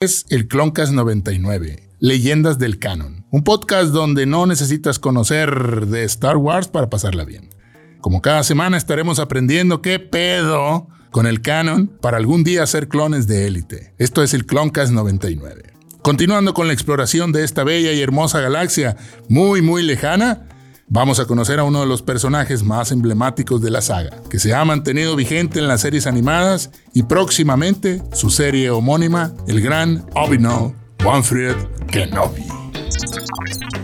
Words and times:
es 0.00 0.26
el 0.30 0.46
Cloncast 0.46 0.92
99, 0.92 1.90
Leyendas 1.98 2.60
del 2.60 2.78
Canon, 2.78 3.26
un 3.32 3.42
podcast 3.42 3.90
donde 3.90 4.26
no 4.26 4.46
necesitas 4.46 5.00
conocer 5.00 5.86
de 5.86 6.04
Star 6.04 6.36
Wars 6.36 6.68
para 6.68 6.88
pasarla 6.88 7.24
bien. 7.24 7.50
Como 8.00 8.22
cada 8.22 8.44
semana 8.44 8.76
estaremos 8.76 9.18
aprendiendo 9.18 9.82
qué 9.82 9.98
pedo 9.98 10.86
con 11.10 11.26
el 11.26 11.42
canon 11.42 11.88
para 12.00 12.16
algún 12.16 12.44
día 12.44 12.64
ser 12.68 12.86
clones 12.86 13.26
de 13.26 13.48
élite. 13.48 13.92
Esto 13.98 14.22
es 14.22 14.34
el 14.34 14.46
Cloncast 14.46 14.92
99. 14.92 15.72
Continuando 16.00 16.54
con 16.54 16.68
la 16.68 16.74
exploración 16.74 17.32
de 17.32 17.42
esta 17.42 17.64
bella 17.64 17.90
y 17.92 18.00
hermosa 18.00 18.38
galaxia 18.38 18.96
muy 19.28 19.62
muy 19.62 19.82
lejana, 19.82 20.46
vamos 20.90 21.20
a 21.20 21.26
conocer 21.26 21.58
a 21.58 21.64
uno 21.64 21.80
de 21.80 21.86
los 21.86 22.02
personajes 22.02 22.62
más 22.62 22.92
emblemáticos 22.92 23.60
de 23.60 23.70
la 23.70 23.80
saga, 23.80 24.10
que 24.30 24.38
se 24.38 24.54
ha 24.54 24.64
mantenido 24.64 25.16
vigente 25.16 25.58
en 25.58 25.68
las 25.68 25.82
series 25.82 26.06
animadas 26.06 26.70
y 26.94 27.02
próximamente 27.02 28.02
su 28.12 28.30
serie 28.30 28.70
homónima, 28.70 29.32
el 29.46 29.60
gran 29.60 30.04
Obi-Wan 30.14 30.74
Wanfred 31.04 31.56
Kenobi. 31.90 32.44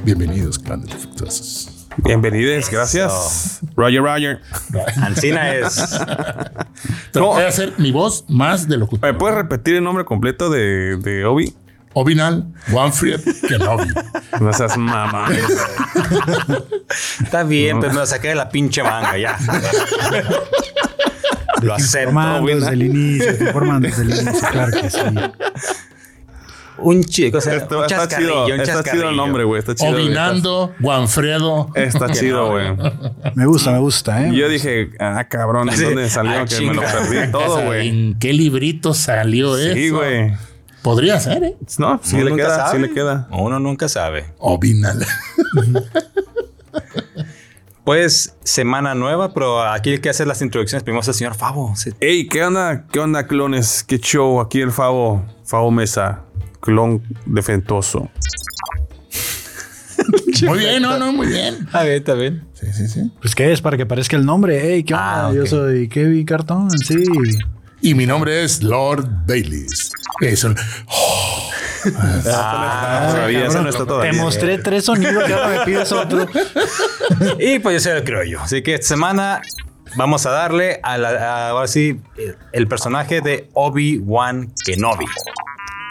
Bienvenidos, 0.05 0.63
grandes 0.63 0.93
defectuosos. 0.93 1.71
Bienvenidos, 1.99 2.69
gracias. 2.71 3.61
Roger, 3.77 4.03
Roger. 4.03 4.41
Ancina 4.97 5.55
es. 5.55 5.79
Voy 7.15 7.43
a 7.43 7.49
hacer 7.49 7.75
mi 7.79 7.93
voz 7.93 8.25
más 8.29 8.67
de 8.67 8.77
locutor. 8.77 9.13
¿Me 9.13 9.17
puedes 9.17 9.37
repetir 9.37 9.77
el 9.77 9.85
nombre 9.85 10.05
completo 10.05 10.51
de, 10.51 10.97
de 10.97 11.25
Obi? 11.25 11.55
Obinal 11.95 12.47
Wanfred 12.71 13.21
Kenobi. 13.49 13.89
No 14.41 14.53
seas 14.53 14.77
mamá. 14.77 15.29
Está 17.23 17.43
bien, 17.45 17.81
pero 17.81 17.93
me 17.93 18.01
lo 18.01 18.07
saqué 18.07 18.29
de 18.29 18.35
la 18.35 18.49
pinche 18.49 18.83
manga 18.83 19.17
ya. 19.17 19.37
lo 21.63 21.75
acepto. 21.75 22.11
Formando 22.13 22.47
desde 22.55 22.73
el 22.73 22.83
inicio, 22.83 23.31
estoy 23.31 23.47
formando 23.49 23.89
desde 23.89 24.03
el 24.03 24.11
inicio, 24.11 24.49
claro 24.51 24.73
que 24.81 24.91
sí. 24.91 24.99
Un 26.77 27.05
chico, 27.05 27.39
o 27.39 27.41
sea, 27.41 27.55
Esto- 27.55 27.79
un 27.79 27.85
está 27.85 28.09
chido, 28.09 28.47
un 28.47 28.61
está 28.61 28.83
chido 28.83 29.09
el 29.09 29.17
nombre, 29.17 29.45
güey. 29.45 29.61
Está 29.61 29.77
chido. 29.77 29.93
Obinando 29.95 30.75
Wanfredo. 30.81 31.71
Está 31.77 32.11
chido, 32.11 32.51
güey. 32.51 32.67
Me 33.35 33.47
gusta, 33.47 33.71
me 33.71 33.79
gusta, 33.79 34.25
¿eh? 34.25 34.31
Y 34.33 34.37
yo 34.37 34.49
dije, 34.49 34.91
ah, 34.99 35.25
cabrón, 35.31 35.69
¿de 35.69 35.77
dónde 35.85 36.11
salió? 36.11 36.33
Ah, 36.41 36.45
que 36.45 36.61
me 36.61 36.75
lo 36.75 36.83
perdí 36.83 37.31
todo, 37.31 37.63
güey. 37.67 37.89
¿En 37.89 38.19
qué 38.19 38.33
librito 38.33 38.93
salió 38.93 39.57
eso? 39.57 39.75
Sí, 39.75 39.91
güey. 39.91 40.33
Podría 40.85 41.19
ser, 41.19 41.43
¿eh? 41.43 41.57
No, 41.79 41.99
sí 42.03 42.17
Uno 42.17 42.27
le 42.27 42.37
queda, 42.37 42.57
sabe. 42.57 42.77
sí 42.77 42.79
le 42.79 42.93
queda. 42.93 43.27
Uno 43.31 43.59
nunca 43.59 43.89
sabe. 43.89 44.27
Obinal. 44.39 45.05
Pues 47.85 48.35
semana 48.43 48.95
nueva, 48.95 49.35
pero 49.35 49.63
aquí 49.63 49.91
el 49.91 50.01
que 50.01 50.09
hace 50.09 50.25
las 50.25 50.41
introducciones 50.41 50.83
primero 50.83 51.03
es 51.03 51.09
el 51.09 51.13
señor 51.13 51.35
Favo. 51.35 51.77
Sí. 51.77 51.91
Ey, 52.01 52.27
¿qué 52.29 52.43
onda? 52.43 52.87
¿Qué 52.91 52.99
onda, 52.99 53.27
clones? 53.27 53.85
¿Qué 53.85 53.99
show? 53.99 54.41
Aquí 54.41 54.63
el 54.63 54.73
Favo, 54.73 55.23
Favo 55.45 55.71
Mesa, 55.71 56.23
clon 56.61 57.03
defentoso. 57.27 58.11
muy 60.47 60.59
bien, 60.61 60.81
no, 60.81 60.99
no, 60.99 61.13
muy 61.13 61.27
bien. 61.27 61.57
Está 61.67 61.83
bien, 61.83 61.97
está 61.97 62.15
bien. 62.15 62.49
Sí, 62.55 62.73
sí, 62.73 62.89
sí. 62.89 63.13
Pues 63.21 63.35
qué 63.35 63.53
es, 63.53 63.61
para 63.61 63.77
que 63.77 63.85
parezca 63.85 64.17
el 64.17 64.25
nombre. 64.25 64.73
Ey, 64.73 64.83
¿qué 64.83 64.95
onda? 64.95 65.27
Ah. 65.27 65.33
Yo 65.35 65.45
soy 65.45 65.87
Kevin 65.87 66.25
Cartón, 66.25 66.71
sí. 66.71 67.05
Y 67.85 67.95
mi 67.95 68.07
nombre 68.07 68.43
es 68.43 68.63
Lord 68.63 69.07
Baileys. 69.27 69.93
Es. 70.23 70.47
Ah, 72.27 73.11
sabía, 73.13 73.47
eso 73.47 73.61
no 73.63 73.69
está 73.69 73.85
Te 74.01 74.13
mostré 74.15 74.57
tres 74.57 74.87
sonidos 74.87 75.29
y 75.29 75.33
ahora 75.33 75.49
me 75.49 75.65
pides 75.67 75.93
otro. 75.93 76.27
Y 77.39 77.59
pues 77.59 77.75
yo 77.75 77.91
soy 77.91 77.99
el 77.99 78.05
criollo. 78.05 78.41
Así 78.41 78.63
que 78.63 78.73
esta 78.75 78.87
semana 78.87 79.43
vamos 79.97 80.25
a 80.25 80.31
darle 80.31 80.81
a 80.83 80.97
la, 80.97 81.11
a- 81.11 81.51
ahora 81.51 81.67
sí, 81.69 82.01
el- 82.17 82.37
el 82.53 82.67
personaje 82.69 83.21
de 83.21 83.51
Obi-Wan 83.53 84.55
Kenobi. 84.65 85.05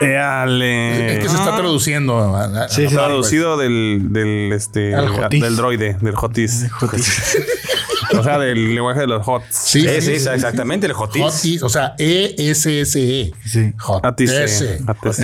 Éale. 0.02 1.18
Es 1.18 1.20
que 1.24 1.30
se 1.30 1.36
está 1.36 1.56
traduciendo. 1.56 2.18
a- 2.18 2.64
a- 2.66 2.70
Sí, 2.70 2.88
sí. 2.90 2.96
Traducido 2.96 3.58
del, 3.58 4.08
del, 4.10 4.52
este, 4.52 4.96
Al 4.96 5.10
Jotis. 5.10 5.44
del 5.44 5.56
droide, 5.56 5.96
del 6.02 6.16
Jotis. 6.16 6.66
o 8.14 8.24
sea, 8.24 8.40
del 8.40 8.76
lenguaje 8.76 9.02
de 9.02 9.08
los 9.08 9.28
Hots. 9.28 9.46
Sí, 9.50 9.82
Sí, 9.82 9.88
sí, 9.88 10.02
sí, 10.02 10.20
sí, 10.20 10.30
exactamente, 10.30 10.88
el 10.88 10.94
Jotis. 10.94 11.22
Hotis, 11.24 11.64
o 11.64 11.70
sea, 11.70 11.96
E-S-S-E. 11.98 13.32
Sí. 13.46 13.74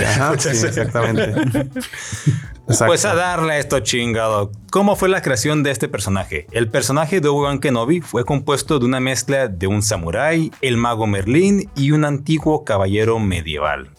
Ajá, 0.06 0.34
sí, 0.38 0.50
exactamente. 0.50 1.24
Exacto. 1.24 1.80
Pues 2.86 3.04
a 3.04 3.16
darle 3.16 3.54
a 3.54 3.58
esto 3.58 3.80
chingado. 3.80 4.52
¿Cómo 4.70 4.96
fue 4.96 5.10
la 5.10 5.24
creación 5.24 5.64
de 5.64 5.72
este 5.72 5.88
personaje? 5.88 6.46
El 6.52 6.68
personaje 6.68 7.20
de 7.20 7.28
Obi-Wan 7.28 7.60
Kenobi 7.60 8.00
fue 8.02 8.26
compuesto 8.26 8.78
de 8.78 8.86
una 8.86 9.00
mezcla 9.00 9.48
de 9.48 9.66
un 9.66 9.82
samurái, 9.82 10.52
el 10.62 10.78
mago 10.78 11.08
Merlín 11.08 11.72
y 11.76 11.92
un 11.92 12.06
antiguo 12.06 12.64
caballero 12.66 13.18
medieval. 13.18 13.90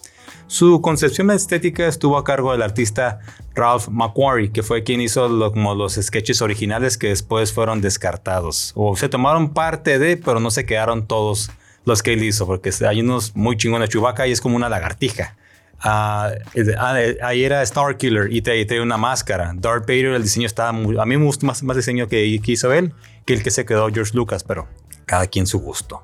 Su 0.51 0.81
concepción 0.81 1.31
estética 1.31 1.87
estuvo 1.87 2.17
a 2.17 2.25
cargo 2.25 2.51
del 2.51 2.61
artista 2.61 3.19
Ralph 3.55 3.87
McQuarrie, 3.87 4.51
que 4.51 4.63
fue 4.63 4.83
quien 4.83 4.99
hizo 4.99 5.29
los 5.29 5.93
sketches 5.93 6.41
originales 6.41 6.97
que 6.97 7.07
después 7.07 7.53
fueron 7.53 7.79
descartados. 7.79 8.73
O 8.75 8.97
se 8.97 9.07
tomaron 9.07 9.53
parte 9.53 9.97
de, 9.97 10.17
pero 10.17 10.41
no 10.41 10.51
se 10.51 10.65
quedaron 10.65 11.07
todos 11.07 11.51
los 11.85 12.03
que 12.03 12.11
él 12.11 12.23
hizo, 12.25 12.45
porque 12.45 12.69
hay 12.85 12.99
unos 12.99 13.33
muy 13.33 13.55
chingones. 13.55 13.87
Chewbacca 13.91 14.27
y 14.27 14.33
es 14.33 14.41
como 14.41 14.57
una 14.57 14.67
lagartija. 14.67 15.37
Ah, 15.79 16.33
ah, 16.77 16.97
ahí 17.23 17.45
era 17.45 17.61
Star 17.61 17.95
Killer 17.95 18.27
y 18.29 18.41
trae 18.41 18.81
una 18.81 18.97
máscara. 18.97 19.53
Darth 19.55 19.87
Vader, 19.87 20.07
el 20.07 20.23
diseño 20.23 20.47
estaba 20.47 20.73
muy. 20.73 20.97
A 20.99 21.05
mí 21.05 21.15
me 21.15 21.23
gusta 21.23 21.47
más, 21.47 21.61
diseño 21.77 22.09
que 22.09 22.25
hizo 22.25 22.73
él 22.73 22.93
que 23.23 23.35
el 23.35 23.41
que 23.41 23.51
se 23.51 23.65
quedó 23.65 23.87
George 23.89 24.11
Lucas, 24.13 24.43
pero 24.43 24.67
cada 25.05 25.27
quien 25.27 25.47
su 25.47 25.59
gusto. 25.59 26.03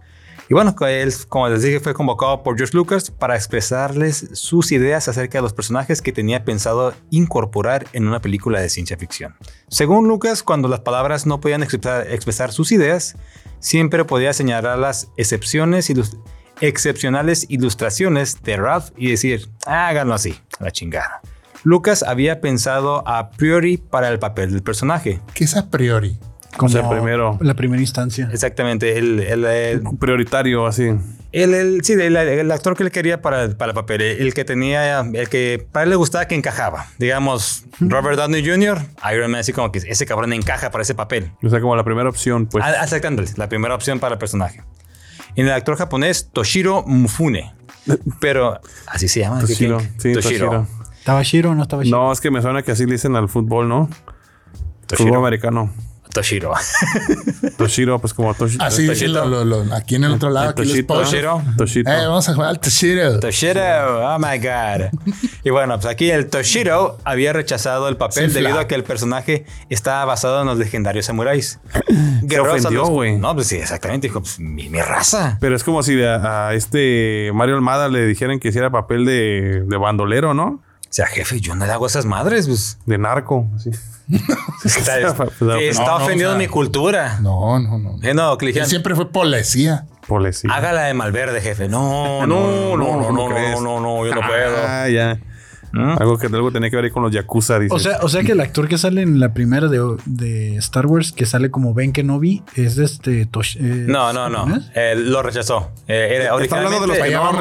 Y 0.49 0.53
bueno, 0.53 0.73
él, 0.87 1.13
como 1.27 1.49
les 1.49 1.61
dije, 1.61 1.79
fue 1.81 1.93
convocado 1.93 2.41
por 2.41 2.55
George 2.55 2.75
Lucas 2.75 3.11
para 3.11 3.35
expresarles 3.35 4.29
sus 4.33 4.71
ideas 4.71 5.07
acerca 5.09 5.39
de 5.39 5.41
los 5.41 5.53
personajes 5.53 6.01
que 6.01 6.13
tenía 6.13 6.45
pensado 6.45 6.93
incorporar 7.09 7.85
en 7.91 8.07
una 8.07 8.21
película 8.21 8.61
de 8.61 8.69
ciencia 8.69 8.97
ficción. 8.97 9.35
Según 9.67 10.07
Lucas, 10.07 10.43
cuando 10.43 10.69
las 10.69 10.79
palabras 10.79 11.25
no 11.25 11.41
podían 11.41 11.63
expresar, 11.63 12.51
sus 12.51 12.71
ideas, 12.71 13.15
siempre 13.59 14.05
podía 14.05 14.31
señalar 14.31 14.79
las 14.79 15.09
excepciones 15.17 15.89
y 15.89 15.95
excepcionales 16.61 17.45
ilustraciones 17.49 18.41
de 18.41 18.55
Ralph 18.55 18.91
y 18.95 19.11
decir, 19.11 19.49
háganlo 19.65 20.13
así, 20.13 20.39
a 20.59 20.65
la 20.65 20.71
chingada. 20.71 21.21
Lucas 21.63 22.03
había 22.03 22.39
pensado 22.39 23.05
a 23.05 23.31
priori 23.31 23.77
para 23.77 24.07
el 24.07 24.19
papel 24.19 24.51
del 24.51 24.63
personaje. 24.63 25.19
¿Qué 25.33 25.43
es 25.43 25.57
a 25.57 25.69
priori? 25.69 26.17
Como 26.55 26.69
sea, 26.69 26.89
primero. 26.89 27.37
La 27.41 27.53
primera 27.53 27.81
instancia. 27.81 28.29
Exactamente, 28.31 28.97
el, 28.97 29.19
el, 29.19 29.45
el- 29.45 29.81
Prioritario, 29.99 30.65
así. 30.65 30.91
El, 31.31 31.53
el- 31.53 31.83
sí, 31.83 31.93
el, 31.93 32.15
el 32.15 32.51
actor 32.51 32.75
que 32.75 32.83
él 32.83 32.91
quería 32.91 33.21
para, 33.21 33.49
para 33.57 33.71
el 33.71 33.75
papel, 33.75 34.01
el 34.01 34.33
que 34.33 34.45
tenía, 34.45 35.01
el 35.01 35.29
que 35.29 35.67
para 35.71 35.83
él 35.83 35.89
le 35.91 35.95
gustaba 35.97 36.25
que 36.25 36.35
encajaba. 36.35 36.87
Digamos, 36.97 37.65
Robert 37.79 38.17
Downey 38.17 38.43
Jr., 38.47 38.79
Iron 39.13 39.29
Man, 39.31 39.41
así 39.41 39.53
como 39.53 39.71
que 39.71 39.79
ese 39.79 40.05
cabrón 40.05 40.33
encaja 40.33 40.71
para 40.71 40.81
ese 40.81 40.95
papel. 40.95 41.31
O 41.43 41.49
sea, 41.49 41.59
como 41.61 41.75
la 41.75 41.83
primera 41.83 42.09
opción, 42.09 42.47
pues. 42.47 42.63
Exactamente, 42.81 43.33
la 43.35 43.49
primera 43.49 43.75
opción 43.75 43.99
para 43.99 44.13
el 44.13 44.19
personaje. 44.19 44.63
En 45.35 45.45
el 45.45 45.51
actor 45.53 45.75
japonés, 45.77 46.29
Toshiro 46.33 46.83
Mufune. 46.87 47.53
Pero 48.19 48.59
así 48.87 49.07
se 49.07 49.19
llama. 49.19 49.41
Toshiro. 49.41 49.79
Sí, 49.97 50.13
Toshiro. 50.13 50.65
¿Estaba 50.97 51.21
Shiro 51.23 51.51
o 51.51 51.55
no 51.55 51.61
estaba 51.61 51.83
Shiro? 51.83 51.97
No, 51.97 52.11
es 52.11 52.19
que 52.19 52.31
me 52.31 52.41
suena 52.41 52.63
que 52.63 52.71
así 52.71 52.85
le 52.85 52.93
dicen 52.93 53.15
al 53.15 53.29
fútbol, 53.29 53.69
¿no? 53.69 53.89
Toshiro. 54.87 55.09
Fútbol 55.09 55.19
americano. 55.19 55.71
Toshiro. 56.13 56.53
Toshiro, 57.57 57.99
pues 57.99 58.13
como 58.13 58.33
Toshiro. 58.33 58.63
Así 58.63 59.07
lo- 59.07 59.25
lo- 59.25 59.45
lo- 59.45 59.73
aquí 59.75 59.95
en 59.95 60.03
el 60.05 60.13
otro 60.13 60.29
lado. 60.29 60.49
Aquí 60.49 60.61
los 60.63 60.69
Toshito. 60.71 60.87
pollos. 60.93 61.09
Toshiro. 61.09 61.41
Toshito. 61.57 61.89
Eh, 61.91 62.05
vamos 62.07 62.27
a 62.29 62.33
jugar 62.33 62.49
al 62.49 62.59
Toshiro. 62.59 63.19
Toshiro, 63.19 63.61
oh 64.15 64.19
my 64.19 64.37
god. 64.39 64.89
Y 65.43 65.49
bueno, 65.49 65.75
pues 65.75 65.85
aquí 65.87 66.09
el 66.09 66.27
Toshiro 66.29 66.97
había 67.03 67.33
rechazado 67.33 67.87
el 67.89 67.97
papel 67.97 68.29
Sí, 68.29 68.35
debido 68.41 68.59
a 68.59 68.67
que 68.67 68.75
el 68.75 68.83
personaje 68.83 69.45
estaba 69.69 70.05
basado 70.05 70.41
en 70.41 70.47
los 70.47 70.57
legendarios 70.57 71.05
samuráis. 71.05 71.59
A 72.37 72.41
ofendió, 72.41 72.81
los- 72.81 72.89
güey. 72.89 73.17
No, 73.17 73.33
pues 73.35 73.47
sí, 73.47 73.55
exactamente. 73.57 74.07
Dijo, 74.07 74.21
pues, 74.21 74.39
mi, 74.39 74.69
mi 74.69 74.81
raza. 74.81 75.37
Pero 75.39 75.55
es 75.55 75.63
como 75.63 75.83
si 75.83 76.01
a, 76.03 76.47
a 76.49 76.53
este 76.53 77.31
Mario 77.33 77.55
Almada 77.55 77.89
le 77.89 78.05
dijeran 78.05 78.39
que 78.39 78.49
hiciera 78.49 78.69
papel 78.69 79.05
de, 79.05 79.63
de 79.65 79.77
bandolero, 79.77 80.33
¿no? 80.33 80.61
O 80.89 80.93
sea, 80.97 81.05
jefe, 81.07 81.39
yo 81.41 81.53
no 81.55 81.65
le 81.65 81.71
hago 81.71 81.85
esas 81.85 82.05
madres, 82.05 82.47
pues. 82.47 82.77
De 82.85 82.97
narco. 82.97 83.47
Así. 83.55 83.71
Está, 84.63 84.99
está 84.99 85.25
no, 85.41 85.95
ofendiendo 85.97 86.29
o 86.29 86.31
sea- 86.31 86.37
mi 86.37 86.47
cultura. 86.47 87.19
No, 87.21 87.59
no, 87.59 87.77
no. 87.77 87.97
Eh, 88.01 88.13
no, 88.13 88.37
le 88.39 88.49
Él 88.51 88.65
siempre 88.65 88.95
fue 88.95 89.11
policía. 89.11 89.85
Policía. 90.07 90.49
hágala 90.53 90.83
de 90.83 90.93
Malverde, 90.93 91.41
jefe. 91.41 91.67
No, 91.67 92.25
no, 92.27 92.77
no, 92.77 93.01
no, 93.01 93.11
no, 93.11 93.29
no, 93.29 93.61
no, 93.61 93.79
no, 93.81 94.05
yo 94.05 94.15
no 94.15 94.21
puedo. 94.21 94.57
Ah, 94.65 94.87
ya. 94.87 95.19
Algo 95.97 96.17
que 96.17 96.27
algo 96.27 96.51
tenía 96.51 96.69
que 96.69 96.75
ver 96.77 96.91
con 96.91 97.03
los 97.03 97.11
Yakuza, 97.11 97.59
dice. 97.59 97.73
O 97.75 97.79
sea, 97.79 97.99
o 98.01 98.09
sea 98.09 98.23
que 98.23 98.31
el 98.33 98.41
actor 98.41 98.67
que 98.67 98.77
sale 98.77 99.01
en 99.01 99.19
la 99.19 99.33
primera 99.33 99.67
de, 99.67 99.79
de 100.05 100.55
Star 100.57 100.85
Wars, 100.85 101.11
que 101.11 101.25
sale 101.25 101.51
como 101.51 101.73
Ben 101.73 101.93
Kenobi, 101.93 102.43
es 102.55 102.75
de 102.75 102.85
este 102.85 103.25
Tosh. 103.25 103.57
eh, 103.57 103.85
No, 103.87 104.13
no, 104.13 104.29
no. 104.29 104.59
Eh, 104.75 104.95
lo 104.97 105.21
rechazó. 105.23 105.71
Eh, 105.87 106.09
era, 106.23 106.41
Está 106.41 106.57
hablando 106.57 106.81
de 106.81 106.87
los. 106.87 106.97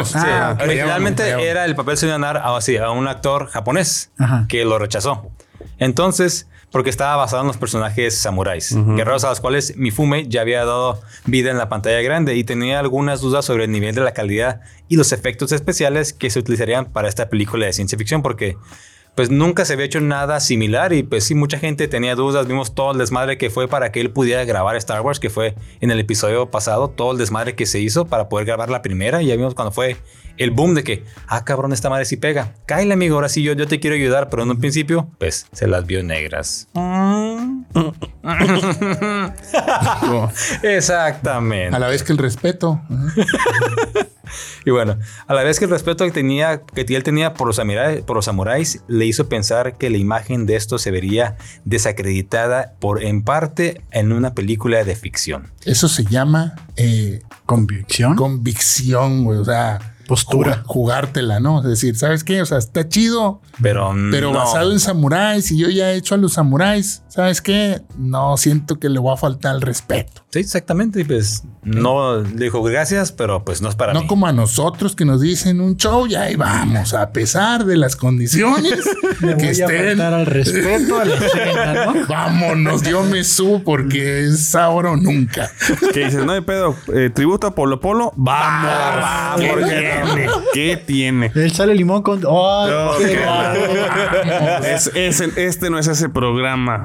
Sí, 0.09 0.17
Ah, 0.19 0.53
ok. 0.55 0.63
originalmente 0.65 1.23
era 1.49 1.65
el 1.65 1.75
papel 1.75 1.97
se 1.97 2.07
iba 2.07 2.15
a 2.17 2.19
dar 2.19 2.37
a, 2.39 2.57
así, 2.57 2.77
a 2.77 2.91
un 2.91 3.07
actor 3.09 3.47
japonés 3.49 4.11
Ajá. 4.19 4.47
que 4.49 4.65
lo 4.65 4.79
rechazó. 4.79 5.31
Entonces, 5.79 6.49
porque 6.71 6.91
estaba 6.91 7.17
basado 7.17 7.43
en 7.43 7.49
los 7.49 7.57
personajes 7.57 8.17
samuráis, 8.17 8.77
guerreros 8.97 9.25
a 9.25 9.31
los 9.31 9.41
cuales 9.41 9.77
Mifume 9.77 10.29
ya 10.29 10.41
había 10.41 10.65
dado 10.65 11.01
vida 11.25 11.51
en 11.51 11.59
la 11.59 11.69
pantalla 11.69 12.01
grande 12.03 12.35
y 12.37 12.45
tenía 12.45 12.81
algunas 12.81 13.21
dudas 13.21 13.45
sobre 13.45 13.65
el 13.65 13.71
nivel 13.71 13.95
de 13.95 14.03
la 14.03 14.13
calidad 14.13 14.61
y 14.89 14.97
los 14.97 15.13
efectos 15.13 15.53
especiales 15.53 16.13
que 16.13 16.29
se 16.31 16.39
utilizarían 16.39 16.87
para 16.87 17.09
esta 17.09 17.29
película 17.29 17.67
de 17.67 17.73
ciencia 17.73 17.97
ficción, 17.97 18.23
porque 18.23 18.57
pues 19.17 19.31
nunca 19.31 19.65
se 19.65 19.73
había 19.73 19.87
hecho 19.87 20.01
nada 20.03 20.39
similar 20.41 20.93
y 20.93 21.03
pues 21.03 21.25
sí, 21.25 21.35
mucha 21.35 21.59
gente 21.59 21.89
tenía 21.89 22.15
dudas. 22.15 22.47
Vimos 22.47 22.75
todo 22.75 22.93
el 22.93 22.99
desmadre 22.99 23.39
que 23.39 23.49
fue 23.49 23.67
para 23.67 23.91
que 23.91 24.03
él 24.03 24.11
pudiera 24.11 24.45
grabar 24.45 24.77
Star 24.77 25.01
Wars, 25.01 25.19
que 25.19 25.31
fue 25.31 25.55
en 25.81 25.91
el 25.91 25.99
episodio 25.99 26.51
pasado, 26.51 26.89
todo 26.89 27.13
el 27.13 27.19
desmadre 27.19 27.55
que 27.55 27.65
se 27.65 27.81
hizo 27.81 28.05
para 28.05 28.29
poder 28.29 28.47
grabar 28.47 28.69
la 28.69 28.83
primera. 28.83 29.23
Y 29.23 29.29
ya 29.29 29.37
vimos 29.37 29.55
cuando 29.55 29.73
fue 29.73 29.97
el 30.37 30.51
boom 30.51 30.75
de 30.75 30.85
que, 30.85 31.05
ah, 31.27 31.45
cabrón, 31.45 31.73
esta 31.73 31.91
madre 31.91 32.05
sí 32.05 32.17
pega. 32.17 32.55
Cállate, 32.67 32.93
amigo, 32.93 33.17
ahora 33.17 33.29
sí 33.29 33.43
yo, 33.43 33.55
yo 33.55 33.67
te 33.67 33.81
quiero 33.81 33.97
ayudar, 33.97 34.29
pero 34.31 34.43
en 34.43 34.51
un 34.51 34.59
principio, 34.59 35.11
pues 35.19 35.47
se 35.53 35.67
las 35.67 35.87
vio 35.87 36.03
negras. 36.03 36.69
Exactamente. 40.63 41.75
A 41.75 41.79
la 41.79 41.89
vez 41.89 42.03
que 42.03 42.13
el 42.13 42.19
respeto. 42.19 42.81
Y 44.65 44.71
bueno, 44.71 44.99
a 45.29 45.35
la 45.35 45.45
vez 45.45 45.59
que 45.59 45.67
el 45.67 45.71
respeto 45.71 46.05
que, 46.05 46.11
tenía, 46.11 46.63
que 46.63 46.83
él 46.83 47.03
tenía 47.03 47.35
por 47.35 47.47
los, 47.47 47.57
samuráis, 47.57 48.03
por 48.03 48.17
los 48.17 48.25
samuráis 48.25 48.83
le 48.89 49.07
hizo 49.07 49.29
pensar 49.29 49.79
que 49.79 49.91
la 49.91 49.99
imagen 49.99 50.47
de 50.47 50.57
esto 50.57 50.79
se 50.79 50.91
vería 50.91 51.37
desacreditada 51.65 52.75
por 52.81 53.05
en 53.05 53.23
parte 53.23 53.83
en 53.93 54.13
una 54.13 54.35
película 54.35 54.83
de 54.83 54.97
ficción. 54.97 55.53
Eso 55.65 55.89
se 55.89 56.05
llama 56.05 56.55
eh, 56.77 57.23
Convicción. 57.47 58.17
convicción, 58.17 59.25
güey. 59.25 59.39
O 59.39 59.45
sea, 59.45 59.96
Postura. 60.07 60.63
ju- 60.63 60.67
jugártela, 60.67 61.41
¿no? 61.41 61.59
Es 61.61 61.67
decir, 61.67 61.97
¿sabes 61.97 62.25
qué? 62.25 62.43
O 62.43 62.47
sea, 62.47 62.59
está 62.59 62.89
chido, 62.89 63.41
Pero, 63.61 63.93
pero 64.11 64.33
no. 64.33 64.39
basado 64.39 64.73
en 64.73 64.81
samuráis 64.81 65.51
y 65.51 65.59
yo 65.59 65.69
ya 65.69 65.93
he 65.93 65.97
hecho 65.97 66.15
a 66.15 66.19
los 66.19 66.35
samuráis, 66.35 67.03
¿sabes 67.17 67.41
qué? 67.41 67.81
No 67.99 68.37
siento 68.37 68.79
que 68.79 68.89
le 68.89 68.99
voy 69.01 69.13
a 69.13 69.17
faltar 69.17 69.57
el 69.57 69.63
respeto. 69.63 70.23
Sí, 70.31 70.39
exactamente. 70.41 71.01
Y 71.01 71.05
pues 71.05 71.43
no 71.63 72.19
le 72.21 72.45
dijo 72.45 72.63
gracias, 72.63 73.11
pero 73.11 73.45
pues 73.45 73.63
no 73.63 73.69
es 73.71 73.75
para 73.75 73.93
no 73.95 74.03
mí. 74.03 74.07
como 74.07 74.27
a 74.27 74.33
nosotros 74.33 74.95
que 74.95 75.05
nos 75.07 75.21
dicen 75.23 75.61
un 75.61 75.77
show 75.77 76.07
y 76.07 76.15
ahí 76.15 76.37
vamos, 76.37 76.93
a 76.95 77.11
pesar 77.11 77.65
de 77.65 77.77
las 77.77 77.97
condiciones 77.97 78.85
Le 79.21 79.29
que 79.37 79.45
voy 79.47 79.47
estén. 79.49 80.01
al 80.01 80.27
respeto 80.27 81.01
a 81.01 81.05
la 81.07 81.15
escena, 81.15 81.85
¿no? 81.87 82.07
Vámonos, 82.09 82.83
yo 82.83 83.03
me 83.05 83.25
subo 83.25 83.63
porque 83.65 84.27
es 84.27 84.55
ahora 84.55 84.91
o 84.93 84.97
nunca. 84.97 85.51
Que 85.95 86.05
dices, 86.05 86.25
no 86.25 86.33
hay 86.33 86.43
pedo, 86.43 86.77
eh, 86.95 87.11
tributo 87.13 87.47
a 87.47 87.55
Polo 87.55 87.81
Polo. 87.81 88.13
Vamos. 88.17 88.71
vamos, 89.01 89.41
¿Qué 89.41 89.49
¿por 89.49 89.59
qué 89.65 89.67
tiene? 90.05 90.27
¿Qué 90.53 90.77
tiene? 90.87 91.33
Él 91.35 91.53
sale 91.53 91.75
limón 91.75 92.03
con. 92.03 92.21
¡Oh! 92.27 92.93
qué 92.99 93.25
bárbaro! 93.25 94.67
Es- 94.67 94.91
es 94.95 95.21
el- 95.21 95.33
este 95.37 95.71
no 95.71 95.79
es 95.79 95.87
ese 95.87 96.09
programa. 96.09 96.83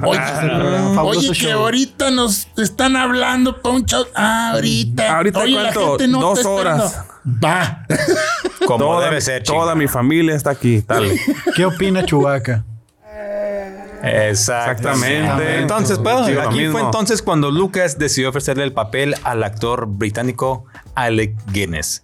Oye, 1.02 1.28
que 1.28 1.34
show. 1.34 1.62
ahorita 1.62 2.10
nos 2.10 2.48
están 2.56 2.96
hablando 2.96 3.60
pa' 3.60 3.70
un 3.70 3.84
show. 3.84 4.04
Ah, 4.14 4.52
ahorita. 4.54 5.16
¿Ahorita 5.16 5.40
Oye, 5.40 5.62
la 5.62 5.72
gente 5.72 6.08
no 6.08 6.20
Dos 6.20 6.44
horas. 6.44 6.84
esperando. 6.84 7.12
Va. 7.44 7.86
Como 8.66 8.78
toda, 8.84 9.04
debe 9.06 9.20
ser, 9.20 9.42
toda 9.42 9.74
mi 9.74 9.88
familia 9.88 10.34
está 10.34 10.50
aquí. 10.50 10.82
Dale. 10.86 11.20
¿Qué 11.56 11.64
opina 11.64 12.04
Chubaca? 12.04 12.64
Exactamente. 14.02 15.18
Exactamente. 15.20 15.58
Entonces, 15.60 15.98
pues, 15.98 16.38
aquí 16.38 16.58
mismo. 16.58 16.72
fue 16.72 16.80
entonces 16.82 17.22
cuando 17.22 17.50
Lucas 17.50 17.98
decidió 17.98 18.30
ofrecerle 18.30 18.64
el 18.64 18.72
papel 18.72 19.14
al 19.22 19.44
actor 19.44 19.86
británico 19.86 20.64
Alec 20.96 21.34
Guinness, 21.52 22.02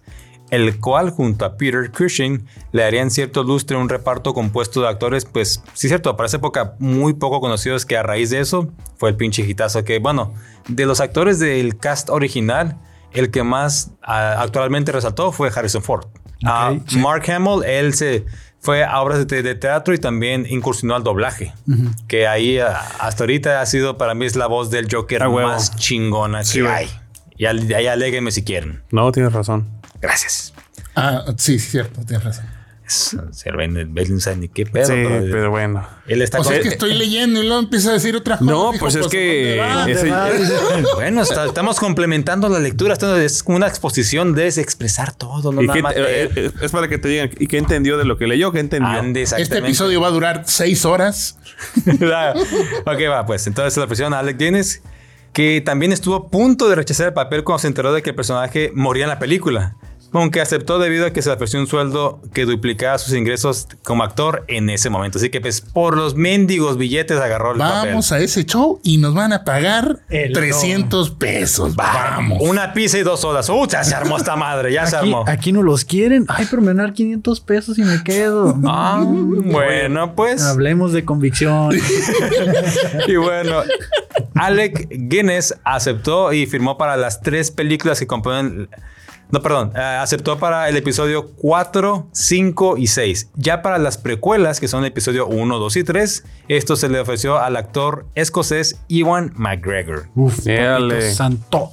el 0.51 0.79
cual 0.79 1.11
junto 1.11 1.45
a 1.45 1.57
Peter 1.57 1.91
Cushing 1.91 2.45
le 2.71 2.81
darían 2.83 3.11
cierto 3.11 3.43
lustre 3.43 3.77
a 3.77 3.79
un 3.79 3.89
reparto 3.89 4.33
compuesto 4.33 4.81
de 4.81 4.87
actores, 4.87 5.25
pues 5.25 5.63
sí 5.73 5.87
cierto, 5.87 6.15
para 6.17 6.27
esa 6.27 6.37
época 6.37 6.73
muy 6.79 7.13
poco 7.13 7.39
conocidos 7.41 7.85
que 7.85 7.97
a 7.97 8.03
raíz 8.03 8.29
de 8.29 8.39
eso 8.39 8.69
fue 8.97 9.09
el 9.09 9.15
pinche 9.15 9.43
hitazo 9.43 9.83
que, 9.83 9.99
bueno, 9.99 10.33
de 10.67 10.85
los 10.85 10.99
actores 11.01 11.39
del 11.39 11.77
cast 11.77 12.09
original, 12.09 12.77
el 13.13 13.31
que 13.31 13.43
más 13.43 13.91
actualmente 14.01 14.91
resaltó 14.91 15.31
fue 15.31 15.49
Harrison 15.55 15.81
Ford. 15.81 16.05
Ah, 16.45 16.73
sí. 16.87 16.97
Mark 16.99 17.29
Hamill, 17.29 17.63
él 17.65 17.93
se 17.93 18.25
fue 18.61 18.83
a 18.83 19.01
obras 19.01 19.25
de, 19.27 19.41
de 19.43 19.55
teatro 19.55 19.93
y 19.93 19.97
también 19.97 20.45
incursionó 20.49 20.95
al 20.95 21.03
doblaje. 21.03 21.53
Que 22.07 22.27
ahí 22.27 22.59
ah, 22.59 22.79
hasta 22.99 23.23
ahorita 23.23 23.61
ha 23.61 23.65
sido 23.65 23.97
para 23.97 24.13
mí 24.13 24.25
es 24.25 24.35
la 24.35 24.47
voz 24.47 24.69
del 24.69 24.87
Joker 24.93 25.27
más 25.29 25.75
chingona 25.75 26.43
Sí, 26.43 26.59
que 26.61 26.67
hay. 26.67 26.89
Y 27.37 27.45
al- 27.45 27.73
ahí 27.73 27.87
aléguenme 27.87 28.31
si 28.31 28.43
quieren. 28.43 28.83
No, 28.91 29.11
tienes 29.11 29.31
razón. 29.33 29.67
Gracias. 30.01 30.53
Ah, 30.95 31.25
sí, 31.37 31.59
cierto, 31.59 32.01
tienes 32.05 32.23
razón. 32.25 32.45
Se 32.89 34.35
ni 34.35 34.47
qué 34.49 34.65
pedo. 34.65 34.85
sí, 34.87 34.93
pero, 34.95 35.21
pero 35.29 35.51
bueno. 35.51 35.87
él 36.07 36.23
está 36.23 36.39
O 36.39 36.43
sea, 36.43 36.53
con- 36.53 36.57
es 36.61 36.63
que 36.63 36.69
estoy 36.69 36.95
leyendo 36.95 37.43
y 37.43 37.45
luego 37.45 37.61
empieza 37.61 37.91
a 37.91 37.93
decir 37.93 38.15
otra 38.15 38.39
cosa. 38.39 38.49
No, 38.49 38.71
Dijo, 38.71 38.83
pues 38.85 38.95
es 38.95 39.07
que 39.07 39.57
¿dónde 39.57 40.09
va? 40.09 40.29
ese- 40.31 40.83
Bueno, 40.95 41.21
está- 41.21 41.45
estamos 41.45 41.79
complementando 41.79 42.49
la 42.49 42.57
lectura. 42.57 42.93
Esto 42.93 43.15
es 43.15 43.43
como 43.43 43.57
una 43.57 43.67
exposición 43.67 44.33
de 44.33 44.47
expresar 44.47 45.13
todo, 45.13 45.51
no 45.51 45.61
¿Y 45.61 45.67
nada 45.67 45.77
qué- 45.77 45.83
más 45.83 45.93
eh, 45.95 46.31
eh, 46.35 46.51
es 46.61 46.71
para 46.71 46.87
que 46.87 46.97
te 46.97 47.09
digan, 47.09 47.29
¿y 47.37 47.45
qué 47.45 47.59
entendió 47.59 47.95
de 47.99 48.05
lo 48.05 48.17
que 48.17 48.25
leyó? 48.25 48.51
¿Qué 48.51 48.59
entendió? 48.59 48.89
Ande, 48.89 49.21
Este 49.21 49.59
episodio 49.59 50.01
va 50.01 50.07
a 50.07 50.11
durar 50.11 50.43
seis 50.47 50.83
horas. 50.83 51.37
ok, 51.85 52.99
va, 53.11 53.25
pues 53.27 53.45
entonces 53.45 53.77
la 53.77 53.85
presión 53.85 54.15
a 54.15 54.19
Alec 54.19 54.37
Guinness, 54.39 54.81
que 55.31 55.61
también 55.61 55.91
estuvo 55.91 56.15
a 56.15 56.27
punto 56.29 56.67
de 56.69 56.75
rechazar 56.75 57.07
el 57.07 57.13
papel 57.13 57.43
cuando 57.43 57.59
se 57.59 57.67
enteró 57.67 57.93
de 57.93 58.01
que 58.01 58.09
el 58.11 58.15
personaje 58.15 58.71
moría 58.73 59.03
en 59.03 59.09
la 59.09 59.19
película. 59.19 59.75
Aunque 60.11 60.41
aceptó 60.41 60.79
debido 60.79 61.05
a 61.05 61.13
que 61.13 61.21
se 61.21 61.29
le 61.29 61.35
ofreció 61.35 61.59
un 61.59 61.67
sueldo 61.67 62.21
que 62.33 62.45
duplicaba 62.45 62.97
sus 62.97 63.13
ingresos 63.13 63.67
como 63.83 64.03
actor 64.03 64.43
en 64.47 64.69
ese 64.69 64.89
momento. 64.89 65.17
Así 65.19 65.29
que, 65.29 65.39
pues, 65.41 65.61
por 65.61 65.95
los 65.95 66.15
mendigos 66.15 66.77
billetes 66.77 67.19
agarró 67.19 67.51
el 67.53 67.59
Vamos 67.59 68.11
a 68.11 68.19
ese 68.19 68.45
show 68.45 68.79
y 68.83 68.97
nos 68.97 69.13
van 69.13 69.33
a 69.33 69.43
pagar 69.43 69.99
El 70.09 70.33
300 70.33 71.11
pesos. 71.11 71.75
Vamos. 71.75 72.39
Una 72.41 72.73
pizza 72.73 72.97
y 72.97 73.03
dos 73.03 73.21
sodas. 73.21 73.49
¡Uh! 73.49 73.67
Ya 73.67 73.83
se 73.83 73.93
armó 73.95 74.17
esta 74.17 74.35
madre, 74.35 74.73
ya 74.73 74.85
se 74.87 74.95
armó. 74.95 75.23
aquí 75.27 75.51
no 75.51 75.61
los 75.63 75.85
quieren. 75.85 76.25
Ay, 76.27 76.47
pero 76.49 76.61
me 76.61 76.69
van 76.69 76.79
a 76.79 76.83
dar 76.83 76.93
500 76.93 77.39
pesos 77.41 77.77
y 77.77 77.83
me 77.83 78.03
quedo. 78.03 78.57
Ah, 78.71 79.03
bueno, 79.03 80.15
pues. 80.15 80.43
Hablemos 80.43 80.93
de 80.93 81.03
convicción. 81.05 81.71
Y 83.07 83.15
bueno, 83.15 83.61
Alec 84.35 84.87
Guinness 84.89 85.55
aceptó 85.63 86.33
y 86.33 86.45
firmó 86.45 86.77
para 86.77 86.97
las 86.97 87.21
tres 87.21 87.51
películas 87.51 87.99
que 87.99 88.07
componen. 88.07 88.69
No, 89.31 89.41
perdón, 89.41 89.71
eh, 89.75 89.79
aceptó 89.79 90.39
para 90.39 90.69
el 90.69 90.75
episodio 90.77 91.31
4, 91.35 92.07
5 92.11 92.77
y 92.77 92.87
6. 92.87 93.29
Ya 93.35 93.61
para 93.61 93.77
las 93.77 93.97
precuelas, 93.99 94.59
que 94.59 94.67
son 94.67 94.81
el 94.83 94.87
episodio 94.87 95.27
1, 95.27 95.59
2 95.59 95.75
y 95.77 95.83
3, 95.83 96.23
esto 96.47 96.75
se 96.75 96.89
le 96.89 96.99
ofreció 96.99 97.37
al 97.37 97.55
actor 97.55 98.07
escocés 98.15 98.79
Ewan 98.89 99.31
McGregor. 99.35 100.07
Uf, 100.15 100.39
santo. 101.13 101.69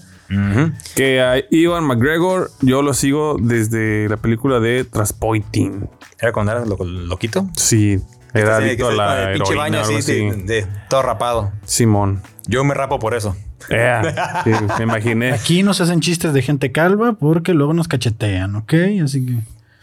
Que 0.94 1.20
a 1.22 1.36
Ivan 1.50 1.84
McGregor 1.84 2.50
yo 2.60 2.82
lo 2.82 2.94
sigo 2.94 3.36
desde 3.40 4.08
la 4.08 4.16
película 4.16 4.58
de 4.60 4.84
Transpointing. 4.84 5.88
¿Era 6.20 6.32
cuando 6.32 6.52
era 6.52 6.64
lo- 6.64 6.76
loquito? 6.84 7.48
Sí, 7.56 8.00
era 8.34 8.56
Sí, 8.58 8.62
que 8.64 8.68
adicto 8.70 8.88
a 8.88 8.92
la 8.92 9.22
el 9.30 9.34
pinche 9.38 9.52
heroína 9.52 9.78
baño 9.82 9.96
así. 9.98 10.12
de, 10.12 10.32
de- 10.62 10.66
todo 10.90 11.02
rapado. 11.02 11.52
Simón. 11.64 12.22
Yo 12.48 12.64
me 12.64 12.74
rapo 12.74 12.98
por 12.98 13.14
eso. 13.14 13.36
Ea, 13.70 14.42
sí, 14.44 14.50
me 14.78 14.84
imaginé. 14.84 15.32
Aquí 15.32 15.62
no 15.62 15.74
se 15.74 15.82
hacen 15.84 16.00
chistes 16.00 16.32
de 16.32 16.42
gente 16.42 16.72
calva 16.72 17.12
porque 17.14 17.54
luego 17.54 17.72
nos 17.74 17.88
cachetean, 17.88 18.54
¿ok? 18.56 18.74
Así 19.04 19.24
que. 19.26 19.38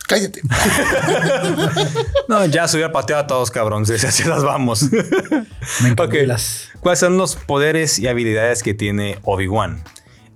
Cállate. 0.08 0.42
No, 2.28 2.46
ya 2.46 2.68
se 2.68 2.78
hubiera 2.78 2.92
pateado 2.92 3.24
a 3.24 3.28
todos, 3.28 3.52
cabrón. 3.52 3.86
Si 3.86 3.94
así 3.94 4.24
las 4.24 4.44
vamos. 4.44 4.84
Me 4.92 5.00
Ok. 5.92 5.92
encantan 5.92 6.28
las. 6.28 6.70
¿Cuáles 6.80 7.00
son 7.00 7.18
los 7.18 7.36
poderes 7.36 8.00
y 8.00 8.08
habilidades 8.08 8.64
que 8.64 8.74
tiene 8.74 9.18
Obi-Wan? 9.24 9.84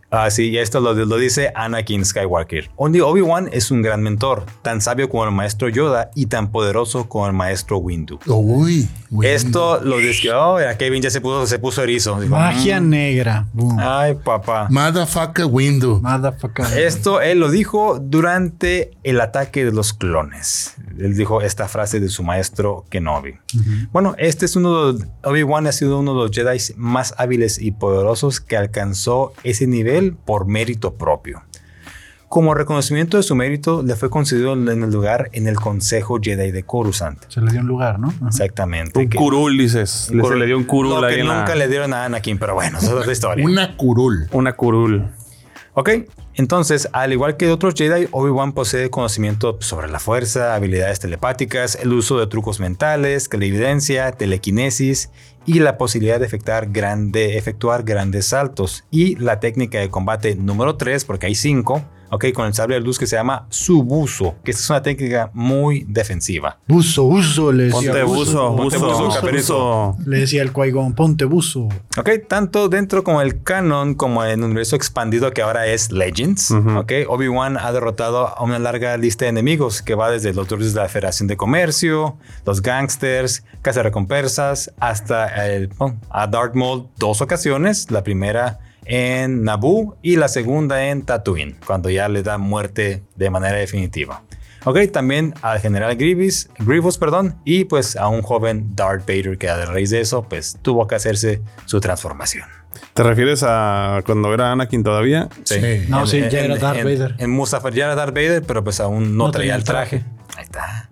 Ah, 0.09 0.29
sí, 0.29 0.49
y 0.51 0.57
esto 0.57 0.79
lo, 0.79 0.93
lo 0.93 1.17
dice 1.17 1.51
Anakin 1.53 2.05
Skywalker. 2.05 2.69
Obi- 2.77 3.01
Obi-Wan 3.01 3.49
es 3.51 3.71
un 3.71 3.81
gran 3.81 4.01
mentor, 4.01 4.45
tan 4.61 4.79
sabio 4.79 5.09
como 5.09 5.25
el 5.25 5.31
maestro 5.31 5.67
Yoda 5.67 6.11
y 6.15 6.27
tan 6.27 6.49
poderoso 6.49 7.09
como 7.09 7.27
el 7.27 7.33
maestro 7.33 7.77
Windu. 7.79 8.17
Uy. 8.25 8.87
Esto 9.21 9.81
lo 9.83 9.97
describió. 9.97 10.41
Oh, 10.53 10.59
ya 10.61 10.77
Kevin 10.77 11.01
ya 11.01 11.09
se 11.09 11.19
puso, 11.19 11.45
se 11.45 11.59
puso 11.59 11.83
erizo. 11.83 12.19
Dijo, 12.21 12.35
Magia 12.35 12.79
"Mm, 12.79 12.89
negra. 12.89 13.47
Boom. 13.51 13.77
Ay, 13.79 14.15
papá. 14.15 14.67
Motherfucker 14.69 15.45
window. 15.45 15.99
Motherfucker. 16.01 16.65
Esto 16.77 17.19
él 17.21 17.39
lo 17.39 17.49
dijo 17.51 17.99
durante 18.01 18.91
el 19.03 19.19
ataque 19.19 19.65
de 19.65 19.71
los 19.73 19.93
clones. 19.93 20.75
Él 20.99 21.15
dijo 21.15 21.41
esta 21.41 21.67
frase 21.67 21.99
de 21.99 22.09
su 22.09 22.23
maestro 22.23 22.85
Kenobi. 22.89 23.35
Bueno, 23.91 24.15
este 24.17 24.45
es 24.45 24.55
uno 24.55 24.93
de 24.93 24.99
los, 24.99 25.09
Obi-Wan 25.23 25.67
ha 25.67 25.71
sido 25.71 25.99
uno 25.99 26.13
de 26.13 26.19
los 26.21 26.31
Jedi 26.31 26.57
más 26.77 27.13
hábiles 27.17 27.59
y 27.61 27.71
poderosos 27.71 28.39
que 28.41 28.57
alcanzó 28.57 29.33
ese 29.43 29.67
nivel 29.67 30.15
por 30.15 30.47
mérito 30.47 30.95
propio. 30.95 31.41
Como 32.29 32.53
reconocimiento 32.53 33.15
de 33.15 33.23
su 33.23 33.35
mérito, 33.35 33.83
le 33.83 33.95
fue 33.95 34.09
concedido 34.09 34.51
en 34.51 34.67
el 34.67 34.91
lugar 34.91 35.29
en 35.31 35.47
el 35.47 35.55
Consejo 35.55 36.19
Jedi 36.21 36.51
de 36.51 36.63
Coruscant. 36.63 37.23
Se 37.29 37.39
le 37.39 37.51
dio 37.53 37.61
un 37.61 37.67
lugar, 37.67 37.99
¿no? 37.99 38.09
Ajá. 38.09 38.27
Exactamente. 38.27 38.99
Un 38.99 39.07
que- 39.07 39.17
curul, 39.17 39.57
dices. 39.57 40.07
un 40.11 40.17
Le- 40.17 40.23
curul. 40.23 40.35
Se 40.35 40.39
le 40.41 40.45
dio 40.47 40.57
un 40.57 40.65
curul 40.65 41.01
Lo 41.01 41.07
que 41.07 41.23
la- 41.23 41.39
nunca 41.39 41.55
le 41.55 41.69
dieron 41.69 41.93
a 41.93 42.03
Anakin, 42.03 42.37
pero 42.37 42.53
bueno, 42.53 42.79
esa 42.79 42.87
es 42.87 42.93
otra 42.93 43.11
historia. 43.13 43.45
Una 43.45 43.77
curul. 43.77 44.27
Una 44.33 44.51
curul. 44.53 45.07
Ok, 45.79 45.91
entonces, 46.33 46.89
al 46.91 47.13
igual 47.13 47.37
que 47.37 47.51
otros 47.51 47.75
Jedi, 47.75 48.07
Obi-Wan 48.09 48.53
posee 48.53 48.89
conocimiento 48.89 49.57
sobre 49.61 49.87
la 49.87 49.99
fuerza, 49.99 50.55
habilidades 50.55 50.99
telepáticas, 50.99 51.75
el 51.79 51.93
uso 51.93 52.17
de 52.17 52.25
trucos 52.25 52.59
mentales, 52.59 53.29
clarividencia, 53.29 54.11
telequinesis 54.11 55.11
y 55.45 55.59
la 55.59 55.77
posibilidad 55.77 56.19
de 56.19 56.25
efectuar, 56.25 56.67
efectuar 57.13 57.83
grandes 57.83 58.25
saltos. 58.25 58.85
Y 58.89 59.17
la 59.17 59.39
técnica 59.39 59.77
de 59.77 59.91
combate 59.91 60.33
número 60.33 60.77
3, 60.77 61.05
porque 61.05 61.27
hay 61.27 61.35
5, 61.35 61.83
ok, 62.09 62.25
con 62.33 62.47
el 62.47 62.53
sable 62.53 62.75
de 62.75 62.81
luz 62.81 62.99
que 62.99 63.07
se 63.07 63.15
llama 63.15 63.45
Subuso, 63.49 64.35
que 64.43 64.51
esta 64.51 64.63
es 64.63 64.69
una 64.69 64.81
técnica 64.81 65.31
muy 65.33 65.85
defensiva. 65.87 66.59
Buzo, 66.67 67.03
buzo, 67.05 67.51
le 67.51 67.65
decía. 67.65 67.91
Ponte 67.91 68.03
buzo, 68.03 68.51
buzo, 68.51 68.79
buzo, 68.79 69.21
buzo. 69.21 69.97
Le 70.05 70.19
decía 70.19 70.41
el 70.41 70.53
Qui-Gon, 70.53 70.93
ponte 70.93 71.25
buzo. 71.25 71.69
Ok, 71.97 72.09
tanto 72.27 72.69
dentro 72.69 73.03
como 73.03 73.21
el 73.21 73.43
canon, 73.43 73.95
como 73.95 74.23
en 74.23 74.39
el 74.39 74.43
universo 74.43 74.75
expandido 74.75 75.31
que 75.31 75.41
ahora 75.41 75.67
es 75.67 75.91
Legends, 75.91 76.51
ok, 76.51 76.91
Obi-Wan 77.07 77.57
ha 77.57 77.71
derrotado 77.71 78.27
a 78.27 78.43
una 78.43 78.59
larga 78.59 78.97
lista 78.97 79.25
de 79.25 79.29
enemigos 79.29 79.81
que 79.81 79.95
va 79.95 80.09
desde 80.11 80.33
los 80.33 80.47
droides 80.47 80.73
de 80.73 80.81
la 80.81 80.89
Federación 80.89 81.27
de 81.27 81.37
Comercio, 81.37 82.17
los 82.45 82.61
gangsters, 82.61 83.43
recompensas, 83.75 84.71
hasta 84.79 85.47
el, 85.47 85.69
a 86.09 86.27
Darth 86.27 86.55
Maul 86.55 86.87
dos 86.97 87.21
ocasiones, 87.21 87.91
la 87.91 88.03
primera 88.03 88.59
en 88.87 89.43
Naboo 89.43 89.97
y 90.01 90.15
la 90.15 90.27
segunda 90.27 90.87
en 90.87 91.03
Tatooine, 91.03 91.57
cuando 91.65 91.89
ya 91.89 92.07
le 92.09 92.23
da 92.23 92.37
muerte 92.37 93.03
de 93.15 93.29
manera 93.29 93.57
definitiva. 93.57 94.23
Ok, 94.65 94.79
también 94.91 95.33
al 95.41 95.59
general 95.59 95.95
Grievous, 95.95 96.49
Grievous, 96.59 96.97
perdón, 96.97 97.35
y 97.45 97.65
pues 97.65 97.95
a 97.95 98.07
un 98.09 98.21
joven 98.21 98.75
Darth 98.75 99.07
Vader 99.07 99.37
que 99.37 99.49
a 99.49 99.65
raíz 99.65 99.91
de 99.91 100.01
eso, 100.01 100.23
pues 100.23 100.57
tuvo 100.61 100.87
que 100.87 100.95
hacerse 100.95 101.41
su 101.65 101.79
transformación. 101.79 102.45
¿Te 102.93 103.03
refieres 103.03 103.43
a 103.47 104.01
cuando 104.05 104.33
era 104.33 104.51
Anakin 104.51 104.83
todavía? 104.83 105.29
Sí. 105.43 105.59
No, 105.87 106.05
sí, 106.07 106.19
ya 106.29 106.41
era 106.41 106.57
Darth 106.57 106.79
en- 106.79 106.83
Vader. 106.85 107.15
En 107.19 107.29
Mustafar 107.29 107.73
ya 107.73 107.85
era 107.85 107.95
Darth 107.95 108.13
Vader, 108.13 108.43
pero 108.43 108.63
pues 108.63 108.79
aún 108.79 109.15
no, 109.15 109.25
No 109.25 109.31
traía 109.31 109.55
el 109.55 109.63
traje. 109.63 110.03
Ahí 110.35 110.43
está. 110.43 110.89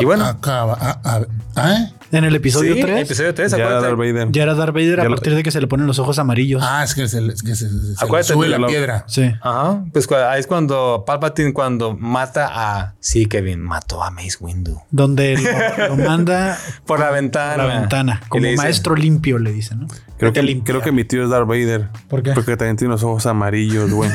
Y 0.00 0.04
bueno. 0.04 0.24
acaba- 0.24 0.76
ah, 0.80 1.00
ah, 1.04 1.20
¿ah? 1.56 1.90
En 2.12 2.24
el 2.24 2.34
episodio 2.36 2.74
Sí, 2.74 2.80
3 2.82 3.00
episodio 3.02 3.34
3, 3.34 3.50
Ya 3.50 3.56
era 3.56 3.66
acuérdate. 3.66 3.86
Darth 3.88 3.98
Vader. 3.98 4.28
ya 4.32 4.42
era 4.44 4.54
Darth 4.54 4.74
Vader 4.74 5.00
a 5.00 5.04
lo- 5.04 5.10
partir 5.10 5.34
de 5.34 5.42
que 5.42 5.50
se 5.50 5.60
le 5.60 5.66
ponen 5.66 5.86
los 5.86 5.98
ojos 5.98 6.18
amarillos. 6.18 6.62
Ah, 6.64 6.84
es 6.84 6.94
que 6.94 7.08
se, 7.08 7.18
es 7.26 7.42
que 7.42 7.54
se, 7.56 7.68
se- 7.68 7.68
se 7.68 7.86
le 7.88 7.94
Acuérdate 7.98 8.32
sube 8.34 8.46
de 8.46 8.50
la 8.52 8.58
lo- 8.58 8.68
piedra. 8.68 9.04
Sí. 9.08 9.32
Ajá, 9.42 9.84
pues 9.92 10.10
ahí 10.12 10.40
es 10.40 10.46
cuando 10.46 11.02
Palpatine 11.06 11.52
cuando 11.52 11.96
mata 11.96 12.48
a... 12.52 12.94
Sí, 13.00 13.26
Kevin, 13.26 13.60
mató 13.60 14.02
a 14.04 14.10
Mace 14.10 14.36
Windu. 14.40 14.80
Donde 14.90 15.36
lo, 15.78 15.96
lo 15.96 15.96
manda 16.08 16.58
Por 16.86 17.00
la 17.00 17.10
ventana. 17.10 17.64
la 17.64 17.80
ventana. 17.80 18.22
Como 18.28 18.46
maestro 18.56 18.94
limpio, 18.94 19.38
le 19.38 19.52
dicen, 19.52 19.80
¿no? 19.80 19.86
Creo 20.18 20.32
que, 20.32 20.42
limpiar. 20.42 20.64
creo 20.78 20.80
que 20.82 20.92
mi 20.92 21.04
tío 21.04 21.24
es 21.24 21.28
Darth 21.30 21.46
Vader. 21.46 21.88
¿Por 22.08 22.22
qué? 22.22 22.32
Porque 22.32 22.56
también 22.56 22.76
tiene 22.76 22.92
los 22.92 23.02
ojos 23.02 23.26
amarillos, 23.26 23.90
güey. 23.90 24.10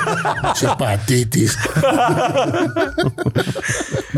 Chupatitis. 0.54 1.56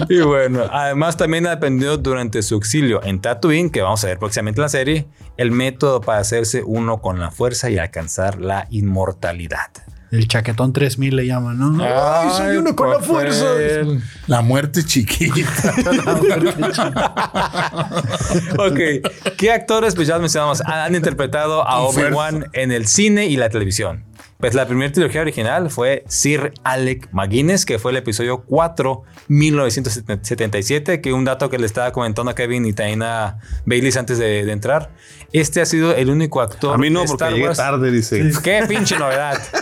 Y 0.09 0.21
bueno, 0.21 0.63
además 0.71 1.17
también 1.17 1.47
aprendió 1.47 1.97
durante 1.99 2.41
su 2.43 2.57
exilio 2.57 3.01
en 3.09 3.21
Tatooine, 3.21 3.71
que 3.71 3.83
vamos 3.83 4.05
a 4.05 4.09
ver 4.09 4.19
próximamente 4.19 4.61
en 4.61 4.63
la 4.63 4.69
serie, 4.69 5.07
el 5.37 5.51
método 5.51 6.01
para 6.01 6.21
hacerse 6.21 6.63
uno 6.65 7.01
con 7.01 7.19
la 7.19 7.31
fuerza 7.31 7.71
y 7.71 7.79
alcanzar 7.79 8.41
la 8.41 8.67
inmortalidad. 8.71 9.71
El 10.11 10.27
chaquetón 10.27 10.73
3000 10.73 11.17
le 11.17 11.27
llaman, 11.27 11.59
¿no? 11.59 11.85
¡Ay, 11.85 12.31
soy 12.31 12.57
uno 12.57 12.75
con 12.75 12.91
la 12.91 13.01
fuerza! 13.01 13.45
La 14.27 14.41
muerte 14.41 14.85
chiquita. 14.85 15.75
ok, 18.59 18.79
¿qué 19.37 19.53
actores, 19.53 19.95
pues 19.95 20.09
ya 20.09 20.15
lo 20.15 20.21
mencionamos, 20.21 20.63
han 20.63 20.95
interpretado 20.95 21.67
a. 21.67 21.81
Obi-Wan 21.81 22.47
en 22.53 22.73
el 22.73 22.87
cine 22.87 23.27
y 23.27 23.37
la 23.37 23.49
televisión? 23.49 24.05
Pues 24.39 24.55
la 24.55 24.67
primera 24.67 24.93
trilogía 24.93 25.21
original 25.23 25.69
fue 25.69 26.05
Sir 26.07 26.53
Alec 26.63 27.09
McGuinness, 27.13 27.67
que 27.67 27.79
fue 27.81 27.91
el 27.91 27.97
episodio 27.97 28.43
4, 28.47 29.03
1977, 29.29 31.01
que 31.01 31.13
un 31.13 31.25
dato 31.25 31.51
que 31.51 31.59
le 31.59 31.67
estaba 31.67 31.93
comentando 31.93 32.31
a 32.31 32.35
Kevin 32.35 32.65
y 32.67 32.73
también 32.73 33.03
a 33.03 33.39
Baileys 33.67 33.97
antes 33.97 34.19
de, 34.19 34.45
de 34.45 34.53
entrar. 34.53 34.91
Este 35.33 35.61
ha 35.61 35.67
sido 35.67 35.95
el 35.95 36.09
único 36.09 36.41
actor 36.41 36.75
A 36.75 36.79
mí 36.79 36.89
no, 36.89 37.01
de 37.01 37.07
porque 37.07 37.25
Star 37.25 37.33
llegué 37.35 37.47
Wars. 37.49 37.59
tarde, 37.59 37.91
dice. 37.91 38.31
¡Qué 38.43 38.65
pinche 38.69 38.99
novedad! 38.99 39.39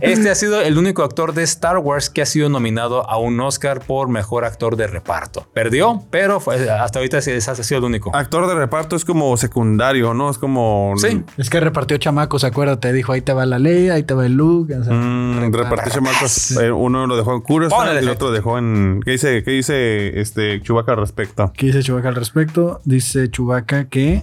Este 0.00 0.28
ha 0.30 0.34
sido 0.34 0.60
el 0.60 0.76
único 0.76 1.02
actor 1.02 1.32
de 1.32 1.42
Star 1.44 1.78
Wars 1.78 2.10
que 2.10 2.20
ha 2.20 2.26
sido 2.26 2.48
nominado 2.48 3.08
a 3.08 3.16
un 3.18 3.40
Oscar 3.40 3.80
por 3.80 4.08
mejor 4.08 4.44
actor 4.44 4.76
de 4.76 4.86
reparto. 4.86 5.46
Perdió, 5.54 6.02
pero 6.10 6.38
fue- 6.40 6.68
hasta 6.68 6.98
ahorita 6.98 7.18
ese 7.18 7.36
ese 7.36 7.50
ha 7.50 7.54
sido 7.54 7.78
el 7.78 7.84
único. 7.84 8.14
Actor 8.14 8.46
de 8.46 8.54
reparto 8.54 8.94
es 8.96 9.04
como 9.04 9.36
secundario, 9.36 10.12
¿no? 10.14 10.28
Es 10.30 10.36
como... 10.38 10.94
Sí. 10.98 11.22
Es 11.38 11.48
que 11.48 11.60
repartió 11.60 11.96
chamacos, 11.96 12.44
acuérdate. 12.44 12.92
Dijo, 12.92 13.12
ahí 13.12 13.20
te 13.22 13.32
va 13.32 13.46
la 13.46 13.58
ley, 13.58 13.88
ahí 13.98 14.02
te 14.04 14.14
va 14.14 14.26
el 14.26 14.34
look. 14.34 14.70
o 14.80 14.84
sea, 14.84 14.92
Mm, 14.92 15.52
repartió 15.52 15.92
chamacos. 15.92 16.50
Eh, 16.56 16.70
uno 16.72 17.06
lo 17.06 17.16
dejó 17.16 17.34
en 17.34 17.40
Curas 17.42 17.72
Ponle 17.72 17.94
y 17.94 17.98
el 17.98 18.08
otro 18.08 18.30
dejó 18.32 18.58
en. 18.58 19.00
¿Qué 19.04 19.12
dice, 19.12 19.42
qué 19.44 19.50
dice 19.52 20.18
este 20.20 20.60
Chubaca 20.62 20.92
al 20.92 20.98
respecto? 20.98 21.52
¿Qué 21.56 21.66
dice 21.66 21.82
Chubaca 21.82 22.08
al 22.08 22.14
respecto? 22.14 22.80
Dice 22.84 23.30
Chubaca 23.30 23.84
que... 23.88 24.22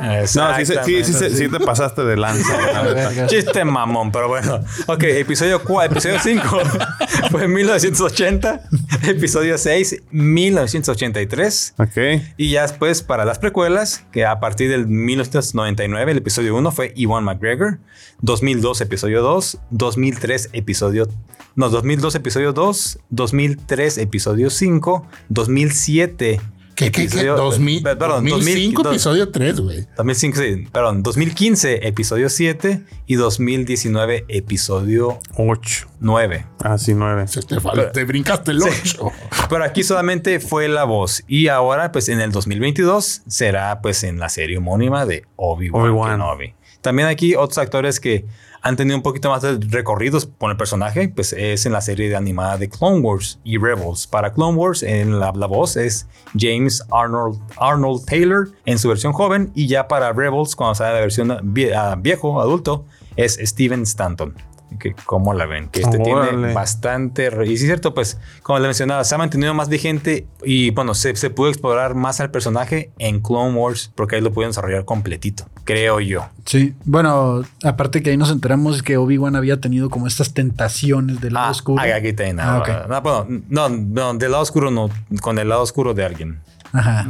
No, 0.00 0.56
sí, 0.56 0.66
sí, 0.66 0.74
sí, 0.84 1.04
sí, 1.04 1.12
sí, 1.12 1.36
sí 1.36 1.48
te 1.48 1.60
pasaste 1.60 2.04
de 2.04 2.16
lanza. 2.16 2.56
Chiste 3.26 3.64
mamón, 3.64 4.10
pero 4.10 4.28
bueno. 4.28 4.64
Ok, 4.86 5.02
episodio 5.04 5.62
4, 5.62 5.98
episodio 5.98 6.18
5 6.20 6.60
fue 7.30 7.44
en 7.44 7.52
1980. 7.52 8.62
Episodio 9.06 9.58
6, 9.58 10.02
1983. 10.10 11.74
ok. 11.78 12.22
Y 12.36 12.50
ya 12.50 12.62
después 12.62 13.02
para 13.02 13.24
las 13.24 13.38
precuelas, 13.38 14.04
que 14.12 14.24
a 14.24 14.40
partir 14.40 14.70
del 14.70 14.86
1999 14.86 16.12
el 16.12 16.18
episodio 16.18 16.56
1 16.56 16.72
fue 16.72 16.94
Ewan 16.96 17.24
McGregor, 17.24 17.78
2002 18.22 18.80
episodio 18.80 19.22
2, 19.22 19.58
2003 19.70 20.50
episodio 20.52 21.08
no, 21.56 21.68
2002 21.68 22.14
episodio 22.14 22.52
2, 22.52 23.00
2003 23.10 23.98
episodio 23.98 24.50
5, 24.50 25.06
2007 25.28 26.40
¿Qué, 26.86 26.90
qué, 26.90 27.02
qué? 27.02 27.02
episodio- 27.06 27.36
2000, 27.36 27.82
pe- 27.82 27.96
perdón, 27.96 28.24
2005, 28.26 28.82
2000, 28.82 28.94
episodio 28.96 29.30
3, 29.30 29.60
güey. 29.60 29.86
2005, 29.96 30.38
sí, 30.38 30.66
perdón, 30.72 31.02
2015 31.02 31.86
episodio 31.86 32.28
7 32.28 32.82
y 33.06 33.14
2019 33.16 34.24
episodio 34.28 35.18
Ocho. 35.36 35.86
9. 36.00 36.46
Ah, 36.62 36.78
sí, 36.78 36.94
nueve. 36.94 37.26
Se 37.28 37.42
te, 37.42 37.56
fal- 37.56 37.92
te 37.92 38.04
brincaste 38.04 38.52
el 38.52 38.62
8. 38.62 39.10
Pero 39.50 39.64
aquí 39.64 39.82
solamente 39.82 40.40
fue 40.40 40.68
la 40.68 40.84
voz. 40.84 41.22
Y 41.28 41.48
ahora, 41.48 41.92
pues 41.92 42.08
en 42.08 42.20
el 42.20 42.32
2022, 42.32 43.22
será 43.26 43.80
pues 43.82 44.02
en 44.04 44.18
la 44.18 44.28
serie 44.28 44.58
homónima 44.58 45.04
de 45.06 45.24
Obi-Wan 45.36 45.82
Obi-Wan. 45.82 46.12
Kenobi. 46.12 46.54
También 46.80 47.08
aquí 47.08 47.34
otros 47.34 47.58
actores 47.58 48.00
que 48.00 48.24
han 48.62 48.76
tenido 48.76 48.96
un 48.96 49.02
poquito 49.02 49.30
más 49.30 49.42
de 49.42 49.58
recorridos 49.68 50.28
con 50.38 50.50
el 50.50 50.56
personaje, 50.56 51.08
pues 51.08 51.32
es 51.32 51.66
en 51.66 51.72
la 51.72 51.80
serie 51.80 52.08
de 52.08 52.16
animada 52.16 52.58
de 52.58 52.68
Clone 52.68 53.00
Wars 53.00 53.38
y 53.44 53.56
Rebels. 53.58 54.06
Para 54.06 54.32
Clone 54.32 54.56
Wars, 54.56 54.82
en 54.82 55.18
la, 55.18 55.30
voz 55.30 55.76
es 55.76 56.06
James 56.38 56.82
Arnold, 56.90 57.38
Arnold 57.58 58.04
Taylor 58.04 58.50
en 58.66 58.78
su 58.78 58.88
versión 58.88 59.12
joven. 59.12 59.50
Y 59.54 59.66
ya 59.66 59.88
para 59.88 60.12
Rebels, 60.12 60.54
cuando 60.56 60.74
sale 60.74 60.94
la 60.94 61.00
versión 61.00 61.28
vie- 61.54 61.74
ah, 61.74 61.96
viejo, 61.98 62.40
adulto, 62.40 62.84
es 63.16 63.38
Steven 63.42 63.82
Stanton. 63.82 64.34
Que, 64.78 64.94
¿Cómo 65.06 65.34
la 65.34 65.46
ven? 65.46 65.68
Que 65.68 65.80
este 65.80 65.98
tiene 65.98 66.20
Órale. 66.20 66.54
bastante. 66.54 67.28
re- 67.30 67.44
Y 67.46 67.48
sí, 67.56 67.64
es 67.64 67.68
cierto, 67.68 67.92
pues, 67.92 68.18
como 68.42 68.58
le 68.60 68.66
mencionaba, 68.66 69.02
se 69.04 69.14
ha 69.14 69.18
mantenido 69.18 69.52
más 69.52 69.68
vigente 69.68 70.26
y 70.44 70.70
bueno, 70.70 70.94
se, 70.94 71.14
se 71.16 71.28
pudo 71.30 71.48
explorar 71.48 71.94
más 71.94 72.20
al 72.20 72.30
personaje 72.30 72.90
en 72.98 73.20
Clone 73.20 73.54
Wars 73.58 73.90
porque 73.94 74.16
ahí 74.16 74.22
lo 74.22 74.32
pudieron 74.32 74.50
desarrollar 74.50 74.84
completito, 74.84 75.44
creo 75.64 76.00
yo. 76.00 76.28
Sí, 76.46 76.74
bueno, 76.84 77.42
aparte 77.64 78.02
que 78.02 78.10
ahí 78.10 78.16
nos 78.16 78.30
enteramos 78.30 78.82
que 78.82 78.96
Obi-Wan 78.96 79.36
había 79.36 79.60
tenido 79.60 79.90
como 79.90 80.06
estas 80.06 80.32
tentaciones 80.34 81.20
del 81.20 81.34
lado 81.34 81.46
Ah, 81.46 81.50
oscuro. 81.50 81.82
ah, 81.82 81.96
aquí 81.96 82.08
está. 82.08 82.32
No, 82.32 82.42
Ah, 82.42 82.58
ok. 82.58 82.88
no, 82.88 83.00
bueno, 83.02 83.42
no, 83.48 83.68
no, 83.68 84.14
del 84.14 84.30
lado 84.30 84.42
oscuro 84.42 84.70
no, 84.70 84.88
con 85.20 85.38
el 85.38 85.48
lado 85.48 85.62
oscuro 85.62 85.94
de 85.94 86.04
alguien. 86.04 86.40
Ajá. 86.72 87.04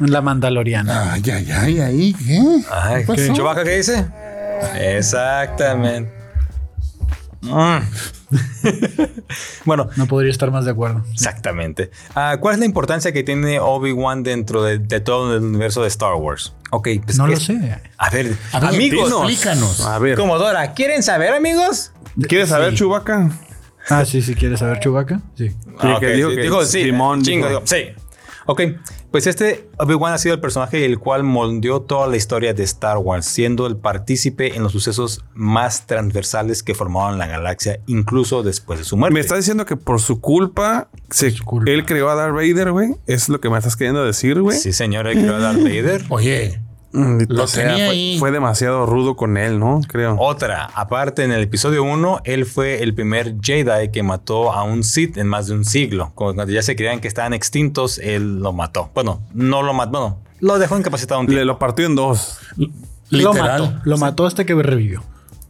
La 0.00 0.22
Mandaloriana. 0.22 1.12
Ay, 1.12 1.22
ay, 1.30 1.50
ay, 1.52 1.80
ahí, 1.80 2.14
¿qué? 2.14 2.40
Ay, 2.72 3.02
¿Qué 3.02 3.06
pasó? 3.06 3.32
¿Chewbacca 3.34 3.62
qué 3.62 3.76
dice? 3.76 4.06
Exactamente. 4.74 6.15
Mm. 7.46 7.82
bueno, 9.64 9.88
No 9.96 10.06
podría 10.06 10.30
estar 10.30 10.50
más 10.50 10.64
de 10.64 10.72
acuerdo. 10.72 11.04
Exactamente. 11.12 11.90
Ah, 12.14 12.36
¿Cuál 12.40 12.54
es 12.54 12.58
la 12.60 12.66
importancia 12.66 13.12
que 13.12 13.22
tiene 13.22 13.60
Obi-Wan 13.60 14.22
dentro 14.22 14.62
de, 14.62 14.78
de 14.78 15.00
todo 15.00 15.36
el 15.36 15.42
universo 15.44 15.82
de 15.82 15.88
Star 15.88 16.14
Wars? 16.14 16.54
Ok, 16.70 16.88
pues 17.04 17.18
no 17.18 17.26
¿qué- 17.26 17.32
lo 17.32 17.40
sé. 17.40 17.78
A 17.98 18.10
ver, 18.10 18.36
A 18.52 18.60
ver, 18.60 18.68
amigos, 18.74 19.10
explícanos. 19.12 19.80
A 19.86 19.98
ver. 19.98 20.16
Comodora, 20.16 20.72
¿quieren 20.74 21.02
saber, 21.02 21.32
amigos? 21.32 21.92
¿Quieres 22.28 22.48
saber, 22.48 22.74
Chubaca? 22.74 23.30
Ah, 23.88 24.04
sí, 24.04 24.20
si 24.22 24.34
quieres 24.34 24.58
saber 24.60 24.80
Chubaca. 24.80 25.20
Sí. 25.36 25.54
Ah, 25.78 25.98
dijo 26.00 26.30
sí, 26.30 26.34
que 26.36 26.42
dijo, 26.42 26.64
sí, 26.64 26.82
Simón 26.84 27.22
chingo, 27.22 27.48
dijo. 27.48 27.62
sí. 27.64 27.88
Ok, 28.46 28.62
pues 29.10 29.26
este 29.26 29.68
Obi-Wan 29.78 30.12
ha 30.12 30.18
sido 30.18 30.34
el 30.34 30.40
personaje 30.40 30.84
el 30.84 30.98
cual 30.98 31.22
moldeó 31.24 31.82
toda 31.82 32.06
la 32.06 32.16
historia 32.16 32.54
de 32.54 32.62
Star 32.62 32.98
Wars, 32.98 33.26
siendo 33.26 33.66
el 33.66 33.76
partícipe 33.76 34.56
en 34.56 34.62
los 34.62 34.72
sucesos 34.72 35.24
más 35.34 35.86
transversales 35.86 36.62
que 36.62 36.74
formaron 36.74 37.18
la 37.18 37.26
galaxia, 37.26 37.80
incluso 37.86 38.42
después 38.42 38.78
de 38.78 38.84
su 38.84 38.96
muerte. 38.96 39.14
Me 39.14 39.20
estás 39.20 39.38
diciendo 39.38 39.64
que 39.66 39.76
por 39.76 40.00
su 40.00 40.20
culpa, 40.20 40.88
se- 41.10 41.30
su 41.32 41.44
culpa. 41.44 41.70
él 41.70 41.84
creó 41.84 42.08
a 42.08 42.14
Darth 42.14 42.34
Vader, 42.34 42.70
güey. 42.72 42.94
Es 43.06 43.28
lo 43.28 43.40
que 43.40 43.50
me 43.50 43.58
estás 43.58 43.76
queriendo 43.76 44.04
decir, 44.04 44.40
güey. 44.40 44.56
Sí, 44.58 44.72
señor, 44.72 45.06
él 45.06 45.18
creó 45.18 45.34
a 45.36 45.38
Darth 45.40 45.62
Vader. 45.62 46.04
Oye, 46.08 46.60
Maldita 46.96 47.34
Lo 47.34 47.46
sea, 47.46 47.68
tenía 47.68 47.86
fue, 47.86 47.94
ahí. 47.94 48.16
fue 48.18 48.30
demasiado 48.30 48.86
rudo 48.86 49.16
con 49.16 49.36
él, 49.36 49.58
¿no? 49.58 49.80
Creo. 49.86 50.16
Otra, 50.18 50.64
aparte 50.74 51.24
en 51.24 51.32
el 51.32 51.42
episodio 51.42 51.84
1, 51.84 52.22
él 52.24 52.46
fue 52.46 52.82
el 52.82 52.94
primer 52.94 53.36
Jedi 53.40 53.90
que 53.92 54.02
mató 54.02 54.52
a 54.52 54.62
un 54.64 54.82
Sith 54.82 55.16
en 55.18 55.26
más 55.28 55.46
de 55.48 55.54
un 55.54 55.64
siglo. 55.64 56.12
Cuando 56.14 56.44
ya 56.46 56.62
se 56.62 56.74
creían 56.76 57.00
que 57.00 57.08
estaban 57.08 57.34
extintos, 57.34 57.98
él 57.98 58.38
lo 58.40 58.52
mató. 58.52 58.90
Bueno, 58.94 59.20
no 59.34 59.62
lo 59.62 59.72
mató, 59.74 59.90
bueno, 59.90 60.18
lo 60.40 60.58
dejó 60.58 60.76
incapacitado 60.78 61.20
un 61.20 61.26
Le 61.26 61.32
tiempo. 61.34 61.46
lo 61.46 61.58
partió 61.58 61.86
en 61.86 61.94
dos. 61.96 62.38
Lo 62.56 62.68
Literal. 63.10 63.62
mató. 63.62 63.80
Lo 63.84 63.98
mató 63.98 64.26
hasta 64.26 64.44
que 64.44 64.54
revivió. 64.54 65.02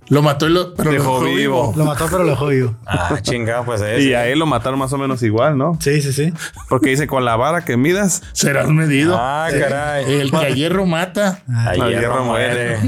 Lo 0.09 0.23
mató 0.23 0.47
y 0.47 0.51
lo, 0.53 0.75
pero 0.75 0.91
lo 0.93 0.99
Dejó 0.99 1.21
dejó 1.21 1.35
vivo. 1.37 1.75
Lo 1.77 1.85
mató, 1.85 2.07
pero 2.11 2.23
lo 2.25 2.31
dejó 2.31 2.47
vivo. 2.47 2.77
Ah, 2.87 3.19
chingado, 3.23 3.65
pues 3.65 3.81
es. 3.81 4.05
Y 4.05 4.15
a 4.15 4.27
él 4.29 4.39
lo 4.39 4.47
mataron 4.47 4.79
más 4.79 4.93
o 4.93 4.99
menos 4.99 5.23
igual, 5.23 5.59
¿no? 5.59 5.77
Sí, 5.81 6.01
sí, 6.01 6.13
sí. 6.13 6.33
Porque 6.69 6.91
dice, 6.91 7.07
con 7.07 7.25
la 7.25 7.35
vara 7.37 7.65
que 7.65 7.77
midas, 7.77 8.23
Serás 8.33 8.69
medido. 8.69 9.17
Ah, 9.19 9.49
caray. 9.51 10.05
El 10.21 10.31
que 10.31 10.37
a 10.37 10.51
hierro 10.51 10.87
mata. 10.87 11.43
Ahí 11.49 11.79
La 11.79 11.89
hierro 11.89 12.01
hierro 12.01 12.25
muere. 12.25 12.79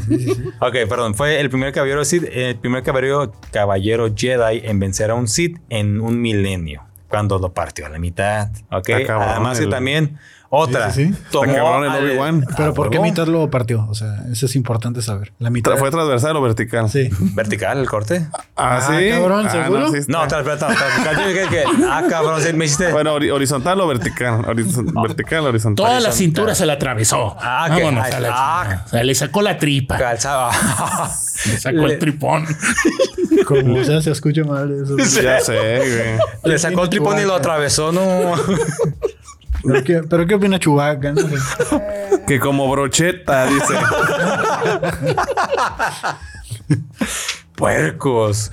Ok, 0.61 0.75
perdón. 0.89 1.15
Fue 1.15 1.41
el 1.41 1.51
primer 1.51 1.73
caballero 1.73 2.05
Sith, 2.05 2.25
el 2.33 2.57
primer 2.57 2.83
caballero, 2.83 3.33
caballero 3.53 4.09
Jedi 4.15 4.61
en 4.65 4.79
vencer 4.79 5.11
a 5.11 5.15
un 5.15 5.27
Sith 5.29 5.59
en 5.71 6.01
un 6.01 6.21
milenio. 6.21 6.83
Cuando 7.09 7.39
lo 7.39 7.53
partió 7.55 7.87
a 7.87 7.89
la 7.89 7.99
mitad. 7.99 8.51
Ok. 8.71 8.91
Cabrón 9.07 9.29
Además 9.31 9.59
que 9.59 9.65
el- 9.65 9.71
también 9.71 10.19
otra. 10.51 10.91
Sí, 10.91 11.07
sí, 11.07 11.13
sí. 11.15 11.23
Tomó 11.31 11.45
Está 11.45 11.57
cabrón 11.59 11.85
el 11.85 11.91
al- 11.91 12.05
Obi-Wan. 12.05 12.47
Pero 12.57 12.71
Ah, 12.71 12.75
¿por 12.75 12.91
qué 12.91 13.01
mitad 13.01 13.27
lo 13.27 13.51
partió? 13.51 13.87
O 13.89 13.95
sea, 13.95 14.25
eso 14.33 14.47
es 14.47 14.57
importante 14.57 15.03
saber. 15.03 15.33
La 15.39 15.51
mitad. 15.51 15.77
¿fue 15.77 15.91
transversal 15.91 16.37
o 16.37 16.43
vertical? 16.43 16.89
Sí. 16.91 17.09
Vertical 17.35 17.79
el 17.79 17.87
corte. 17.89 18.27
Ah, 18.57 18.79
Ah, 18.79 18.81
sí. 18.99 19.11
cabrón, 19.11 19.47
Ah, 19.47 19.51
¿seguro? 19.51 19.95
está. 19.95 20.13
No. 20.13 20.27
¿Qué, 20.29 21.47
qué? 21.51 21.65
Ah, 21.89 22.03
cabrón, 22.09 22.41
sí, 22.43 22.53
me 22.53 22.65
hiciste. 22.65 22.91
Bueno, 22.93 23.15
ori- 23.19 23.31
horizontal 23.33 23.81
o 23.81 23.87
vertical. 23.87 24.43
Horizon- 24.47 24.93
vertical 25.03 25.45
o 25.47 25.49
horizontal. 25.49 25.87
Toda 25.87 26.01
la 26.01 26.13
cintura 26.13 26.55
se 26.55 26.67
la 26.67 26.75
atravesó. 26.75 27.37
Ah, 27.41 27.69
que- 27.75 27.83
Vámonos 27.83 28.05
ay, 28.05 28.13
a 28.13 28.21
la 28.21 28.29
ah. 28.33 28.63
chingada. 28.65 28.85
O 28.87 28.89
sea, 28.89 29.05
le 29.05 29.15
sacó 29.15 29.43
la 29.43 29.59
tripa. 29.59 29.97
Calzaba. 29.99 30.51
Le 31.47 31.59
sacó 31.59 31.87
Le- 31.87 31.95
el 31.95 31.99
tripón. 31.99 32.47
Como 33.47 33.85
sea, 33.85 34.03
se 34.03 34.11
escucha 34.11 34.43
mal 34.45 34.73
eso. 34.73 34.97
Ya 35.23 35.41
sé, 35.41 35.55
güey. 35.55 36.19
Le 36.53 36.59
sacó 36.59 36.83
el 36.85 36.89
tripón 36.91 37.19
y 37.19 37.23
lo 37.25 37.35
atravesó, 37.35 37.93
no. 37.93 38.33
¿Pero 39.65 39.85
qué, 39.85 40.01
pero 40.09 40.27
qué 40.27 40.35
opina 40.35 40.59
Chubaca? 40.59 41.13
No? 41.13 41.23
Que 42.27 42.39
como 42.41 42.71
brocheta, 42.71 43.47
dice. 43.47 43.75
Puercos. 47.57 48.51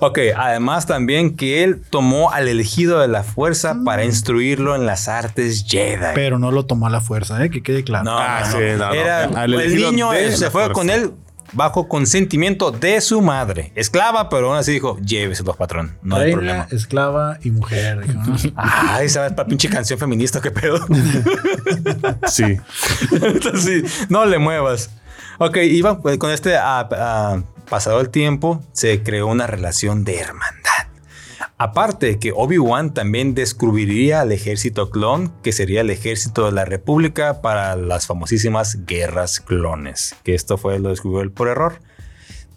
Ok, 0.00 0.18
además 0.36 0.84
también 0.86 1.36
que 1.36 1.64
él 1.64 1.80
tomó 1.88 2.30
al 2.30 2.48
elegido 2.48 3.00
de 3.00 3.08
la 3.08 3.22
fuerza 3.22 3.76
para 3.84 4.04
instruirlo 4.04 4.74
en 4.76 4.84
las 4.84 5.08
artes 5.08 5.64
Jedi. 5.66 6.12
Pero 6.14 6.38
no 6.38 6.50
lo 6.52 6.66
tomó 6.66 6.86
a 6.86 6.90
la 6.90 7.00
fuerza, 7.00 7.42
¿eh? 7.42 7.48
Que 7.50 7.62
quede 7.62 7.82
claro. 7.82 8.04
No, 8.04 8.18
Ah, 8.18 8.42
no, 8.44 8.52
sí, 8.52 8.58
no. 8.72 8.76
no, 8.76 8.88
no. 8.88 8.94
Era 8.94 9.24
Al 9.24 9.54
el 9.54 9.74
niño 9.74 10.10
se 10.12 10.50
fue 10.50 10.64
fuerza. 10.64 10.72
con 10.74 10.90
él 10.90 11.12
bajo 11.52 11.88
consentimiento 11.88 12.70
de 12.70 13.00
su 13.00 13.20
madre, 13.22 13.72
esclava, 13.74 14.28
pero 14.28 14.48
aún 14.48 14.56
así 14.58 14.72
dijo, 14.72 14.98
lléveselos, 15.00 15.56
patrón, 15.56 15.96
no 16.02 16.16
hay 16.16 16.22
Reina, 16.24 16.36
problema. 16.36 16.68
esclava 16.70 17.38
y 17.42 17.50
mujer. 17.50 18.06
dijo, 18.06 18.20
¿no? 18.20 18.36
Ay, 18.56 19.08
¿sabes 19.08 19.32
para 19.32 19.48
pinche 19.48 19.68
canción 19.68 19.98
feminista 19.98 20.40
qué 20.40 20.50
pedo? 20.50 20.78
Sí. 22.28 22.56
Entonces, 23.12 24.06
no 24.10 24.24
le 24.26 24.38
muevas. 24.38 24.90
Ok, 25.38 25.56
iba 25.58 26.00
pues, 26.00 26.18
con 26.18 26.30
este 26.30 26.56
ah, 26.56 26.88
ah, 26.92 27.42
pasado 27.68 28.00
el 28.00 28.10
tiempo, 28.10 28.62
se 28.72 29.02
creó 29.02 29.26
una 29.28 29.46
relación 29.46 30.04
de 30.04 30.18
hermandad. 30.18 30.65
Aparte 31.58 32.18
que 32.18 32.32
Obi-Wan 32.36 32.92
también 32.92 33.34
descubriría 33.34 34.20
al 34.20 34.30
ejército 34.30 34.90
clon, 34.90 35.32
que 35.42 35.52
sería 35.52 35.80
el 35.80 35.88
ejército 35.88 36.44
de 36.44 36.52
la 36.52 36.66
República 36.66 37.40
para 37.40 37.76
las 37.76 38.06
famosísimas 38.06 38.84
guerras 38.84 39.40
clones, 39.40 40.14
que 40.22 40.34
esto 40.34 40.58
fue 40.58 40.78
lo 40.78 40.90
descubrió 40.90 41.22
él 41.22 41.30
por 41.30 41.48
error. 41.48 41.78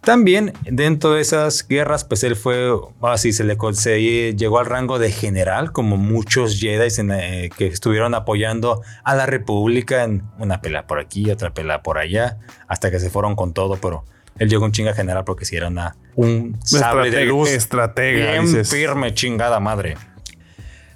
También 0.01 0.51
dentro 0.63 1.13
de 1.13 1.21
esas 1.21 1.65
guerras, 1.65 2.03
pues 2.03 2.23
él 2.23 2.35
fue, 2.35 2.71
así 3.01 3.31
se 3.31 3.45
le 3.45 3.57
se 3.73 4.33
llegó 4.35 4.59
al 4.59 4.65
rango 4.65 4.99
de 4.99 5.11
general, 5.11 5.71
como 5.71 5.95
muchos 5.95 6.59
Jedi 6.59 6.89
eh, 7.11 7.49
que 7.57 7.67
estuvieron 7.67 8.13
apoyando 8.15 8.81
a 9.05 9.15
la 9.15 9.25
República 9.25 10.03
en 10.03 10.23
una 10.39 10.59
pelea 10.59 10.87
por 10.87 10.99
aquí, 10.99 11.31
otra 11.31 11.53
pelea 11.53 11.83
por 11.83 11.99
allá, 11.99 12.37
hasta 12.67 12.91
que 12.91 12.99
se 12.99 13.09
fueron 13.09 13.35
con 13.35 13.53
todo, 13.53 13.77
pero 13.77 14.03
él 14.39 14.49
llegó 14.49 14.65
un 14.65 14.71
chinga 14.71 14.93
general 14.93 15.23
porque 15.25 15.45
si 15.45 15.55
era 15.55 15.67
una, 15.67 15.95
un 16.15 16.57
sable 16.63 17.11
de 17.11 17.17
Estratega- 17.23 17.27
luz 17.29 17.49
estratega, 17.49 18.31
bien 18.31 18.45
dices. 18.45 18.69
firme, 18.69 19.13
chingada 19.13 19.59
madre. 19.59 19.95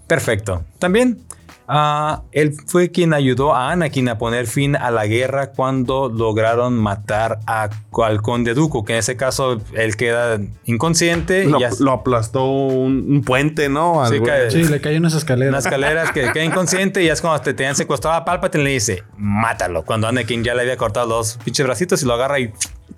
Perfecto. 0.07 0.63
También 0.79 1.19
ah, 1.67 2.23
él 2.33 2.53
fue 2.67 2.91
quien 2.91 3.13
ayudó 3.13 3.55
a 3.55 3.71
Anakin 3.71 4.09
a 4.09 4.17
poner 4.17 4.47
fin 4.47 4.75
a 4.75 4.91
la 4.91 5.07
guerra 5.07 5.51
cuando 5.51 6.09
lograron 6.09 6.73
matar 6.77 7.39
a, 7.47 7.69
al 8.03 8.21
conde 8.21 8.53
Dooku, 8.53 8.83
que 8.83 8.93
en 8.93 8.99
ese 8.99 9.15
caso 9.15 9.61
él 9.73 9.95
queda 9.95 10.39
inconsciente. 10.65 11.45
Lo, 11.45 11.57
y 11.57 11.61
ya- 11.61 11.69
lo 11.79 11.91
aplastó 11.93 12.45
un, 12.45 13.05
un 13.09 13.21
puente, 13.23 13.69
¿no? 13.69 14.05
Sí, 14.09 14.19
cae- 14.19 14.51
Sí, 14.51 14.65
le 14.65 14.81
cayó 14.81 14.97
unas 14.97 15.13
escaleras. 15.15 15.65
escaleras 15.65 16.11
que 16.11 16.31
queda 16.33 16.43
inconsciente 16.43 17.01
y 17.01 17.07
ya 17.07 17.13
es 17.13 17.21
cuando 17.21 17.41
te 17.41 17.53
tenían 17.53 17.75
secuestrado 17.77 18.17
a 18.17 18.25
Palpatine 18.25 18.63
le 18.65 18.69
dice, 18.71 19.03
mátalo. 19.17 19.83
Cuando 19.85 20.07
Anakin 20.07 20.43
ya 20.43 20.53
le 20.55 20.61
había 20.63 20.77
cortado 20.77 21.07
los 21.07 21.37
pinches 21.37 21.65
bracitos 21.65 22.03
y 22.03 22.05
lo 22.05 22.13
agarra 22.13 22.39
y 22.39 22.51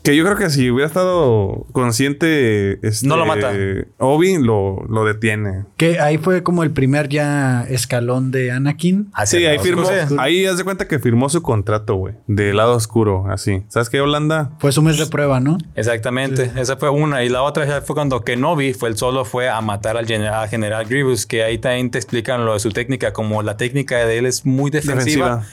Que 0.03 0.15
yo 0.15 0.23
creo 0.23 0.37
que 0.37 0.51
si 0.51 0.69
hubiera 0.69 0.85
estado 0.87 1.65
consciente, 1.71 2.85
este, 2.87 3.07
No 3.07 3.17
lo 3.17 3.25
mata. 3.25 3.51
Obi 3.97 4.37
lo, 4.37 4.85
lo 4.87 5.03
detiene. 5.03 5.65
Que 5.77 5.99
ahí 5.99 6.17
fue 6.19 6.43
como 6.43 6.61
el 6.63 6.71
primer 6.71 7.09
ya 7.09 7.63
escalón 7.67 8.29
de 8.31 8.51
Anakin. 8.51 9.09
hacia 9.13 9.39
Sí, 9.39 9.45
ahí 9.45 9.57
firmó. 9.59 9.81
oscuro. 9.81 10.21
Ahí 10.21 10.45
haz 10.45 10.57
de 10.57 10.63
cuenta 10.63 10.87
que 10.87 10.99
firmó 10.99 11.27
su 11.29 11.41
contrato, 11.41 11.95
güey. 11.95 12.13
Del 12.27 12.57
lado 12.57 12.75
oscuro, 12.75 13.25
así. 13.29 13.63
¿Sabes 13.67 13.89
qué, 13.89 13.99
Holanda? 13.99 14.51
Fue 14.59 14.71
su 14.71 14.81
mes 14.83 14.97
de 14.99 15.07
prueba, 15.07 15.39
¿no? 15.39 15.57
Exactamente, 15.75 16.51
esa 16.55 16.77
fue 16.77 16.89
una. 16.89 17.23
Y 17.23 17.29
la 17.29 17.41
otra 17.41 17.65
ya 17.65 17.81
fue 17.81 17.95
cuando 17.95 18.23
Kenobi 18.23 18.73
fue 18.73 18.89
el 18.89 18.97
solo 18.97 19.25
fue 19.25 19.49
a 19.49 19.59
matar 19.61 19.97
al 19.97 20.05
general, 20.05 20.35
al 20.43 20.49
general 20.49 20.85
Grievous, 20.85 21.25
que 21.25 21.43
ahí 21.43 21.57
también 21.57 21.89
te 21.89 21.97
explican 21.97 22.45
lo 22.45 22.53
de 22.53 22.59
su 22.59 22.69
técnica, 22.71 23.11
como 23.13 23.41
la 23.41 23.57
técnica 23.57 24.05
de 24.05 24.19
él 24.19 24.25
es 24.27 24.45
muy 24.45 24.69
defensiva. 24.69 25.37
Defensiva. 25.37 25.43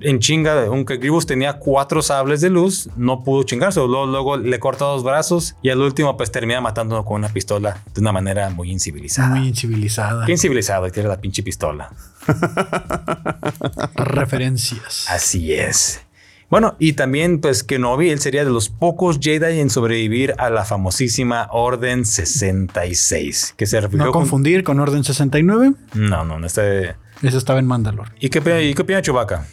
En 0.00 0.20
chinga, 0.20 0.66
aunque 0.66 0.98
Grievous 0.98 1.26
tenía 1.26 1.54
cuatro 1.54 2.00
sables 2.00 2.40
de 2.40 2.48
luz, 2.48 2.88
no 2.96 3.24
pudo 3.24 3.42
chingarse. 3.42 3.80
Luego, 3.80 4.06
luego 4.06 4.36
le 4.36 4.60
corta 4.60 4.84
dos 4.84 5.02
brazos 5.02 5.56
y 5.62 5.70
al 5.70 5.80
último 5.80 6.16
pues 6.16 6.30
termina 6.30 6.60
matándolo 6.60 7.04
con 7.04 7.16
una 7.16 7.28
pistola 7.28 7.82
de 7.92 8.00
una 8.00 8.12
manera 8.12 8.50
muy 8.50 8.70
incivilizada. 8.70 9.34
Muy 9.34 9.48
incivilizada. 9.48 10.26
Qué 10.26 10.32
incivilizado 10.32 10.84
que 10.84 10.92
tiene 10.92 11.08
la 11.08 11.20
pinche 11.20 11.42
pistola. 11.42 11.90
Referencias. 13.94 15.06
Así 15.08 15.52
es. 15.54 16.00
Bueno, 16.48 16.74
y 16.80 16.94
también 16.94 17.40
pues 17.40 17.62
Kenobi, 17.62 18.10
él 18.10 18.18
sería 18.20 18.44
de 18.44 18.50
los 18.50 18.68
pocos 18.68 19.18
Jedi 19.20 19.60
en 19.60 19.70
sobrevivir 19.70 20.34
a 20.38 20.50
la 20.50 20.64
famosísima 20.64 21.48
Orden 21.52 22.04
66, 22.04 23.54
que 23.56 23.66
se 23.66 23.80
refirió 23.80 24.06
No 24.06 24.12
con- 24.12 24.22
confundir 24.22 24.64
con 24.64 24.80
Orden 24.80 25.04
69. 25.04 25.72
No, 25.94 26.24
no, 26.24 26.38
no 26.40 26.46
este... 26.46 26.96
Eso 27.22 27.38
estaba 27.38 27.58
en 27.60 27.66
Mandalor. 27.66 28.08
¿Y 28.18 28.30
qué, 28.30 28.38
y 28.64 28.74
qué 28.74 28.82
opina 28.82 29.00
Chewbacca? 29.02 29.46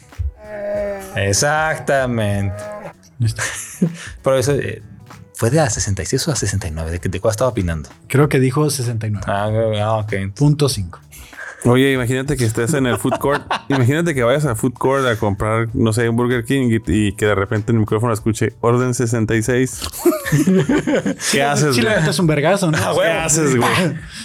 Exactamente. 1.18 2.56
Pero 4.24 4.38
eso... 4.38 4.54
eh, 4.54 4.82
¿Fue 5.36 5.52
de 5.52 5.60
a 5.60 5.70
66 5.70 6.28
o 6.28 6.32
a 6.32 6.36
69? 6.36 6.90
¿De, 6.90 7.00
qué- 7.00 7.10
de 7.10 7.20
cuál 7.20 7.30
estaba 7.32 7.52
opinando? 7.52 7.90
Creo 8.08 8.28
que 8.28 8.40
dijo 8.40 8.68
69. 8.72 9.24
Ah, 9.28 9.50
ah, 9.84 9.94
ok. 9.98 10.14
Punto 10.36 10.68
5. 10.68 11.00
Oye, 11.66 11.92
imagínate 11.94 12.38
que 12.38 12.46
estés 12.46 12.74
en 12.74 12.88
el 12.88 12.98
food 12.98 13.18
court. 13.20 13.44
imagínate 13.70 14.16
que 14.16 14.24
vayas 14.24 14.46
al 14.46 14.56
food 14.56 14.74
court 14.74 15.06
a 15.06 15.16
comprar, 15.16 15.68
no 15.76 15.94
sé, 15.94 16.10
un 16.10 16.16
Burger 16.16 16.44
King 16.44 16.70
y, 16.72 16.92
y 16.92 17.12
que 17.14 17.26
de 17.28 17.36
repente 17.36 17.72
en 17.72 17.76
el 17.76 17.82
micrófono 17.82 18.14
escuche 18.14 18.54
orden 18.62 18.96
66. 18.96 19.82
¿Qué 21.32 21.44
haces, 21.44 21.76
Sí, 21.76 21.82
güey? 21.84 21.96
metes 22.00 22.18
un 22.20 22.28
vergazo, 22.28 22.72
¿no? 22.72 22.78
Ah, 22.80 22.94
¿Qué 23.00 23.08
haces, 23.08 23.56
güey? 23.58 23.70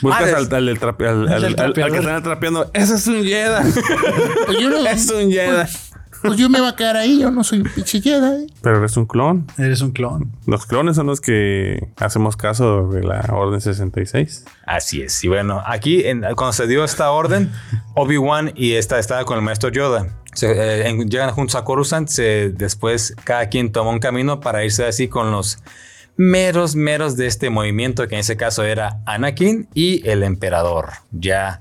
Buscas 0.00 0.22
Ah, 0.32 0.36
al, 0.38 0.54
al, 0.54 0.68
al, 0.68 0.78
al- 0.78 1.28
Al 1.28 1.42
del 1.42 1.60
al- 1.60 1.82
al 1.82 1.92
que 1.92 1.98
están 1.98 2.22
trapeando. 2.22 2.70
Ese 2.72 2.94
es 2.94 3.06
un 3.06 3.22
Jedi. 3.22 3.72
Pues 4.46 4.58
yo, 4.60 4.70
no, 4.70 4.86
es 4.86 5.10
un 5.10 5.30
Jedi. 5.30 5.68
Pues 6.22 6.36
yo 6.38 6.48
me 6.48 6.60
va 6.60 6.70
a 6.70 6.76
quedar 6.76 6.96
ahí. 6.96 7.20
Yo 7.20 7.30
no 7.30 7.44
soy 7.44 7.60
un 7.60 7.68
pinche 7.74 8.00
Jedi. 8.00 8.46
Pero 8.62 8.78
eres 8.78 8.96
un 8.96 9.06
clon. 9.06 9.46
Eres 9.58 9.80
un 9.82 9.90
clon. 9.92 10.30
Los 10.46 10.66
clones 10.66 10.96
son 10.96 11.06
los 11.06 11.20
que 11.20 11.88
hacemos 11.96 12.36
caso 12.36 12.88
de 12.88 13.02
la 13.02 13.20
orden 13.32 13.60
66. 13.60 14.44
Así 14.66 15.02
es. 15.02 15.22
Y 15.24 15.28
bueno, 15.28 15.62
aquí 15.66 16.04
en- 16.06 16.20
cuando 16.36 16.52
se 16.52 16.66
dio 16.66 16.84
esta 16.84 17.10
orden, 17.10 17.50
Obi-Wan 17.94 18.52
y 18.54 18.72
esta 18.72 18.98
estaba 18.98 19.24
con 19.24 19.36
el 19.38 19.42
maestro 19.44 19.70
Yoda. 19.70 20.06
Se, 20.34 20.50
eh, 20.50 20.88
en- 20.88 21.08
llegan 21.10 21.30
juntos 21.32 21.56
a 21.56 21.64
Coruscant. 21.64 22.08
se- 22.08 22.50
después 22.50 23.14
cada 23.24 23.48
quien 23.48 23.70
toma 23.72 23.90
un 23.90 23.98
camino 23.98 24.40
para 24.40 24.64
irse 24.64 24.84
así 24.86 25.08
con 25.08 25.30
los 25.30 25.58
meros, 26.16 26.74
meros 26.76 27.16
de 27.16 27.26
este 27.26 27.50
movimiento, 27.50 28.06
que 28.06 28.14
en 28.16 28.20
ese 28.20 28.36
caso 28.36 28.64
era 28.64 29.00
Anakin 29.06 29.68
y 29.74 30.06
el 30.08 30.22
emperador. 30.22 30.90
Ya 31.10 31.60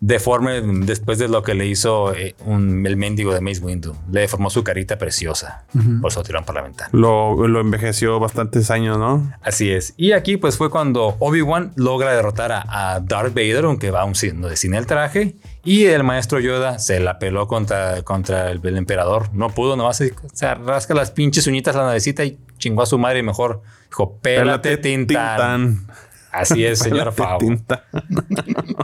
deforme 0.00 0.62
después 0.86 1.18
de 1.18 1.28
lo 1.28 1.42
que 1.42 1.54
le 1.54 1.66
hizo 1.66 2.14
eh, 2.14 2.34
un- 2.46 2.86
el 2.86 2.96
mendigo 2.96 3.34
de 3.34 3.40
Mace 3.42 3.60
Windu. 3.60 3.94
Le 4.10 4.20
deformó 4.22 4.48
su 4.48 4.64
carita 4.64 4.96
preciosa. 4.98 5.64
Por 6.00 6.10
por 6.10 6.54
la 6.54 6.62
ventana. 6.62 6.88
Lo, 6.92 7.46
lo 7.46 7.60
envejeció 7.60 8.18
bastantes 8.18 8.70
años, 8.70 8.96
¿no? 8.98 9.30
Así 9.42 9.70
es. 9.70 9.92
Y 9.98 10.12
aquí 10.12 10.36
pues 10.38 10.56
fue 10.56 10.70
cuando 10.70 11.16
Obi-Wan 11.18 11.72
logra 11.76 12.14
derrotar 12.14 12.50
a, 12.52 12.94
a 12.94 13.00
Darth 13.00 13.34
Vader, 13.34 13.66
aunque 13.66 13.90
va 13.90 14.00
aún 14.00 14.14
sin, 14.14 14.42
sin 14.56 14.74
el 14.74 14.86
traje. 14.86 15.36
Y 15.64 15.84
el 15.84 16.02
maestro 16.02 16.40
Yoda 16.40 16.78
se 16.78 16.98
la 17.00 17.18
peló 17.18 17.46
contra, 17.46 18.02
contra 18.02 18.50
el, 18.50 18.60
el 18.66 18.76
emperador. 18.78 19.28
No 19.34 19.50
pudo, 19.50 19.76
nomás 19.76 19.98
se, 19.98 20.14
se 20.32 20.54
rasca 20.54 20.94
las 20.94 21.10
pinches 21.10 21.46
uñitas 21.46 21.76
a 21.76 21.80
la 21.80 21.86
navecita 21.88 22.24
y 22.24 22.38
chingó 22.56 22.82
a 22.82 22.86
su 22.86 22.98
madre 22.98 23.18
y 23.18 23.22
mejor 23.22 23.60
dijo, 23.90 24.18
pélate, 24.22 24.78
Tintán. 24.78 25.86
Así 26.32 26.64
es, 26.64 26.78
señor. 26.80 27.12
Tintán. 27.38 27.80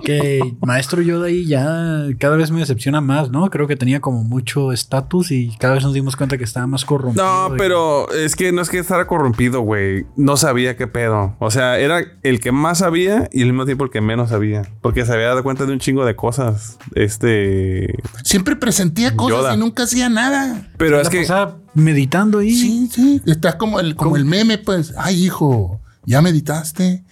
Que 0.05 0.55
Maestro 0.61 1.03
Yoda 1.03 1.27
ahí 1.27 1.47
ya 1.47 2.07
cada 2.19 2.37
vez 2.37 2.51
me 2.51 2.61
decepciona 2.61 3.01
más, 3.01 3.31
¿no? 3.31 3.49
Creo 3.51 3.67
que 3.67 3.77
tenía 3.77 4.01
como 4.01 4.25
mucho 4.25 4.73
estatus 4.73 5.31
y 5.31 5.57
cada 5.59 5.75
vez 5.75 5.85
nos 5.85 5.95
dimos 5.95 6.17
cuenta 6.17 6.39
que 6.39 6.45
estaba 6.45 6.67
más 6.67 6.85
corrompido. 6.85 7.25
No, 7.49 7.55
y- 7.55 7.59
pero 7.59 8.11
es 8.13 8.37
que 8.37 8.53
no 8.53 8.63
es 8.63 8.69
que 8.71 8.79
estara 8.79 9.07
corrompido, 9.07 9.61
güey. 9.61 10.07
No 10.17 10.37
sabía 10.37 10.77
qué 10.77 10.87
pedo. 10.87 11.37
O 11.39 11.51
sea, 11.51 11.79
era 11.79 12.01
el 12.23 12.41
que 12.41 12.53
más 12.53 12.79
sabía 12.79 13.29
y 13.33 13.43
al 13.43 13.49
mismo 13.49 13.65
tiempo 13.65 13.85
el 13.85 13.91
que 13.91 14.01
menos 14.01 14.31
sabía. 14.31 14.63
Porque 14.81 15.05
se 15.05 15.13
había 15.13 15.27
dado 15.29 15.43
cuenta 15.43 15.67
de 15.67 15.73
un 15.73 15.79
chingo 15.79 16.05
de 16.05 16.17
cosas. 16.17 16.79
Este. 16.95 17.95
Siempre 18.25 18.57
presentía 18.57 19.17
cosas 19.17 19.39
Yoda. 19.39 19.55
y 19.55 19.59
nunca 19.59 19.85
hacía 19.85 20.09
nada. 20.09 20.69
Pero 20.77 21.01
es 21.01 21.09
que. 21.09 21.21
pasaba 21.21 21.59
meditando 21.75 22.39
ahí. 22.41 22.55
Sí, 22.55 22.89
sí. 22.93 23.23
Está 23.27 23.57
como 23.59 23.81
el, 23.81 23.95
como 23.97 24.17
el 24.17 24.25
meme, 24.25 24.59
pues. 24.59 24.95
Ay, 24.97 25.25
hijo, 25.25 25.81
¿ya 26.05 26.23
meditaste? 26.23 27.05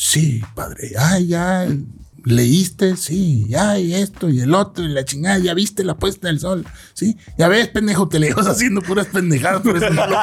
Sí, 0.00 0.40
padre. 0.54 0.92
Ay, 0.96 1.26
ya 1.26 1.66
leíste, 2.28 2.96
sí. 2.96 3.46
Ay, 3.58 3.94
esto 3.94 4.28
y 4.28 4.40
el 4.40 4.54
otro 4.54 4.84
y 4.84 4.88
la 4.88 5.04
chingada. 5.04 5.38
Ya 5.38 5.54
viste 5.54 5.84
la 5.84 5.94
puesta 5.94 6.28
del 6.28 6.40
sol. 6.40 6.64
Sí. 6.92 7.16
Ya 7.38 7.48
ves, 7.48 7.68
pendejo, 7.68 8.08
te 8.08 8.18
lejos 8.18 8.46
haciendo 8.46 8.82
puras 8.82 9.06
pendejadas. 9.06 9.62
Por 9.62 9.76
eso 9.76 9.90
no 9.90 10.06
lo 10.06 10.16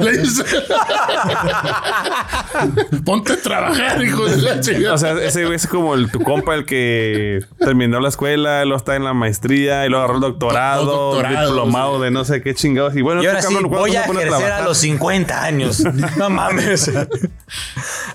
Le 0.04 0.18
dice, 0.18 0.44
Ponte 3.04 3.32
a 3.32 3.36
trabajar, 3.40 4.02
hijo 4.02 4.24
de 4.26 4.42
la 4.42 4.60
chingada. 4.60 4.94
O 4.94 4.98
sea, 4.98 5.12
ese 5.22 5.44
güey 5.44 5.56
es 5.56 5.66
como 5.66 5.94
el, 5.94 6.10
tu 6.10 6.20
compa, 6.20 6.54
el 6.54 6.64
que 6.64 7.40
terminó 7.58 8.00
la 8.00 8.08
escuela, 8.08 8.64
luego 8.64 8.78
está 8.78 8.96
en 8.96 9.04
la 9.04 9.14
maestría 9.14 9.86
y 9.86 9.88
luego 9.88 10.04
agarró 10.04 10.16
el 10.16 10.20
doctorado, 10.22 10.84
Dos 10.84 11.14
doctorados, 11.16 11.50
diplomado 11.50 11.98
sí. 11.98 12.04
de 12.04 12.10
no 12.10 12.24
sé 12.24 12.42
qué 12.42 12.54
chingados. 12.54 12.96
Y 12.96 13.02
bueno, 13.02 13.22
Y 13.22 13.26
ahora 13.26 13.38
este 13.38 13.48
sí, 13.48 13.54
cabrón, 13.54 13.70
¿cuándo 13.70 13.86
voy 13.88 13.96
a 13.96 14.04
ejercer 14.04 14.26
a 14.26 14.38
trabajar? 14.38 14.64
los 14.64 14.78
50 14.78 15.44
años. 15.44 15.82
No 16.16 16.30
mames. 16.30 16.90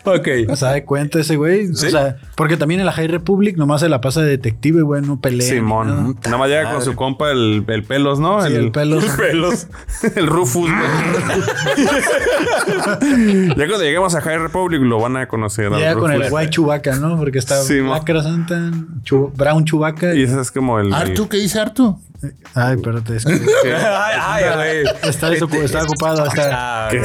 ok. 0.03 0.27
O 0.49 0.55
sea, 0.55 0.71
de 0.71 0.85
cuenta 0.85 1.19
ese 1.19 1.35
güey. 1.35 1.71
O 1.71 1.75
sea, 1.75 2.17
porque 2.35 2.57
también 2.57 2.79
en 2.79 2.85
la 2.85 2.91
High 2.91 3.07
Republic 3.17 3.57
nomás 3.57 3.81
se 3.81 3.89
la 3.89 4.01
pasa 4.01 4.21
de 4.21 4.29
detective, 4.29 4.81
güey, 4.81 5.01
no 5.01 5.19
pelea. 5.19 5.39
nada. 5.47 5.59
Simón. 5.59 6.17
Nada 6.25 6.37
más 6.37 6.49
llega 6.49 6.71
con 6.71 6.81
su 6.81 6.95
compa 6.95 7.31
el, 7.31 7.63
el 7.67 7.83
pelos, 7.83 8.19
¿no? 8.19 8.41
Sí, 8.45 8.53
el 8.53 8.71
pelos. 8.71 9.03
pelos. 9.17 9.67
el 10.15 10.27
Rufus, 10.27 10.69
güey. 10.69 11.87
ya 13.49 13.55
cuando 13.55 13.83
lleguemos 13.83 14.15
a 14.15 14.21
High 14.21 14.37
Republic 14.39 14.81
lo 14.81 14.99
van 14.99 15.17
a 15.17 15.27
conocer. 15.27 15.71
Llega 15.71 15.95
con 15.95 16.11
el. 16.11 16.31
White 16.31 16.51
Chewbacca, 16.51 16.95
¿no? 16.95 17.17
Porque 17.17 17.39
está 17.39 17.61
Sí. 17.63 17.79
Black 17.81 18.07
Santa, 18.21 18.71
Brown 19.35 19.65
Chewbacca. 19.65 20.13
Y 20.13 20.23
ese 20.23 20.39
es 20.39 20.51
como 20.51 20.79
el. 20.79 20.93
Artu, 20.93 21.27
¿qué 21.27 21.37
dice 21.37 21.59
Artu? 21.59 21.99
Ay, 22.55 22.75
espérate, 22.75 23.15
es 23.15 23.25
que 23.25 23.33
ay, 23.75 24.43
ay, 24.45 24.83
güey. 24.83 24.95
está, 25.63 25.83
ocupado. 25.83 26.25
Está, 26.25 26.87
¿Qué? 26.89 27.01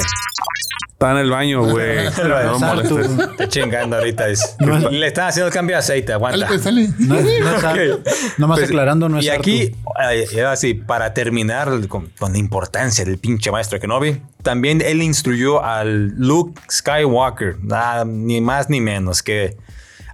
Está 1.02 1.10
en 1.12 1.18
el 1.18 1.30
baño, 1.30 1.64
güey. 1.68 2.04
No 2.28 2.58
molestes. 2.60 3.06
Estoy 3.08 3.48
chingando 3.48 3.96
ahorita. 3.96 4.28
es- 4.28 4.54
No 4.60 4.76
es- 4.78 4.84
Le 4.92 5.08
están 5.08 5.26
haciendo 5.28 5.48
el 5.48 5.52
cambio 5.52 5.74
de 5.74 5.80
aceite, 5.80 6.12
Dale, 6.12 6.14
aguanta. 6.14 6.46
pues, 6.46 6.62
dale. 6.62 6.88
No 7.00 7.16
es, 7.16 7.24
no 7.40 7.56
es 7.56 7.64
Artu. 7.64 8.02
Nomás 8.38 8.58
Pues, 8.60 8.70
aclarando, 8.70 9.08
no 9.08 9.18
es 9.18 9.24
Y 9.24 9.28
Artu. 9.30 9.40
aquí, 9.40 9.74
así, 10.46 10.74
para 10.74 11.12
terminar 11.12 11.88
con, 11.88 12.06
con 12.18 12.32
la 12.32 12.38
importancia 12.38 13.04
del 13.04 13.18
pinche 13.18 13.50
maestro 13.50 13.80
Kenobi, 13.80 14.22
también 14.44 14.80
él 14.80 15.02
instruyó 15.02 15.64
al 15.64 16.10
Luke 16.16 16.60
Skywalker, 16.70 17.56
nada, 17.64 18.04
ni 18.04 18.40
más 18.40 18.70
ni 18.70 18.80
menos, 18.80 19.24
que 19.24 19.56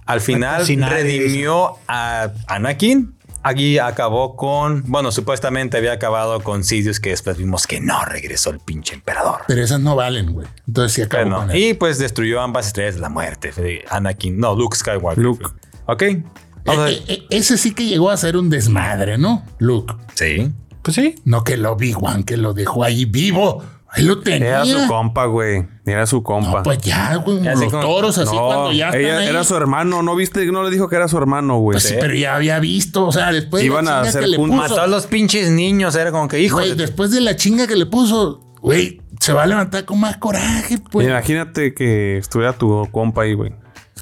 al 0.07 0.21
final 0.21 0.65
redimió 0.65 1.77
a 1.87 2.31
Anakin. 2.47 3.13
Aquí 3.41 3.79
acabó 3.79 4.35
con, 4.35 4.83
bueno, 4.87 5.11
supuestamente 5.13 5.77
había 5.77 5.93
acabado 5.93 6.41
con 6.43 6.63
Sidious, 6.65 6.99
que 6.99 7.11
después 7.11 7.37
vimos 7.37 7.65
que 7.67 7.79
no 7.79 8.03
regresó 8.03 8.49
el 8.49 8.59
pinche 8.59 8.93
emperador. 8.95 9.41
Pero 9.47 9.63
esas 9.63 9.79
no 9.79 9.95
valen, 9.95 10.33
güey. 10.33 10.47
Entonces 10.67 10.93
sí 10.93 11.01
acabó 11.01 11.23
Bueno, 11.23 11.37
con 11.39 11.51
él. 11.51 11.57
y 11.57 11.73
pues 11.73 11.99
destruyó 11.99 12.41
ambas 12.41 12.67
estrellas 12.67 12.95
de 12.95 13.01
la 13.01 13.09
muerte. 13.09 13.51
Anakin, 13.89 14.37
no, 14.37 14.55
Luke 14.55 14.75
Skywalker. 14.75 15.23
Luke. 15.23 15.45
Ok. 15.85 16.03
A- 16.67 16.89
Eh, 16.89 17.01
eh, 17.07 17.23
ese 17.29 17.57
sí 17.57 17.73
que 17.73 17.85
llegó 17.85 18.09
a 18.09 18.17
ser 18.17 18.35
un 18.35 18.49
desmadre, 18.49 19.17
¿no? 19.17 19.43
Luke. 19.57 19.93
sí. 20.15 20.51
Pues 20.81 20.95
sí. 20.95 21.15
No 21.25 21.43
que 21.43 21.57
lo 21.57 21.75
vi, 21.75 21.91
Juan, 21.91 22.23
que 22.23 22.37
lo 22.37 22.53
dejó 22.53 22.83
ahí 22.85 23.03
vivo. 23.05 23.61
Ahí 23.91 24.03
lo 24.03 24.19
tenía. 24.19 24.47
Era 24.49 24.65
su 24.65 24.87
compa, 24.87 25.25
güey. 25.25 25.65
Era 25.85 26.05
su 26.05 26.21
compa. 26.21 26.57
No, 26.57 26.63
pues 26.63 26.77
ya, 26.79 27.15
güey. 27.15 27.41
Los 27.43 27.63
cómo- 27.65 27.79
toros 27.81 28.17
así 28.19 28.35
No, 28.35 28.45
cuando 28.45 28.71
ya 28.71 28.87
están 28.89 29.01
ella 29.01 29.17
ahí. 29.17 29.27
era 29.27 29.43
su 29.43 29.55
hermano. 29.55 30.03
¿No 30.03 30.15
viste? 30.15 30.45
No 30.45 30.61
le 30.63 30.69
dijo 30.69 30.87
que 30.89 30.95
era 30.95 31.07
su 31.07 31.17
hermano, 31.17 31.57
güey. 31.57 31.73
Pues 31.73 31.83
sí, 31.85 31.95
pero 31.99 32.13
ya 32.13 32.35
había 32.35 32.59
visto, 32.59 33.07
o 33.07 33.11
sea, 33.11 33.31
después 33.31 33.63
Iban 33.63 33.85
de 33.85 33.91
a 33.91 33.93
la 33.95 33.99
chinga 34.01 34.09
hacer 34.09 34.21
que 34.21 34.27
le 34.27 34.37
puso. 34.37 34.53
Mató 34.53 34.81
a 34.81 34.87
los 34.87 35.07
pinches 35.07 35.49
niños, 35.49 35.95
era 35.95 36.11
como 36.11 36.27
que, 36.27 36.39
hijo. 36.39 36.57
Güey, 36.57 36.69
de- 36.69 36.75
después 36.75 37.09
de 37.11 37.21
la 37.21 37.35
chinga 37.35 37.65
que 37.65 37.75
le 37.75 37.87
puso, 37.87 38.41
güey, 38.61 39.01
se 39.19 39.33
va 39.33 39.43
a 39.43 39.47
levantar 39.47 39.85
con 39.85 39.99
más 39.99 40.17
coraje, 40.17 40.77
pues. 40.91 41.07
Imagínate 41.07 41.73
que 41.73 42.17
estuviera 42.17 42.53
tu 42.53 42.87
compa 42.91 43.23
ahí, 43.23 43.33
güey. 43.33 43.53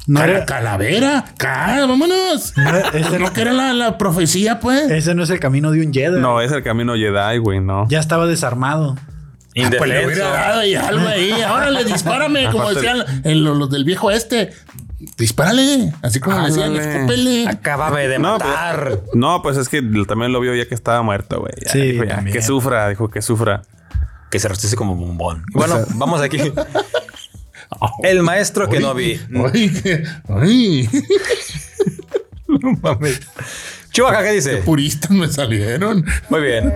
No 0.06 0.22
era- 0.22 0.44
calavera, 0.46 1.24
cara, 1.38 1.86
vámonos. 1.86 2.52
No, 2.56 2.76
ese, 2.98 3.18
No 3.18 3.32
que 3.32 3.40
era 3.40 3.52
la, 3.54 3.72
la 3.72 3.96
profecía, 3.98 4.60
pues. 4.60 4.90
ese 4.90 5.14
no 5.14 5.22
es 5.22 5.30
el 5.30 5.40
camino 5.40 5.70
de 5.70 5.84
un 5.84 5.92
Jedi. 5.94 6.20
No, 6.20 6.40
es 6.42 6.52
el 6.52 6.62
camino 6.62 6.94
Jedi, 6.94 7.38
güey, 7.38 7.60
no. 7.60 7.86
Ya 7.88 8.00
estaba 8.00 8.26
desarmado. 8.26 8.96
Ah, 9.56 9.70
pues 9.76 9.88
le 9.90 10.02
indefenso. 10.02 10.06
hubiera 10.06 10.28
dado 10.30 10.64
y 10.64 10.74
algo 10.74 11.08
ahí. 11.08 11.32
Órale, 11.50 11.84
dispárame, 11.84 12.46
como 12.50 12.64
Aparte- 12.68 12.80
decían 12.80 13.22
en 13.24 13.44
lo- 13.44 13.54
los 13.54 13.70
del 13.70 13.84
viejo 13.84 14.10
este. 14.10 14.52
Dispárale, 15.16 15.92
así 16.02 16.18
como 16.20 16.38
le 16.40 16.48
decían, 16.48 16.74
escúpele. 16.76 17.46
Acababa 17.48 17.98
de 17.98 18.18
No, 18.18 18.32
matar. 18.32 19.00
No, 19.14 19.42
pues 19.42 19.56
es 19.56 19.68
que 19.68 19.80
también 20.06 20.32
lo 20.32 20.40
vio 20.40 20.54
ya 20.54 20.66
que 20.66 20.74
estaba 20.74 21.02
muerto, 21.02 21.40
güey. 21.40 21.52
Sí, 21.66 21.80
dijo, 21.92 22.04
ya, 22.04 22.16
también. 22.16 22.34
que 22.36 22.42
sufra, 22.42 22.88
dijo 22.88 23.08
que 23.08 23.22
sufra. 23.22 23.62
Que 24.30 24.38
se 24.40 24.48
rostice 24.48 24.76
como 24.76 24.94
bombón. 24.96 25.44
Y 25.54 25.58
Bueno, 25.58 25.76
vamos 25.94 26.20
aquí. 26.20 26.38
El 28.02 28.22
maestro 28.22 28.68
que 28.68 28.80
no 28.80 28.92
vi. 28.94 29.20
Ay, 29.52 29.70
qué- 29.82 30.04
ay, 30.28 30.88
Chubaca, 33.92 34.22
¿qué 34.22 34.32
dice? 34.32 34.56
puristas 34.58 35.10
me 35.10 35.28
salieron. 35.28 36.04
Muy 36.28 36.40
bien. 36.42 36.72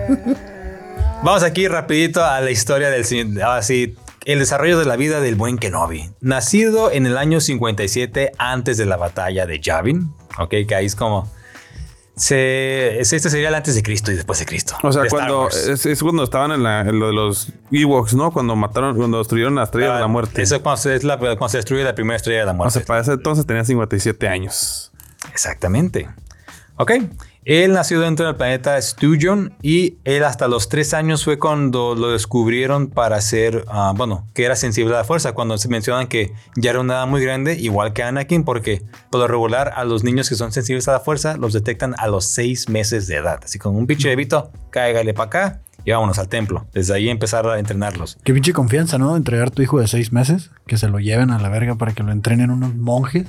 Vamos 1.23 1.43
aquí 1.43 1.67
rapidito 1.67 2.23
a 2.23 2.41
la 2.41 2.51
historia 2.51 2.89
del 2.89 3.05
señor. 3.05 3.41
Ahora 3.43 3.61
sí, 3.61 3.95
el 4.25 4.39
desarrollo 4.39 4.77
de 4.77 4.85
la 4.85 4.97
vida 4.97 5.21
del 5.21 5.35
buen 5.35 5.57
Kenobi. 5.57 6.09
Nacido 6.19 6.91
en 6.91 7.05
el 7.05 7.17
año 7.17 7.39
57 7.39 8.33
antes 8.37 8.77
de 8.77 8.85
la 8.85 8.97
batalla 8.97 9.45
de 9.45 9.59
Yavin. 9.59 10.13
Ok, 10.37 10.53
que 10.67 10.75
ahí 10.75 10.85
es 10.85 10.95
como... 10.95 11.31
Se, 12.15 12.99
este 12.99 13.19
sería 13.21 13.47
el 13.49 13.55
antes 13.55 13.73
de 13.73 13.81
Cristo 13.81 14.11
y 14.11 14.15
después 14.15 14.37
de 14.37 14.45
Cristo. 14.45 14.75
O 14.83 14.91
sea, 14.91 15.03
cuando 15.09 15.47
es, 15.49 15.83
es 15.87 16.03
cuando 16.03 16.23
estaban 16.23 16.51
en, 16.51 16.61
la- 16.61 16.81
en 16.81 16.99
lo 16.99 17.07
de 17.07 17.13
los 17.13 17.51
Ewoks, 17.71 18.13
¿no? 18.13 18.31
Cuando 18.31 18.55
mataron, 18.55 18.95
cuando 18.95 19.17
destruyeron 19.17 19.55
la 19.55 19.63
estrella 19.63 19.93
de 19.93 19.99
la 19.99 20.05
Ah, 20.05 20.09
muerte. 20.09 20.43
Eso 20.43 20.57
es 20.57 20.61
cuando 20.61 20.79
se, 20.79 20.93
es 20.95 21.03
la- 21.03 21.17
cuando 21.17 21.49
se 21.49 21.57
destruye 21.57 21.83
la 21.83 21.95
primera 21.95 22.15
estrella 22.17 22.41
de 22.41 22.45
la 22.45 22.51
O 22.51 22.55
muerte. 22.55 22.73
sea, 22.79 22.85
para 22.85 23.01
ese 23.01 23.13
entonces 23.13 23.47
tenía 23.47 23.63
57 23.65 24.27
años. 24.27 24.91
Exactamente. 25.31 26.07
Ok. 26.75 26.91
Él 27.45 27.73
nació 27.73 27.99
dentro 27.99 28.25
del 28.25 28.35
planeta 28.35 28.81
Stujon 28.81 29.53
y 29.61 29.97
él 30.03 30.23
hasta 30.23 30.47
los 30.47 30.69
tres 30.69 30.93
años 30.93 31.23
fue 31.23 31.37
cuando 31.39 31.95
lo 31.95 32.11
descubrieron 32.11 32.87
para 32.87 33.19
ser, 33.21 33.65
ah, 33.67 33.93
bueno, 33.95 34.27
que 34.33 34.45
era 34.45 34.55
sensible 34.55 34.93
a 34.93 34.99
la 34.99 35.03
fuerza. 35.03 35.33
Cuando 35.33 35.57
se 35.57 35.67
mencionan 35.67 36.07
que 36.07 36.33
ya 36.55 36.71
era 36.71 36.79
una 36.79 36.93
edad 36.93 37.07
muy 37.07 37.21
grande, 37.21 37.55
igual 37.55 37.93
que 37.93 38.03
Anakin, 38.03 38.43
porque 38.43 38.83
por 39.09 39.21
lo 39.21 39.27
regular 39.27 39.73
a 39.75 39.83
los 39.83 40.03
niños 40.03 40.29
que 40.29 40.35
son 40.35 40.51
sensibles 40.51 40.87
a 40.87 40.93
la 40.93 40.99
fuerza 40.99 41.37
los 41.37 41.53
detectan 41.53 41.95
a 41.97 42.07
los 42.07 42.25
seis 42.25 42.69
meses 42.69 43.07
de 43.07 43.17
edad. 43.17 43.39
Así 43.43 43.59
como 43.59 43.77
un 43.77 43.87
pinche 43.87 44.09
bebito, 44.09 44.51
cáigale 44.69 45.13
para 45.13 45.27
acá 45.27 45.61
y 45.85 45.91
vámonos 45.91 46.19
al 46.19 46.29
templo. 46.29 46.65
Desde 46.73 46.93
ahí 46.93 47.09
empezar 47.09 47.45
a 47.47 47.59
entrenarlos. 47.59 48.17
Qué 48.23 48.33
pinche 48.33 48.53
confianza, 48.53 48.97
¿no? 48.97 49.15
Entregar 49.15 49.47
a 49.47 49.51
tu 49.51 49.61
hijo 49.61 49.79
de 49.79 49.87
seis 49.87 50.11
meses, 50.13 50.51
que 50.65 50.77
se 50.77 50.87
lo 50.87 50.99
lleven 50.99 51.31
a 51.31 51.39
la 51.39 51.49
verga 51.49 51.75
para 51.75 51.93
que 51.93 52.03
lo 52.03 52.11
entrenen 52.11 52.51
unos 52.51 52.75
monjes. 52.75 53.27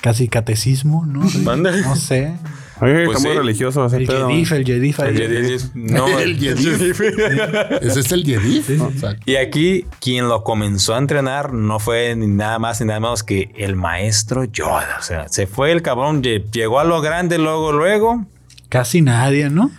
Casi 0.00 0.28
catecismo, 0.28 1.04
¿no? 1.06 1.20
Manda. 1.44 1.70
No 1.72 1.96
sé. 1.96 2.34
Oye, 2.82 3.04
Pues 3.04 3.16
está 3.18 3.28
muy 3.28 3.32
sí. 3.36 3.38
religioso 3.38 3.86
ese 3.86 3.96
El 3.98 4.06
pedo. 4.06 4.28
Jedif, 4.28 4.52
el 4.52 4.64
Jedif. 4.66 4.98
El 5.00 5.16
Jedi- 5.16 5.70
no, 5.74 6.18
el 6.18 6.36
Jedif. 6.38 7.00
Ese 7.80 8.00
es 8.00 8.12
el 8.12 8.24
Jedif. 8.24 8.68
Exacto. 8.70 9.22
Y 9.24 9.36
aquí 9.36 9.86
quien 10.00 10.28
lo 10.28 10.42
comenzó 10.42 10.94
a 10.94 10.98
entrenar 10.98 11.52
no 11.52 11.78
fue 11.78 12.16
ni 12.16 12.26
nada 12.26 12.58
más 12.58 12.80
ni 12.80 12.88
nada 12.88 12.98
menos 13.00 13.22
que 13.22 13.50
el 13.56 13.76
maestro 13.76 14.44
Yoda. 14.44 14.96
O 14.98 15.02
sea, 15.02 15.28
se 15.28 15.46
fue 15.46 15.70
el 15.72 15.82
cabrón, 15.82 16.22
lle- 16.22 16.44
llegó 16.50 16.80
a 16.80 16.84
lo 16.84 17.00
grande 17.00 17.38
luego, 17.38 17.72
luego 17.72 18.26
Casi 18.68 19.00
nadie, 19.02 19.48
¿no? 19.50 19.70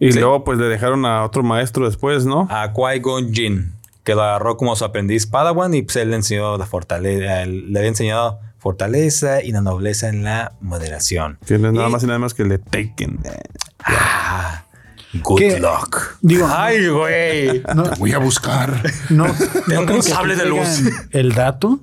Y 0.00 0.12
Sí. 0.12 0.18
luego 0.18 0.42
pues 0.44 0.58
le 0.58 0.64
dejaron 0.66 1.06
a 1.06 1.24
otro 1.24 1.42
maestro 1.44 1.86
después, 1.86 2.26
¿no? 2.26 2.48
a 2.50 2.72
Qui-Gon 2.72 3.32
Jinn, 3.32 3.72
que 4.04 4.14
lo 4.16 4.22
agarró 4.22 4.56
como 4.56 4.74
su 4.76 4.84
aprendiz 4.84 5.26
Padawan 5.26 5.72
y 5.74 5.82
pues 5.82 5.94
él 5.96 6.10
le 6.10 6.16
enseñó 6.16 6.58
la 6.58 6.66
fortaleza, 6.66 7.46
le 7.46 7.78
había 7.78 7.88
enseñado 7.88 8.40
fortaleza 8.62 9.42
y 9.42 9.50
la 9.50 9.60
nobleza 9.60 10.08
en 10.08 10.22
la 10.22 10.52
moderación. 10.60 11.36
Que 11.44 11.58
no 11.58 11.68
es 11.68 11.74
nada 11.74 11.88
Y- 11.88 11.92
más 11.92 12.02
y 12.04 12.06
nada 12.06 12.18
más 12.20 12.32
que 12.32 12.44
el 12.44 12.48
de 12.48 12.58
Taken. 12.58 13.18
Ah, 13.84 14.64
good 15.22 15.38
¿Qué? 15.38 15.58
luck. 15.58 16.16
Digo, 16.22 16.46
Ay, 16.48 16.86
güey. 16.88 17.62
no, 17.74 17.82
Te 17.84 17.98
voy 17.98 18.12
a 18.12 18.18
buscar. 18.18 18.82
no, 19.10 19.24
Tengo 19.26 19.80
no 19.80 19.86
creo 19.86 19.96
un 19.96 20.02
que 20.02 20.08
sable 20.08 20.36
de 20.36 20.46
luz. 20.46 20.82
El 21.10 21.32
dato. 21.32 21.80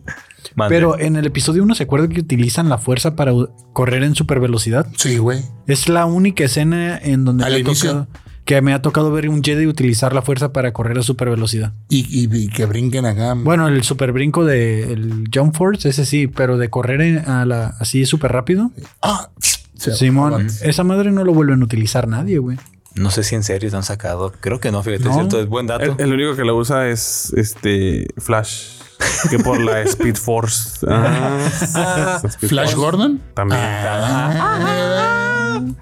Pero 0.69 0.97
en 0.99 1.15
el 1.15 1.25
episodio 1.25 1.63
1 1.63 1.75
se 1.75 1.83
acuerda 1.83 2.07
que 2.07 2.19
utilizan 2.21 2.69
la 2.69 2.77
fuerza 2.77 3.15
para 3.15 3.33
correr 3.73 4.03
en 4.03 4.15
super 4.15 4.39
velocidad. 4.39 4.87
Sí, 4.97 5.17
güey. 5.17 5.43
Es 5.67 5.89
la 5.89 6.05
única 6.05 6.43
escena 6.45 6.97
en 6.97 7.23
donde 7.25 7.43
Al 7.45 7.59
inicio. 7.59 7.89
tocado, 7.89 8.07
que 8.49 8.62
me 8.63 8.73
ha 8.73 8.81
tocado 8.81 9.12
ver 9.12 9.29
un 9.29 9.43
Jedi 9.43 9.67
utilizar 9.67 10.12
la 10.13 10.23
fuerza 10.23 10.51
para 10.51 10.73
correr 10.73 10.97
a 10.97 11.03
super 11.03 11.29
velocidad. 11.29 11.71
Y, 11.88 11.99
y- 12.09 12.27
y 12.35 12.47
que 12.47 12.65
brinquen 12.65 13.05
acá. 13.05 13.35
Bueno, 13.35 13.67
el 13.67 13.83
super 13.83 14.12
brinco 14.12 14.43
de 14.43 14.91
el 14.91 15.25
Jump 15.31 15.55
Force, 15.55 15.88
ese 15.88 16.03
sí, 16.03 16.25
pero 16.25 16.57
de 16.57 16.67
correr 16.71 16.99
en- 17.01 17.29
a 17.29 17.45
la, 17.45 17.75
así 17.79 18.07
súper 18.07 18.31
rápido. 18.31 18.71
Ah, 19.03 19.29
Simón, 19.75 20.47
esa 20.63 20.83
madre 20.83 21.12
no 21.12 21.23
lo 21.23 21.31
vuelven 21.31 21.62
a 21.62 21.63
utilizar 21.65 22.07
nadie, 22.07 22.39
güey. 22.39 22.57
No 22.95 23.12
sé 23.12 23.23
si 23.23 23.35
en 23.35 23.43
serio 23.43 23.69
te 23.69 23.75
han 23.75 23.83
sacado. 23.83 24.33
Creo 24.41 24.59
que 24.59 24.71
no, 24.71 24.81
fíjate, 24.81 25.03
No. 25.03 25.09
es 25.12 25.15
cierto, 25.17 25.39
es 25.39 25.47
buen 25.47 25.67
dato. 25.67 25.83
El, 25.83 26.01
el 26.05 26.13
único 26.13 26.35
que 26.35 26.43
lo 26.43 26.57
usa 26.57 26.89
es 26.89 27.31
este 27.38 28.07
Flash. 28.17 28.79
Que 29.29 29.38
por 29.38 29.62
la 29.62 29.81
Speed 29.83 30.15
Force. 30.15 30.85
Ah, 30.89 31.38
Speed 31.53 32.49
Flash 32.49 32.71
Force. 32.71 32.75
Gordon. 32.75 33.21
También. 33.35 33.62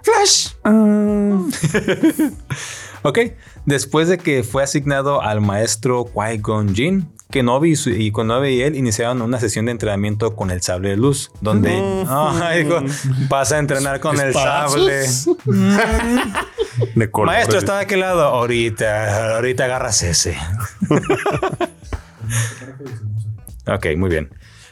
Flash. 0.08 0.50
Ah. 0.64 1.42
Ok, 3.04 3.20
después 3.66 4.08
de 4.10 4.18
que 4.18 4.44
fue 4.44 4.64
asignado 4.64 5.22
al 5.22 5.40
maestro 5.40 6.06
Qui-Gon 6.14 6.74
Jinn, 6.76 7.08
Kenobi 7.30 7.72
y, 7.72 7.76
su- 7.76 7.92
y 7.92 8.12
Kenobi 8.12 8.50
y 8.56 8.62
él 8.64 8.76
iniciaron 8.76 9.22
una 9.22 9.40
sesión 9.40 9.66
de 9.66 9.72
entrenamiento 9.72 10.36
con 10.36 10.50
el 10.52 10.62
sable 10.62 10.90
de 10.90 10.98
luz, 10.98 11.32
donde 11.40 11.74
hijo, 12.60 12.82
vas 13.30 13.52
a 13.52 13.60
entrenar 13.60 14.00
con 14.02 14.20
el 14.20 14.34
sable. 14.34 14.94
De. 16.96 17.08
Maestro, 17.26 17.60
está 17.60 17.76
de 17.78 17.84
aquel 17.84 18.00
lado. 18.02 18.24
Ahorita, 18.24 19.36
ahorita 19.36 19.66
agarras 19.66 20.02
ese. 20.04 20.36
ok, 23.68 23.86
muy 23.96 24.10
bien. 24.10 24.30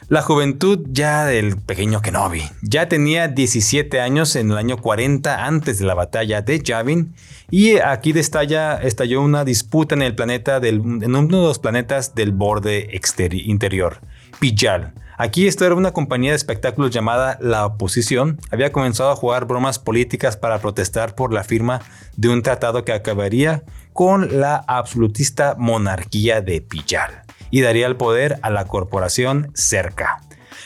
La 0.08 0.22
juventud 0.22 0.86
ya 0.88 1.24
del 1.24 1.56
pequeño 1.56 2.00
Kenobi. 2.00 2.44
Ya 2.62 2.88
tenía 2.88 3.26
17 3.26 4.00
años 4.00 4.36
en 4.36 4.52
el 4.52 4.56
año 4.56 4.76
40 4.76 5.44
antes 5.44 5.80
de 5.80 5.84
la 5.84 5.94
batalla 5.94 6.42
de 6.42 6.60
Yavin. 6.60 7.12
Y 7.50 7.78
aquí 7.78 8.16
estalla, 8.16 8.76
estalló 8.76 9.20
una 9.20 9.44
disputa 9.44 9.96
en 9.96 10.02
el 10.02 10.14
planeta 10.14 10.60
del, 10.60 10.76
en 10.76 11.16
uno 11.16 11.40
de 11.40 11.46
los 11.48 11.58
planetas 11.58 12.14
del 12.14 12.30
borde 12.30 12.88
interior, 13.32 13.98
Pijal. 14.38 14.94
Aquí 15.18 15.48
esto 15.48 15.64
era 15.64 15.74
una 15.74 15.90
compañía 15.90 16.30
de 16.30 16.36
espectáculos 16.36 16.92
llamada 16.92 17.36
La 17.40 17.66
Oposición. 17.66 18.38
Había 18.52 18.70
comenzado 18.70 19.10
a 19.10 19.16
jugar 19.16 19.46
bromas 19.46 19.80
políticas 19.80 20.36
para 20.36 20.60
protestar 20.60 21.16
por 21.16 21.32
la 21.32 21.42
firma 21.42 21.80
de 22.16 22.28
un 22.28 22.42
tratado 22.42 22.84
que 22.84 22.92
acabaría 22.92 23.64
con 23.92 24.38
la 24.40 24.54
absolutista 24.68 25.56
monarquía 25.58 26.42
de 26.42 26.60
Pijal 26.60 27.25
y 27.50 27.60
daría 27.60 27.86
el 27.86 27.96
poder 27.96 28.38
a 28.42 28.50
la 28.50 28.66
corporación 28.66 29.50
Cerca. 29.54 30.20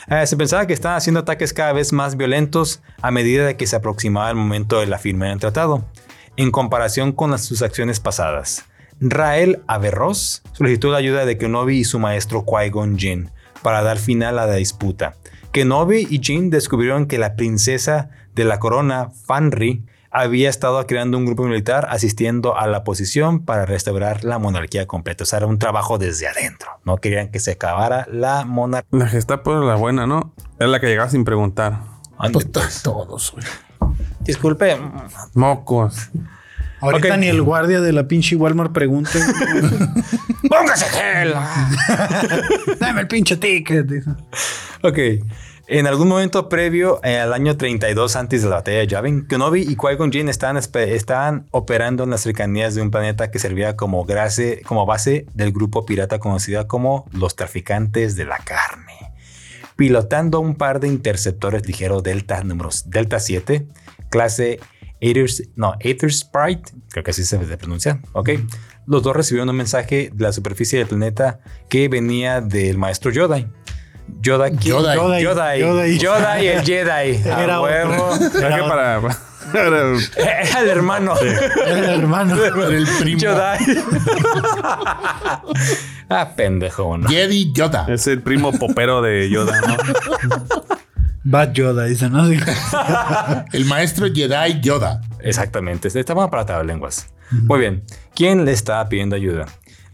Eh, 0.09 0.25
se 0.25 0.37
pensaba 0.37 0.67
que 0.67 0.73
estaban 0.73 0.97
haciendo 0.97 1.21
ataques 1.21 1.53
cada 1.53 1.73
vez 1.73 1.93
más 1.93 2.17
violentos 2.17 2.81
a 3.01 3.11
medida 3.11 3.45
de 3.45 3.55
que 3.55 3.67
se 3.67 3.75
aproximaba 3.75 4.29
el 4.29 4.35
momento 4.35 4.79
de 4.79 4.87
la 4.87 4.97
firma 4.97 5.27
del 5.27 5.39
tratado, 5.39 5.85
en 6.37 6.51
comparación 6.51 7.11
con 7.11 7.37
sus 7.37 7.61
acciones 7.61 7.99
pasadas. 7.99 8.65
Rael 8.99 9.61
Averroes 9.67 10.43
solicitó 10.53 10.91
la 10.91 10.97
ayuda 10.97 11.25
de 11.25 11.37
Kenobi 11.37 11.79
y 11.79 11.83
su 11.83 11.99
maestro 11.99 12.45
Qui-Gon 12.45 12.97
Jinn 12.97 13.31
para 13.61 13.83
dar 13.83 13.97
final 13.97 14.37
a 14.39 14.45
la 14.45 14.55
disputa. 14.55 15.15
Kenobi 15.51 16.07
y 16.09 16.19
Jinn 16.19 16.49
descubrieron 16.49 17.07
que 17.07 17.17
la 17.17 17.35
princesa 17.35 18.09
de 18.35 18.45
la 18.45 18.59
corona, 18.59 19.09
Fanry, 19.25 19.83
había 20.11 20.49
estado 20.49 20.85
creando 20.87 21.17
un 21.17 21.25
grupo 21.25 21.43
militar 21.45 21.87
asistiendo 21.89 22.57
a 22.57 22.67
la 22.67 22.83
posición 22.83 23.45
para 23.45 23.65
restaurar 23.65 24.23
la 24.23 24.37
monarquía 24.39 24.85
completa. 24.85 25.23
O 25.23 25.25
sea, 25.25 25.37
era 25.37 25.47
un 25.47 25.57
trabajo 25.57 25.97
desde 25.97 26.27
adentro. 26.27 26.69
No 26.85 26.97
querían 26.97 27.29
que 27.31 27.39
se 27.39 27.51
acabara 27.53 28.05
la 28.11 28.43
monarquía. 28.45 28.99
La 28.99 29.07
Gestapo 29.07 29.51
era 29.51 29.61
la 29.61 29.75
buena, 29.75 30.05
¿no? 30.05 30.33
Era 30.59 30.67
la 30.67 30.79
que 30.79 30.87
llegaba 30.87 31.09
sin 31.09 31.23
preguntar. 31.23 31.79
Pues, 32.31 32.51
to- 32.51 32.61
todos, 32.83 33.31
güey. 33.31 33.45
Disculpe, 34.19 34.77
Mocos. 35.33 36.09
Ahorita 36.81 37.15
ni 37.17 37.27
el 37.27 37.41
guardia 37.43 37.79
de 37.79 37.93
la 37.93 38.07
pinche 38.07 38.35
Walmart 38.35 38.71
pregunta. 38.73 39.11
póngase 40.49 40.85
gel. 40.85 41.33
Dame 42.79 43.01
el 43.01 43.07
pinche 43.07 43.37
ticket. 43.37 43.85
dijo. 43.87 44.11
Ok. 44.83 44.97
En 45.73 45.87
algún 45.87 46.09
momento 46.09 46.49
previo 46.49 46.99
eh, 47.01 47.17
al 47.17 47.31
año 47.31 47.55
32 47.55 48.17
antes 48.17 48.43
de 48.43 48.49
la 48.49 48.55
batalla 48.57 48.79
de 48.79 48.87
Yavin, 48.87 49.25
Kenobi 49.25 49.61
y 49.61 49.77
Qui-Gon 49.77 50.11
Jinn 50.11 50.27
estaban, 50.27 51.47
operando 51.51 52.03
en 52.03 52.09
las 52.09 52.19
cercanías 52.21 52.75
de 52.75 52.81
un 52.81 52.91
planeta 52.91 53.31
que 53.31 53.39
servía 53.39 53.77
como, 53.77 54.03
grase- 54.05 54.61
como 54.65 54.85
base 54.85 55.27
del 55.33 55.53
grupo 55.53 55.85
pirata 55.85 56.19
conocida 56.19 56.67
como 56.67 57.05
los 57.13 57.37
traficantes 57.37 58.17
de 58.17 58.25
la 58.25 58.37
carne. 58.39 59.13
Pilotando 59.77 60.41
un 60.41 60.55
par 60.55 60.81
de 60.81 60.89
interceptores 60.89 61.65
ligeros 61.65 62.03
Delta 62.03 62.43
números 62.43 62.89
Delta 62.89 63.21
7, 63.21 63.65
clase 64.09 64.59
Aethers, 65.01 65.49
no, 65.55 65.73
Aether 65.83 66.11
Sprite, 66.13 66.73
creo 66.89 67.03
que 67.05 67.11
así 67.11 67.23
se 67.23 67.37
pronuncia, 67.57 68.01
ok. 68.11 68.31
Los 68.87 69.03
dos 69.03 69.15
recibieron 69.15 69.47
un 69.49 69.55
mensaje 69.55 70.11
de 70.13 70.23
la 70.23 70.33
superficie 70.33 70.79
del 70.79 70.87
planeta 70.89 71.39
que 71.69 71.87
venía 71.87 72.41
del 72.41 72.77
maestro 72.77 73.09
Yoda. 73.09 73.47
Yoda. 74.21 74.49
Yoda. 74.49 74.95
Yoda, 74.95 75.19
Yoda. 75.19 75.57
Yoda, 75.57 75.87
Yoda. 75.87 76.43
y 76.43 76.47
el 76.47 76.61
Jedi. 76.65 77.21
Era 77.25 77.61
huevo. 77.61 78.09
Era 78.37 78.55
que 78.57 78.63
para. 78.63 79.01
para- 79.01 79.17
Era 79.53 80.61
el 80.61 80.69
hermano. 80.69 81.13
Era 81.19 81.79
el 81.79 81.83
hermano. 82.01 82.35
El 82.43 82.87
primo. 82.99 83.19
Yoda. 83.19 83.57
ah, 86.09 86.29
pendejo, 86.35 86.97
¿no? 86.97 87.07
Jedi 87.09 87.51
Yoda. 87.53 87.85
es 87.89 88.07
el 88.07 88.21
primo 88.21 88.51
popero 88.53 89.01
de 89.01 89.29
Yoda, 89.29 89.59
¿no? 89.61 89.77
Bad 91.23 91.53
Yoda, 91.53 91.85
dice, 91.85 92.09
¿no? 92.09 92.25
El 93.51 93.65
maestro 93.65 94.07
Jedi 94.13 94.59
Yoda. 94.61 95.01
Exactamente, 95.19 95.87
estaba 95.99 96.29
para 96.29 96.63
lenguas. 96.63 97.07
Muy 97.31 97.59
bien, 97.59 97.83
¿quién 98.15 98.45
le 98.45 98.51
estaba 98.51 98.87
pidiendo 98.89 99.15
ayuda? 99.15 99.45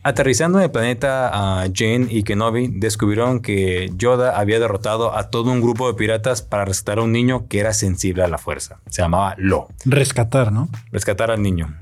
Aterrizando 0.08 0.58
en 0.60 0.64
el 0.66 0.72
planeta 0.72 1.30
Jane 1.74 2.08
y 2.10 2.24
Kenobi, 2.24 2.70
descubrieron 2.70 3.42
que 3.42 3.92
Yoda 3.98 4.40
había 4.40 4.58
derrotado 4.60 5.14
a 5.18 5.30
todo 5.30 5.52
un 5.52 5.60
grupo 5.62 5.88
de 5.92 5.96
piratas 5.96 6.42
para 6.42 6.64
rescatar 6.64 7.00
a 7.00 7.02
un 7.02 7.12
niño 7.12 7.48
que 7.50 7.60
era 7.60 7.74
sensible 7.74 8.24
a 8.24 8.28
la 8.30 8.38
fuerza. 8.38 8.80
Se 8.90 9.02
llamaba 9.02 9.36
Lo. 9.38 9.68
Rescatar, 9.84 10.54
¿no? 10.54 10.70
Rescatar 10.94 11.30
al 11.30 11.42
niño. 11.42 11.76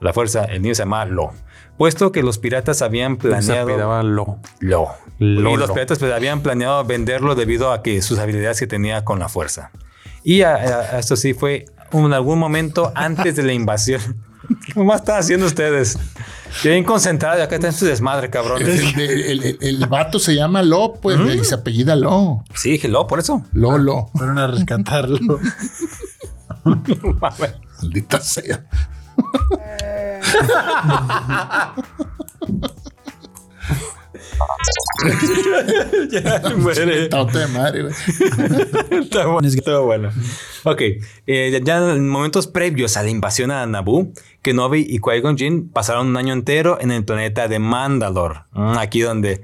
La 0.00 0.12
fuerza, 0.12 0.44
el 0.44 0.60
niño 0.60 0.74
se 0.74 0.82
llamaba 0.82 1.06
Lo. 1.06 1.32
Puesto 1.78 2.12
que 2.12 2.22
los 2.22 2.36
piratas 2.38 2.82
habían 2.82 3.12
Se 3.14 3.28
planeado... 3.28 3.62
apellidaba 3.62 4.02
Lo. 4.02 4.38
Lo. 4.60 4.88
Lolo. 5.18 5.50
Y 5.52 5.56
los 5.56 5.70
piratas 5.70 5.98
pues, 5.98 6.12
habían 6.12 6.40
planeado 6.42 6.84
venderlo 6.84 7.34
debido 7.34 7.72
a 7.72 7.82
que 7.82 8.02
sus 8.02 8.18
habilidades 8.18 8.60
que 8.60 8.66
tenía 8.66 9.02
con 9.04 9.18
la 9.18 9.30
fuerza. 9.30 9.70
Y 10.22 10.42
a- 10.42 10.56
a- 10.56 10.96
a 10.96 10.98
esto 10.98 11.16
sí 11.16 11.32
fue 11.32 11.64
en 11.92 12.12
algún 12.12 12.38
momento 12.38 12.92
antes 12.94 13.34
de 13.36 13.42
la 13.44 13.54
invasión. 13.54 14.02
¿Qué 14.74 14.80
más 14.80 15.00
están 15.00 15.18
haciendo 15.18 15.46
ustedes? 15.46 15.98
Yo 16.62 16.70
bien 16.70 16.84
concentrado 16.84 17.38
y 17.38 17.42
acá 17.42 17.56
está 17.56 17.68
en 17.68 17.72
su 17.72 17.86
desmadre, 17.86 18.30
cabrón. 18.30 18.62
El, 18.62 19.00
el- 19.00 19.42
el- 19.44 19.58
el- 19.60 19.86
vato 19.86 20.18
se 20.18 20.34
llama 20.34 20.62
Lo, 20.62 20.94
pues, 20.94 21.18
y 21.34 21.44
se 21.44 21.54
apellida 21.54 21.96
Lo. 21.96 22.44
Sí, 22.54 22.72
dije 22.72 22.88
Lo, 22.88 23.06
por 23.06 23.18
eso. 23.18 23.44
Lo, 23.52 23.78
Lo. 23.78 24.08
Fueron 24.14 24.38
a 24.38 24.46
rescatarlo. 24.46 25.40
Maldita 27.82 28.20
sea. 28.20 28.64
Está 36.12 37.24
de 37.24 37.46
madre, 37.48 37.82
güey. 37.82 37.94
Está 39.02 39.26
bueno. 39.26 39.48
Está 39.48 39.78
bueno. 39.78 40.10
Ok, 40.64 40.80
eh, 41.26 41.50
ya- 41.52 41.60
ya 41.62 41.92
en 41.92 42.08
momentos 42.08 42.46
previos 42.46 42.96
a 42.96 43.02
la 43.02 43.10
invasión 43.10 43.50
a 43.50 43.66
Naboo, 43.66 44.12
Kenobi 44.46 44.86
y 44.88 45.00
Qui-Gon 45.00 45.36
Jinn 45.36 45.68
pasaron 45.72 46.06
un 46.06 46.16
año 46.16 46.32
entero 46.32 46.78
en 46.80 46.92
el 46.92 47.04
planeta 47.04 47.48
de 47.48 47.58
Mandalore. 47.58 48.40
Mm, 48.52 48.78
Aquí 48.78 49.00
donde 49.00 49.42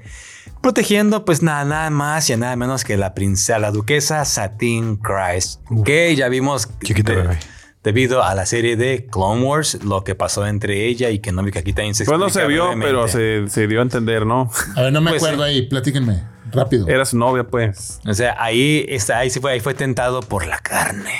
protegiendo 0.61 1.25
pues 1.25 1.41
nada, 1.43 1.65
nada 1.65 1.89
más 1.89 2.29
y 2.29 2.37
nada 2.37 2.55
menos 2.55 2.83
que 2.85 2.95
la 2.95 3.13
princesa, 3.13 3.59
la 3.59 3.71
duquesa 3.71 4.23
Satine 4.23 4.97
Christ, 4.99 5.61
que 5.83 6.15
ya 6.15 6.29
vimos 6.29 6.69
Chiquita 6.83 7.13
de- 7.13 7.37
debido 7.83 8.23
a 8.23 8.33
la 8.33 8.45
serie 8.45 8.77
de 8.77 9.05
Clone 9.11 9.43
Wars, 9.43 9.83
lo 9.83 10.05
que 10.05 10.15
pasó 10.15 10.47
entre 10.47 10.85
ella 10.87 11.09
y 11.09 11.19
Kenobi, 11.19 11.51
que 11.51 11.59
aquí 11.59 11.73
también 11.73 11.95
se 11.95 12.05
Pues 12.05 12.17
no 12.17 12.29
se 12.29 12.47
vio, 12.47 12.63
brevemente. 12.67 12.85
pero 12.87 13.07
se, 13.09 13.49
se 13.49 13.67
dio 13.67 13.79
a 13.79 13.83
entender, 13.83 14.25
¿no? 14.25 14.49
A 14.77 14.83
ver, 14.83 14.93
no 14.93 15.01
me 15.01 15.11
Pues 15.11 15.21
acuerdo 15.21 15.43
ahí. 15.43 15.63
Platíquenme. 15.63 16.23
Rápido. 16.51 16.87
Era 16.87 17.03
su 17.03 17.17
novia, 17.17 17.43
pues. 17.45 17.99
O 18.07 18.13
sea, 18.13 18.35
ahí, 18.41 18.85
está, 18.87 19.17
ahí, 19.17 19.29
sí 19.29 19.39
fue, 19.41 19.51
ahí 19.51 19.59
fue 19.59 19.73
tentado 19.73 20.21
por 20.21 20.45
la 20.45 20.59
carne. 20.59 21.11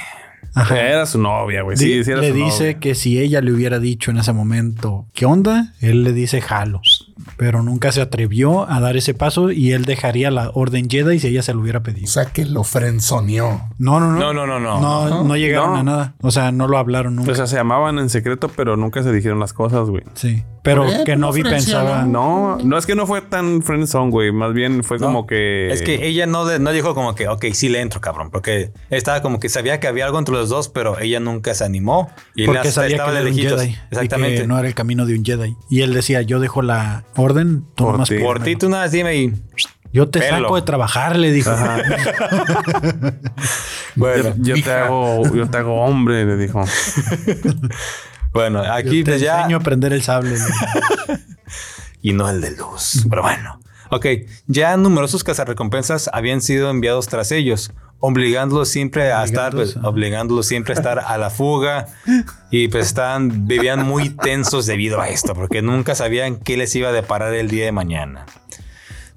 Ajá. 0.56 0.80
Era 0.80 1.06
su 1.06 1.20
novia, 1.20 1.62
güey. 1.64 1.78
Sí, 1.78 1.86
Di- 1.98 2.04
sí 2.04 2.12
era 2.12 2.22
le 2.22 2.30
su 2.30 2.36
dice 2.36 2.64
novia. 2.64 2.80
que 2.80 2.96
si 2.96 3.20
ella 3.20 3.42
le 3.42 3.52
hubiera 3.52 3.80
dicho 3.80 4.12
en 4.12 4.18
ese 4.18 4.34
momento, 4.34 5.08
¿qué 5.14 5.26
onda? 5.26 5.74
Él 5.82 6.04
le 6.04 6.14
dice, 6.14 6.42
jalo. 6.42 6.82
Pero 7.38 7.64
nunca 7.64 7.92
se 7.92 8.02
atrevió 8.02 8.70
a 8.70 8.80
dar 8.80 8.98
ese 8.98 9.14
paso 9.14 9.52
y 9.52 9.72
él 9.74 9.86
dejaría 9.86 10.32
la 10.32 10.52
orden 10.54 10.90
Jedi 10.90 11.20
si 11.20 11.28
ella 11.28 11.42
se 11.44 11.54
lo 11.54 11.62
hubiera 11.62 11.80
O 11.80 11.84
pedido. 11.84 12.08
sea 12.08 12.26
que 12.26 12.46
lo 12.46 12.64
frenzoneó. 12.64 13.70
No, 13.78 14.00
no, 14.00 14.12
no. 14.12 14.20
No, 14.20 14.34
no, 14.34 14.48
no, 14.48 14.60
no. 14.60 14.80
No, 14.80 15.24
no, 15.24 15.36
llegaron 15.38 15.74
No. 15.74 15.80
a 15.80 15.84
nada. 15.84 16.16
O 16.22 16.32
sea, 16.32 16.52
no 16.52 16.68
lo 16.68 16.78
hablaron 16.78 17.16
nunca. 17.16 17.32
O 17.32 17.36
sea, 17.36 17.48
se 17.48 17.60
amaban 17.60 18.00
en 18.00 18.10
secreto, 18.10 18.50
pero 18.56 18.78
nunca 18.78 19.04
se 19.04 19.12
dijeron 19.12 19.40
las 19.40 19.54
cosas, 19.54 19.90
güey. 19.90 20.04
sí. 20.14 20.44
Pero 20.64 20.88
Eh, 20.88 21.02
que 21.04 21.18
no 21.18 21.28
Novi 21.28 21.44
pensaba. 21.44 22.04
No, 22.04 22.58
no 22.64 22.78
es 22.78 22.86
que 22.86 22.96
no 22.96 23.06
fue 23.06 23.20
tan 23.22 23.64
friendzone, 23.64 24.12
güey. 24.12 24.32
Más 24.32 24.54
bien 24.54 24.86
fue 24.86 24.98
como 24.98 25.28
que. 25.28 25.70
Es 25.70 25.82
que 25.82 26.08
ella 26.08 26.26
no, 26.26 26.46
de- 26.46 26.58
no 26.60 26.72
dijo 26.72 26.96
como 26.96 27.16
que, 27.16 27.28
ok, 27.28 27.48
sí 27.52 27.68
le 27.68 27.82
entro, 27.82 28.00
cabrón. 28.00 28.30
Porque 28.32 28.72
estaba 28.90 29.22
como 29.22 29.42
que 29.42 29.50
sabía 29.50 29.82
que 29.82 29.88
había 29.88 30.06
algo 30.06 30.20
entre 30.20 30.34
los 30.36 30.48
dos, 30.48 30.70
pero 30.70 30.98
ella 31.02 31.20
nunca 31.20 31.54
se 31.54 31.66
animó. 31.66 32.10
Y 32.34 32.44
él 32.44 32.46
Porque 32.48 32.72
sabía 32.72 32.88
que 32.88 32.94
estaba 32.96 33.10
él 33.20 33.26
de 33.26 33.42
era 33.42 33.52
un. 33.56 33.60
Jedi. 33.60 33.72
Y 33.72 33.78
Exactamente. 33.92 34.42
que 34.44 34.48
no 34.48 34.58
era 34.58 34.66
el 34.70 34.74
camino 34.74 35.06
de 35.06 35.16
un 35.18 35.26
Jedi. 35.26 35.58
Y 35.70 35.82
él 35.82 35.94
decía, 35.94 36.22
yo 36.22 36.40
dejo 36.40 36.62
la 36.62 37.04
orden, 37.16 37.66
tú 37.76 37.86
Por 37.86 37.94
nomás 37.94 38.10
ti. 38.10 38.20
Por 38.20 38.44
ti 38.44 38.56
tú 38.56 38.70
nada, 38.70 38.84
más 38.84 38.92
dime 38.92 39.16
y... 39.16 39.34
Yo 39.92 40.10
te 40.10 40.20
Pelo. 40.20 40.40
saco 40.40 40.56
de 40.56 40.62
trabajar, 40.64 41.18
le 41.18 41.32
dijo. 41.32 41.52
Bueno, 43.96 44.34
yo, 44.40 44.56
te 44.56 44.72
hago, 44.72 45.36
yo 45.36 45.48
te 45.50 45.58
hago 45.58 45.84
hombre, 45.84 46.26
le 46.26 46.36
dijo. 46.36 46.64
bueno 48.34 48.60
aquí 48.60 49.00
Yo 49.00 49.04
te 49.06 49.12
pues 49.12 49.22
ya... 49.22 49.38
enseño 49.42 49.58
a 49.58 49.60
prender 49.60 49.94
el 49.94 50.02
sable. 50.02 50.36
y 52.02 52.14
no 52.14 52.28
el 52.28 52.42
de 52.42 52.52
luz. 52.52 53.06
Pero 53.08 53.22
bueno. 53.22 53.60
Ok, 53.94 54.08
ya 54.48 54.76
numerosos 54.76 55.24
cazarrecompensas 55.24 56.10
habían 56.14 56.42
sido 56.42 56.72
enviados 56.72 57.08
tras 57.08 57.32
ellos, 57.32 57.74
obligándolos 58.00 58.70
siempre 58.70 59.12
a 59.12 59.24
estar, 59.24 59.54
pues, 59.54 59.78
Obligándolos 59.78 60.48
siempre 60.48 60.74
a 60.74 60.78
estar 60.78 60.98
a 60.98 61.16
la 61.20 61.30
fuga. 61.30 61.86
Y 62.50 62.70
pues 62.70 62.88
estaban, 62.88 63.48
vivían 63.48 63.86
muy 63.86 64.10
tensos 64.10 64.66
debido 64.66 65.00
a 65.00 65.10
esto, 65.10 65.36
porque 65.36 65.62
nunca 65.62 65.94
sabían 65.94 66.38
qué 66.38 66.58
les 66.58 66.76
iba 66.76 66.90
a 66.90 66.92
deparar 66.92 67.36
el 67.36 67.52
día 67.52 67.66
de 67.66 67.72
mañana. 67.72 68.26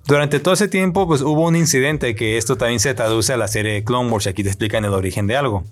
Durante 0.06 0.40
todo 0.40 0.52
ese 0.52 0.68
tiempo, 0.68 1.06
pues 1.06 1.22
hubo 1.22 1.46
un 1.46 1.56
incidente 1.56 2.14
que 2.14 2.36
esto 2.36 2.58
también 2.58 2.78
se 2.78 2.92
traduce 2.92 3.32
a 3.32 3.38
la 3.38 3.48
serie 3.48 3.72
de 3.72 3.82
Clone 3.82 4.10
Wars, 4.10 4.26
aquí 4.26 4.42
te 4.42 4.50
explican 4.50 4.84
el 4.84 4.92
origen 4.92 5.26
de 5.26 5.36
algo, 5.36 5.64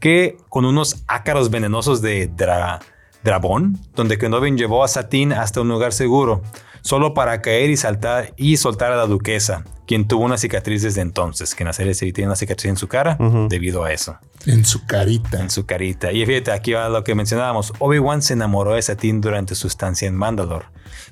que 0.00 0.38
con 0.48 0.64
unos 0.64 1.04
ácaros 1.06 1.50
venenosos 1.50 2.02
de 2.02 2.26
dra 2.26 2.80
Drabón, 3.22 3.78
donde 3.94 4.18
Kenobi 4.18 4.50
llevó 4.56 4.82
a 4.82 4.88
Satín 4.88 5.32
hasta 5.32 5.60
un 5.60 5.68
lugar 5.68 5.92
seguro, 5.92 6.42
solo 6.82 7.14
para 7.14 7.42
caer 7.42 7.70
y 7.70 7.76
saltar 7.76 8.32
y 8.36 8.56
soltar 8.56 8.92
a 8.92 8.96
la 8.96 9.06
duquesa, 9.06 9.64
quien 9.86 10.06
tuvo 10.06 10.24
una 10.24 10.38
cicatriz 10.38 10.82
desde 10.82 11.00
entonces, 11.00 11.54
que 11.54 11.62
en 11.62 11.68
la 11.68 11.72
serie 11.72 11.94
se 11.94 12.10
tiene 12.12 12.28
una 12.28 12.36
cicatriz 12.36 12.70
en 12.70 12.76
su 12.76 12.88
cara 12.88 13.18
debido 13.48 13.84
a 13.84 13.92
eso, 13.92 14.18
En 14.46 14.64
su 14.64 14.86
carita. 14.86 15.40
en 15.40 15.50
su 15.50 15.66
carita. 15.66 16.12
Y 16.12 16.24
fíjate, 16.24 16.52
aquí 16.52 16.72
va 16.72 16.88
lo 16.88 17.02
que 17.04 17.14
mencionábamos, 17.14 17.72
Obi-Wan 17.78 18.22
se 18.22 18.34
enamoró 18.34 18.74
de 18.74 18.82
Satín 18.82 19.20
durante 19.20 19.54
su 19.54 19.66
estancia 19.66 20.06
en 20.08 20.14
Mandalore, 20.14 20.66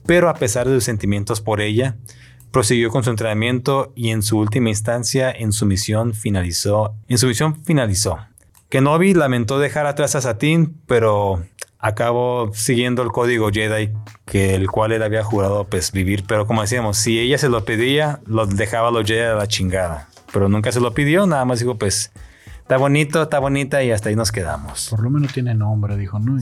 pero 0.06 0.28
a 0.28 0.34
pesar 0.34 0.68
de 0.68 0.74
sus 0.74 0.84
sentimientos 0.84 1.40
por 1.40 1.60
ella, 1.60 1.96
prosiguió 2.50 2.90
con 2.90 3.04
su 3.04 3.10
entrenamiento 3.10 3.92
y 3.94 4.10
en 4.10 4.22
su 4.22 4.38
última 4.38 4.70
instancia 4.70 5.30
en 5.30 5.52
su 5.52 5.66
misión 5.66 6.14
finalizó, 6.14 6.94
en 7.08 7.18
su 7.18 7.26
misión 7.26 7.62
finalizó. 7.64 8.18
Kenobi 8.70 9.14
lamentó 9.14 9.58
dejar 9.58 9.86
atrás 9.86 10.14
a 10.14 10.20
Satín, 10.20 10.80
pero 10.86 11.42
acabó 11.78 12.50
siguiendo 12.54 13.02
el 13.02 13.08
código 13.10 13.50
Jedi 13.50 13.90
que 14.26 14.54
el 14.54 14.68
cual 14.70 14.92
él 14.92 15.02
había 15.02 15.22
jurado 15.22 15.64
pues 15.64 15.92
vivir, 15.92 16.24
pero 16.26 16.46
como 16.46 16.62
decíamos, 16.62 16.98
si 16.98 17.18
ella 17.18 17.38
se 17.38 17.48
lo 17.48 17.64
pedía, 17.64 18.20
lo 18.26 18.46
dejaba 18.46 18.88
a 18.88 18.90
los 18.90 19.06
Jedi 19.06 19.20
a 19.20 19.34
la 19.34 19.46
chingada, 19.46 20.08
pero 20.32 20.48
nunca 20.48 20.72
se 20.72 20.80
lo 20.80 20.92
pidió, 20.92 21.26
nada 21.26 21.44
más 21.44 21.60
dijo 21.60 21.76
pues 21.76 22.12
está 22.60 22.76
bonito, 22.76 23.22
está 23.22 23.38
bonita 23.38 23.82
y 23.82 23.92
hasta 23.92 24.08
ahí 24.08 24.16
nos 24.16 24.32
quedamos. 24.32 24.88
Por 24.90 25.02
lo 25.02 25.10
menos 25.10 25.32
tiene 25.32 25.54
nombre, 25.54 25.96
dijo, 25.96 26.18
¿no? 26.18 26.38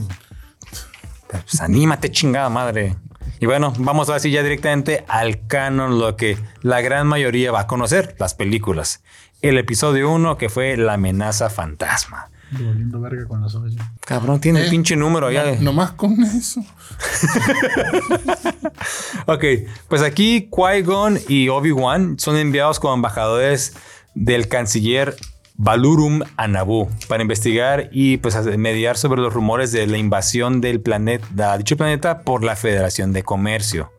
Pues 1.27 1.61
anímate, 1.61 2.09
chingada 2.11 2.49
madre. 2.49 2.95
Y 3.39 3.45
bueno, 3.45 3.73
vamos 3.77 4.09
así 4.09 4.31
ya 4.31 4.41
directamente 4.41 5.05
al 5.07 5.45
canon, 5.47 5.99
lo 5.99 6.15
que 6.15 6.37
la 6.61 6.81
gran 6.81 7.07
mayoría 7.07 7.51
va 7.51 7.61
a 7.61 7.67
conocer, 7.67 8.15
las 8.19 8.33
películas. 8.33 9.03
El 9.41 9.57
episodio 9.57 10.09
1 10.11 10.37
que 10.37 10.49
fue 10.49 10.75
La 10.77 10.93
amenaza 10.93 11.49
fantasma. 11.49 12.29
Volviendo 12.51 12.99
verga 13.01 13.25
con 13.27 13.41
las. 13.41 13.57
Cabrón, 14.05 14.39
tiene 14.39 14.61
el 14.61 14.67
Eh, 14.67 14.69
pinche 14.69 14.95
número 14.95 15.29
ya. 15.31 15.43
de- 15.43 15.59
Nomás 15.59 15.91
con 15.91 16.21
eso. 16.23 16.61
Ok, 19.25 19.43
pues 19.87 20.01
aquí 20.01 20.49
Qui-Gon 20.51 21.19
y 21.27 21.49
Obi-Wan 21.49 22.17
son 22.19 22.37
enviados 22.37 22.79
como 22.79 22.93
embajadores 22.93 23.73
del 24.15 24.47
canciller 24.47 25.15
Balurum 25.55 26.21
a 26.37 26.47
Naboo 26.47 26.89
para 27.07 27.21
investigar 27.23 27.89
y 27.91 28.17
pues 28.17 28.35
mediar 28.57 28.95
sobre 28.97 29.21
los 29.21 29.33
rumores 29.33 29.71
de 29.71 29.87
la 29.87 29.97
invasión 29.97 30.61
del 30.61 30.79
planeta, 30.81 31.27
de 31.31 31.57
dicho 31.57 31.75
planeta 31.77 32.19
por 32.21 32.43
la 32.43 32.55
Federación 32.55 33.11
de 33.11 33.23
Comercio. 33.23 33.91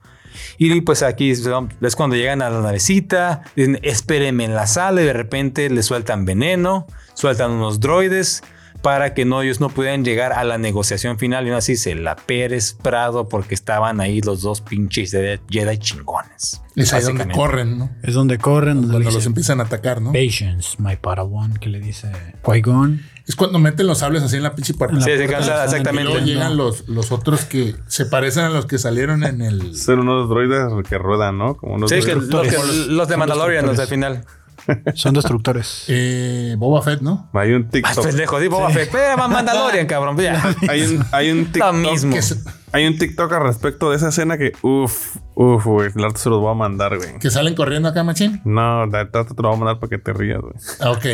Y 0.57 0.81
pues 0.81 1.03
aquí 1.03 1.31
es 1.31 1.97
cuando 1.97 2.17
llegan 2.17 2.43
a 2.43 2.51
la 2.51 2.61
navecita, 2.61 3.43
dicen 3.57 3.79
espérenme 3.83 4.45
en 4.45 4.55
la 4.55 4.67
sala 4.67 5.03
y 5.03 5.05
de 5.05 5.13
repente 5.13 5.71
le 5.71 5.83
sueltan 5.83 6.25
veneno, 6.25 6.87
sueltan 7.15 7.53
unos 7.53 7.81
droides 7.81 8.43
para 8.83 9.13
que 9.13 9.25
no, 9.25 9.43
ellos 9.43 9.61
no 9.61 9.71
pudieran 9.71 10.05
llegar 10.05 10.33
a 10.33 10.45
la 10.45 10.57
negociación 10.57 11.19
final 11.19 11.45
y 11.45 11.49
aún 11.49 11.59
así 11.59 11.77
se 11.77 11.95
la 11.95 12.17
Pérez 12.17 12.75
Prado 12.75 13.29
porque 13.29 13.55
estaban 13.55 14.01
ahí 14.01 14.21
los 14.21 14.43
dos 14.43 14.61
pinches 14.61 15.11
de 15.11 15.41
Jedi 15.51 15.79
chingones. 15.79 16.63
Es 16.77 16.93
ahí 16.93 17.03
donde 17.03 17.29
corren, 17.29 17.79
¿no? 17.79 17.91
Es 18.03 18.15
donde 18.15 18.39
corren, 18.39 18.83
donde 18.83 18.93
Cuando 18.93 19.11
los 19.11 19.27
empiezan 19.27 19.61
a 19.61 19.65
atacar, 19.65 20.01
¿no? 20.01 20.13
Patience, 20.13 20.77
my 20.79 20.97
Padawan, 20.97 21.55
que 21.55 21.69
le 21.69 21.81
dice 21.81 22.13
Qui-Gon. 22.45 23.03
Es 23.29 23.37
cuando 23.37 23.59
meten 23.59 23.87
los 23.87 23.99
sables 23.99 24.23
así 24.23 24.37
en 24.37 24.43
la 24.43 24.55
pinche 24.55 24.73
puerta. 24.75 24.97
Sí, 25.01 25.11
se 25.17 25.27
cansa, 25.27 25.39
están 25.39 25.59
Y 25.61 25.65
exactamente. 25.67 26.05
luego 26.11 26.25
llegan 26.27 26.57
los, 26.57 26.89
los 26.89 27.13
otros 27.13 27.45
que 27.45 27.77
se 27.87 28.07
parecen 28.07 28.45
a 28.45 28.49
los 28.49 28.65
que 28.67 28.79
salieron 28.79 29.23
en 29.23 29.43
el. 29.43 29.77
Ser 29.77 29.99
unos 29.99 30.29
droides 30.31 30.65
que 30.89 30.97
ruedan, 30.99 31.37
¿no? 31.39 31.55
Como 31.57 31.75
unos 31.75 31.91
Sí, 31.91 32.01
que 32.01 32.15
los, 32.15 32.25
que- 32.27 32.37
destructores. 32.39 32.87
los 32.89 33.07
de 33.07 33.13
Son 33.13 33.19
Mandalorian 33.21 33.67
los 33.67 33.79
al 33.79 33.87
final. 33.87 34.25
Son 34.95 35.15
destructores. 35.15 35.85
Eh, 35.89 36.55
Boba 36.59 36.83
Fett, 36.83 37.01
¿no? 37.01 37.31
Hay 37.35 37.53
un 37.53 37.69
TikTok. 37.69 38.05
pendejo, 38.07 38.41
di 38.41 38.49
Boba 38.49 38.71
Fett. 38.71 38.93
Eh, 38.95 39.17
Mandalorian, 39.17 39.87
cabrón. 39.87 40.17
ya. 40.19 40.55
Hay 40.69 40.83
un, 40.83 41.05
hay 41.13 41.31
un 41.31 41.39
Lo 41.45 41.45
TikTok. 41.53 41.75
mismo. 41.75 42.15
Que, 42.15 42.23
se- 42.23 42.37
Hay 42.73 42.87
un 42.87 42.99
TikTok 42.99 43.33
al 43.33 43.43
respecto 43.43 43.91
de 43.91 43.97
esa 43.97 44.09
escena 44.09 44.37
que, 44.39 44.53
uff, 44.63 45.17
uff, 45.39 45.65
güey. 45.67 45.91
El 45.95 46.05
arte 46.05 46.19
se 46.19 46.29
los 46.29 46.41
voy 46.41 46.51
a 46.51 46.55
mandar, 46.55 46.97
güey. 46.97 47.19
que 47.21 47.31
salen 47.31 47.55
corriendo 47.55 47.89
acá, 47.89 48.03
machín. 48.03 48.41
No, 48.45 48.87
de 48.89 49.07
trato 49.07 49.35
te 49.35 49.43
lo 49.43 49.49
voy 49.51 49.57
a 49.57 49.61
mandar 49.61 49.79
para 49.79 49.91
que 49.91 49.99
te 49.99 50.13
rías, 50.13 50.41
güey. 50.41 50.55
Ah, 50.81 50.91
ok. 50.91 51.07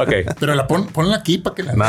Ok. 0.00 0.36
Pero 0.38 0.54
la 0.54 0.66
pon, 0.68 0.86
ponla 0.86 1.16
aquí 1.16 1.38
para 1.38 1.56
que 1.56 1.64
la. 1.64 1.72
No, 1.72 1.84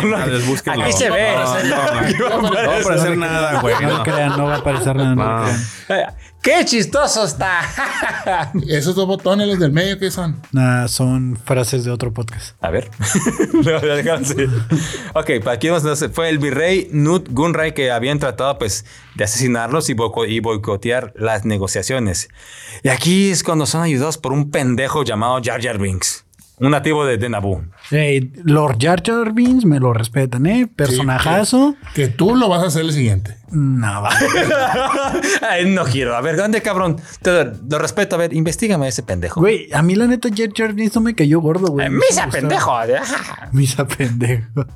no, 0.00 0.02
no, 0.02 0.16
aquí. 0.16 0.92
se 0.92 1.10
ve. 1.10 1.34
No, 1.36 2.38
no, 2.38 2.40
no, 2.40 2.42
no. 2.42 2.50
No 2.50 2.52
va 2.52 2.76
a 2.76 2.80
aparecer 2.80 3.18
nada, 3.18 3.60
güey. 3.60 3.74
No 3.82 3.98
no. 3.98 4.02
crean, 4.02 4.36
no 4.36 4.44
va 4.44 4.54
a 4.54 4.58
aparecer 4.58 4.96
nada. 4.96 5.14
No, 5.14 5.46
No. 5.46 5.48
Eh, 5.88 6.06
¡Qué 6.42 6.64
chistoso 6.64 7.24
está! 7.24 7.60
Esos 8.68 8.94
dos 8.94 9.06
botones, 9.06 9.48
los 9.48 9.58
del 9.58 9.72
medio, 9.72 9.98
¿qué 9.98 10.12
son? 10.12 10.40
Nah, 10.52 10.86
son 10.86 11.36
frases 11.44 11.84
de 11.84 11.90
otro 11.90 12.12
podcast. 12.12 12.56
A 12.62 12.70
ver. 12.70 12.88
No, 13.52 15.20
ok, 15.20 15.30
para 15.42 15.56
aquí 15.56 15.68
vamos, 15.68 15.82
entonces, 15.82 16.10
fue 16.12 16.28
el 16.28 16.38
virrey 16.38 16.88
Nut 16.92 17.28
Gunray 17.30 17.72
que 17.74 17.90
habían 17.90 18.20
tratado 18.20 18.58
pues 18.58 18.84
de 19.16 19.24
asesinarlos 19.24 19.88
y, 19.90 19.94
boico- 19.94 20.26
y 20.26 20.40
boicotear 20.40 21.12
las 21.16 21.44
negociaciones. 21.44 22.28
Y 22.82 22.88
aquí 22.88 23.30
es 23.30 23.42
cuando 23.42 23.66
son 23.66 23.82
ayudados 23.82 24.18
por 24.18 24.32
un 24.32 24.50
pendejo 24.50 25.02
llamado 25.04 25.40
Jar 25.42 25.62
Jar 25.62 25.78
Binks, 25.78 26.24
un 26.58 26.70
nativo 26.70 27.04
de, 27.04 27.18
de 27.18 27.28
Naboo. 27.28 27.64
Hey, 27.90 28.32
Lord 28.44 28.76
Jar 28.80 29.02
Jar 29.04 29.32
Binks, 29.32 29.64
me 29.64 29.78
lo 29.80 29.92
respetan, 29.92 30.46
¿eh? 30.46 30.66
Personajazo. 30.74 31.74
Que 31.94 32.08
tú 32.08 32.34
lo 32.34 32.48
vas 32.48 32.62
a 32.62 32.66
hacer 32.66 32.82
el 32.82 32.92
siguiente. 32.92 33.36
No, 33.50 34.02
va. 34.02 34.10
Ay, 35.50 35.66
no 35.70 35.84
quiero. 35.84 36.16
A 36.16 36.20
ver, 36.20 36.36
¿dónde 36.36 36.62
cabrón? 36.62 36.96
Te 37.22 37.30
lo, 37.44 37.52
lo 37.68 37.78
respeto. 37.78 38.16
A 38.16 38.18
ver, 38.18 38.32
investigame 38.34 38.86
a 38.86 38.88
ese 38.88 39.02
pendejo. 39.02 39.40
Güey, 39.40 39.68
a 39.72 39.82
mí 39.82 39.94
la 39.94 40.06
neta 40.06 40.28
Jar 40.34 40.48
Jar 40.54 40.72
Binks 40.72 40.94
no 40.94 41.00
me 41.02 41.14
cayó 41.14 41.40
gordo, 41.40 41.68
güey. 41.68 41.86
Eh, 41.86 41.90
Me 41.90 41.98
Misa 42.08 42.26
pendejo. 42.28 42.74
Misa 43.52 43.86
pendejo. 43.86 44.66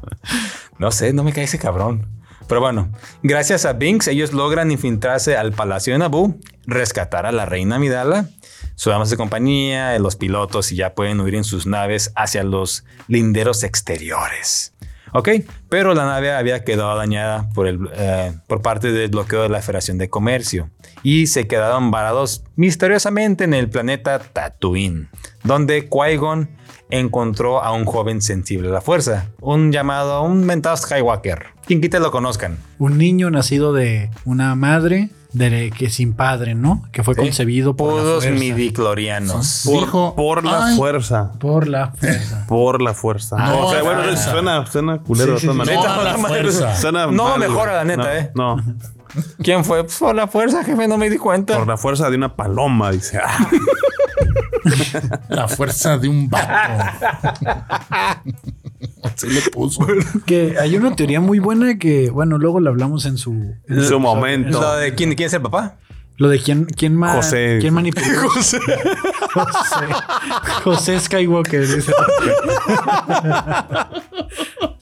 No 0.79 0.91
sé, 0.93 1.13
no 1.13 1.25
me 1.25 1.33
cae 1.33 1.45
ese 1.45 1.59
cabrón. 1.59 2.07
Pero 2.51 2.61
bueno, 2.61 2.91
gracias 3.23 3.65
a 3.65 3.75
Binks, 3.75 4.09
ellos 4.09 4.33
logran 4.33 4.73
infiltrarse 4.73 5.37
al 5.37 5.53
palacio 5.53 5.93
de 5.93 6.01
Naboo, 6.01 6.35
rescatar 6.67 7.25
a 7.25 7.31
la 7.31 7.47
reina 7.47 7.77
Amidala, 7.77 8.29
sus 8.75 8.91
damas 8.91 9.09
de 9.09 9.17
compañía, 9.17 9.97
los 10.01 10.17
pilotos 10.17 10.73
y 10.73 10.77
ya 10.77 10.97
pueden 10.97 11.21
huir 11.21 11.37
en 11.37 11.45
sus 11.45 11.67
naves 11.67 12.11
hacia 12.17 12.43
los 12.43 12.83
linderos 13.07 13.63
exteriores. 13.63 14.73
Ok, 15.13 15.29
pero 15.69 15.95
la 15.95 16.05
nave 16.05 16.33
había 16.33 16.65
quedado 16.65 16.97
dañada 16.97 17.49
por, 17.55 17.67
el, 17.67 17.89
eh, 17.95 18.33
por 18.47 18.63
parte 18.63 18.93
del 18.93 19.11
bloqueo 19.11 19.43
de 19.43 19.49
la 19.49 19.61
Federación 19.61 19.99
de 19.99 20.09
Comercio 20.09 20.71
y 21.03 21.27
se 21.27 21.47
quedaron 21.47 21.91
varados 21.91 22.45
misteriosamente 22.57 23.45
en 23.45 23.55
el 23.55 23.69
planeta 23.69 24.19
Tatooine, 24.19 25.09
donde 25.43 25.89
Qui-Gon 25.89 26.49
encontró 26.91 27.63
a 27.63 27.73
un 27.73 27.85
joven 27.85 28.21
sensible 28.21 28.69
a 28.69 28.73
la 28.73 28.81
fuerza, 28.81 29.29
un 29.41 29.73
llamado, 29.73 30.23
un 30.23 30.45
mentado 30.45 30.77
Skywalker. 30.77 31.47
Quien 31.67 31.81
quite 31.81 32.01
lo 32.01 32.11
conozcan. 32.11 32.59
Un 32.79 32.99
niño 32.99 33.31
nacido 33.31 33.73
de 33.73 34.11
una 34.25 34.55
madre 34.55 35.11
de 35.33 35.71
que 35.77 35.91
sin 35.91 36.13
padre, 36.15 36.55
¿no? 36.55 36.83
Que 36.93 37.03
fue 37.05 37.15
concebido 37.15 37.77
por 37.77 38.03
fuerza. 38.21 38.31
midiclorianos. 38.31 39.63
Por, 39.65 39.81
Dijo, 39.81 40.15
por 40.17 40.45
la 40.45 40.67
"Ay". 40.67 40.77
fuerza. 40.77 41.33
Por 41.39 41.69
la 41.69 41.93
fuerza. 41.93 42.45
Por 42.49 42.83
la 42.83 42.95
fuerza. 42.95 43.37
No, 43.37 43.67
o 43.67 43.71
sea, 43.71 43.83
bueno, 43.83 44.03
fuerza. 44.03 44.31
suena, 44.33 44.67
suena 44.67 44.99
culero 44.99 45.39
Sí, 45.39 45.47
sí, 45.47 45.47
de 45.47 45.53
todas 45.53 45.67
sí. 45.67 45.75
maneras. 45.77 45.85
No, 45.97 46.01
a 46.01 46.05
la 46.05 46.19
fuerza. 46.29 46.77
Suena 46.77 47.07
No 47.07 47.29
mal, 47.29 47.39
mejora, 47.41 47.77
la 47.77 47.85
neta, 47.85 48.03
No, 48.03 48.11
eh. 48.11 48.31
No. 48.35 48.57
¿Quién 49.43 49.65
fue? 49.65 49.83
Pues, 49.85 49.97
por 49.99 50.15
la 50.15 50.27
fuerza, 50.29 50.63
jefe, 50.65 50.87
no 50.89 50.97
me 50.99 51.11
di 51.11 51.17
cuenta. 51.19 51.57
Por 51.59 51.67
la 51.67 51.77
fuerza 51.77 52.09
de 52.11 52.17
una 52.17 52.35
paloma, 52.37 52.91
dice. 52.93 53.19
Ah, 53.25 53.49
La 55.29 55.49
fuerza 55.49 55.97
de 55.99 56.09
un 56.09 56.29
vato. 56.29 56.47
Así 59.03 59.29
le 59.29 59.41
puso. 59.51 59.87
Que 60.27 60.57
hay 60.59 60.77
una 60.77 60.95
teoría 60.97 61.21
muy 61.21 61.39
buena 61.39 61.79
que, 61.79 62.11
bueno, 62.11 62.39
luego 62.39 62.61
la 62.61 62.71
hablamos 62.71 63.05
en 63.07 63.19
su. 63.19 63.55
en 63.69 63.85
su 63.85 64.01
momento. 64.01 64.61
¿Lo 64.61 64.77
de 64.77 64.95
quién, 64.95 65.15
quién 65.15 65.27
es 65.27 65.35
el 65.35 65.43
papá? 65.43 65.77
Lo 66.17 66.29
de 66.29 66.39
quién, 66.39 66.67
quién, 66.67 66.97
ma- 66.97 67.15
José. 67.15 67.59
quién 67.61 67.73
manipuló. 67.73 68.07
José. 68.29 68.59
José 70.65 71.01
Skywalker. 71.01 71.67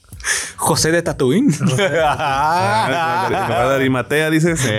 José 0.55 0.91
de 0.91 1.01
Tatooine. 1.01 1.53
Ah, 2.03 3.27
de 3.69 3.75
Arimatea, 3.75 4.29
dices. 4.29 4.59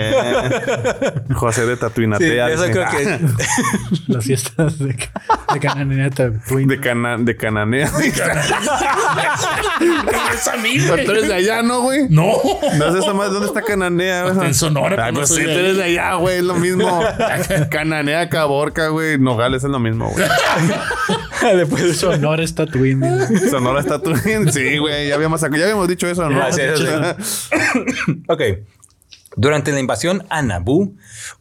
José 1.33 1.65
de 1.65 1.75
Sí, 1.75 1.79
Tatuinatea. 1.79 2.49
eso 2.49 2.63
dice. 2.67 2.73
creo 2.73 2.89
que. 2.89 3.19
Las 4.07 4.25
fiestas 4.25 4.77
de, 4.79 4.87
de 5.53 5.59
Cananeta 5.59 6.31
Twin. 6.47 6.67
De, 6.67 6.79
cana, 6.79 7.17
de 7.17 7.35
Cananea. 7.35 7.91
Pero 10.61 11.05
tú 11.05 11.11
eres 11.11 11.27
de 11.27 11.33
allá, 11.33 11.63
¿no, 11.63 11.81
güey? 11.81 12.07
No. 12.09 12.33
No 12.77 13.01
sé 13.01 13.13
madre, 13.13 13.31
¿dónde 13.31 13.47
está 13.47 13.61
Cananea? 13.61 14.27
Está 14.27 14.45
en 14.45 14.53
Sonora, 14.53 15.11
no 15.11 15.19
pues 15.19 15.29
soy 15.29 15.41
sí, 15.43 15.47
de 15.47 15.53
tú 15.53 15.59
eres 15.59 15.77
de 15.77 15.83
allá, 15.83 16.15
güey. 16.15 16.37
Es 16.37 16.43
lo 16.43 16.55
mismo. 16.55 17.03
Cananea, 17.69 18.29
Caborca, 18.29 18.89
güey. 18.89 19.17
Nogales 19.17 19.63
es 19.63 19.69
lo 19.69 19.79
mismo, 19.79 20.09
güey. 20.09 20.25
Después 21.55 21.83
de. 21.83 21.93
Sonora 21.93 22.43
está 22.43 22.65
Twin. 22.65 23.01
Sonora 23.49 23.79
está 23.79 24.01
tú. 24.01 24.15
Sí, 24.51 24.77
güey. 24.77 25.07
Ya 25.07 25.15
habíamos, 25.15 25.41
ya 25.41 25.47
habíamos 25.47 25.87
dicho 25.87 26.07
eso, 26.07 26.29
¿no? 26.29 26.41
Ah, 26.41 26.51
sí, 26.51 26.61
sí, 26.75 26.83
sí. 27.23 28.23
ok. 28.27 28.41
Durante 29.37 29.71
la 29.71 29.79
invasión 29.79 30.25
a 30.29 30.41
Naboo, 30.41 30.93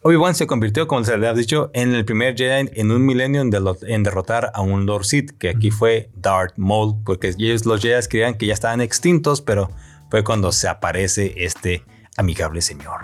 Obi-Wan 0.03 0.37
se 0.37 0.47
convirtió, 0.47 0.87
como 0.87 1.05
se 1.05 1.19
le 1.19 1.27
ha 1.27 1.35
dicho, 1.35 1.73
en 1.75 1.93
el 1.93 2.05
primer 2.05 2.37
Jedi 2.37 2.71
en 2.73 2.91
un 2.93 3.05
milenio 3.05 3.41
en, 3.41 3.51
en 3.89 4.03
derrotar 4.05 4.53
a 4.55 4.61
un 4.61 4.87
Lord 4.87 5.05
Sith, 5.05 5.33
que 5.39 5.49
aquí 5.49 5.73
fue 5.73 6.09
Darth 6.15 6.53
Maul, 6.57 7.03
porque 7.05 7.35
ellos, 7.37 7.67
los 7.67 7.83
Jedi 7.83 8.01
creían 8.09 8.35
que 8.35 8.47
ya 8.47 8.55
estaban 8.55 8.81
extintos, 8.81 9.41
pero 9.41 9.73
fue 10.09 10.23
cuando 10.23 10.53
se 10.53 10.69
aparece 10.69 11.35
este 11.37 11.83
amigable 12.17 12.63
señor. 12.63 13.01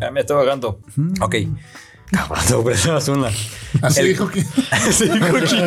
Ya 0.00 0.10
me 0.12 0.20
estoy 0.20 0.38
ahogando. 0.38 0.80
Ok. 1.20 1.36
Tengo 2.46 2.64
presión 2.64 2.98
una. 3.18 3.30
Así 3.80 4.00
El- 4.00 4.08
dijo 4.08 4.28
que. 4.28 4.42
Sí, 4.42 5.08
cochino. 5.30 5.64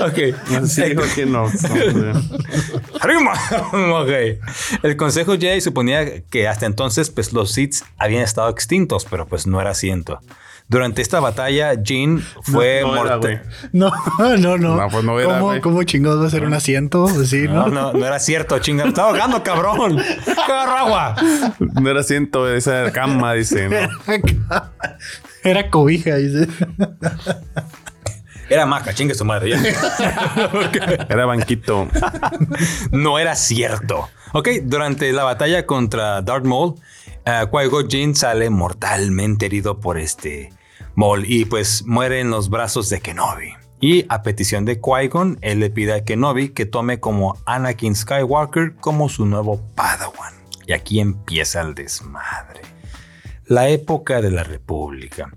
ok. 0.00 0.66
Sí, 0.66 0.82
dijo 0.82 1.02
que 1.14 1.24
no. 1.26 1.50
¡Arriba! 3.00 3.32
ok. 4.02 4.80
El 4.82 4.96
Consejo 4.96 5.38
Jedi 5.38 5.60
suponía 5.60 6.20
que 6.24 6.48
hasta 6.48 6.66
entonces 6.66 7.10
pues, 7.10 7.32
los 7.32 7.52
Sith 7.52 7.76
habían 7.96 8.22
estado 8.22 8.50
extintos, 8.50 9.06
pero 9.08 9.26
pues 9.26 9.46
no 9.46 9.60
era 9.60 9.74
cierto. 9.74 10.20
Durante 10.66 11.02
esta 11.02 11.20
batalla, 11.20 11.74
Jin 11.84 12.20
fue 12.42 12.80
no 12.80 12.94
mortal- 12.94 13.20
güey. 13.20 13.38
No, 13.72 13.92
no, 14.38 14.56
no. 14.56 14.76
No, 14.76 14.88
pues 14.88 15.04
no 15.04 15.20
era, 15.20 15.28
¿Cómo, 15.34 15.46
güey. 15.46 15.60
¿Cómo 15.60 15.82
chingados 15.82 16.22
va 16.22 16.26
a 16.26 16.30
ser 16.30 16.44
un 16.44 16.54
asiento? 16.54 17.06
Sí, 17.24 17.42
No, 17.46 17.66
¿no? 17.66 17.68
no, 17.68 17.92
no 17.92 18.06
era 18.06 18.18
cierto, 18.18 18.58
chinga. 18.58 18.84
Me 18.84 18.88
estaba 18.88 19.08
ahogando, 19.10 19.42
cabrón. 19.42 20.00
Agarra 20.44 20.80
agua. 20.80 21.16
No 21.58 21.90
era 21.90 22.02
ciento 22.02 22.48
esa 22.52 22.90
cama, 22.92 23.34
dice. 23.34 23.68
¿no? 23.68 23.76
Era 25.42 25.68
cobija. 25.70 26.16
Dice. 26.16 26.48
Era 28.48 28.66
maca, 28.66 28.92
chingue 28.94 29.14
su 29.14 29.24
madre. 29.24 29.50
ya. 29.50 29.58
Era 31.08 31.24
banquito. 31.26 31.88
No 32.90 33.18
era 33.18 33.34
cierto. 33.36 34.08
Ok, 34.32 34.48
durante 34.64 35.10
la 35.12 35.24
batalla 35.24 35.64
contra 35.64 36.20
Darth 36.22 36.44
Maul, 36.44 36.74
uh, 37.26 37.50
Qui-Gon 37.50 38.14
sale 38.14 38.50
mortalmente 38.50 39.46
herido 39.46 39.80
por 39.80 39.98
este 39.98 40.52
Maul 40.94 41.24
y 41.26 41.44
pues 41.44 41.84
muere 41.86 42.20
en 42.20 42.30
los 42.30 42.50
brazos 42.50 42.88
de 42.90 43.00
Kenobi. 43.00 43.54
Y 43.80 44.06
a 44.08 44.22
petición 44.22 44.64
de 44.64 44.80
Qui-Gon, 44.80 45.38
él 45.42 45.60
le 45.60 45.70
pide 45.70 45.92
a 45.92 46.04
Kenobi 46.04 46.50
que 46.50 46.66
tome 46.66 47.00
como 47.00 47.36
Anakin 47.44 47.94
Skywalker 47.94 48.76
como 48.76 49.08
su 49.08 49.26
nuevo 49.26 49.60
Padawan. 49.74 50.34
Y 50.66 50.72
aquí 50.72 51.00
empieza 51.00 51.60
el 51.60 51.74
desmadre. 51.74 52.62
La 53.46 53.68
época 53.68 54.22
de 54.22 54.30
la 54.30 54.42
República. 54.42 55.30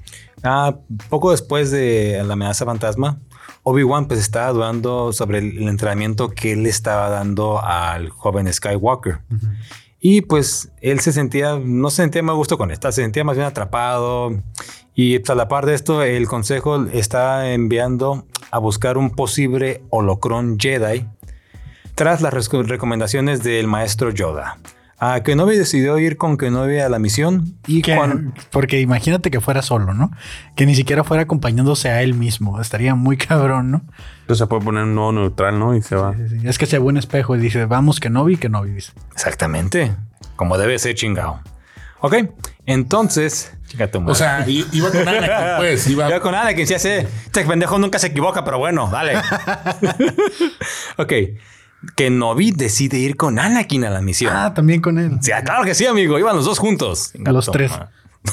Ah, 0.43 0.77
poco 1.09 1.31
después 1.31 1.71
de 1.71 2.21
la 2.25 2.33
amenaza 2.33 2.63
fantasma, 2.63 3.19
Obi-Wan 3.63 4.07
pues 4.07 4.21
estaba 4.21 4.53
dudando 4.53 5.11
sobre 5.11 5.39
el 5.39 5.67
entrenamiento 5.67 6.29
que 6.29 6.53
él 6.53 6.65
estaba 6.67 7.09
dando 7.09 7.61
al 7.61 8.09
joven 8.09 8.51
Skywalker. 8.53 9.19
Y 10.09 10.21
pues 10.21 10.71
él 10.79 11.01
se 11.01 11.11
sentía, 11.11 11.59
no 11.61 11.89
se 11.89 11.97
sentía 11.97 12.21
a 12.21 12.31
gusto 12.31 12.57
con 12.57 12.71
esta, 12.71 12.93
se 12.93 13.01
sentía 13.01 13.25
más 13.25 13.35
bien 13.35 13.45
atrapado. 13.45 14.41
Y 14.95 15.19
pues, 15.19 15.29
a 15.31 15.35
la 15.35 15.49
par 15.49 15.65
de 15.65 15.73
esto, 15.73 16.01
el 16.01 16.29
consejo 16.29 16.85
está 16.85 17.51
enviando 17.51 18.25
a 18.49 18.57
buscar 18.57 18.97
un 18.97 19.09
posible 19.09 19.83
holocrón 19.89 20.57
Jedi 20.57 21.05
tras 21.93 22.21
las 22.21 22.33
recomendaciones 22.33 23.43
del 23.43 23.67
maestro 23.67 24.11
Yoda. 24.11 24.59
A 24.99 25.21
Kenobi 25.21 25.55
decidió 25.55 25.99
ir 25.99 26.17
con 26.17 26.37
Kenobi 26.37 26.79
a 26.79 26.89
la 26.89 26.97
misión 26.97 27.53
y 27.67 27.83
Que- 27.83 27.99
Porque 28.49 28.81
imagínate 28.81 29.29
que 29.29 29.39
fuera 29.39 29.61
solo, 29.61 29.93
¿no? 29.93 30.11
Que 30.55 30.65
ni 30.65 30.73
siquiera 30.73 31.03
fuera 31.03 31.23
acompañándose 31.23 31.89
a 31.89 32.01
él 32.01 32.15
mismo. 32.15 32.59
Estaría 32.59 32.95
muy 32.95 33.15
cabrón, 33.17 33.69
¿no? 33.69 33.81
Entonces 34.21 34.39
se 34.39 34.47
puede 34.47 34.63
poner 34.63 34.83
un 34.85 34.95
nuevo 34.95 35.11
neutral, 35.11 35.59
¿no? 35.59 35.75
Y 35.75 35.83
se 35.83 35.95
va. 35.95 36.13
Sí, 36.15 36.39
sí. 36.39 36.47
Es 36.47 36.57
que 36.57 36.65
se 36.65 36.79
ve 36.79 36.85
un 36.85 36.97
espejo 36.97 37.35
y 37.35 37.39
dice, 37.39 37.65
vamos, 37.65 37.99
que 37.99 38.09
no 38.09 38.25
vi, 38.25 38.37
que 38.37 38.49
no 38.49 38.63
vi. 38.63 38.71
dice. 38.71 38.91
Exactamente. 39.13 39.95
Como 40.35 40.57
debe 40.57 40.79
ser 40.79 40.95
chingado. 40.95 41.41
Ok, 41.99 42.15
entonces. 42.65 43.53
Chíngate, 43.67 43.97
O 43.99 44.15
sea, 44.15 44.45
iba 44.47 44.89
con 44.91 45.07
Anakin, 45.07 45.29
pues. 45.57 45.87
Iba. 45.87 46.09
Yo 46.09 46.21
con 46.21 46.33
Anakin, 46.33 46.65
sí 46.65 46.73
hace. 46.73 46.99
Este 47.25 47.43
pendejo 47.45 47.77
nunca 47.77 47.99
se 47.99 48.07
equivoca, 48.07 48.43
pero 48.43 48.57
bueno, 48.57 48.89
dale. 48.91 49.13
ok. 50.97 51.13
Kenobi 51.95 52.51
decide 52.51 52.97
ir 52.97 53.15
con 53.15 53.39
Anakin 53.39 53.85
a 53.85 53.89
la 53.89 54.01
misión. 54.01 54.33
Ah, 54.35 54.53
también 54.53 54.81
con 54.81 54.97
él. 54.99 55.17
Sí, 55.21 55.31
claro 55.43 55.63
que 55.63 55.75
sí, 55.75 55.85
amigo. 55.85 56.19
Iban 56.19 56.35
los 56.35 56.45
dos 56.45 56.59
juntos. 56.59 57.13
A 57.25 57.31
los 57.31 57.49
tres. 57.51 57.71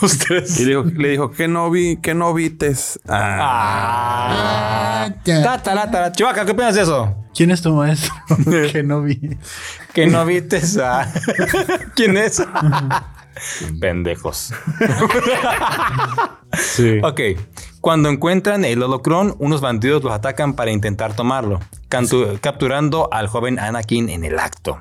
Los 0.01 0.19
tres. 0.19 0.59
Y 0.61 0.65
le 0.65 0.71
dijo, 0.71 0.85
le 0.85 1.09
dijo 1.09 1.31
que 1.31 1.49
no 1.49 1.71
vi, 1.71 1.99
que 1.99 2.15
no 2.15 2.35
vites. 2.35 2.99
Ah. 3.09 5.07
Ah. 5.07 5.15
Ta, 5.25 5.63
ta, 5.63 5.75
ta, 5.75 5.91
ta. 5.91 6.13
Chivaca, 6.13 6.45
¿qué 6.45 6.53
opinas 6.53 6.75
de 6.75 6.83
eso? 6.83 7.15
¿Quién 7.35 7.51
es 7.51 7.63
tu 7.63 7.75
maestro? 7.75 8.13
que 8.73 8.83
no 8.83 9.03
vi. 9.03 9.37
Que 9.93 10.07
no 10.07 10.25
viste 10.25 10.61
a... 10.83 11.13
¿Quién 11.95 12.17
es? 12.17 12.43
Pendejos. 13.81 14.53
Sí. 16.57 17.01
Ok. 17.03 17.21
Cuando 17.81 18.09
encuentran 18.09 18.65
el 18.65 18.83
holocrón, 18.83 19.35
unos 19.41 19.61
bandidos 19.61 20.05
los 20.05 20.13
atacan 20.13 20.55
para 20.55 20.71
intentar 20.71 21.15
tomarlo, 21.15 21.61
capturando 22.41 23.09
al 23.13 23.27
joven 23.27 23.59
Anakin 23.59 24.09
en 24.09 24.25
el 24.25 24.39
acto, 24.39 24.79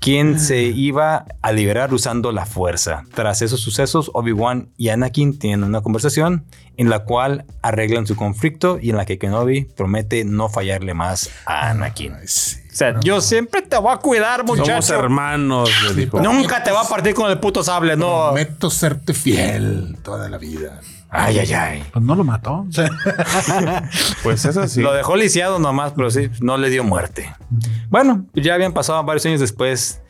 quien 0.00 0.40
se 0.40 0.62
iba 0.62 1.26
a 1.42 1.52
liberar 1.52 1.92
usando 1.92 2.32
la 2.32 2.46
fuerza. 2.46 3.04
Tras 3.14 3.42
esos 3.42 3.60
sucesos, 3.60 4.10
Obi-Wan 4.14 4.70
y 4.78 4.88
Anakin 4.88 5.38
tienen 5.38 5.62
una 5.62 5.82
conversación 5.82 6.44
en 6.78 6.88
la 6.88 7.00
cual 7.00 7.44
arreglan 7.60 8.06
su 8.06 8.16
conflicto 8.16 8.78
y 8.80 8.90
en 8.90 8.96
la 8.96 9.04
que 9.04 9.18
Kenobi 9.18 9.64
promete 9.76 10.24
no 10.24 10.48
fallarle 10.48 10.94
más 10.94 11.28
a 11.44 11.70
Anakin. 11.70 12.14
Ay, 12.14 12.26
sí. 12.26 12.56
O 12.72 12.74
sea, 12.80 12.98
yo 13.00 13.20
siempre 13.20 13.60
te 13.62 13.76
voy 13.76 13.92
a 13.92 13.98
cuidar, 13.98 14.40
Somos 14.40 14.60
muchacho. 14.60 14.94
hermanos, 14.94 15.70
le 15.86 15.94
dijo. 15.94 16.18
Nunca 16.20 16.62
te 16.62 16.70
va 16.70 16.80
a 16.82 16.88
partir 16.88 17.14
con 17.14 17.30
el 17.30 17.38
puto 17.38 17.62
sable, 17.62 17.96
no. 17.96 18.28
Prometo 18.28 18.70
serte 18.70 19.12
fiel 19.12 19.98
toda 20.02 20.30
la 20.30 20.38
vida. 20.38 20.80
Ay, 21.10 21.38
ay, 21.40 21.52
ay. 21.52 21.84
Pues 21.92 22.04
no 22.04 22.14
lo 22.14 22.22
mató. 22.24 22.66
O 22.68 22.72
sea, 22.72 22.88
Pues 24.22 24.44
eso 24.44 24.66
sí. 24.68 24.80
Lo 24.80 24.92
dejó 24.92 25.16
lisiado 25.16 25.58
nomás, 25.58 25.92
pero 25.96 26.10
sí, 26.10 26.30
no 26.40 26.56
le 26.56 26.70
dio 26.70 26.84
muerte. 26.84 27.34
Bueno, 27.88 28.26
ya 28.34 28.54
habían 28.54 28.72
pasado 28.72 29.02
varios 29.02 29.26
años 29.26 29.40
después 29.40 30.00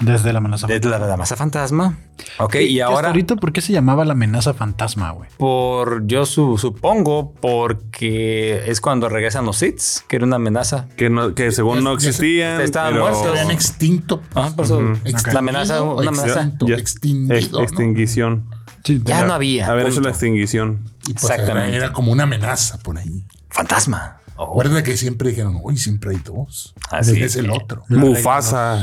desde 0.00 0.32
la 0.32 0.38
amenaza. 0.38 0.66
de 0.66 0.80
la, 0.80 0.98
la 0.98 1.16
masa 1.16 1.36
fantasma. 1.36 1.98
Ok, 2.38 2.56
y 2.56 2.58
¿Y 2.64 2.80
ahora, 2.80 3.08
ahorita 3.08 3.36
por 3.36 3.52
qué 3.52 3.60
se 3.60 3.72
llamaba 3.72 4.04
la 4.04 4.12
amenaza 4.12 4.54
fantasma, 4.54 5.10
güey? 5.12 5.28
por 5.38 6.06
yo 6.06 6.24
su- 6.26 6.58
supongo, 6.58 7.32
porque 7.40 8.62
es 8.66 8.80
cuando 8.80 9.08
regresan 9.08 9.44
los 9.44 9.58
Siths, 9.58 10.04
que 10.08 10.16
era 10.16 10.24
una 10.26 10.36
amenaza. 10.36 10.86
Que, 10.96 11.10
no, 11.10 11.34
que 11.34 11.50
según 11.52 11.82
no 11.82 11.94
Ya 11.94 12.00
se- 12.00 12.08
existían. 12.10 12.60
estaban 12.60 12.92
pero- 12.92 13.04
muertos. 13.08 13.26
Habían 13.26 13.50
extinto. 13.50 14.22
Ah, 14.34 14.50
por 14.54 14.64
eso, 14.66 14.80
Extinguido, 14.80 15.32
la 15.32 15.38
amenaza, 15.38 15.82
una 15.82 16.08
amenaza. 16.10 16.28
extinto, 16.42 16.66
Ya- 16.68 16.76
extinguido, 16.76 17.34
ex- 17.36 17.52
¿no? 17.52 17.60
extinguición. 17.62 18.44
Sí, 18.84 19.00
Ya 19.04 19.24
no 19.24 19.34
había. 19.34 19.66
Haber 19.66 19.86
hecho 19.86 19.96
punto. 19.96 20.08
la 20.08 20.10
extinguición. 20.14 20.84
Y 21.06 21.12
pues 21.14 21.24
Exactamente. 21.24 21.76
Era, 21.76 21.86
era 21.86 21.92
como 21.92 22.12
una 22.12 22.22
amenaza 22.22 22.78
por 22.78 22.96
ahí. 22.98 23.24
Fantasma. 23.50 24.17
Oh, 24.40 24.62
Recuerda 24.62 24.84
que 24.84 24.96
siempre 24.96 25.30
dijeron, 25.30 25.58
uy, 25.62 25.76
siempre 25.76 26.12
hay 26.12 26.22
dos. 26.24 26.72
Así 26.90 27.20
es 27.20 27.34
el 27.34 27.50
otro. 27.50 27.82
Mufasa. 27.88 28.80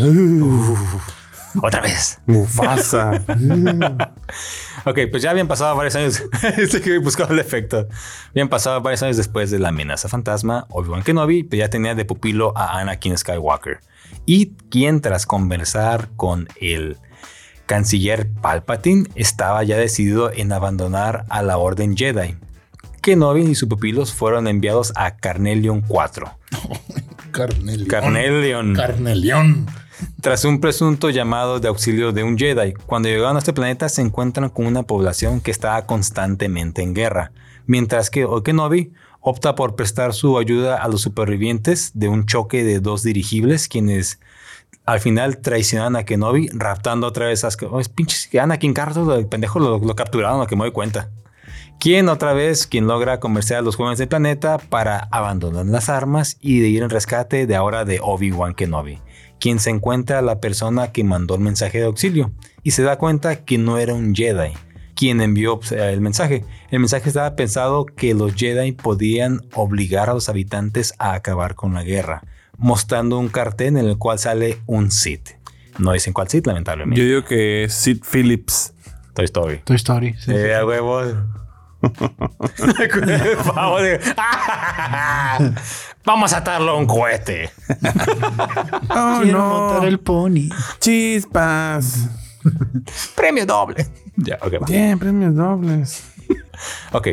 Otra 1.62 1.82
vez. 1.82 2.20
Mufasa. 2.26 3.24
Ok, 4.88 5.00
pues 5.10 5.24
ya 5.24 5.32
habían 5.32 5.48
pasado 5.48 5.76
varios 5.76 5.96
años. 5.96 6.22
Este 6.58 6.80
que 6.80 7.00
buscaba 7.00 7.34
el 7.34 7.40
efecto. 7.40 7.88
Habían 8.30 8.50
pasado 8.50 8.82
varios 8.82 9.02
años 9.02 9.18
después 9.18 9.50
de 9.50 9.58
la 9.58 9.70
amenaza 9.70 10.08
fantasma. 10.08 10.68
Obi-Wan 10.70 11.02
Kenobi 11.02 11.42
pues 11.42 11.58
ya 11.58 11.72
tenía 11.72 11.96
de 11.96 12.06
pupilo 12.06 12.56
a 12.56 12.78
Anakin 12.80 13.18
Skywalker. 13.18 13.80
Y 14.28 14.52
quien, 14.70 15.02
tras 15.02 15.26
conversar 15.26 16.10
con 16.16 16.48
el 16.62 16.98
canciller 17.66 18.30
Palpatine, 18.30 19.10
estaba 19.16 19.64
ya 19.64 19.76
decidido 19.76 20.32
en 20.32 20.52
abandonar 20.52 21.26
a 21.30 21.42
la 21.42 21.58
Orden 21.58 21.98
Jedi. 21.98 22.38
Kenobi 23.06 23.44
y 23.44 23.54
sus 23.54 23.70
pupilos 23.70 24.12
fueron 24.16 24.48
enviados 24.48 24.92
a 24.96 25.16
Carnelion 25.16 25.82
4. 25.88 26.40
Carnelión. 27.30 27.88
Carnelion. 27.88 28.74
Carnelión. 28.74 29.68
Tras 30.22 30.44
un 30.44 30.60
presunto 30.60 31.12
llamado 31.12 31.60
de 31.60 31.68
auxilio 31.68 32.14
de 32.14 32.24
un 32.24 32.36
Jedi, 32.36 32.74
cuando 32.74 33.08
llegaron 33.08 33.36
a 33.36 33.40
este 33.40 33.54
planeta 33.54 33.90
se 33.90 34.02
encuentran 34.02 34.50
con 34.50 34.66
una 34.66 34.82
población 34.82 35.40
que 35.40 35.52
está 35.52 35.86
constantemente 35.86 36.82
en 36.82 36.96
guerra, 36.96 37.32
mientras 37.68 38.10
que 38.10 38.26
Okenobi 38.26 38.92
opta 39.22 39.54
por 39.54 39.76
prestar 39.76 40.16
su 40.16 40.40
ayuda 40.40 40.78
a 40.82 40.88
los 40.88 41.02
supervivientes 41.02 41.92
de 41.94 42.08
un 42.08 42.26
choque 42.26 42.64
de 42.64 42.80
dos 42.80 43.04
dirigibles, 43.04 43.68
quienes 43.68 44.20
al 44.84 45.00
final 45.00 45.42
traicionan 45.42 45.96
a 45.96 46.06
Kenobi, 46.06 46.50
raptando 46.54 47.06
otra 47.06 47.28
vez 47.28 47.44
a... 47.44 47.50
Oh, 47.70 47.80
es 47.80 47.88
pinches 47.88 48.34
Anakin 48.34 48.74
Carter, 48.74 49.04
el 49.16 49.28
pendejo 49.28 49.60
lo, 49.60 49.78
lo 49.78 49.96
capturaron, 49.96 50.40
lo 50.40 50.48
que 50.48 50.56
me 50.56 50.64
doy 50.64 50.72
cuenta. 50.72 51.12
Quien 51.80 52.10
otra 52.10 52.34
vez, 52.34 52.66
quien 52.66 52.88
logra 52.88 53.20
convencer 53.20 53.58
a 53.58 53.62
los 53.62 53.76
jóvenes 53.76 54.00
del 54.00 54.08
planeta 54.08 54.58
para 54.58 55.08
abandonar 55.12 55.66
las 55.66 55.90
armas 55.90 56.38
y 56.42 56.60
de 56.60 56.70
ir 56.70 56.84
en 56.84 56.90
rescate 56.90 57.46
de 57.46 57.56
ahora 57.56 57.86
de 57.86 58.00
Obi-Wan 58.02 58.56
Kenobi 58.56 59.00
quien 59.40 59.60
se 59.60 59.70
encuentra 59.70 60.22
la 60.22 60.40
persona 60.40 60.92
que 60.92 61.04
mandó 61.04 61.36
el 61.36 61.42
mensaje 61.42 61.80
de 61.80 61.86
auxilio 61.86 62.32
y 62.64 62.72
se 62.72 62.84
da 62.84 62.98
cuenta 62.98 63.44
que 63.44 63.58
no 63.58 63.78
era 63.78 63.94
un 63.94 64.16
Jedi 64.16 64.54
quien 64.96 65.22
envió 65.22 65.60
pues, 65.60 65.74
el 65.74 66.02
mensaje. 66.02 66.46
El 66.72 66.80
mensaje 66.80 67.10
estaba 67.10 67.36
pensado 67.36 67.86
que 67.86 68.14
los 68.14 68.34
Jedi 68.34 68.72
podían 68.72 69.42
obligar 69.54 70.10
a 70.10 70.14
los 70.14 70.30
habitantes 70.30 70.94
a 71.00 71.14
acabar 71.14 71.56
con 71.56 71.74
la 71.74 71.84
guerra, 71.84 72.24
mostrando 72.58 73.20
un 73.20 73.28
cartel 73.28 73.78
en 73.78 73.86
el 73.86 73.98
cual 73.98 74.20
sale 74.20 74.60
un 74.66 74.92
Sith. 74.92 75.32
No 75.78 75.92
dicen 75.92 76.14
cuál 76.14 76.30
Sith, 76.30 76.48
lamentablemente. 76.48 77.02
Yo 77.02 77.08
digo 77.08 77.26
que 77.26 77.66
es 77.66 77.74
Sid 77.74 78.04
Phillips. 78.10 78.74
Toy 79.14 79.26
Story. 79.26 79.60
Toy 79.66 79.76
Story. 79.76 80.14
sí, 80.14 80.32
sí. 80.32 80.32
Eh, 80.32 80.56
a 80.56 80.66
huevo. 80.66 81.02
Vamos, 83.56 83.82
de- 83.84 84.00
Vamos 86.06 86.34
a 86.34 86.38
atarlo 86.38 86.72
a 86.72 86.76
un 86.78 86.86
cohete. 86.86 87.50
Oh, 88.98 89.20
Quiero 89.22 89.40
no. 89.40 89.50
montar 89.50 89.86
el 89.88 90.00
pony. 90.00 90.50
Chispas. 90.80 92.08
Premio 93.16 93.46
doble. 93.46 93.86
Ya, 94.16 94.38
ok, 94.42 94.54
va. 94.62 94.66
Bien, 94.68 94.98
premios 95.00 95.36
dobles. 95.36 96.04
Ok. 96.94 97.08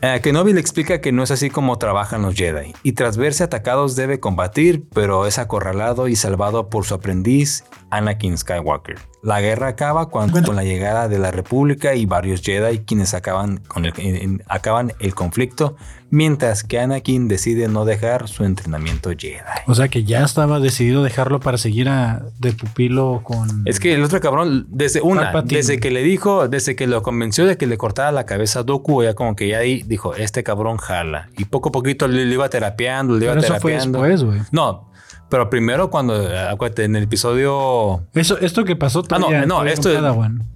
Eh, 0.00 0.20
Kenobi 0.22 0.52
le 0.52 0.60
explica 0.60 1.00
que 1.00 1.12
no 1.12 1.22
es 1.22 1.30
así 1.30 1.50
como 1.50 1.76
trabajan 1.78 2.22
los 2.22 2.34
Jedi, 2.34 2.74
y 2.82 2.92
tras 2.92 3.16
verse 3.16 3.42
atacados 3.44 3.96
debe 3.96 4.20
combatir, 4.20 4.84
pero 4.92 5.26
es 5.26 5.38
acorralado 5.38 6.08
y 6.08 6.16
salvado 6.16 6.68
por 6.68 6.84
su 6.84 6.94
aprendiz, 6.94 7.64
Anakin 7.96 8.36
Skywalker. 8.38 8.96
La 9.22 9.40
guerra 9.40 9.68
acaba 9.68 10.10
cuando, 10.10 10.42
con 10.42 10.54
la 10.54 10.64
llegada 10.64 11.08
de 11.08 11.18
la 11.18 11.30
República 11.30 11.94
y 11.94 12.04
varios 12.04 12.42
Jedi 12.42 12.80
quienes 12.80 13.14
acaban, 13.14 13.58
con 13.68 13.86
el, 13.86 13.92
en- 13.96 14.16
en- 14.16 14.42
acaban 14.48 14.92
el 15.00 15.14
conflicto, 15.14 15.76
mientras 16.10 16.62
que 16.62 16.78
Anakin 16.78 17.26
decide 17.26 17.68
no 17.68 17.86
dejar 17.86 18.28
su 18.28 18.44
entrenamiento 18.44 19.10
Jedi. 19.16 19.40
O 19.66 19.74
sea 19.74 19.88
que 19.88 20.04
ya 20.04 20.22
estaba 20.24 20.60
decidido 20.60 21.02
dejarlo 21.02 21.40
para 21.40 21.56
seguir 21.56 21.88
a, 21.88 22.22
de 22.38 22.52
pupilo 22.52 23.20
con. 23.24 23.62
Es 23.66 23.80
que 23.80 23.94
el 23.94 24.02
otro 24.04 24.20
cabrón, 24.20 24.66
desde 24.68 25.00
una, 25.00 25.22
Palpatine. 25.32 25.56
desde 25.58 25.80
que 25.80 25.90
le 25.90 26.02
dijo, 26.02 26.46
desde 26.48 26.76
que 26.76 26.86
lo 26.86 27.02
convenció 27.02 27.46
de 27.46 27.56
que 27.56 27.66
le 27.66 27.78
cortara 27.78 28.12
la 28.12 28.26
cabeza 28.26 28.60
a 28.60 28.62
Doku, 28.62 29.02
ya 29.04 29.14
como 29.14 29.34
que 29.36 29.48
ya 29.48 29.58
ahí 29.58 29.82
dijo, 29.86 30.14
este 30.14 30.42
cabrón 30.42 30.76
jala. 30.76 31.28
Y 31.38 31.46
poco 31.46 31.70
a 31.70 31.72
poquito 31.72 32.08
le, 32.08 32.26
le 32.26 32.34
iba 32.34 32.48
terapeando, 32.50 33.16
le 33.16 33.24
iba 33.24 33.34
Pero 33.34 33.44
eso 33.46 33.54
fue 33.60 33.70
terapeando. 33.72 34.02
después, 34.02 34.22
güey. 34.24 34.40
No, 34.52 34.90
pero 35.34 35.50
primero 35.50 35.90
cuando, 35.90 36.30
eh, 36.30 36.38
acuérdate, 36.38 36.84
en 36.84 36.94
el 36.94 37.02
episodio... 37.02 38.04
Eso, 38.14 38.38
esto 38.38 38.64
que 38.64 38.76
pasó 38.76 39.02
Ah, 39.10 39.18
no, 39.18 39.46
no, 39.46 39.64
esto... 39.64 39.90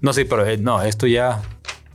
No, 0.00 0.12
sí, 0.12 0.22
pero 0.22 0.46
eh, 0.46 0.56
no, 0.56 0.80
esto 0.82 1.08
ya... 1.08 1.40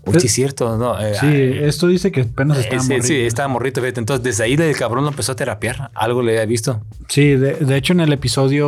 Uy, 0.05 0.19
sí, 0.19 0.27
es 0.27 0.34
cierto, 0.34 0.77
no. 0.77 0.99
eh, 0.99 1.15
Sí, 1.17 1.27
esto 1.65 1.88
dice 1.88 2.11
que 2.11 2.23
apenas 2.23 2.57
eh, 2.57 2.61
estaba 2.63 2.81
sí, 2.81 2.89
morrito. 2.89 3.07
sí, 3.07 3.21
estaba 3.21 3.47
morrito, 3.47 3.79
fíjate. 3.79 4.01
Entonces, 4.01 4.21
desde 4.21 4.43
ahí 4.43 4.55
el 4.55 4.75
cabrón 4.75 5.05
lo 5.05 5.11
empezó 5.11 5.31
a 5.31 5.36
terapiar. 5.38 5.91
Algo 5.95 6.21
le 6.21 6.34
había 6.34 6.45
visto. 6.45 6.81
Sí, 7.07 7.38
de, 7.38 7.53
de 7.53 7.77
hecho 7.77 7.93
en 7.93 8.01
el 8.01 8.11
episodio 8.11 8.67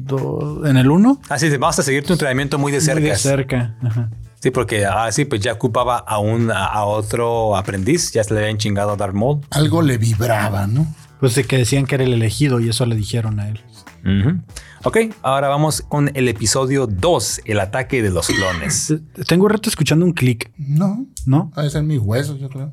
do- 0.00 0.62
en 0.66 0.76
el 0.76 0.90
1 0.90 1.20
Ah, 1.28 1.38
sí, 1.38 1.48
vamos 1.56 1.78
a 1.78 1.84
seguir 1.84 2.02
tu 2.02 2.14
entrenamiento 2.14 2.58
muy 2.58 2.72
de 2.72 2.80
cerca. 2.80 3.00
de 3.00 3.14
cerca. 3.16 3.76
Ajá. 3.80 4.10
Sí, 4.40 4.50
porque 4.50 4.86
ah, 4.86 5.10
sí, 5.12 5.24
pues 5.24 5.40
ya 5.40 5.52
ocupaba 5.52 5.98
a 5.98 6.18
un 6.18 6.50
a, 6.50 6.64
a 6.66 6.84
otro 6.84 7.56
aprendiz, 7.56 8.10
ya 8.10 8.24
se 8.24 8.34
le 8.34 8.40
habían 8.40 8.58
chingado 8.58 8.90
a 8.90 8.96
Darth 8.96 9.14
Maul. 9.14 9.40
Algo 9.50 9.82
le 9.82 9.98
vibraba, 9.98 10.66
¿no? 10.66 10.86
Pues 11.20 11.34
de 11.34 11.44
que 11.44 11.58
decían 11.58 11.86
que 11.86 11.96
era 11.96 12.04
el 12.04 12.12
elegido 12.12 12.60
y 12.60 12.68
eso 12.68 12.86
le 12.86 12.94
dijeron 12.96 13.40
a 13.40 13.48
él. 13.48 13.60
Ujú. 14.04 14.38
Ok, 14.84 14.98
ahora 15.22 15.48
vamos 15.48 15.82
con 15.82 16.10
el 16.14 16.28
episodio 16.28 16.86
2, 16.86 17.40
el 17.46 17.58
ataque 17.60 18.00
de 18.02 18.10
los 18.10 18.28
clones. 18.28 18.94
Tengo 19.26 19.44
un 19.46 19.50
rato 19.50 19.68
escuchando 19.68 20.04
un 20.04 20.12
clic, 20.12 20.52
No. 20.56 21.04
¿no? 21.26 21.50
Ha 21.56 21.62
de 21.62 21.70
ser 21.70 21.82
mis 21.82 21.98
huesos, 21.98 22.38
yo 22.38 22.48
creo. 22.48 22.72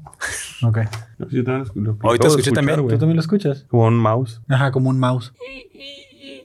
Ok. 0.62 0.80
Yo 1.32 1.44
también 1.44 1.60
lo 1.60 1.66
escu- 1.66 1.82
lo 1.82 1.92
Hoy 2.04 2.20
te 2.20 2.28
acabo 2.28 2.36
de 2.36 2.42
escuché 2.42 2.52
también. 2.52 2.82
güey. 2.82 2.94
¿Tú 2.96 3.00
también 3.00 3.16
lo 3.16 3.22
escuchas? 3.22 3.66
Como 3.70 3.86
un 3.86 3.98
mouse. 3.98 4.40
Ajá, 4.48 4.72
como 4.72 4.90
un 4.92 5.00
mouse. 5.00 5.34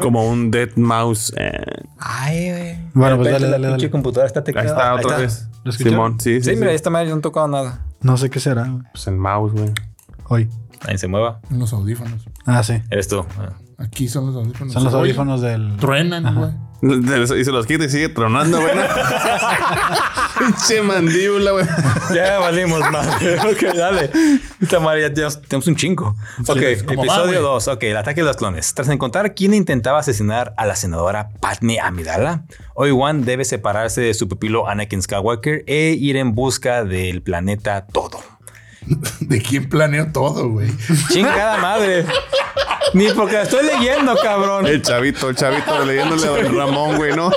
Como 0.00 0.28
un 0.30 0.50
dead 0.50 0.70
mouse. 0.76 1.32
eh, 1.36 1.50
Ay, 1.98 2.50
güey. 2.50 2.78
Bueno, 2.94 3.16
pues 3.16 3.28
De 3.28 3.32
repente 3.32 3.32
dale, 3.32 3.40
la 3.40 3.50
dale, 3.50 3.66
pinche 3.68 3.86
dale. 3.86 3.90
computadora 3.90 4.26
está 4.26 4.40
ahí 4.40 4.44
teclada. 4.44 4.68
está 4.68 4.90
Ahí 4.92 4.96
otra 4.98 5.10
está. 5.10 5.22
vez. 5.22 5.48
¿Lo 5.64 5.70
escuchó? 5.72 5.90
Simón, 5.90 6.20
sí, 6.20 6.40
sí. 6.40 6.50
Sí, 6.50 6.56
mira, 6.56 6.70
sí. 6.70 6.76
esta 6.76 6.90
madre 6.90 7.08
no 7.08 7.14
han 7.16 7.22
tocado 7.22 7.48
nada. 7.48 7.84
No 8.00 8.16
sé 8.16 8.30
qué 8.30 8.40
será. 8.40 8.68
güey. 8.68 8.82
Pues 8.92 9.06
el 9.06 9.16
mouse, 9.16 9.52
güey. 9.52 9.72
Hoy. 10.28 10.48
Ahí 10.86 10.96
se 10.98 11.08
mueva. 11.08 11.40
En 11.50 11.58
los 11.58 11.72
audífonos. 11.72 12.24
Ah, 12.46 12.62
sí. 12.62 12.80
Eres 12.90 13.08
tú. 13.08 13.24
Ah. 13.38 13.52
Aquí 13.78 14.08
son 14.08 14.26
los 14.26 14.36
audífonos. 14.36 14.72
Son 14.72 14.84
los 14.84 14.94
Oye, 14.94 15.02
audífonos 15.10 15.40
del. 15.40 15.76
Truenan, 15.78 16.34
güey. 16.34 16.50
Y 17.38 17.44
se 17.44 17.52
los 17.52 17.66
quita 17.66 17.84
y 17.84 17.88
sigue 17.88 18.08
tronando, 18.08 18.60
güey. 18.60 18.72
Pinche 20.38 20.82
mandíbula, 20.82 21.50
güey. 21.50 21.66
Ya 22.14 22.38
valimos 22.38 22.80
madre. 22.92 23.38
ok, 23.40 23.76
dale. 23.76 24.10
Esta 24.60 24.78
madre 24.78 25.02
ya 25.02 25.12
tenemos, 25.12 25.66
un 25.66 25.76
chingo. 25.76 26.14
Ok, 26.46 26.60
¿cómo 26.86 27.04
va, 27.04 27.14
episodio 27.14 27.40
güey? 27.40 27.42
2. 27.42 27.68
Ok, 27.68 27.82
el 27.84 27.96
ataque 27.96 28.20
de 28.20 28.26
los 28.26 28.36
clones. 28.36 28.72
Tras 28.74 28.88
encontrar 28.88 29.34
quién 29.34 29.54
intentaba 29.54 29.98
asesinar 29.98 30.54
a 30.56 30.66
la 30.66 30.76
senadora 30.76 31.30
Padme 31.40 31.80
Amidala, 31.80 32.44
Obi-Wan 32.74 33.24
debe 33.24 33.44
separarse 33.44 34.00
de 34.00 34.14
su 34.14 34.28
pupilo 34.28 34.68
Anakin 34.68 35.02
Skywalker 35.02 35.64
e 35.66 35.96
ir 35.98 36.16
en 36.16 36.34
busca 36.34 36.84
del 36.84 37.22
planeta 37.22 37.86
todo. 37.86 38.37
¿De 39.20 39.42
quién 39.42 39.68
planeó 39.68 40.12
todo, 40.12 40.48
güey? 40.48 40.70
Chingada 41.12 41.58
madre. 41.58 42.06
Ni 42.94 43.08
porque 43.10 43.34
la 43.34 43.42
estoy 43.42 43.66
leyendo, 43.66 44.16
cabrón. 44.16 44.66
El 44.66 44.82
chavito, 44.82 45.28
el 45.28 45.36
chavito 45.36 45.84
leyéndole 45.84 46.26
a 46.26 46.30
Don 46.30 46.56
Ramón, 46.56 46.96
güey, 46.96 47.14
¿no? 47.14 47.30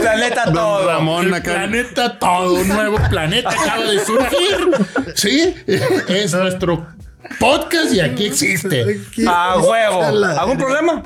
Planeta 0.00 0.44
Don 0.44 0.54
todo. 0.54 0.86
Ramón 0.86 1.34
acá. 1.34 1.54
Planeta 1.54 2.18
todo, 2.18 2.54
un 2.54 2.68
nuevo 2.68 2.98
planeta 3.10 3.50
acaba 3.50 3.84
de 3.84 4.04
surgir. 4.04 4.68
Sí, 5.14 5.54
es 5.66 6.32
nuestro 6.32 6.86
podcast 7.40 7.92
y 7.92 8.00
aquí 8.00 8.26
existe. 8.26 9.00
A 9.28 9.58
huevo. 9.58 10.02
¿Algún 10.24 10.58
problema? 10.58 11.02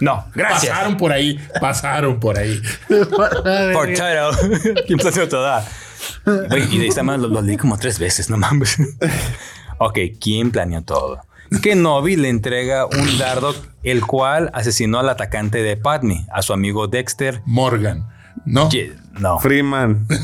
No, 0.00 0.26
gracias. 0.34 0.72
Pasaron 0.72 0.96
por 0.96 1.12
ahí, 1.12 1.38
pasaron 1.60 2.18
por 2.20 2.38
ahí. 2.38 2.60
Potato. 2.88 4.38
¿Quién 4.86 4.98
está 4.98 5.08
haciendo 5.10 5.28
toda? 5.28 5.64
Oye, 6.50 6.66
y 6.70 6.78
de 6.78 6.88
esta 6.88 7.02
manera 7.02 7.28
lo, 7.28 7.34
lo 7.34 7.42
leí 7.42 7.56
como 7.56 7.78
tres 7.78 7.98
veces, 7.98 8.28
no 8.30 8.36
mames. 8.36 8.76
ok, 9.78 9.98
¿quién 10.20 10.50
planeó 10.50 10.82
todo? 10.82 11.20
Kenobi 11.62 12.16
le 12.16 12.28
entrega 12.28 12.84
un 12.86 13.18
dardo, 13.18 13.54
el 13.82 14.04
cual 14.06 14.50
asesinó 14.52 14.98
al 14.98 15.08
atacante 15.08 15.62
de 15.62 15.76
Padme, 15.78 16.26
a 16.32 16.42
su 16.42 16.52
amigo 16.52 16.88
Dexter. 16.88 17.40
Morgan, 17.46 18.06
¿no? 18.44 18.68
Ye- 18.68 18.94
No, 19.18 19.38
Freeman. 19.40 20.06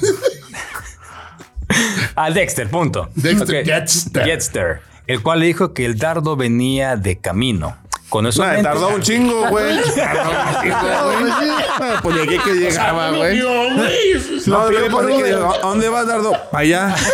a 2.17 2.31
Dexter, 2.31 2.69
punto. 2.69 3.11
Dexter 3.15 3.61
Ok, 3.61 3.67
Jetster. 3.67 4.25
Jetster, 4.25 4.81
el 5.07 5.23
cual 5.23 5.41
le 5.41 5.47
dijo 5.47 5.73
que 5.75 5.85
el 5.87 5.99
dardo 5.99 6.37
venía 6.37 6.97
de 6.97 7.19
camino. 7.19 7.77
Con 8.11 8.27
eso. 8.27 8.45
Nah, 8.45 8.63
tardó 8.63 8.89
un 8.91 9.01
chingo, 9.03 9.49
güey. 9.49 9.77
Tardó 9.97 10.31
un 10.31 10.63
chingo, 10.63 11.05
güey. 11.19 11.33
Ah, 11.81 12.01
Pues 12.03 12.17
llegué 12.17 12.39
que 12.39 12.55
llegaba, 12.55 13.11
güey. 13.11 13.35
Dios, 13.35 13.75
güey. 13.75 14.45
No, 14.47 14.71
yo 14.71 14.79
pensé 14.99 15.17
que 15.23 15.31
llegó. 15.31 15.55
¿A 15.55 15.59
dónde 15.59 15.89
vas, 15.89 16.07
Dardo? 16.07 16.33
Para 16.53 16.63
allá. 16.63 16.95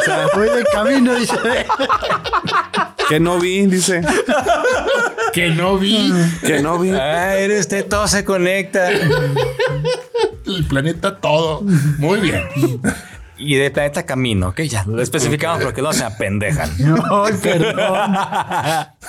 O 0.00 0.02
sea, 0.04 0.26
Voy 0.34 0.48
de 0.50 0.64
camino, 0.72 1.14
dice. 1.14 1.36
que 3.08 3.20
no 3.20 3.38
vi, 3.38 3.66
dice. 3.66 4.02
Que 5.32 5.50
no 5.50 5.78
vi 5.78 6.12
Que 6.42 6.60
no 6.60 6.78
vi. 6.78 6.90
Ah, 6.90 7.36
eres 7.36 7.60
usted, 7.60 7.86
todo 7.86 8.06
se 8.08 8.24
conecta. 8.24 8.90
el 8.90 10.64
planeta 10.68 11.16
todo. 11.18 11.62
Muy 11.98 12.20
bien. 12.20 12.44
Y 13.40 13.54
del 13.56 13.72
planeta 13.72 14.04
Camino, 14.04 14.48
¿ok? 14.48 14.60
Ya 14.62 14.84
lo 14.84 15.00
especificamos 15.02 15.62
porque 15.64 15.82
no 15.82 15.92
se 15.92 16.04
apendejan. 16.04 16.70
Ay, 17.10 17.34
perdón. 17.42 18.10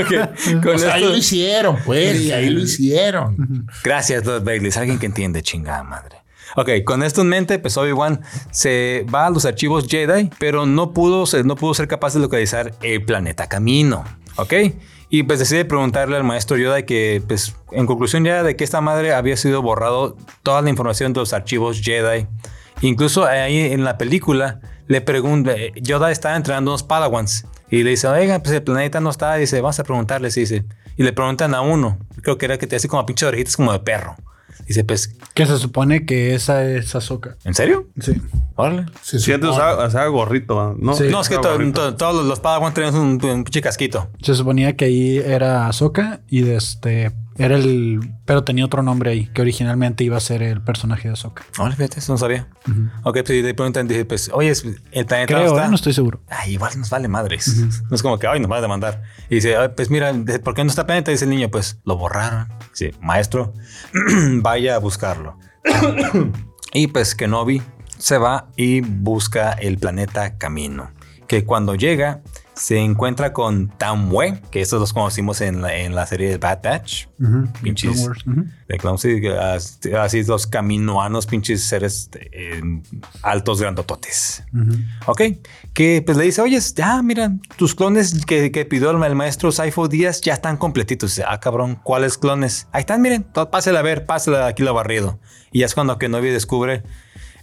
Ok, 0.00 0.62
con 0.62 0.74
O 0.74 0.78
sea, 0.78 0.94
ahí 0.94 1.04
lo 1.04 1.16
hicieron, 1.16 1.76
pues. 1.84 2.30
Ahí 2.32 2.50
lo 2.50 2.60
hicieron. 2.60 3.66
Gracias, 3.84 4.24
Lord 4.24 4.44
Bailey. 4.44 4.70
Alguien 4.76 4.98
que 4.98 5.06
entiende, 5.06 5.42
chingada 5.42 5.82
madre. 5.82 6.16
Ok, 6.56 6.70
con 6.84 7.02
esto 7.02 7.20
en 7.22 7.28
mente, 7.28 7.58
pues 7.58 7.76
Obi-Wan 7.76 8.20
se 8.50 9.06
va 9.12 9.26
a 9.26 9.30
los 9.30 9.44
archivos 9.44 9.86
Jedi, 9.88 10.30
pero 10.38 10.66
no 10.66 10.92
pudo, 10.92 11.26
ser- 11.26 11.44
no 11.46 11.56
pudo 11.56 11.74
ser 11.74 11.88
capaz 11.88 12.14
de 12.14 12.20
localizar 12.20 12.72
el 12.82 13.04
planeta 13.04 13.48
Camino. 13.48 14.04
Ok, 14.36 14.54
y 15.10 15.22
pues 15.24 15.38
decide 15.38 15.64
preguntarle 15.64 16.16
al 16.16 16.24
maestro 16.24 16.56
Yoda 16.56 16.82
que, 16.82 17.22
pues, 17.26 17.54
en 17.72 17.86
conclusión 17.86 18.24
ya 18.24 18.42
de 18.42 18.56
que 18.56 18.64
esta 18.64 18.80
madre 18.80 19.12
había 19.12 19.36
sido 19.36 19.62
borrado 19.62 20.16
toda 20.42 20.62
la 20.62 20.70
información 20.70 21.12
de 21.12 21.20
los 21.20 21.32
archivos 21.32 21.80
Jedi. 21.82 22.26
Incluso 22.80 23.24
ahí 23.26 23.58
en 23.58 23.84
la 23.84 23.98
película 23.98 24.60
le 24.86 25.00
pregunta, 25.00 25.52
Yoda 25.76 26.10
está 26.10 26.36
entrenando 26.36 26.70
unos 26.70 26.82
Padawans 26.82 27.46
y 27.70 27.82
le 27.82 27.90
dice, 27.90 28.08
oiga, 28.08 28.38
pues 28.42 28.54
el 28.54 28.62
planeta 28.62 29.00
no 29.00 29.10
está. 29.10 29.34
Dice, 29.34 29.60
vamos 29.60 29.78
a 29.78 29.84
preguntarles. 29.84 30.36
y 30.36 30.40
Dice, 30.40 30.64
y 30.96 31.02
le 31.02 31.12
preguntan 31.12 31.54
a 31.54 31.60
uno, 31.60 31.98
creo 32.22 32.38
que 32.38 32.46
era 32.46 32.58
que 32.58 32.66
te 32.66 32.76
hace 32.76 32.88
como 32.88 33.04
pinche 33.04 33.26
orejitas 33.26 33.56
como 33.56 33.72
de 33.72 33.80
perro. 33.80 34.16
Dice, 34.66 34.84
pues, 34.84 35.14
Que 35.34 35.46
se 35.46 35.56
supone 35.56 36.04
que 36.04 36.34
esa 36.34 36.64
es 36.64 36.94
Ahsoka. 36.94 37.36
¿en 37.44 37.54
serio? 37.54 37.88
Sí. 38.00 38.20
Órale. 38.56 38.86
Se 39.02 39.18
Si 39.18 39.32
antes 39.32 39.50
usaba, 39.50 40.06
gorrito, 40.08 40.74
¿no? 40.78 40.94
Sí. 40.94 41.04
No, 41.10 41.20
es 41.22 41.28
que 41.28 41.36
to- 41.38 41.72
to- 41.72 41.94
todos 41.96 42.26
los, 42.26 42.40
Padawans 42.40 42.74
tenemos 42.74 42.94
un, 42.96 43.24
un 43.24 43.44
pinche 43.44 43.62
casquito. 43.62 44.08
Se 44.20 44.34
suponía 44.34 44.76
que 44.76 44.86
ahí 44.86 45.18
era 45.18 45.68
Ahsoka 45.68 46.20
y 46.28 46.42
de 46.42 46.56
este 46.56 47.12
era 47.38 47.56
el 47.56 48.00
pero 48.24 48.44
tenía 48.44 48.64
otro 48.64 48.82
nombre 48.82 49.10
ahí 49.10 49.26
que 49.32 49.40
originalmente 49.42 50.04
iba 50.04 50.16
a 50.16 50.20
ser 50.20 50.42
el 50.42 50.60
personaje 50.60 51.08
de 51.08 51.14
Ahsoka. 51.14 51.44
Órale, 51.58 51.76
fíjate, 51.76 52.00
eso 52.00 52.12
no 52.12 52.18
sabía. 52.18 52.48
Ok, 53.04 53.18
pues 53.24 53.30
le 53.42 53.54
preguntan, 53.54 53.88
dije, 53.88 54.04
pues, 54.04 54.30
oye, 54.34 54.50
el 54.92 55.06
planeta 55.06 55.34
no 55.34 55.40
Creo, 55.40 55.46
está. 55.54 55.66
¿eh? 55.66 55.68
no 55.68 55.74
estoy 55.76 55.92
seguro. 55.92 56.20
Ay, 56.28 56.54
igual 56.54 56.72
nos 56.78 56.90
vale 56.90 57.08
madres. 57.08 57.56
No 57.88 57.94
es 57.94 58.02
como 58.02 58.18
que, 58.18 58.26
ay, 58.26 58.40
nos 58.40 58.50
va 58.50 58.58
a 58.58 58.60
demandar. 58.60 59.02
Y 59.30 59.36
dice, 59.36 59.56
"Ay, 59.56 59.68
pues 59.74 59.88
mira, 59.90 60.12
¿de- 60.12 60.38
¿por 60.40 60.54
qué 60.54 60.64
no 60.64 60.70
está 60.70 60.84
planeta? 60.86 61.10
Dice 61.10 61.24
el 61.24 61.30
niño, 61.30 61.48
pues 61.50 61.78
lo 61.84 61.96
borraron. 61.96 62.48
Dice, 62.70 62.94
maestro, 63.00 63.54
vaya 64.42 64.74
a 64.74 64.78
buscarlo. 64.78 65.38
y 66.72 66.86
pues 66.88 67.14
Kenobi 67.14 67.62
se 67.98 68.18
va 68.18 68.48
y 68.56 68.80
busca 68.80 69.52
el 69.52 69.78
planeta 69.78 70.36
Camino. 70.38 70.90
Que 71.26 71.44
cuando 71.44 71.74
llega, 71.74 72.20
se 72.58 72.78
encuentra 72.78 73.32
con 73.32 73.68
Tamwe, 73.68 74.42
que 74.50 74.60
estos 74.60 74.80
los 74.80 74.92
conocimos 74.92 75.40
en 75.40 75.62
la, 75.62 75.76
en 75.76 75.94
la 75.94 76.06
serie 76.06 76.28
de 76.28 76.38
Bad 76.38 76.60
Batch. 76.62 77.06
Pinches. 77.62 77.92
Clone 77.92 78.08
Wars, 78.08 78.26
ujú. 78.26 78.44
De 79.82 79.96
así 79.96 80.24
los 80.24 80.46
caminoanos, 80.46 81.26
pinches 81.26 81.64
seres 81.64 82.10
eh, 82.14 82.60
altos, 83.22 83.60
grandototes. 83.60 84.42
Ok, 85.06 85.22
que 85.72 86.02
pues 86.04 86.18
le 86.18 86.24
dice, 86.24 86.42
oye, 86.42 86.58
ya, 86.74 87.00
mira, 87.02 87.32
tus 87.56 87.74
clones 87.74 88.24
que, 88.26 88.50
que 88.50 88.64
pidió 88.64 88.90
el, 88.90 89.02
el 89.02 89.14
maestro 89.14 89.52
Saifo 89.52 89.88
Díaz 89.88 90.20
ya 90.20 90.34
están 90.34 90.56
completitos. 90.56 91.10
Dice, 91.10 91.24
ah, 91.28 91.38
cabrón, 91.40 91.78
¿cuáles 91.82 92.18
clones? 92.18 92.66
Ahí 92.72 92.80
están, 92.80 93.00
miren, 93.00 93.22
pásela 93.22 93.78
a 93.78 93.82
ver, 93.82 94.04
pásela 94.04 94.46
aquí 94.46 94.62
lo 94.62 94.74
barrido. 94.74 95.20
Y 95.52 95.60
ya 95.60 95.66
es 95.66 95.74
cuando 95.74 95.96
Kenobi 95.96 96.30
descubre 96.30 96.82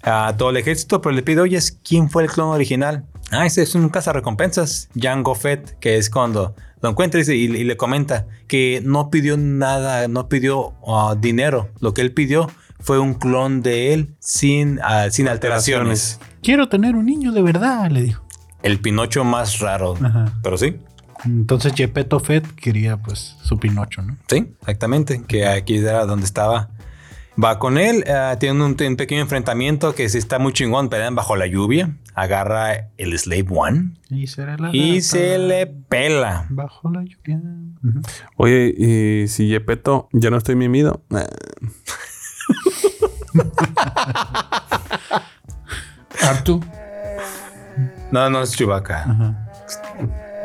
a 0.04 0.36
todo 0.38 0.52
el 0.52 0.58
ejército, 0.58 1.02
pero 1.02 1.16
le 1.16 1.24
pide, 1.24 1.42
oye, 1.42 1.58
¿quién 1.84 2.10
fue 2.10 2.24
el 2.24 2.30
clon 2.30 2.50
original? 2.50 3.06
Ah, 3.32 3.46
ese 3.46 3.64
es 3.64 3.76
un 3.76 3.90
cazarrecompensas, 3.90 4.90
Jango 4.96 5.36
Fett, 5.36 5.78
que 5.80 5.98
es 5.98 6.10
cuando 6.10 6.56
lo 6.82 6.90
encuentra 6.90 7.22
y, 7.22 7.48
le 7.48 7.78
comenta 7.78 8.28
que 8.48 8.82
no 8.84 9.10
pidió 9.10 9.38
nada, 9.38 10.08
no 10.08 10.30
pidió 10.30 10.74
ah, 10.88 11.16
dinero. 11.20 11.70
Lo 11.80 11.94
que 11.94 12.02
él 12.02 12.14
pidió 12.14 12.50
fue 12.80 13.00
un 13.00 13.16
clon 13.16 13.62
de 13.62 13.94
él 13.94 14.16
sin, 14.20 14.80
ah, 14.84 15.10
sin 15.10 15.28
alteraciones. 15.28 16.20
Quiero 16.44 16.70
tener 16.70 16.96
un 16.96 17.08
niño 17.08 17.32
de 17.32 17.42
verdad, 17.42 17.90
le 17.90 18.04
dijo. 18.04 18.24
El 18.62 18.80
Pinocho 18.80 19.24
más 19.24 19.60
raro. 19.60 19.96
Ajá. 20.02 20.34
Pero 20.44 20.58
sí, 20.58 20.78
Entonces 21.24 21.74
Gepetto 21.74 22.20
Fett 22.20 22.46
quería 22.56 22.98
pues 22.98 23.36
su 23.42 23.58
Pinocho, 23.60 24.04
¿no? 24.04 24.18
sí, 24.28 24.54
exactamente. 24.62 25.24
Que 25.28 25.48
aquí 25.48 25.78
era 25.78 26.06
donde 26.06 26.26
estaba. 26.26 26.70
Va 27.42 27.60
con 27.60 27.78
él, 27.78 28.06
ah, 28.10 28.38
tienen 28.40 28.62
un, 28.62 28.78
un 28.82 28.96
pequeño 28.96 29.22
enfrentamiento 29.22 29.94
que 29.94 30.08
sí 30.08 30.18
está 30.18 30.40
muy 30.40 30.54
chingón, 30.54 30.88
pelean 30.90 31.16
bajo 31.16 31.36
la 31.36 31.48
lluvia. 31.48 31.98
Agarra 32.14 32.92
el 32.98 33.18
Slave 33.20 33.46
One 33.50 33.96
Y 34.10 34.26
la 34.96 35.02
se 35.02 35.38
le 35.38 35.68
pela. 35.68 36.46
bajo 36.50 36.90
la 36.90 37.04
lluvia. 37.04 37.42
Oye, 38.38 38.74
y 38.78 39.28
si 39.28 39.48
Yepeto 39.50 40.08
ya 40.14 40.30
no 40.30 40.38
estoy 40.38 40.56
mimido. 40.56 41.04
eh, 41.12 41.28
Artu. 46.22 46.62
No, 48.12 48.30
no 48.30 48.42
es 48.44 48.52
Chewbacca. 48.56 49.45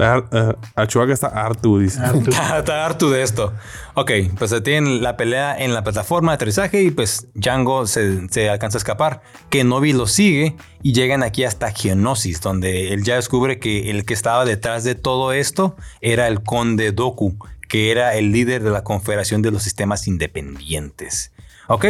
Ar- 0.03 0.29
eh, 0.33 1.13
está 1.13 1.27
Artu, 1.29 1.79
dice. 1.79 2.01
Está 2.29 2.59
está 2.59 2.85
harto 2.87 3.11
de 3.11 3.23
esto. 3.23 3.53
Ok, 3.95 4.11
pues 4.39 4.51
se 4.51 4.61
tienen 4.61 5.03
la 5.03 5.17
pelea 5.17 5.57
en 5.59 5.75
la 5.75 5.83
plataforma 5.85 6.33
de 6.33 6.37
aterrizaje 6.37 6.83
y 6.83 6.91
pues 6.91 7.29
Django 7.35 7.87
se, 7.87 8.29
se 8.31 8.49
alcanza 8.49 8.79
a 8.79 8.81
escapar. 8.81 9.23
Kenobi 9.51 9.93
lo 9.93 10.07
sigue 10.07 10.57
y 10.83 10.93
llegan 10.93 11.23
aquí 11.23 11.45
hasta 11.45 11.71
Geonosis, 11.73 12.41
donde 12.41 12.93
él 12.93 13.03
ya 13.05 13.17
descubre 13.17 13.59
que 13.59 13.91
el 13.91 14.05
que 14.05 14.15
estaba 14.15 14.45
detrás 14.45 14.85
de 14.85 14.95
todo 14.95 15.33
esto 15.33 15.77
era 16.01 16.29
el 16.29 16.43
conde 16.43 16.93
Doku, 16.93 17.37
que 17.69 17.91
era 17.91 18.15
el 18.15 18.33
líder 18.33 18.63
de 18.63 18.71
la 18.71 18.83
Confederación 18.85 19.43
de 19.43 19.51
los 19.51 19.63
Sistemas 19.63 20.07
Independientes. 20.07 21.33
Ok, 21.69 21.87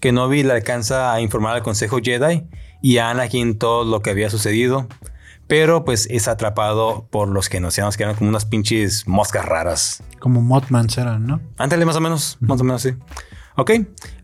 Kenobi 0.00 0.42
le 0.42 0.52
alcanza 0.52 1.12
a 1.12 1.20
informar 1.20 1.54
al 1.56 1.62
Consejo 1.62 1.98
Jedi 2.02 2.44
y 2.82 2.98
a 2.98 3.10
Anakin 3.10 3.56
todo 3.58 3.84
lo 3.84 4.02
que 4.02 4.10
había 4.10 4.28
sucedido. 4.28 4.88
Pero 5.52 5.84
pues 5.84 6.08
es 6.10 6.28
atrapado 6.28 7.06
por 7.10 7.28
los 7.28 7.48
genocianos 7.48 7.98
que 7.98 8.04
eran 8.04 8.14
como 8.16 8.30
unas 8.30 8.46
pinches 8.46 9.06
moscas 9.06 9.44
raras. 9.44 10.02
Como 10.18 10.40
Mothmans 10.40 10.96
eran, 10.96 11.26
¿no? 11.26 11.42
Ándale, 11.58 11.84
más 11.84 11.94
o 11.96 12.00
menos, 12.00 12.38
más 12.40 12.58
o 12.62 12.64
menos 12.64 12.80
sí. 12.80 12.94
Ok, 13.56 13.70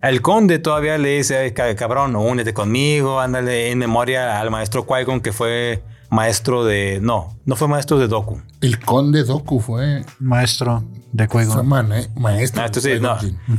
el 0.00 0.22
conde 0.22 0.58
todavía 0.58 0.96
le 0.96 1.18
dice, 1.18 1.36
"Ay, 1.36 1.52
ca- 1.52 1.76
cabrón, 1.76 2.16
únete 2.16 2.54
conmigo, 2.54 3.20
ándale 3.20 3.70
en 3.70 3.76
memoria 3.76 4.40
al 4.40 4.50
maestro 4.50 4.86
Qui-Gon 4.86 5.20
que 5.20 5.32
fue 5.32 5.82
maestro 6.11 6.64
de... 6.64 6.98
No, 7.02 7.36
no 7.44 7.56
fue 7.56 7.68
maestro 7.68 7.98
de 7.98 8.09
Doku. 8.09 8.40
El 8.61 8.80
conde 8.80 9.22
Doku 9.24 9.61
fue, 9.61 10.04
Maestro 10.18 10.82
de 11.12 11.26
fue 11.28 11.44
mane- 11.62 12.09
maestro. 12.16 12.62
Ah, 12.62 12.66
esto 12.66 12.80
de 12.80 12.96
sí, 12.96 13.00
no. 13.00 13.16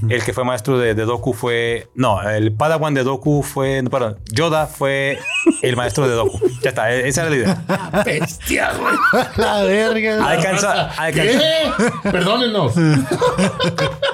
El 0.10 0.24
que 0.24 0.34
fue 0.34 0.44
maestro 0.44 0.78
de, 0.78 0.94
de 0.94 1.06
Doku 1.06 1.34
fue... 1.34 1.88
No, 1.96 2.22
el 2.30 2.52
Padawan 2.54 2.94
de 2.94 3.04
Doku 3.04 3.44
fue... 3.44 3.82
No, 3.82 3.90
perdón, 3.90 4.20
Yoda 4.32 4.68
fue 4.68 5.20
el 5.62 5.76
maestro 5.76 6.08
de 6.08 6.16
Doku. 6.16 6.40
Ya 6.62 6.70
está, 6.70 6.92
e- 6.94 7.08
esa 7.08 7.22
era 7.22 7.30
la 7.30 7.36
idea. 7.38 8.04
Bestia, 8.06 8.72
güey. 8.74 9.26
la 9.38 9.64
verga. 9.64 10.26
Alcanza, 10.30 10.90
alcanza. 10.92 11.40
¿Qué? 11.40 11.72
Perdónenos. 12.12 12.74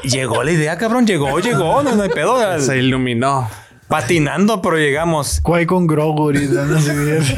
Llegó 0.04 0.44
la 0.44 0.52
idea, 0.52 0.78
cabrón, 0.78 1.08
llegó, 1.08 1.40
llegó, 1.40 1.82
no, 1.82 1.96
no 1.96 2.04
hay 2.04 2.10
pedo. 2.10 2.60
Se 2.60 2.78
iluminó. 2.78 3.50
Patinando, 3.88 4.62
pero 4.62 4.78
llegamos. 4.78 5.42
Qui-Gon 5.44 5.86
Grogu, 5.88 6.34
no 6.34 6.80
sé 6.82 7.36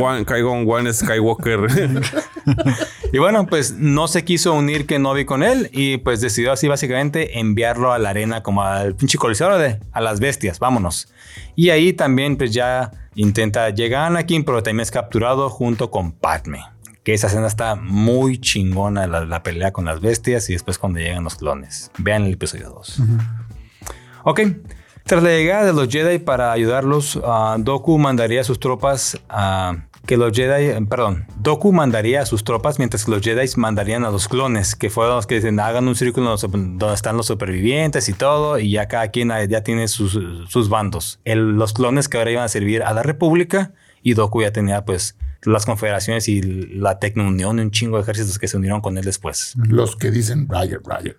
Wan- 0.00 0.24
Qui-Gon 0.24 0.66
Wan 0.66 0.92
Skywalker. 0.92 1.60
Y 3.12 3.18
bueno, 3.18 3.46
pues 3.46 3.72
no 3.72 4.08
se 4.08 4.24
quiso 4.24 4.52
unir 4.54 4.86
Kenobi 4.86 5.24
con 5.24 5.42
él 5.42 5.68
y 5.72 5.98
pues 5.98 6.20
decidió 6.20 6.52
así 6.52 6.68
básicamente 6.68 7.38
enviarlo 7.38 7.92
a 7.92 7.98
la 7.98 8.10
arena 8.10 8.42
como 8.42 8.62
al 8.62 8.94
pinche 8.94 9.18
coliseo 9.18 9.58
de 9.58 9.80
a 9.92 10.00
las 10.00 10.20
bestias, 10.20 10.58
vámonos. 10.58 11.12
Y 11.56 11.70
ahí 11.70 11.92
también 11.92 12.36
pues 12.36 12.52
ya 12.52 12.90
intenta 13.14 13.70
llegar 13.70 14.02
a 14.02 14.06
Anakin, 14.06 14.44
pero 14.44 14.62
también 14.62 14.82
es 14.82 14.90
capturado 14.90 15.50
junto 15.50 15.90
con 15.90 16.12
Padme. 16.12 16.64
Que 17.02 17.14
esa 17.14 17.28
escena 17.28 17.46
está 17.46 17.76
muy 17.76 18.38
chingona, 18.38 19.06
la, 19.06 19.24
la 19.24 19.42
pelea 19.42 19.72
con 19.72 19.84
las 19.86 20.00
bestias 20.00 20.48
y 20.50 20.52
después 20.52 20.78
cuando 20.78 20.98
llegan 21.00 21.24
los 21.24 21.36
clones. 21.36 21.90
Vean 21.98 22.24
el 22.24 22.34
episodio 22.34 22.70
2. 22.70 23.02
Ok. 24.24 24.40
Tras 25.10 25.24
la 25.24 25.30
llegada 25.30 25.64
de 25.64 25.72
los 25.72 25.88
Jedi 25.88 26.20
para 26.20 26.52
ayudarlos, 26.52 27.18
ah, 27.24 27.56
Doku 27.58 27.98
mandaría 27.98 28.42
a 28.42 28.44
sus 28.44 28.60
tropas 28.60 29.18
a 29.28 29.88
que 30.06 30.16
los 30.16 30.32
Jedi, 30.32 30.86
perdón, 30.86 31.26
Doku 31.36 31.72
mandaría 31.72 32.22
a 32.22 32.26
sus 32.26 32.44
tropas 32.44 32.78
mientras 32.78 33.04
que 33.04 33.10
los 33.10 33.20
Jedi 33.20 33.44
mandarían 33.56 34.04
a 34.04 34.12
los 34.12 34.28
clones, 34.28 34.76
que 34.76 34.88
fueron 34.88 35.16
los 35.16 35.26
que 35.26 35.34
dicen 35.34 35.58
hagan 35.58 35.88
un 35.88 35.96
círculo 35.96 36.36
donde 36.36 36.94
están 36.94 37.16
los 37.16 37.26
supervivientes 37.26 38.08
y 38.08 38.12
todo, 38.12 38.60
y 38.60 38.70
ya 38.70 38.86
cada 38.86 39.08
quien 39.08 39.32
ah, 39.32 39.42
ya 39.42 39.64
tiene 39.64 39.88
sus, 39.88 40.16
sus 40.48 40.68
bandos. 40.68 41.18
Los 41.24 41.72
clones 41.72 42.08
que 42.08 42.16
ahora 42.16 42.30
iban 42.30 42.44
a 42.44 42.48
servir 42.48 42.84
a 42.84 42.92
la 42.92 43.02
República 43.02 43.72
y 44.04 44.14
Doku 44.14 44.42
ya 44.42 44.52
tenía 44.52 44.84
pues 44.84 45.16
las 45.42 45.66
confederaciones 45.66 46.28
y 46.28 46.42
la 46.42 46.98
Tecnounión 46.98 47.58
y 47.58 47.62
un 47.62 47.70
chingo 47.70 47.96
de 47.96 48.02
ejércitos 48.02 48.38
que 48.38 48.48
se 48.48 48.56
unieron 48.56 48.80
con 48.80 48.98
él 48.98 49.04
después. 49.04 49.54
Los 49.56 49.96
que 49.96 50.10
dicen 50.10 50.48
Roger, 50.48 50.80
Roger. 50.84 51.16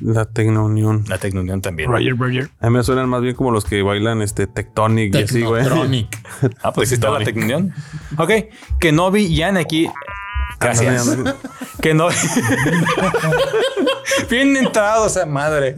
La 0.00 0.26
Tecnounión. 0.26 1.04
La 1.08 1.18
Tecnounión 1.18 1.60
también. 1.60 1.90
Roger, 1.90 2.16
Roger. 2.16 2.50
A 2.60 2.70
mí 2.70 2.76
me 2.76 2.82
suenan 2.82 3.08
más 3.08 3.22
bien 3.22 3.34
como 3.34 3.50
los 3.50 3.64
que 3.64 3.82
bailan 3.82 4.22
este 4.22 4.46
Tectonic 4.46 5.14
y 5.14 5.22
así, 5.22 5.42
güey. 5.42 5.62
Technotronic. 5.62 6.18
Ah, 6.62 6.72
pues 6.72 6.90
sí 6.90 6.94
está 6.94 7.10
la 7.10 7.24
Tecnounión. 7.24 7.72
Ok, 8.18 8.30
Kenobi 8.78 9.24
y 9.24 9.42
Anakin. 9.42 9.90
Gracias. 10.60 11.08
Ándale, 11.08 11.30
ándale. 11.30 11.36
que 11.80 11.94
no. 11.94 12.08
Bien 14.30 14.56
entrado 14.56 15.06
esa 15.06 15.26
madre. 15.26 15.74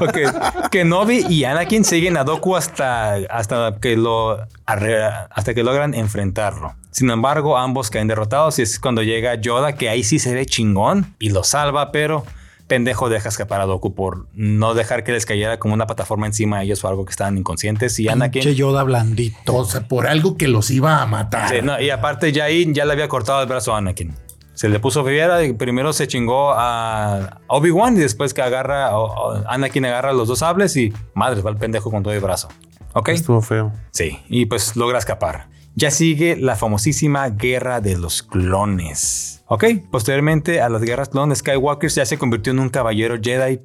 Ok. 0.00 0.70
Que 0.70 0.84
Novi 0.84 1.26
y 1.28 1.44
Anakin 1.44 1.84
siguen 1.84 2.16
a 2.16 2.24
Doku 2.24 2.56
hasta, 2.56 3.14
hasta 3.28 3.76
que 3.80 3.96
lo 3.96 4.46
hasta 4.66 5.54
que 5.54 5.62
logran 5.62 5.94
enfrentarlo. 5.94 6.74
Sin 6.90 7.10
embargo, 7.10 7.56
ambos 7.56 7.90
caen 7.90 8.08
derrotados 8.08 8.58
y 8.58 8.62
es 8.62 8.78
cuando 8.78 9.02
llega 9.02 9.34
Yoda, 9.34 9.74
que 9.74 9.88
ahí 9.88 10.02
sí 10.02 10.18
se 10.18 10.34
ve 10.34 10.46
chingón 10.46 11.14
y 11.18 11.30
lo 11.30 11.44
salva, 11.44 11.92
pero 11.92 12.24
pendejo 12.70 13.10
deja 13.10 13.28
escapar 13.28 13.60
a 13.60 13.66
Doku 13.66 13.94
por 13.94 14.28
no 14.32 14.72
dejar 14.72 15.04
que 15.04 15.12
les 15.12 15.26
cayera 15.26 15.58
como 15.58 15.74
una 15.74 15.86
plataforma 15.86 16.26
encima 16.26 16.60
de 16.60 16.64
ellos 16.64 16.82
o 16.84 16.88
algo 16.88 17.04
que 17.04 17.10
estaban 17.10 17.36
inconscientes. 17.36 17.98
Y 17.98 18.08
Anakin. 18.08 18.40
Pinche 18.42 18.54
Yoda 18.54 18.82
blandito. 18.84 19.54
O 19.54 19.64
sea, 19.66 19.86
por 19.86 20.06
algo 20.06 20.38
que 20.38 20.48
los 20.48 20.70
iba 20.70 21.02
a 21.02 21.06
matar. 21.06 21.48
Sí, 21.50 21.56
no, 21.62 21.78
y 21.78 21.90
aparte 21.90 22.32
ya 22.32 22.44
ahí 22.44 22.72
ya 22.72 22.86
le 22.86 22.92
había 22.92 23.08
cortado 23.08 23.42
el 23.42 23.48
brazo 23.48 23.74
a 23.74 23.78
Anakin. 23.78 24.14
Se 24.54 24.68
le 24.68 24.78
puso 24.78 25.04
fiera 25.04 25.42
y 25.44 25.52
primero 25.54 25.92
se 25.92 26.06
chingó 26.06 26.52
a 26.54 27.40
Obi-Wan 27.48 27.96
y 27.96 28.00
después 28.00 28.32
que 28.34 28.42
agarra, 28.42 28.96
o- 28.98 29.04
o 29.32 29.42
Anakin 29.48 29.84
agarra 29.86 30.12
los 30.12 30.28
dos 30.28 30.38
sables 30.38 30.76
y 30.76 30.92
madre, 31.14 31.42
va 31.42 31.50
el 31.50 31.56
pendejo 31.56 31.90
con 31.90 32.02
todo 32.02 32.12
el 32.14 32.20
brazo. 32.20 32.48
¿Ok? 32.92 33.08
Estuvo 33.10 33.40
feo. 33.42 33.72
Sí, 33.90 34.18
y 34.28 34.46
pues 34.46 34.76
logra 34.76 34.98
escapar. 34.98 35.48
Ya 35.76 35.90
sigue 35.90 36.36
la 36.36 36.56
famosísima 36.56 37.28
guerra 37.30 37.80
de 37.80 37.96
los 37.96 38.22
clones. 38.22 39.39
¿Ok? 39.52 39.64
Posteriormente 39.90 40.60
a 40.60 40.68
las 40.68 40.80
guerras 40.82 41.08
clones, 41.08 41.38
Skywalker 41.38 41.90
ya 41.90 42.06
se 42.06 42.18
convirtió 42.18 42.52
en 42.52 42.60
un 42.60 42.68
caballero 42.68 43.16
Jedi. 43.20 43.60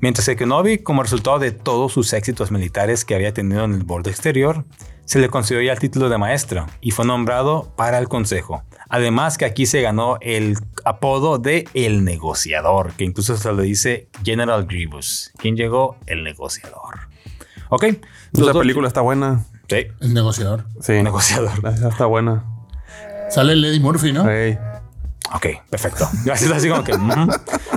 Mientras 0.00 0.26
que 0.26 0.36
Kenobi, 0.36 0.78
como 0.78 1.02
resultado 1.02 1.38
de 1.38 1.52
todos 1.52 1.92
sus 1.92 2.12
éxitos 2.12 2.50
militares 2.50 3.06
que 3.06 3.14
había 3.14 3.32
tenido 3.32 3.64
en 3.64 3.72
el 3.72 3.82
borde 3.84 4.10
exterior, 4.10 4.66
se 5.06 5.20
le 5.20 5.30
concedió 5.30 5.62
ya 5.62 5.72
el 5.72 5.78
título 5.78 6.10
de 6.10 6.18
maestro 6.18 6.66
y 6.82 6.90
fue 6.90 7.06
nombrado 7.06 7.72
para 7.76 7.98
el 7.98 8.08
consejo. 8.08 8.62
Además 8.90 9.38
que 9.38 9.46
aquí 9.46 9.64
se 9.64 9.80
ganó 9.80 10.18
el 10.20 10.58
apodo 10.84 11.38
de 11.38 11.66
El 11.72 12.04
Negociador, 12.04 12.92
que 12.92 13.04
incluso 13.04 13.36
se 13.38 13.52
le 13.54 13.62
dice 13.62 14.08
General 14.22 14.66
Grievous. 14.66 15.32
¿Quién 15.38 15.56
llegó? 15.56 15.96
El 16.06 16.24
Negociador. 16.24 17.08
¿Ok? 17.70 17.84
Los 18.32 18.42
Esa 18.42 18.52
dos- 18.52 18.58
película 18.58 18.86
está 18.88 19.00
buena. 19.00 19.46
Sí, 19.68 19.86
El 20.00 20.12
negociador. 20.12 20.66
Sí. 20.82 20.92
negociador. 21.02 21.52
Esa 21.72 21.88
está 21.88 22.04
buena. 22.04 22.44
Sale 23.30 23.56
Lady 23.56 23.80
Murphy, 23.80 24.12
¿no? 24.12 24.28
Ey. 24.28 24.58
Ok, 25.34 25.46
perfecto. 25.70 26.06
Así, 26.32 26.50
así 26.52 26.68
como 26.68 26.84
que. 26.84 26.92
ujú. 26.94 27.30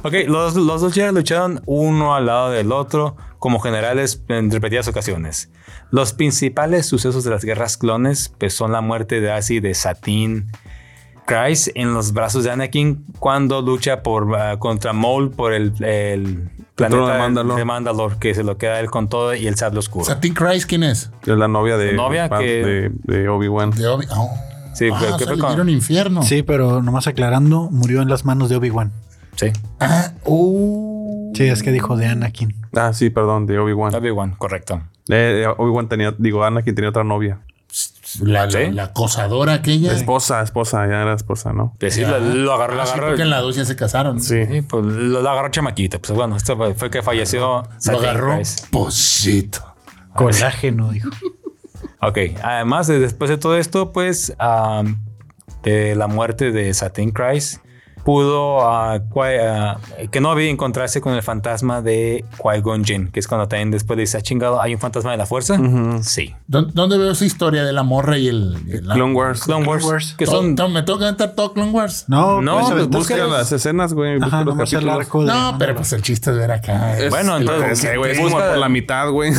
Ok, 0.04 0.14
los, 0.28 0.56
los 0.56 0.82
dos 0.82 0.94
Jedi 0.94 1.14
lucharon 1.14 1.62
uno 1.66 2.16
al 2.16 2.26
lado 2.26 2.52
del 2.52 2.72
otro 2.72 3.16
como 3.40 3.60
generales 3.60 4.24
en 4.28 4.50
repetidas 4.52 4.88
ocasiones. 4.88 5.50
Los 5.92 6.14
principales 6.14 6.86
sucesos 6.88 7.24
de 7.24 7.30
las 7.32 7.44
guerras 7.46 7.78
clones 7.78 8.34
pues, 8.40 8.54
son 8.54 8.72
la 8.72 8.82
muerte 8.82 9.22
de 9.22 9.32
Asi 9.32 9.60
de 9.60 9.74
Satin 9.76 10.52
Christ 11.26 11.70
en 11.76 11.94
los 11.94 12.12
brazos 12.14 12.44
de 12.44 12.52
Anakin 12.52 13.06
cuando 13.20 13.62
lucha 13.62 14.04
por, 14.04 14.36
ah, 14.36 14.58
contra 14.60 14.94
Maul 14.94 15.32
por 15.32 15.54
el, 15.54 15.74
el 15.84 16.50
planeta 16.76 17.14
de 17.14 17.20
Mandalore. 17.20 17.60
de 17.60 17.66
Mandalore, 17.66 18.16
que 18.20 18.36
se 18.36 18.44
lo 18.44 18.58
queda 18.58 18.80
él 18.80 18.92
con 18.92 19.08
todo 19.10 19.34
y 19.34 19.48
el 19.48 19.56
sable 19.56 19.80
oscuro. 19.80 20.06
Satin 20.06 20.34
Christ, 20.34 20.68
¿quién 20.68 20.84
es? 20.84 21.10
Es 21.22 21.28
la 21.38 21.48
novia 21.48 21.78
de, 21.78 21.94
novia 21.94 22.28
de, 22.28 22.38
que- 22.38 22.92
de 23.04 23.30
Obi-Wan. 23.30 23.72
De 23.72 23.88
Obi. 23.88 24.06
Oh. 24.12 24.30
Sí, 24.76 24.90
ah, 24.94 25.16
que 25.18 25.26
fue 25.26 25.72
infierno. 25.72 26.22
Sí, 26.24 26.44
pero 26.44 26.82
nomás 26.84 27.08
aclarando, 27.08 27.70
murió 27.72 28.02
en 28.02 28.10
las 28.10 28.26
manos 28.26 28.50
de 28.50 28.58
Obi-Wan. 28.58 28.92
Sí, 29.36 29.48
Ah, 29.80 30.12
oh. 30.24 31.32
Sí, 31.34 31.44
es 31.46 31.64
que 31.64 31.72
dijo 31.72 31.98
de 31.98 32.06
Anakin. 32.08 32.56
Ah, 32.76 32.94
sí, 32.94 33.10
perdón, 33.10 33.46
de 33.48 33.58
Obi-Wan. 33.60 33.94
Obi-Wan, 33.96 34.36
correcto. 34.38 34.82
Eh, 35.10 35.44
eh, 35.46 35.48
Obi-Wan 35.58 35.90
tenía, 35.90 36.14
digo, 36.18 36.44
Anakin 36.44 36.76
tenía 36.76 36.90
otra 36.90 37.04
novia. 37.04 37.40
La, 38.22 38.46
la- 38.46 38.52
¿Sí? 38.52 38.72
la 38.72 38.84
acosadora 38.86 39.54
aquella. 39.56 39.92
Esposa, 39.92 40.42
esposa, 40.42 40.88
ya 40.88 41.02
era 41.02 41.14
esposa, 41.14 41.52
¿no? 41.52 41.76
Que 41.80 41.92
sí, 41.92 42.02
lo, 42.06 42.18
lo 42.20 42.54
agarró, 42.54 42.76
lo 42.76 42.82
Ah, 42.84 42.86
sí, 42.86 42.92
agarró. 42.94 43.08
porque 43.10 43.24
en 43.24 43.30
la 43.30 43.42
2 43.42 43.56
ya 43.58 43.66
se 43.66 43.76
casaron. 43.76 44.22
Sí. 44.22 44.46
Sí, 44.46 44.62
pues 44.62 44.86
lo, 44.86 45.22
lo 45.22 45.30
agarró 45.30 45.50
chamaquita. 45.50 46.00
Pues 46.00 46.14
bueno, 46.14 46.38
esto 46.38 46.56
fue 46.56 46.74
fue 46.76 46.90
que 46.90 47.02
falleció. 47.02 47.64
Lo 47.88 47.98
agarró 48.00 48.36
Christ. 48.36 48.68
posito. 48.70 49.60
Colágeno, 50.14 50.92
dijo. 50.92 51.10
Ok, 52.08 52.20
además 52.44 52.86
de 52.86 53.00
después 53.00 53.32
de 53.32 53.38
todo 53.38 53.58
esto, 53.58 53.92
pues 53.92 54.32
de 55.64 55.96
la 55.96 56.06
muerte 56.06 56.52
de 56.52 56.72
Satin 56.72 57.10
Christ, 57.10 57.65
pudo 58.06 58.62
ah, 58.62 59.00
Qui- 59.10 59.40
ah, 59.42 59.78
Kenobi 60.12 60.48
encontrarse 60.48 61.02
con 61.02 61.14
el 61.16 61.24
fantasma 61.24 61.82
de 61.82 62.24
Qui-Gon 62.38 62.86
Jinn, 62.86 63.08
que 63.12 63.20
es 63.20 63.28
cuando 63.28 63.48
también 63.48 63.72
después 63.72 63.98
dice, 64.00 64.18
"Ah, 64.18 64.22
chingado, 64.22 64.62
¿hay 64.62 64.74
un 64.74 64.80
fantasma 64.80 65.12
de 65.12 65.18
la 65.18 65.26
fuerza? 65.26 65.60
Sí. 66.04 66.34
¿Dó- 66.48 66.62
¿Dónde 66.72 66.98
veo 66.98 67.12
esa 67.12 67.26
historia 67.26 67.66
de 67.66 67.74
la 67.74 67.84
morra 67.84 68.18
y 68.18 68.28
el. 68.28 68.58
y 68.68 68.80
Clone 68.80 69.14
Wars. 69.14 69.42
Clone 69.42 69.68
Wars, 69.68 69.84
Wars. 69.84 70.16
que 70.18 70.26
son... 70.26 70.56
todo- 70.56 70.70
me 70.70 70.84
toca 70.84 71.06
cantar 71.06 71.32
todo 71.36 71.52
Clone 71.54 71.72
Wars. 71.72 72.06
No, 72.08 72.42
No, 72.42 72.60
pues, 72.60 72.74
pues, 72.74 72.90
Busca 72.90 73.18
las 73.18 73.52
escenas, 73.52 73.94
güey. 73.94 74.16
busca 74.20 74.28
Ajá, 74.28 74.38
los 74.44 74.54
nomás 74.56 74.72
el 74.74 74.80
capítulos. 74.80 75.06
arco 75.06 75.22
de. 75.26 75.34
No, 75.34 75.56
pero 75.58 75.76
pues 75.76 75.92
el 75.94 76.02
chiste 76.04 76.30
es 76.30 76.38
ver 76.38 76.52
acá. 76.52 76.98
Es- 77.00 77.10
Bueno, 77.10 77.38
entonces, 77.38 77.84
es, 77.84 77.98
güey, 77.98 78.12
es 78.12 78.18
como 78.20 78.30
busca- 78.30 78.50
por 78.50 78.58
la 78.60 78.70
mitad, 78.70 79.10
güey. 79.10 79.32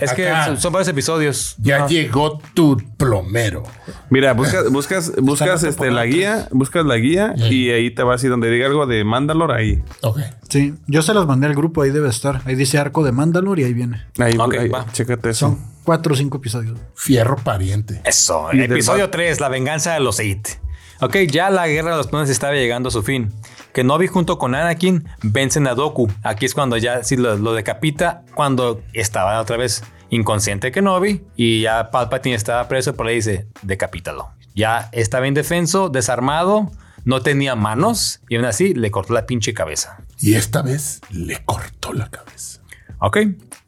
Es 0.00 0.12
que 0.14 0.32
son, 0.46 0.58
son 0.58 0.72
varios 0.72 0.88
episodios. 0.88 1.56
Ya 1.58 1.86
llegó 1.86 2.38
tu 2.54 2.78
plomero. 2.96 3.64
Mira, 4.08 4.32
buscas, 4.32 4.70
buscas, 4.70 5.12
buscas 5.20 5.62
la 5.62 5.68
este, 5.68 5.90
la 5.90 6.06
guía, 6.06 6.48
buscas 6.52 6.86
la 6.86 6.96
guía 6.96 7.34
y 7.36 7.70
ahí 7.70 7.90
te 7.90 8.02
vas 8.02 8.13
y 8.22 8.28
donde 8.28 8.50
diga 8.50 8.66
algo 8.66 8.86
de 8.86 9.02
Mandalore, 9.04 9.54
ahí. 9.54 9.82
Ok. 10.02 10.20
Sí, 10.48 10.74
yo 10.86 11.02
se 11.02 11.14
las 11.14 11.26
mandé 11.26 11.46
al 11.46 11.54
grupo, 11.54 11.82
ahí 11.82 11.90
debe 11.90 12.08
estar. 12.08 12.42
Ahí 12.44 12.54
dice 12.54 12.78
arco 12.78 13.02
de 13.02 13.10
Mandalore 13.12 13.62
y 13.62 13.64
ahí 13.64 13.72
viene. 13.74 14.04
Ahí, 14.18 14.36
Ok, 14.38 14.54
ahí, 14.54 14.68
va. 14.68 14.86
chécate 14.92 15.30
eso. 15.30 15.48
Son 15.48 15.58
cuatro 15.82 16.12
o 16.14 16.16
cinco 16.16 16.36
episodios. 16.38 16.78
Fierro 16.94 17.36
pariente. 17.36 18.00
Eso, 18.04 18.48
Y 18.52 18.60
episodio 18.60 19.06
ba- 19.06 19.10
3, 19.10 19.40
la 19.40 19.48
venganza 19.48 19.94
de 19.94 20.00
los 20.00 20.16
Sith. 20.16 20.48
Ok, 21.00 21.16
ya 21.30 21.50
la 21.50 21.66
guerra 21.66 21.90
de 21.90 21.96
los 21.96 22.06
clones 22.06 22.30
estaba 22.30 22.52
llegando 22.52 22.88
a 22.88 22.92
su 22.92 23.02
fin. 23.02 23.32
Kenobi 23.72 24.06
junto 24.06 24.38
con 24.38 24.54
Anakin 24.54 25.08
vencen 25.22 25.66
a 25.66 25.74
Doku. 25.74 26.08
Aquí 26.22 26.46
es 26.46 26.54
cuando 26.54 26.76
ya 26.76 27.02
sí, 27.02 27.16
lo, 27.16 27.36
lo 27.36 27.52
decapita, 27.52 28.22
cuando 28.36 28.80
estaba 28.92 29.40
otra 29.40 29.56
vez 29.56 29.82
inconsciente 30.10 30.70
Kenobi 30.70 31.22
y 31.34 31.62
ya 31.62 31.90
Palpatine 31.90 32.36
estaba 32.36 32.68
preso, 32.68 32.94
pero 32.94 33.08
le 33.08 33.14
dice, 33.16 33.48
decapítalo. 33.62 34.30
Ya 34.54 34.88
estaba 34.92 35.26
indefenso, 35.26 35.88
desarmado, 35.88 36.70
no 37.04 37.22
tenía 37.22 37.54
manos 37.56 38.20
y 38.28 38.36
aún 38.36 38.44
así 38.44 38.74
le 38.74 38.90
cortó 38.90 39.14
la 39.14 39.26
pinche 39.26 39.54
cabeza. 39.54 39.98
Y 40.18 40.34
esta 40.34 40.62
vez 40.62 41.00
le 41.10 41.44
cortó 41.44 41.92
la 41.92 42.10
cabeza. 42.10 42.60
Ok. 42.98 43.18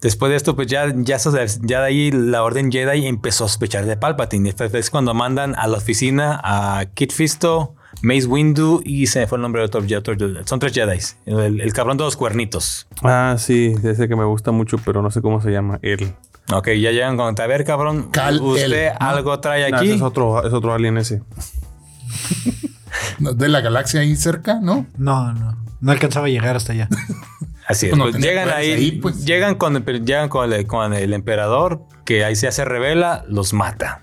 Después 0.00 0.30
de 0.30 0.36
esto, 0.36 0.54
pues 0.56 0.68
ya, 0.68 0.92
ya, 0.94 1.18
se- 1.18 1.30
ya 1.62 1.80
de 1.80 1.86
ahí 1.86 2.10
la 2.12 2.42
Orden 2.42 2.70
Jedi 2.70 3.06
empezó 3.06 3.44
a 3.44 3.48
sospechar 3.48 3.86
de 3.86 3.96
Palpatine. 3.96 4.54
Es 4.72 4.90
cuando 4.90 5.14
mandan 5.14 5.54
a 5.56 5.66
la 5.66 5.78
oficina 5.78 6.40
a 6.44 6.84
Kit 6.94 7.12
Fisto, 7.12 7.74
Mace 8.02 8.26
Windu 8.26 8.82
y 8.84 9.06
se 9.06 9.20
me 9.20 9.26
fue 9.26 9.36
el 9.38 9.42
nombre 9.42 9.62
de 9.62 9.66
otro, 9.66 9.80
de 9.82 9.96
otro- 9.96 10.16
son 10.46 10.58
tres 10.58 10.72
Jedi. 10.74 10.98
El, 11.26 11.60
el 11.60 11.72
cabrón 11.72 11.96
de 11.96 12.04
los 12.04 12.16
cuernitos. 12.16 12.86
Ah, 13.02 13.36
sí, 13.38 13.74
ese 13.82 14.06
que 14.06 14.16
me 14.16 14.24
gusta 14.24 14.52
mucho, 14.52 14.78
pero 14.84 15.02
no 15.02 15.10
sé 15.10 15.22
cómo 15.22 15.40
se 15.40 15.50
llama. 15.50 15.78
Él. 15.82 16.14
Ok, 16.52 16.68
ya 16.68 16.92
llegan 16.92 17.16
con, 17.16 17.34
a 17.40 17.46
ver, 17.46 17.64
cabrón, 17.64 18.10
Cal- 18.12 18.40
usted 18.40 18.90
algo 19.00 19.40
trae 19.40 19.64
aquí. 19.74 19.92
es 19.92 20.02
otro, 20.02 20.46
es 20.46 20.52
otro 20.52 20.72
alien 20.74 20.98
ese. 20.98 21.22
De 23.18 23.48
la 23.48 23.60
galaxia 23.60 24.00
ahí 24.00 24.16
cerca, 24.16 24.58
¿no? 24.60 24.86
No, 24.96 25.32
no. 25.32 25.56
No 25.80 25.92
alcanzaba 25.92 26.26
a 26.26 26.30
llegar 26.30 26.56
hasta 26.56 26.72
allá. 26.72 26.88
Así 27.68 27.86
es. 27.86 27.96
No 27.96 28.04
pues 28.04 28.14
tenía 28.14 28.30
llegan 28.30 28.48
ahí, 28.50 28.70
ahí, 28.72 28.92
pues. 28.92 29.24
llegan, 29.24 29.56
con, 29.56 29.76
el- 29.76 30.04
llegan 30.04 30.28
con, 30.28 30.52
el, 30.52 30.66
con 30.66 30.94
el 30.94 31.12
emperador, 31.12 31.82
que 32.04 32.24
ahí 32.24 32.36
se 32.36 32.46
hace 32.46 32.64
revela, 32.64 33.24
los 33.28 33.52
mata. 33.52 34.02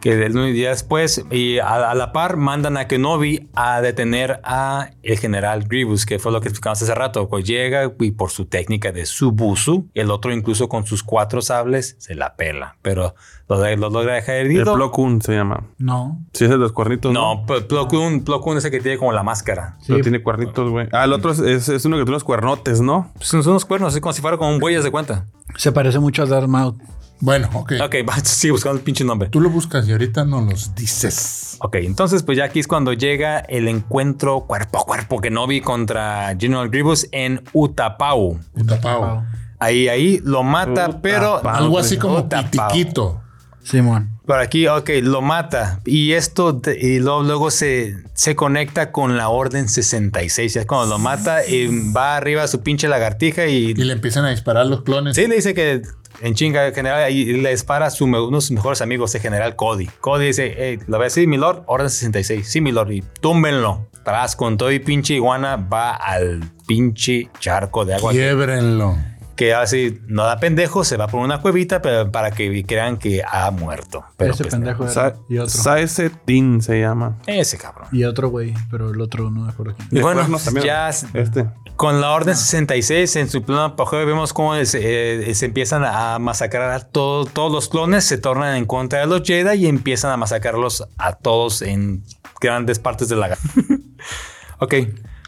Que 0.00 0.16
del 0.16 0.36
un 0.36 0.52
día 0.52 0.70
después, 0.70 1.24
y 1.30 1.58
a, 1.58 1.90
a 1.90 1.94
la 1.94 2.12
par, 2.12 2.36
mandan 2.36 2.76
a 2.76 2.86
Kenobi 2.86 3.48
a 3.54 3.80
detener 3.80 4.40
a 4.44 4.90
el 5.02 5.18
general 5.18 5.64
Grievous, 5.68 6.06
que 6.06 6.18
fue 6.18 6.30
lo 6.32 6.40
que 6.40 6.48
explicamos 6.48 6.80
hace 6.82 6.94
rato. 6.94 7.28
Pues 7.28 7.44
llega 7.44 7.92
y 7.98 8.10
por 8.12 8.30
su 8.30 8.44
técnica 8.46 8.92
de 8.92 9.06
Subusu, 9.06 9.88
el 9.94 10.10
otro 10.10 10.32
incluso 10.32 10.68
con 10.68 10.86
sus 10.86 11.02
cuatro 11.02 11.42
sables, 11.42 11.96
se 11.98 12.14
la 12.14 12.36
pela. 12.36 12.76
Pero 12.82 13.14
lo, 13.48 13.58
de- 13.60 13.76
lo 13.76 13.90
logra 13.90 14.14
dejar 14.14 14.36
El 14.36 14.46
herido. 14.46 14.74
Plo 14.74 14.90
Koon 14.92 15.20
se 15.20 15.32
llama. 15.34 15.64
No. 15.78 16.20
Sí, 16.32 16.44
es 16.44 16.50
el 16.50 16.58
de 16.58 16.62
los 16.62 16.72
cuernitos. 16.72 17.12
no, 17.12 17.44
Plo 17.46 17.66
Plo 17.66 17.88
Koon, 17.88 18.20
Plo 18.22 18.40
Koon 18.40 18.58
es 18.58 18.64
el 18.64 18.70
que 18.70 18.80
tiene 18.80 18.98
como 18.98 19.12
la 19.12 19.22
máscara. 19.22 19.76
Pero 19.86 19.96
Sí. 19.98 20.02
tiene 20.02 20.22
cuernitos, 20.22 20.70
güey. 20.70 20.86
Ah, 20.92 21.04
el 21.04 21.12
otro 21.12 21.32
es, 21.32 21.40
es- 21.40 21.68
es 21.68 21.84
uno 21.84 21.96
que 21.96 22.02
tiene 22.02 22.12
unos 22.12 22.24
cuernotes, 22.24 22.80
¿no? 22.80 23.10
Pues 23.14 23.26
son 23.28 23.40
unos 23.46 23.64
cuernos, 23.64 23.92
así 23.94 24.00
como 24.00 24.12
si 24.12 24.22
fuera 24.22 24.36
como 24.36 24.50
un 24.50 24.58
buey, 24.60 24.76
haz 24.76 24.84
de 24.84 24.90
cuenta. 24.90 25.26
Se 25.56 25.72
parece 25.72 25.98
mucho 25.98 26.22
a 26.22 26.26
Darth 26.26 26.46
Maul. 26.46 26.76
Bueno, 27.20 27.48
ok. 27.52 27.72
Ok, 27.84 27.94
va, 28.08 28.18
sigue 28.20 28.52
buscando 28.52 28.78
el 28.78 28.84
pinche 28.84 29.04
nombre. 29.04 29.28
Tú 29.28 29.40
lo 29.40 29.50
buscas 29.50 29.86
y 29.88 29.92
ahorita 29.92 30.24
no 30.24 30.40
los 30.40 30.74
dices. 30.74 31.56
Ok, 31.60 31.76
entonces 31.76 32.22
pues 32.22 32.38
ya 32.38 32.44
aquí 32.44 32.60
es 32.60 32.68
cuando 32.68 32.92
llega 32.92 33.38
el 33.40 33.68
encuentro 33.68 34.40
cuerpo 34.46 34.80
a 34.80 34.84
cuerpo 34.84 35.20
Kenobi 35.20 35.60
contra 35.60 36.36
General 36.38 36.68
Grievous 36.68 37.08
en 37.12 37.42
Utapau. 37.52 38.38
Utapao. 38.54 39.24
Ahí, 39.58 39.88
ahí 39.88 40.20
lo 40.24 40.42
mata, 40.44 40.88
Utapau. 40.88 41.00
pero... 41.02 41.48
Algo 41.48 41.78
así 41.78 41.96
como 41.96 42.18
Utapau. 42.18 42.68
pitiquito. 42.68 43.20
Simón. 43.62 44.18
Por 44.24 44.38
aquí, 44.38 44.66
ok, 44.66 44.90
lo 45.02 45.20
mata. 45.20 45.80
Y 45.84 46.12
esto, 46.12 46.60
y 46.80 47.00
luego, 47.00 47.22
luego 47.22 47.50
se, 47.50 47.96
se 48.14 48.36
conecta 48.36 48.92
con 48.92 49.16
la 49.16 49.28
Orden 49.28 49.68
66. 49.68 50.54
Ya 50.54 50.60
es 50.60 50.66
cuando 50.66 50.86
lo 50.86 50.98
mata 50.98 51.46
y 51.46 51.90
va 51.92 52.16
arriba 52.16 52.44
a 52.44 52.48
su 52.48 52.60
pinche 52.62 52.88
lagartija 52.88 53.46
y... 53.46 53.70
Y 53.70 53.74
le 53.74 53.92
empiezan 53.92 54.24
a 54.24 54.30
disparar 54.30 54.66
los 54.66 54.82
clones. 54.82 55.16
Sí, 55.16 55.26
le 55.26 55.36
dice 55.36 55.54
que 55.54 55.82
en 56.20 56.34
chinga 56.34 56.66
el 56.66 56.74
general 56.74 57.10
y 57.10 57.40
le 57.40 57.50
dispara 57.50 57.86
a 57.86 57.90
uno 58.00 58.30
de 58.30 58.40
sus 58.40 58.50
mejores 58.50 58.80
amigos, 58.82 59.14
el 59.14 59.20
general 59.20 59.56
Cody. 59.56 59.86
Cody 60.00 60.26
dice, 60.26 60.54
hey, 60.56 60.78
lo 60.86 60.96
voy 60.96 61.04
a 61.04 61.06
decir, 61.06 61.28
mi 61.28 61.36
lord, 61.36 61.62
orden 61.66 61.90
66. 61.90 62.48
Sí, 62.48 62.60
mi 62.60 62.72
lord, 62.72 62.90
y 62.92 63.02
túmbenlo. 63.20 63.86
tras 64.04 64.36
con 64.36 64.56
todo 64.56 64.72
y 64.72 64.78
pinche 64.78 65.14
iguana 65.14 65.56
va 65.56 65.94
al 65.94 66.40
pinche 66.66 67.28
charco 67.40 67.84
de 67.84 67.94
agua. 67.94 68.12
Quiébrenlo. 68.12 68.96
Que 69.36 69.54
así 69.54 70.00
no 70.08 70.24
da 70.24 70.40
pendejo, 70.40 70.82
se 70.82 70.96
va 70.96 71.06
por 71.06 71.20
una 71.20 71.40
cuevita 71.40 71.80
pero 71.80 72.10
para 72.10 72.32
que 72.32 72.64
crean 72.64 72.96
que 72.96 73.22
ha 73.24 73.50
muerto. 73.52 74.04
Pero 74.16 74.34
Ese 74.34 74.42
pues, 74.42 74.54
pendejo 74.54 74.82
era. 74.82 74.92
Sa 74.92 75.14
y 75.28 75.38
otro. 75.38 75.50
Saese 75.50 76.10
Tin 76.10 76.60
se 76.60 76.80
llama. 76.80 77.18
Ese 77.26 77.56
cabrón. 77.56 77.86
Y 77.92 78.02
otro 78.02 78.30
güey, 78.30 78.52
pero 78.68 78.90
el 78.90 79.00
otro 79.00 79.30
no 79.30 79.42
me 79.42 79.50
acuerdo 79.50 79.74
quién. 79.76 79.88
Y 79.92 80.02
bueno, 80.02 80.20
cuernos 80.22 80.44
también. 80.44 80.66
ya 80.66 80.88
Este. 80.88 81.46
Con 81.78 82.00
la 82.00 82.10
Orden 82.10 82.36
66 82.36 83.14
en 83.16 83.30
su 83.30 83.38
apogeo 83.56 84.04
vemos 84.04 84.32
cómo 84.32 84.56
se, 84.64 85.30
eh, 85.30 85.34
se 85.34 85.46
empiezan 85.46 85.84
a 85.84 86.18
masacrar 86.18 86.72
a 86.72 86.80
todo- 86.80 87.24
todos 87.24 87.52
los 87.52 87.68
clones, 87.68 88.04
se 88.04 88.18
tornan 88.18 88.56
en 88.56 88.66
contra 88.66 88.98
de 88.98 89.06
los 89.06 89.22
Jedi 89.22 89.64
y 89.64 89.66
empiezan 89.68 90.10
a 90.10 90.16
masacrarlos 90.16 90.88
a 90.98 91.12
todos 91.14 91.62
en 91.62 92.02
grandes 92.40 92.80
partes 92.80 93.08
de 93.08 93.14
la 93.14 93.28
galaxia. 93.28 93.62
ok, 94.58 94.74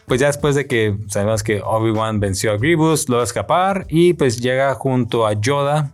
pues 0.07 0.21
ya 0.21 0.27
después 0.27 0.57
de 0.57 0.67
que 0.67 0.97
sabemos 1.07 1.45
que 1.45 1.63
Obi-Wan 1.63 2.19
venció 2.19 2.51
a 2.51 2.57
Grievous, 2.57 3.09
logra 3.09 3.23
escapar 3.23 3.87
y 3.89 4.15
pues 4.15 4.41
llega 4.41 4.75
junto 4.75 5.29
a 5.29 5.35
Yoda 5.35 5.93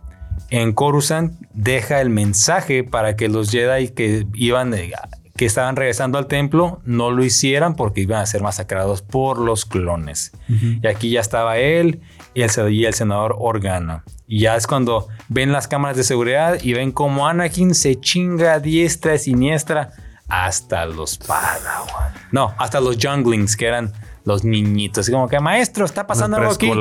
en 0.49 0.73
Coruscant, 0.73 1.33
deja 1.53 2.01
el 2.01 2.09
mensaje 2.09 2.83
para 2.83 3.15
que 3.15 3.27
los 3.27 3.51
Jedi 3.51 3.89
que 3.89 4.25
iban 4.33 4.73
eh, 4.73 4.91
que 5.37 5.45
estaban 5.45 5.75
regresando 5.75 6.17
al 6.17 6.27
templo 6.27 6.81
no 6.83 7.11
lo 7.11 7.23
hicieran 7.23 7.75
porque 7.75 8.01
iban 8.01 8.21
a 8.21 8.25
ser 8.25 8.41
masacrados 8.41 9.01
por 9.01 9.39
los 9.39 9.65
clones. 9.65 10.31
Y 10.49 10.85
aquí 10.87 11.11
ya 11.11 11.21
estaba 11.21 11.57
él 11.57 12.01
y 12.33 12.41
el, 12.41 12.73
y 12.73 12.85
el 12.85 12.93
senador 12.93 13.35
Organa. 13.37 14.03
Y 14.27 14.41
ya 14.41 14.55
es 14.55 14.67
cuando 14.67 15.07
ven 15.29 15.53
las 15.53 15.67
cámaras 15.67 15.95
de 15.95 16.03
seguridad 16.03 16.59
y 16.61 16.73
ven 16.73 16.91
cómo 16.91 17.27
Anakin 17.27 17.73
se 17.73 17.99
chinga 17.99 18.53
a 18.53 18.59
diestra 18.59 19.15
y 19.15 19.19
siniestra 19.19 19.91
hasta 20.27 20.85
los 20.85 21.17
Padawan. 21.17 22.13
No, 22.31 22.53
hasta 22.57 22.81
los 22.81 22.97
Junglings, 23.01 23.55
que 23.55 23.67
eran 23.67 23.93
los 24.25 24.43
niñitos. 24.43 25.07
Y 25.07 25.11
como 25.13 25.29
que, 25.29 25.39
maestro, 25.39 25.85
está 25.85 26.05
pasando 26.05 26.37
algo 26.37 26.51
aquí. 26.51 26.71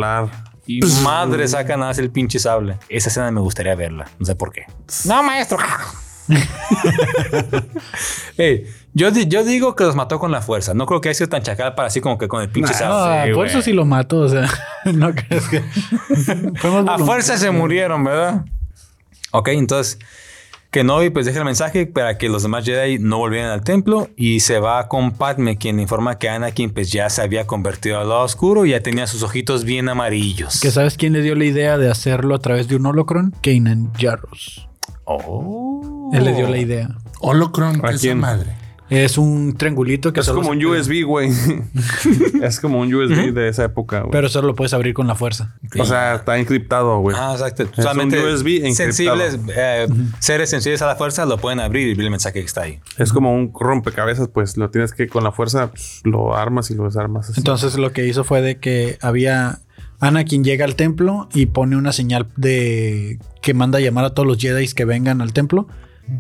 Y 0.66 0.80
madre 1.04 1.46
sacan 1.46 1.82
a 1.82 1.92
el 1.92 2.10
pinche 2.10 2.40
sable. 2.40 2.78
Esa 2.88 3.08
escena 3.08 3.30
me 3.30 3.40
gustaría 3.40 3.76
verla. 3.76 4.06
No 4.18 4.26
sé 4.26 4.34
por 4.34 4.50
qué. 4.50 4.66
No, 5.04 5.22
maestro. 5.22 5.58
Yo, 8.94 9.10
di- 9.10 9.26
yo 9.26 9.44
digo 9.44 9.76
que 9.76 9.84
los 9.84 9.94
mató 9.94 10.18
con 10.18 10.32
la 10.32 10.40
fuerza. 10.40 10.72
No 10.72 10.86
creo 10.86 11.02
que 11.02 11.10
haya 11.10 11.16
sido 11.18 11.28
tan 11.28 11.42
chacal 11.42 11.74
para 11.74 11.88
así 11.88 12.00
como 12.00 12.16
que 12.16 12.28
con 12.28 12.40
el 12.42 12.48
pinche 12.48 12.72
No, 12.72 12.78
sable. 12.78 13.34
por 13.34 13.46
eso 13.46 13.60
sí 13.60 13.72
lo 13.74 13.84
mató, 13.84 14.20
o 14.20 14.28
sea, 14.28 14.48
no 14.86 15.14
crees 15.14 15.46
que. 15.48 15.58
A 16.88 16.98
fuerza 16.98 17.36
se 17.36 17.50
murieron, 17.50 18.04
¿verdad? 18.04 18.46
Ok, 19.32 19.48
entonces 19.48 19.98
Kenobi 20.70 21.10
pues 21.10 21.26
deja 21.26 21.40
el 21.40 21.44
mensaje 21.44 21.86
para 21.86 22.16
que 22.16 22.30
los 22.30 22.42
demás 22.42 22.64
Jedi 22.64 22.98
no 22.98 23.18
volvieran 23.18 23.50
al 23.50 23.62
templo 23.62 24.08
y 24.16 24.40
se 24.40 24.60
va 24.60 24.88
con 24.88 25.10
Padme 25.12 25.58
quien 25.58 25.78
informa 25.78 26.18
que 26.18 26.30
Anakin 26.30 26.70
pues 26.70 26.90
ya 26.90 27.10
se 27.10 27.20
había 27.20 27.46
convertido 27.46 28.00
al 28.00 28.08
lado 28.08 28.22
oscuro 28.22 28.64
y 28.64 28.70
ya 28.70 28.80
tenía 28.82 29.06
sus 29.06 29.22
ojitos 29.22 29.64
bien 29.64 29.90
amarillos. 29.90 30.58
¿Que 30.60 30.70
sabes 30.70 30.96
quién 30.96 31.12
le 31.12 31.20
dio 31.20 31.34
la 31.34 31.44
idea 31.44 31.76
de 31.76 31.90
hacerlo 31.90 32.34
a 32.34 32.38
través 32.38 32.66
de 32.68 32.76
un 32.76 32.86
holocron? 32.86 33.34
Kanan 33.42 33.92
Jarrus. 33.98 34.66
Oh. 35.04 35.92
Él 36.12 36.24
le 36.24 36.34
dio 36.34 36.48
la 36.48 36.58
idea. 36.58 36.88
Holocron, 37.20 37.84
¿A 37.84 37.90
esa 37.90 37.98
quién? 38.00 38.18
madre. 38.18 38.50
Es 38.88 39.18
un 39.18 39.56
triangulito 39.56 40.12
que 40.12 40.20
Es 40.20 40.26
solo 40.26 40.40
como 40.42 40.52
un 40.52 40.60
puede- 40.62 40.80
USB, 40.80 41.02
güey. 41.04 41.30
es 42.42 42.60
como 42.60 42.78
un 42.80 42.94
USB 42.94 43.32
de 43.32 43.48
esa 43.48 43.64
época, 43.64 44.00
güey. 44.00 44.12
Pero 44.12 44.28
solo 44.28 44.46
lo 44.48 44.54
puedes 44.54 44.72
abrir 44.74 44.94
con 44.94 45.08
la 45.08 45.16
fuerza. 45.16 45.56
O 45.78 45.84
sea, 45.84 46.14
está 46.14 46.38
encriptado, 46.38 47.00
güey. 47.00 47.16
Ah, 47.18 47.32
exacto. 47.32 47.66
Solamente 47.74 48.16
USB 48.18 48.64
encriptado. 48.64 48.74
sensibles, 48.76 49.38
eh, 49.56 49.88
seres 50.20 50.50
sensibles 50.50 50.82
a 50.82 50.86
la 50.86 50.94
fuerza 50.94 51.26
lo 51.26 51.38
pueden 51.38 51.58
abrir 51.58 51.88
y 51.88 51.94
ver 51.94 52.04
el 52.04 52.10
mensaje 52.12 52.34
que 52.40 52.46
está 52.46 52.62
ahí. 52.62 52.78
Es 52.96 53.12
como 53.12 53.34
un 53.34 53.52
rompecabezas, 53.58 54.28
pues 54.28 54.56
lo 54.56 54.70
tienes 54.70 54.92
que 54.92 55.08
con 55.08 55.24
la 55.24 55.32
fuerza 55.32 55.70
pues, 55.72 56.00
lo 56.04 56.36
armas 56.36 56.70
y 56.70 56.74
lo 56.76 56.84
desarmas. 56.84 57.30
así. 57.30 57.40
Entonces 57.40 57.76
lo 57.76 57.92
que 57.92 58.06
hizo 58.06 58.22
fue 58.22 58.40
de 58.40 58.58
que 58.60 58.98
había 59.02 59.58
Anakin 59.98 60.44
llega 60.44 60.64
al 60.64 60.76
templo 60.76 61.28
y 61.34 61.46
pone 61.46 61.76
una 61.76 61.90
señal 61.92 62.28
de 62.36 63.18
que 63.42 63.52
manda 63.52 63.78
a 63.78 63.80
llamar 63.80 64.04
a 64.04 64.10
todos 64.10 64.28
los 64.28 64.38
Jedi 64.38 64.68
que 64.68 64.84
vengan 64.84 65.20
al 65.22 65.32
templo, 65.32 65.66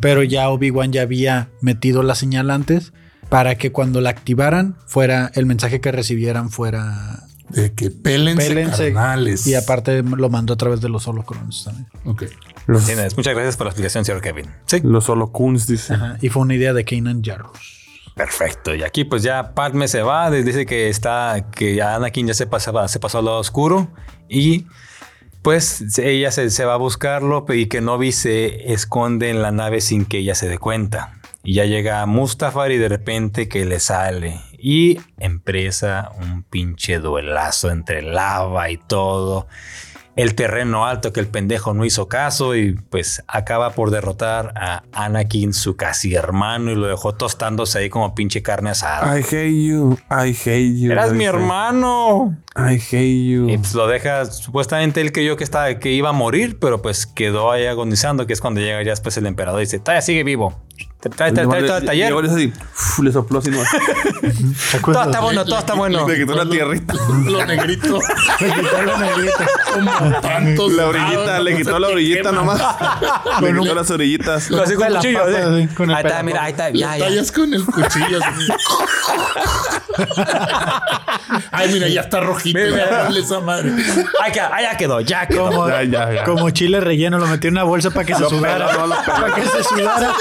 pero 0.00 0.22
ya 0.22 0.48
Obi-Wan 0.48 0.92
ya 0.92 1.02
había 1.02 1.48
metido 1.60 2.02
la 2.02 2.14
señal 2.14 2.50
antes 2.50 2.92
para 3.28 3.56
que 3.56 3.72
cuando 3.72 4.00
la 4.00 4.10
activaran 4.10 4.76
fuera 4.86 5.30
el 5.34 5.46
mensaje 5.46 5.80
que 5.80 5.90
recibieran 5.92 6.50
fuera 6.50 7.24
De 7.48 7.72
que 7.72 7.90
pélense, 7.90 8.48
pélense 8.48 8.92
carnales. 8.92 9.46
y 9.46 9.54
aparte 9.54 10.02
lo 10.02 10.28
mandó 10.30 10.54
a 10.54 10.56
través 10.56 10.80
de 10.80 10.88
los 10.88 11.06
holocrons 11.08 11.64
también. 11.64 11.86
Ok. 12.04 12.24
los, 12.66 12.84
Tienes- 12.86 13.16
Muchas 13.16 13.34
gracias 13.34 13.56
por 13.56 13.66
la 13.66 13.70
explicación, 13.70 14.04
señor 14.04 14.20
Kevin. 14.22 14.46
Sí. 14.66 14.80
los 14.82 15.08
holocuns, 15.08 15.66
dice. 15.66 15.94
Ajá, 15.94 16.18
Y 16.20 16.28
fue 16.28 16.42
una 16.42 16.54
idea 16.54 16.72
de 16.72 16.84
Kanan 16.84 17.22
Jarrus. 17.22 17.74
Perfecto. 18.14 18.74
Y 18.74 18.82
aquí 18.82 19.04
pues 19.04 19.22
ya 19.22 19.52
Padme 19.54 19.88
se 19.88 20.02
va, 20.02 20.30
dice 20.30 20.64
que 20.66 20.88
está, 20.88 21.46
que 21.50 21.74
ya 21.74 21.94
Anakin 21.96 22.26
ya 22.28 22.34
se 22.34 22.46
pasaba, 22.46 22.88
se 22.88 22.98
pasó 22.98 23.18
al 23.18 23.26
lado 23.26 23.38
oscuro 23.38 23.88
y 24.28 24.66
pues 25.46 25.96
ella 25.98 26.32
se, 26.32 26.50
se 26.50 26.64
va 26.64 26.74
a 26.74 26.76
buscarlo 26.76 27.46
y 27.50 27.66
que 27.66 27.80
Novi 27.80 28.10
se 28.10 28.72
esconde 28.72 29.30
en 29.30 29.42
la 29.42 29.52
nave 29.52 29.80
sin 29.80 30.04
que 30.04 30.18
ella 30.18 30.34
se 30.34 30.48
dé 30.48 30.58
cuenta. 30.58 31.20
Y 31.44 31.54
ya 31.54 31.66
llega 31.66 32.04
Mustafar 32.04 32.72
y 32.72 32.78
de 32.78 32.88
repente 32.88 33.48
que 33.48 33.64
le 33.64 33.78
sale 33.78 34.40
y 34.58 34.98
empieza 35.18 36.10
un 36.20 36.42
pinche 36.42 36.98
duelazo 36.98 37.70
entre 37.70 38.02
lava 38.02 38.70
y 38.70 38.76
todo. 38.76 39.46
El 40.16 40.34
terreno 40.34 40.86
alto 40.86 41.12
que 41.12 41.20
el 41.20 41.28
pendejo 41.28 41.74
no 41.74 41.84
hizo 41.84 42.08
caso 42.08 42.56
y 42.56 42.72
pues 42.72 43.22
acaba 43.28 43.70
por 43.70 43.90
derrotar 43.90 44.52
a 44.56 44.82
Anakin, 44.92 45.52
su 45.52 45.76
casi 45.76 46.14
hermano, 46.14 46.72
y 46.72 46.74
lo 46.74 46.86
dejó 46.86 47.14
tostándose 47.14 47.78
ahí 47.78 47.90
como 47.90 48.14
pinche 48.14 48.42
carne 48.42 48.70
asada. 48.70 49.18
I 49.18 49.22
hate 49.22 49.68
you. 49.68 49.98
I 50.10 50.30
hate 50.30 50.78
you. 50.78 50.92
¡Eras 50.92 51.12
mi 51.12 51.24
hermano! 51.24 52.34
I 52.56 52.76
hate 52.76 53.26
you. 53.26 53.48
Y 53.50 53.58
pues 53.58 53.74
lo 53.74 53.86
deja, 53.86 54.24
supuestamente 54.24 55.02
él 55.02 55.12
creyó 55.12 55.36
que, 55.36 55.44
estaba, 55.44 55.78
que 55.78 55.92
iba 55.92 56.08
a 56.08 56.12
morir, 56.12 56.58
pero 56.58 56.80
pues 56.80 57.06
quedó 57.06 57.52
ahí 57.52 57.66
agonizando, 57.66 58.26
que 58.26 58.32
es 58.32 58.40
cuando 58.40 58.60
llega 58.60 58.82
ya 58.82 58.90
después 58.90 59.16
el 59.18 59.26
emperador 59.26 59.60
y 59.60 59.64
dice, 59.64 59.78
todavía 59.78 60.00
sigue 60.00 60.24
vivo. 60.24 60.58
Trae, 61.10 61.32
trae, 61.32 61.46
trae 61.46 61.62
todo 61.64 61.76
el 61.78 61.84
taller. 61.84 62.06
Llegó 62.08 62.20
así, 62.20 62.52
uf, 62.56 62.98
le 63.00 63.12
sopló 63.12 63.38
así. 63.38 63.50
nomás. 63.50 63.68
Todo 64.82 65.02
está 65.04 65.20
bueno, 65.20 65.44
todo 65.44 65.58
está 65.58 65.74
bueno. 65.74 66.08
Le 66.08 66.16
quitó 66.16 66.34
la 66.34 66.48
tierrita. 66.50 66.94
Lo 67.24 67.44
negrito. 67.46 67.98
Como 69.74 70.20
tantos 70.20 70.72
La 70.72 70.86
orillita, 70.86 71.38
le 71.40 71.56
quitó 71.56 71.78
la 71.78 71.86
te 71.88 71.92
orillita 71.94 72.32
nomás. 72.32 72.60
Le 73.42 73.52
quitó 73.58 73.74
las 73.74 73.90
orillitas. 73.90 74.50
Así 74.50 74.74
con 74.74 74.84
Con 74.84 74.92
la 74.92 74.98
cuchillo, 75.00 75.28
¿eh? 75.28 75.68
el 75.78 75.90
Ahí 75.94 76.02
está, 76.04 76.22
mira, 76.22 76.42
ahí 76.44 76.50
está. 76.52 76.70
Lo 76.70 76.76
Ya, 76.78 76.96
ya. 76.96 77.04
tallas 77.06 77.32
con 77.32 77.52
el 77.54 77.64
cuchillo. 77.64 78.18
Ay, 81.50 81.72
mira, 81.72 81.88
ya 81.88 82.02
está 82.02 82.20
rojito. 82.20 82.58
Esa 82.58 83.40
madre. 83.40 83.72
Ahí 84.22 84.32
queda- 84.32 84.50
ahí 84.54 84.64
ya 84.64 84.76
quedó, 84.76 85.00
ya 85.00 85.26
quedó. 85.26 85.46
Como, 85.50 85.68
Ya, 85.68 85.82
ya, 85.84 86.12
ya. 86.12 86.24
como 86.24 86.50
chile 86.50 86.80
relleno, 86.80 87.18
lo 87.18 87.26
metió 87.26 87.48
en 87.48 87.54
una 87.54 87.64
bolsa 87.64 87.90
para 87.90 88.04
que 88.04 88.14
se 88.14 88.20
Lo 88.20 88.28
sudara. 88.30 88.72
lo 88.86 88.94
para 88.94 89.34
que 89.34 89.42
se 89.42 89.64
sudara. 89.64 90.12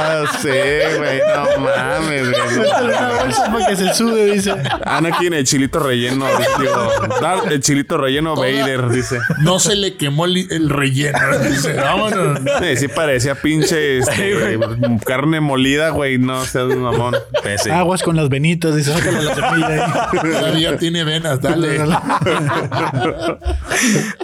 Ah, 0.00 0.24
sí, 0.40 0.48
güey. 0.48 1.20
No 1.34 1.60
mames, 1.60 2.30
güey. 2.30 2.58
Métele 2.58 2.96
una 2.96 3.08
bolsa 3.22 3.52
para 3.52 3.66
que 3.66 3.76
se 3.76 3.94
sude, 3.94 4.32
dice. 4.32 4.54
Anakin, 4.84 5.34
el 5.34 5.44
chilito 5.44 5.78
relleno. 5.80 6.26
Digo, 6.58 6.90
Darth, 7.20 7.50
el 7.50 7.60
chilito 7.60 7.96
relleno 7.98 8.36
Vader, 8.36 8.88
dice. 8.88 9.18
No 9.40 9.58
se 9.58 9.76
le 9.76 9.96
quemó 9.96 10.24
el, 10.24 10.46
el 10.50 10.70
relleno. 10.70 11.18
Dice, 11.48 11.74
vámonos. 11.74 12.40
Sí 12.76 12.88
parecía 12.88 13.34
pinche 13.34 13.98
este, 13.98 14.58
carne 15.04 15.40
molida, 15.40 15.90
güey. 15.90 16.18
No 16.18 16.44
seas 16.44 16.64
un 16.64 16.82
mamón. 16.82 17.16
Sí. 17.62 17.70
Aguas 17.70 18.02
con 18.02 18.16
las 18.16 18.28
venitas, 18.28 18.74
dice, 18.76 18.92
sácale 18.92 19.22
la 19.22 19.34
semilla 19.34 19.68
ahí. 19.68 20.18
Todavía 20.32 20.76
tiene 20.78 21.04
venas, 21.04 21.40
dale. 21.40 21.80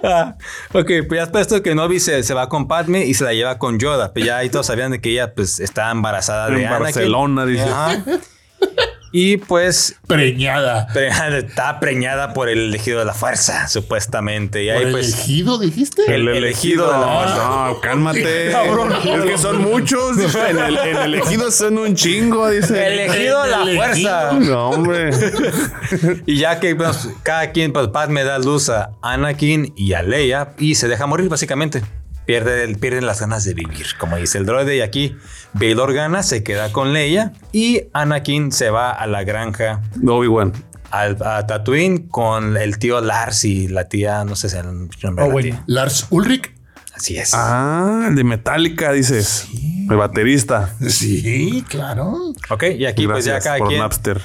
Ah, 0.02 0.36
ok, 0.72 0.90
pues 1.08 1.18
ya 1.18 1.26
después 1.26 1.48
de 1.48 1.62
que 1.62 1.74
Novi 1.74 2.00
se, 2.00 2.22
se 2.22 2.34
va 2.34 2.48
con 2.48 2.68
Padme 2.68 3.04
y 3.06 3.14
se 3.14 3.24
la 3.24 3.32
lleva 3.32 3.58
con 3.58 3.78
Yoda. 3.78 4.12
Pues 4.12 4.24
ya 4.24 4.38
ahí 4.38 4.50
todos 4.50 4.66
sabían 4.66 4.90
de 4.92 5.00
que 5.00 5.10
ella 5.10 5.34
pues 5.34 5.60
está 5.60 5.90
embarazada 5.90 6.48
de 6.48 6.60
En 6.60 6.66
Anakin. 6.66 6.82
Barcelona, 6.82 7.46
dice. 7.46 7.64
Ajá. 7.64 8.02
Y 9.12 9.38
pues 9.38 9.96
Preñada. 10.06 10.88
pre- 10.92 11.08
está 11.38 11.80
preñada 11.80 12.34
por 12.34 12.48
el 12.48 12.58
elegido 12.58 12.98
de 12.98 13.04
la 13.06 13.14
fuerza, 13.14 13.66
supuestamente. 13.68 14.64
Y 14.64 14.68
¿Por 14.68 14.76
ahí 14.76 14.82
el 14.84 14.90
pues... 14.90 15.14
elegido, 15.14 15.58
dijiste? 15.58 16.02
El 16.14 16.28
elegido 16.28 16.86
de 16.92 16.98
la 16.98 17.06
fuerza. 17.06 17.36
No, 17.68 17.80
cálmate. 17.80 18.48
Cabrón. 18.52 18.92
es 18.92 19.24
que 19.24 19.38
son 19.38 19.62
muchos. 19.62 20.18
el, 20.34 20.58
el 20.58 20.96
elegido 20.96 21.50
son 21.50 21.78
un 21.78 21.94
chingo, 21.94 22.48
dice. 22.50 22.86
Elegido 22.86 23.42
de 23.44 23.50
la 23.50 23.62
El 23.62 23.76
fuerza. 23.76 24.32
No, 24.32 24.70
hombre. 24.70 25.10
Y 26.26 26.38
ya 26.38 26.58
que 26.60 26.74
pues, 26.74 27.08
cada 27.22 27.52
quien, 27.52 27.72
pues 27.72 27.88
Padme 27.88 28.24
da 28.24 28.38
luz 28.38 28.68
a 28.68 28.90
Anakin 29.02 29.72
y 29.76 29.92
a 29.92 30.02
Leia 30.02 30.54
y 30.58 30.74
se 30.74 30.88
deja 30.88 31.06
morir 31.06 31.28
básicamente. 31.28 31.82
Pierde, 32.26 32.64
el- 32.64 32.76
pierden 32.78 33.06
las 33.06 33.20
ganas 33.20 33.44
de 33.44 33.54
vivir, 33.54 33.86
como 33.98 34.16
dice 34.16 34.38
el 34.38 34.46
droide. 34.46 34.76
Y 34.76 34.80
aquí 34.80 35.16
Bail 35.52 35.78
Organa 35.80 36.22
se 36.22 36.42
queda 36.42 36.72
con 36.72 36.92
Leia 36.92 37.32
y 37.52 37.82
Anakin 37.92 38.50
se 38.52 38.70
va 38.70 38.90
a 38.90 39.06
la 39.06 39.22
granja 39.24 39.80
Obi-Wan. 40.06 40.52
al, 40.90 41.16
a 41.24 41.46
Tatooine 41.46 42.08
con 42.08 42.56
el 42.56 42.78
tío 42.78 43.00
Lars 43.00 43.44
y 43.44 43.68
la 43.68 43.88
tía, 43.88 44.24
no 44.24 44.34
sé 44.36 44.48
si 44.48 44.56
el 44.56 44.64
nombre 44.66 44.96
de 45.04 45.14
la 45.16 45.24
Owen. 45.24 45.44
tía. 45.44 45.62
Lars 45.66 46.06
Ulrich. 46.10 46.52
Así 46.96 47.18
es. 47.18 47.32
Ah, 47.34 48.06
el 48.08 48.16
de 48.16 48.24
Metallica, 48.24 48.90
dices. 48.92 49.46
El 49.88 49.96
baterista. 49.98 50.74
Sí, 50.88 51.62
claro. 51.68 52.32
Ok, 52.50 52.64
y 52.76 52.86
aquí 52.86 53.06
pues 53.06 53.24
ya 53.24 53.32
Gracias 53.34 53.44
cada 53.44 53.58
por 53.58 53.68
quien. 53.68 53.80
Napster. 53.80 54.20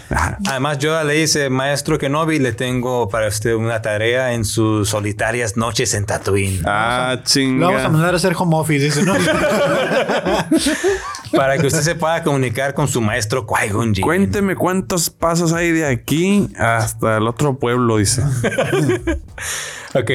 Además, 0.47 0.79
yo 0.79 1.03
le 1.03 1.21
hice, 1.21 1.49
maestro 1.51 1.99
Kenobi, 1.99 2.39
le 2.39 2.53
tengo 2.53 3.09
para 3.09 3.27
usted 3.27 3.53
una 3.53 3.79
tarea 3.81 4.33
en 4.33 4.43
sus 4.45 4.89
solitarias 4.89 5.57
noches 5.57 5.93
en 5.93 6.05
Tatooine. 6.05 6.61
Ah, 6.65 7.15
Lo 7.17 7.23
chinga. 7.23 7.67
vamos 7.67 7.81
a 7.83 7.89
mandar 7.89 8.13
a 8.13 8.17
hacer 8.17 8.33
home 8.35 8.55
office, 8.55 8.85
dice, 8.85 9.03
¿no? 9.03 9.13
Para 11.33 11.57
que 11.57 11.67
usted 11.67 11.81
se 11.81 11.95
pueda 11.95 12.23
comunicar 12.23 12.73
con 12.73 12.87
su 12.87 12.99
maestro 12.99 13.45
Qui-Gon 13.45 13.93
Jinn. 13.93 14.03
Cuénteme 14.03 14.55
cuántos 14.55 15.09
pasos 15.09 15.53
hay 15.53 15.71
de 15.71 15.85
aquí 15.85 16.49
hasta 16.57 17.17
el 17.17 17.27
otro 17.27 17.57
pueblo, 17.59 17.97
dice. 17.97 18.23
Ok. 19.93 20.09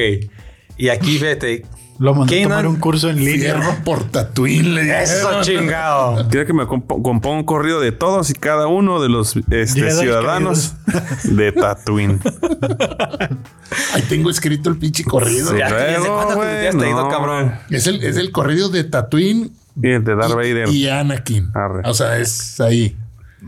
Y 0.77 0.89
aquí, 0.89 1.19
vete. 1.19 1.63
Lo 1.99 2.13
mandó 2.13 2.35
a 2.35 2.43
tomar 2.43 2.67
un 2.67 2.75
curso 2.77 3.09
en 3.09 3.17
línea. 3.23 3.55
Fierro 3.55 3.75
por 3.83 4.03
Tatooine 4.03 4.75
le 4.75 5.03
Eso 5.03 5.29
chingado. 5.41 6.27
Quiero 6.29 6.45
que 6.45 6.53
me 6.53 6.63
comp- 6.65 7.01
componga 7.01 7.37
un 7.39 7.43
corrido 7.43 7.79
de 7.79 7.91
todos 7.91 8.29
y 8.29 8.33
cada 8.33 8.67
uno 8.67 9.01
de 9.01 9.09
los 9.09 9.35
este, 9.49 9.91
ciudadanos 9.91 10.75
de 11.23 11.51
Tatooine. 11.51 12.19
Ahí 13.93 14.01
tengo 14.09 14.29
escrito 14.29 14.69
el 14.69 14.77
pinche 14.77 15.03
corrido. 15.03 15.51
Sí. 15.51 15.57
Ya, 15.57 15.73
¿Desde 15.73 15.99
Luego, 15.99 16.35
güey, 16.35 16.47
te 16.61 16.67
has 16.69 16.75
no. 16.75 17.09
cabrón? 17.09 17.55
Es 17.69 17.87
el, 17.87 18.03
es 18.03 18.17
el 18.17 18.31
corrido 18.31 18.69
de 18.69 18.83
Tatooine 18.83 19.51
Y 19.81 19.89
el 19.89 20.03
de 20.03 20.15
Darth 20.15 20.33
Vader. 20.35 20.69
y, 20.69 20.85
y 20.85 20.89
Anakin. 20.89 21.51
Arre. 21.53 21.81
O 21.85 21.93
sea, 21.93 22.17
es 22.17 22.59
ahí. 22.61 22.95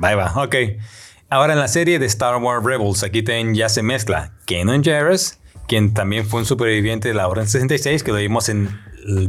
Ahí 0.02 0.16
va, 0.16 0.34
ok. 0.36 0.56
Ahora 1.30 1.54
en 1.54 1.60
la 1.60 1.68
serie 1.68 2.00
de 2.00 2.06
Star 2.08 2.36
Wars 2.38 2.64
Rebels, 2.64 3.04
aquí 3.04 3.22
ten- 3.24 3.54
ya 3.54 3.70
se 3.70 3.84
mezcla 3.84 4.32
Kanan 4.48 4.84
Jarrus, 4.84 5.38
quien 5.70 5.94
también 5.94 6.26
fue 6.26 6.42
un 6.42 6.46
superviviente 6.46 7.08
de 7.08 7.14
la 7.14 7.28
Orden 7.30 7.46
66, 7.46 8.04
que 8.04 8.12
lo 8.12 8.18
vimos 8.18 8.50
en 8.50 8.68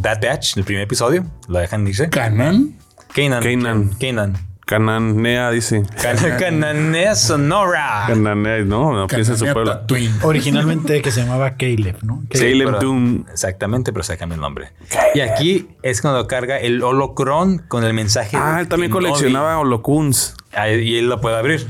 Bad 0.01 0.21
Batch, 0.23 0.57
el 0.57 0.65
primer 0.65 0.83
episodio. 0.85 1.25
Lo 1.47 1.61
dejan 1.61 1.85
dice. 1.85 2.09
Canan. 2.11 2.77
Kanan. 3.15 3.43
Kanan. 3.45 3.91
Kanan. 4.01 4.51
Cananea, 4.67 5.51
dice. 5.51 5.83
Can- 6.01 6.17
Cananea 6.39 7.17
Sonora. 7.17 8.05
Cananea, 8.07 8.59
no, 8.65 8.93
no 8.93 9.07
piensa 9.09 9.33
en 9.33 9.39
su 9.39 9.45
pueblo. 9.47 9.65
Tatooine. 9.81 10.15
Originalmente 10.23 11.03
que 11.03 11.11
se 11.11 11.23
llamaba 11.23 11.57
Caleb, 11.57 11.97
¿no? 12.03 12.23
Caleb. 12.31 12.53
Caleb 12.67 12.79
Doom. 12.81 13.25
Exactamente, 13.33 13.93
pero 13.93 14.05
se 14.05 14.17
cambia 14.17 14.37
el 14.37 14.41
nombre. 14.41 14.71
Y 15.15 15.21
aquí 15.21 15.69
es 15.83 16.01
cuando 16.01 16.27
carga 16.29 16.57
el 16.59 16.83
holocron 16.85 17.59
con 17.67 17.83
el 17.85 17.95
mensaje. 17.95 18.37
Ah, 18.37 18.59
él 18.61 18.69
también 18.69 18.93
coleccionaba 18.93 19.59
holocuns. 19.59 20.37
Ah, 20.53 20.69
Y 20.71 20.97
él 20.97 21.09
lo 21.09 21.21
puede 21.21 21.37
abrir. 21.37 21.67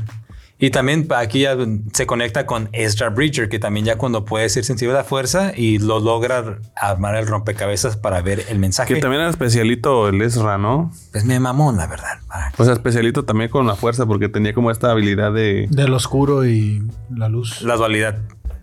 Y 0.63 0.69
también 0.69 1.07
aquí 1.15 1.41
ya 1.41 1.57
se 1.91 2.05
conecta 2.05 2.45
con 2.45 2.69
Ezra 2.71 3.09
Bridger, 3.09 3.49
que 3.49 3.57
también 3.57 3.83
ya 3.83 3.97
cuando 3.97 4.25
puede 4.25 4.47
ser 4.47 4.63
sensible 4.63 4.93
a 4.93 4.99
la 4.99 5.03
fuerza 5.03 5.53
y 5.55 5.79
lo 5.79 5.99
logra 5.99 6.59
armar 6.75 7.15
el 7.15 7.25
rompecabezas 7.25 7.97
para 7.97 8.21
ver 8.21 8.45
el 8.47 8.59
mensaje. 8.59 8.93
Que 8.93 9.01
también 9.01 9.21
era 9.21 9.31
especialito 9.31 10.07
el 10.07 10.21
Ezra, 10.21 10.59
¿no? 10.59 10.91
Pues 11.11 11.25
me 11.25 11.39
mamón, 11.39 11.77
la 11.77 11.87
verdad. 11.87 12.19
O 12.57 12.63
sea, 12.63 12.73
especialito 12.73 13.25
también 13.25 13.49
con 13.49 13.65
la 13.65 13.75
fuerza 13.75 14.05
porque 14.05 14.29
tenía 14.29 14.53
como 14.53 14.69
esta 14.69 14.91
habilidad 14.91 15.33
de... 15.33 15.65
Del 15.71 15.95
oscuro 15.95 16.45
y 16.45 16.87
la 17.09 17.27
luz. 17.27 17.63
La 17.63 17.75
dualidad. 17.75 18.19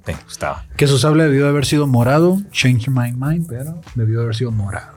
Sí, 0.06 0.12
estaba. 0.28 0.66
Que 0.76 0.86
su 0.86 0.98
sable 0.98 1.24
debió 1.24 1.48
haber 1.48 1.66
sido 1.66 1.88
morado. 1.88 2.38
Change 2.52 2.90
my 2.90 3.12
mind, 3.12 3.48
pero 3.48 3.80
debió 3.96 4.20
haber 4.20 4.36
sido 4.36 4.52
morado. 4.52 4.96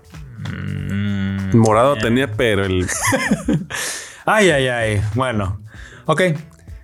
Mm. 0.51 1.57
Morado 1.57 1.95
tenía, 1.95 2.31
pero 2.31 2.63
el... 2.63 2.87
Ay, 4.25 4.51
ay, 4.51 4.67
ay. 4.67 5.01
Bueno. 5.15 5.59
Ok. 6.05 6.21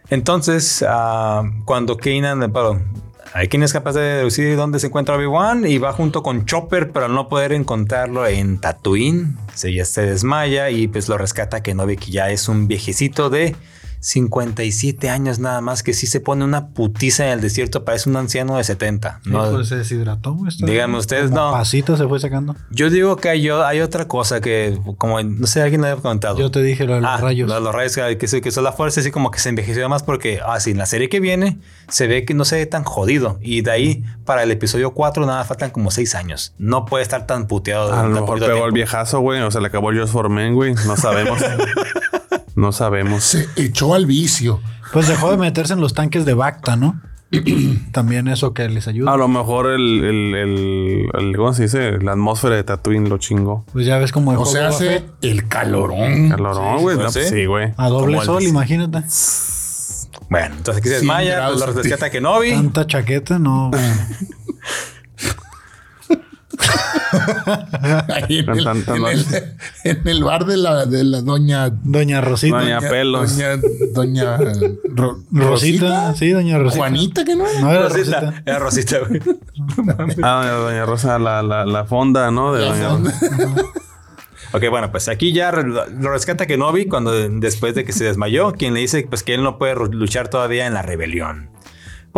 Entonces, 0.09 0.85
ah, 0.87 1.43
cuando 1.65 1.97
Kanan, 1.97 2.39
perdón, 2.51 2.85
hay 3.33 3.49
quien 3.49 3.63
es 3.63 3.73
capaz 3.73 3.93
de 3.93 4.01
deducir 4.01 4.55
dónde 4.55 4.79
se 4.79 4.87
encuentra 4.87 5.15
Obi-Wan 5.15 5.67
y 5.67 5.77
va 5.77 5.91
junto 5.93 6.23
con 6.23 6.45
Chopper, 6.45 6.91
pero 6.91 7.05
al 7.05 7.13
no 7.13 7.27
poder 7.27 7.51
encontrarlo 7.51 8.25
en 8.25 8.59
Tatooine, 8.59 9.37
se 9.53 9.73
ya 9.73 9.85
se 9.85 10.01
desmaya 10.03 10.69
y 10.69 10.87
pues 10.87 11.09
lo 11.09 11.17
rescata 11.17 11.61
Kenobi, 11.61 11.97
que 11.97 12.11
ya 12.11 12.29
es 12.29 12.47
un 12.47 12.67
viejecito 12.67 13.29
de 13.29 13.55
57 13.99 15.09
años 15.09 15.39
nada 15.39 15.61
más, 15.61 15.83
que 15.83 15.93
sí 15.93 16.07
se 16.07 16.19
pone 16.19 16.43
una 16.45 16.69
putiza 16.69 17.25
en 17.25 17.31
el 17.33 17.41
desierto, 17.41 17.83
parece 17.85 18.09
un 18.09 18.15
anciano 18.17 18.57
de 18.57 18.63
70. 18.63 19.21
Sí, 19.23 19.29
¿no? 19.29 19.51
pues 19.51 19.67
se 19.67 19.77
deshidrató. 19.77 20.37
Díganme 20.59 20.97
ustedes, 20.97 21.31
no. 21.31 21.51
Pasito 21.51 21.97
se 21.97 22.07
fue 22.07 22.19
sacando. 22.19 22.55
Yo 22.69 22.89
digo 22.89 23.15
que 23.17 23.29
hay, 23.29 23.49
hay 23.49 23.81
otra 23.81 24.07
cosa 24.07 24.41
que, 24.41 24.79
como 24.97 25.21
no 25.21 25.47
sé, 25.47 25.61
alguien 25.61 25.81
lo 25.81 25.87
había 25.87 26.01
comentado. 26.01 26.37
Yo 26.39 26.51
te 26.51 26.61
dije 26.61 26.85
lo 26.85 26.95
de 26.95 27.01
los 27.01 27.09
Ah, 27.09 27.17
rayos. 27.17 27.47
lo 27.49 27.55
de 27.55 27.61
los 27.61 27.73
rayos 27.73 27.95
que, 27.95 28.17
que, 28.17 28.27
se- 28.27 28.41
que 28.41 28.51
son 28.51 28.63
la 28.63 28.71
fuerza, 28.71 29.01
así 29.01 29.11
como 29.11 29.31
que 29.31 29.39
se 29.39 29.49
envejeció 29.49 29.87
más 29.89 30.03
porque, 30.03 30.39
ah, 30.45 30.59
sí, 30.59 30.71
en 30.71 30.77
la 30.77 30.85
serie 30.85 31.09
que 31.09 31.19
viene 31.19 31.59
se 31.89 32.07
ve 32.07 32.25
que 32.25 32.33
no 32.33 32.45
se 32.45 32.57
ve 32.57 32.65
tan 32.65 32.83
jodido. 32.83 33.37
Y 33.41 33.61
de 33.61 33.71
ahí 33.71 34.03
para 34.25 34.43
el 34.43 34.51
episodio 34.51 34.91
4 34.91 35.25
nada, 35.25 35.43
faltan 35.43 35.69
como 35.71 35.91
6 35.91 36.15
años. 36.15 36.53
No 36.57 36.85
puede 36.85 37.03
estar 37.03 37.25
tan 37.27 37.47
puteado. 37.47 37.93
A 37.93 38.03
lo 38.03 38.09
mejor 38.09 38.39
pegó 38.39 38.53
tiempo. 38.53 38.71
viejazo, 38.73 39.19
güey. 39.19 39.41
O 39.41 39.51
se 39.51 39.59
le 39.61 39.67
acabó 39.67 39.89
el 39.91 39.99
Just 39.99 40.13
for 40.13 40.29
Men, 40.29 40.53
güey. 40.53 40.73
No 40.85 40.95
sabemos. 40.97 41.39
no 42.57 42.71
sabemos. 42.73 43.23
Se 43.23 43.47
echó 43.55 43.93
al 43.93 44.05
vicio. 44.05 44.59
Pues 44.91 45.07
dejó 45.07 45.31
de 45.31 45.37
meterse 45.37 45.73
en 45.73 45.79
los 45.81 45.93
tanques 45.93 46.25
de 46.25 46.33
Bacta, 46.33 46.75
¿no? 46.75 46.99
También 47.91 48.27
eso 48.29 48.53
que 48.53 48.67
les 48.69 48.87
ayuda. 48.87 49.11
A 49.13 49.17
lo 49.17 49.27
mejor 49.27 49.67
el, 49.67 50.03
el, 50.03 50.35
el, 50.35 51.09
el- 51.13 51.35
¿cómo 51.35 51.53
se 51.53 51.63
dice? 51.63 51.99
La 51.99 52.13
atmósfera 52.13 52.55
de 52.55 52.63
Tatooine 52.63 53.09
lo 53.09 53.17
chingó. 53.17 53.65
Pues 53.73 53.85
ya 53.85 53.97
ves 53.97 54.11
como 54.11 54.31
dejó 54.31 54.43
O 54.43 54.45
sea, 54.45 54.69
hace 54.69 55.03
el 55.21 55.47
calorón. 55.47 56.29
Calorón, 56.29 56.81
güey. 56.81 56.97
sí. 57.11 57.19
sí, 57.29 57.45
güey. 57.45 57.73
a 57.77 57.89
doble 57.89 58.21
sol, 58.21 58.43
imagínate. 58.43 59.03
Bueno, 60.29 60.55
entonces 60.57 60.79
aquí 60.81 60.89
se 60.89 60.99
100 60.99 61.07
desmaya, 61.07 61.47
pues 61.47 61.59
lo 61.59 61.65
rescata 61.73 62.09
Kenobi. 62.09 62.51
Tanta 62.51 62.87
chaqueta, 62.87 63.39
no. 63.39 63.71
Ahí 68.13 68.39
en, 68.39 68.49
el, 68.49 68.63
tan, 68.63 68.83
tan, 68.83 68.97
en 68.97 69.05
el- 69.05 69.25
en 69.83 70.07
el 70.07 70.23
bar 70.23 70.45
de 70.45 70.57
la, 70.57 70.85
de 70.85 71.03
la 71.03 71.21
doña. 71.21 71.69
Doña 71.69 72.21
Rosita. 72.21 72.57
Doña 72.59 72.79
Pelos. 72.81 73.37
Doña, 73.37 73.57
doña 73.93 74.37
Ro- 74.95 75.19
Rosita, 75.31 76.13
sí, 76.15 76.31
doña 76.31 76.57
Rosita. 76.57 76.79
Juanita, 76.79 77.23
que 77.25 77.35
no. 77.35 77.45
No 77.61 77.71
era 77.71 77.87
Rosita. 77.89 78.19
Rosita. 78.21 78.43
Era 78.45 78.59
Rosita, 78.59 78.97
güey. 79.07 79.21
Ah, 80.23 80.45
doña 80.59 80.85
Rosa, 80.85 81.19
la, 81.19 81.41
la, 81.41 81.65
la 81.65 81.85
fonda, 81.85 82.31
¿no? 82.31 82.53
De 82.53 82.65
doña 82.65 82.89
Ok, 84.53 84.63
bueno, 84.69 84.91
pues 84.91 85.09
aquí 85.09 85.33
ya 85.33 85.51
lo 85.51 86.09
rescata 86.11 86.47
Kenobi 86.47 86.85
cuando 86.87 87.11
después 87.11 87.75
de 87.75 87.83
que 87.83 87.91
se 87.91 88.05
desmayó, 88.05 88.53
quien 88.53 88.73
le 88.73 88.79
dice 88.79 89.05
pues, 89.09 89.21
que 89.23 89.33
él 89.33 89.43
no 89.43 89.57
puede 89.57 89.75
luchar 89.91 90.29
todavía 90.29 90.65
en 90.67 90.73
la 90.73 90.81
rebelión. 90.81 91.49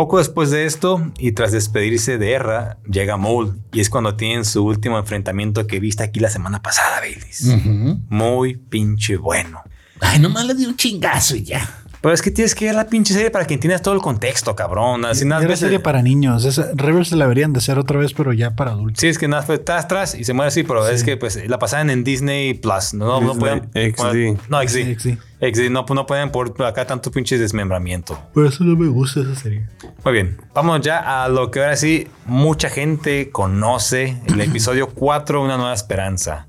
Poco 0.00 0.16
después 0.16 0.50
de 0.50 0.64
esto, 0.64 1.12
y 1.18 1.32
tras 1.32 1.52
despedirse 1.52 2.16
de 2.16 2.32
Erra, 2.32 2.78
llega 2.90 3.18
Maul, 3.18 3.60
y 3.70 3.80
es 3.80 3.90
cuando 3.90 4.16
tienen 4.16 4.46
su 4.46 4.64
último 4.64 4.98
enfrentamiento 4.98 5.66
que 5.66 5.78
viste 5.78 6.02
aquí 6.02 6.20
la 6.20 6.30
semana 6.30 6.62
pasada, 6.62 7.00
Baileys. 7.00 7.42
Ujú. 7.42 8.00
Muy 8.08 8.56
pinche 8.56 9.18
bueno. 9.18 9.62
Ay, 10.00 10.18
nomás 10.18 10.46
le 10.46 10.54
di 10.54 10.64
un 10.64 10.74
chingazo 10.74 11.36
y 11.36 11.42
ya. 11.42 11.84
Pero 12.02 12.14
es 12.14 12.22
que 12.22 12.30
tienes 12.30 12.54
que 12.54 12.64
ver 12.64 12.74
la 12.74 12.86
pinche 12.86 13.12
serie 13.12 13.30
para 13.30 13.46
que 13.46 13.54
entiendas 13.54 13.82
todo 13.82 13.94
el 13.94 14.00
contexto, 14.00 14.56
cabrón. 14.56 15.04
Así 15.04 15.26
nada 15.26 15.42
Era 15.44 15.54
serie 15.56 15.80
para 15.80 16.00
niños. 16.00 16.44
Esa, 16.46 16.70
Rebels 16.74 17.08
se 17.08 17.16
la 17.16 17.24
deberían 17.26 17.52
de 17.52 17.58
hacer 17.58 17.78
otra 17.78 17.98
vez, 17.98 18.14
pero 18.14 18.32
ya 18.32 18.52
para 18.52 18.70
adultos. 18.70 19.00
Sí, 19.00 19.08
es 19.08 19.18
que 19.18 19.28
nada, 19.28 19.42
fue 19.42 19.58
tras, 19.58 19.86
tras 19.86 20.14
y 20.14 20.24
se 20.24 20.32
muere 20.32 20.48
así, 20.48 20.62
pero 20.62 20.88
es 20.88 21.04
que 21.04 21.16
pues 21.18 21.46
la 21.48 21.58
pasaban 21.58 21.90
en 21.90 22.02
Disney 22.02 22.54
Plus. 22.54 22.94
No, 22.94 23.20
no 23.20 23.34
Disney 23.34 23.38
pueden. 23.38 23.92
XD. 23.92 23.96
poner- 23.98 24.38
no, 24.48 24.62
XD. 24.62 24.72
Sí, 24.72 24.96
sí. 24.98 25.18
XD, 25.42 25.70
no, 25.70 25.84
no 25.88 26.06
pueden 26.06 26.30
por 26.30 26.62
acá 26.64 26.86
tanto 26.86 27.10
pinche 27.10 27.36
desmembramiento. 27.38 28.18
Por 28.32 28.46
eso 28.46 28.64
no 28.64 28.76
me 28.76 28.88
gusta 28.88 29.20
esa 29.20 29.34
serie. 29.34 29.66
Muy 30.04 30.12
bien, 30.14 30.38
vamos 30.54 30.80
ya 30.80 31.22
a 31.24 31.28
lo 31.28 31.50
que 31.50 31.60
ahora 31.60 31.76
sí 31.76 32.08
mucha 32.24 32.70
gente 32.70 33.30
conoce, 33.30 34.16
el 34.26 34.40
episodio 34.40 34.88
4, 34.88 35.42
Una 35.42 35.56
Nueva 35.58 35.74
Esperanza. 35.74 36.46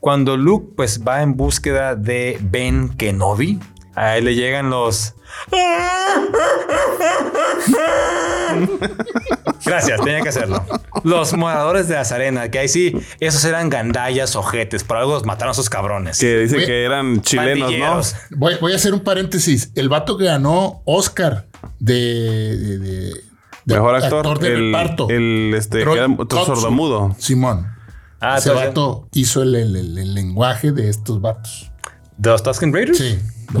Cuando 0.00 0.36
Luke 0.36 0.72
pues 0.76 1.02
va 1.06 1.22
en 1.22 1.34
búsqueda 1.34 1.94
de 1.96 2.38
Ben 2.42 2.90
Kenobi, 2.90 3.58
a 3.94 4.16
él 4.16 4.24
le 4.26 4.34
llegan 4.34 4.70
los... 4.70 5.14
Gracias, 9.64 10.00
tenía 10.02 10.20
que 10.20 10.28
hacerlo. 10.28 10.64
Los 11.02 11.34
moradores 11.36 11.88
de 11.88 11.96
Azarena, 11.96 12.50
que 12.50 12.58
ahí 12.58 12.68
sí, 12.68 12.94
esos 13.20 13.44
eran 13.44 13.68
gandallas, 13.70 14.36
ojetes, 14.36 14.84
por 14.84 14.96
algo 14.98 15.12
los 15.14 15.24
mataron 15.24 15.50
a 15.50 15.52
esos 15.52 15.70
cabrones. 15.70 16.18
Que 16.18 16.38
dice 16.40 16.56
Güey, 16.56 16.66
que 16.66 16.84
eran 16.84 17.20
chilenos, 17.22 17.72
¿no? 18.30 18.38
Voy, 18.38 18.56
voy 18.60 18.72
a 18.72 18.76
hacer 18.76 18.94
un 18.94 19.00
paréntesis. 19.00 19.70
El 19.74 19.88
vato 19.88 20.16
que 20.18 20.24
ganó 20.26 20.82
Oscar 20.84 21.46
de, 21.78 21.94
de- 22.56 22.78
de- 22.78 23.12
de 23.66 23.74
Mejor 23.76 23.94
actor, 23.96 24.38
de 24.40 24.48
el, 24.48 24.66
reparto. 24.72 25.08
el 25.08 25.54
este, 25.56 25.78
que 25.78 25.84
Troy 25.84 25.96
era 25.98 26.06
otro 26.06 26.26
Kotsur. 26.38 26.56
sordomudo. 26.56 27.16
Simón. 27.18 27.66
Ah, 28.20 28.36
Ese 28.38 28.50
vato 28.50 29.08
hizo 29.14 29.42
el, 29.42 29.54
el- 29.54 29.76
el- 29.76 29.98
el 29.98 30.14
lenguaje 30.14 30.70
de 30.72 30.90
estos 30.90 31.20
vatos. 31.22 31.70
¿De 32.16 32.30
los 32.30 32.42
Tusken 32.42 32.72
Raiders? 32.72 32.98
Sí. 32.98 33.18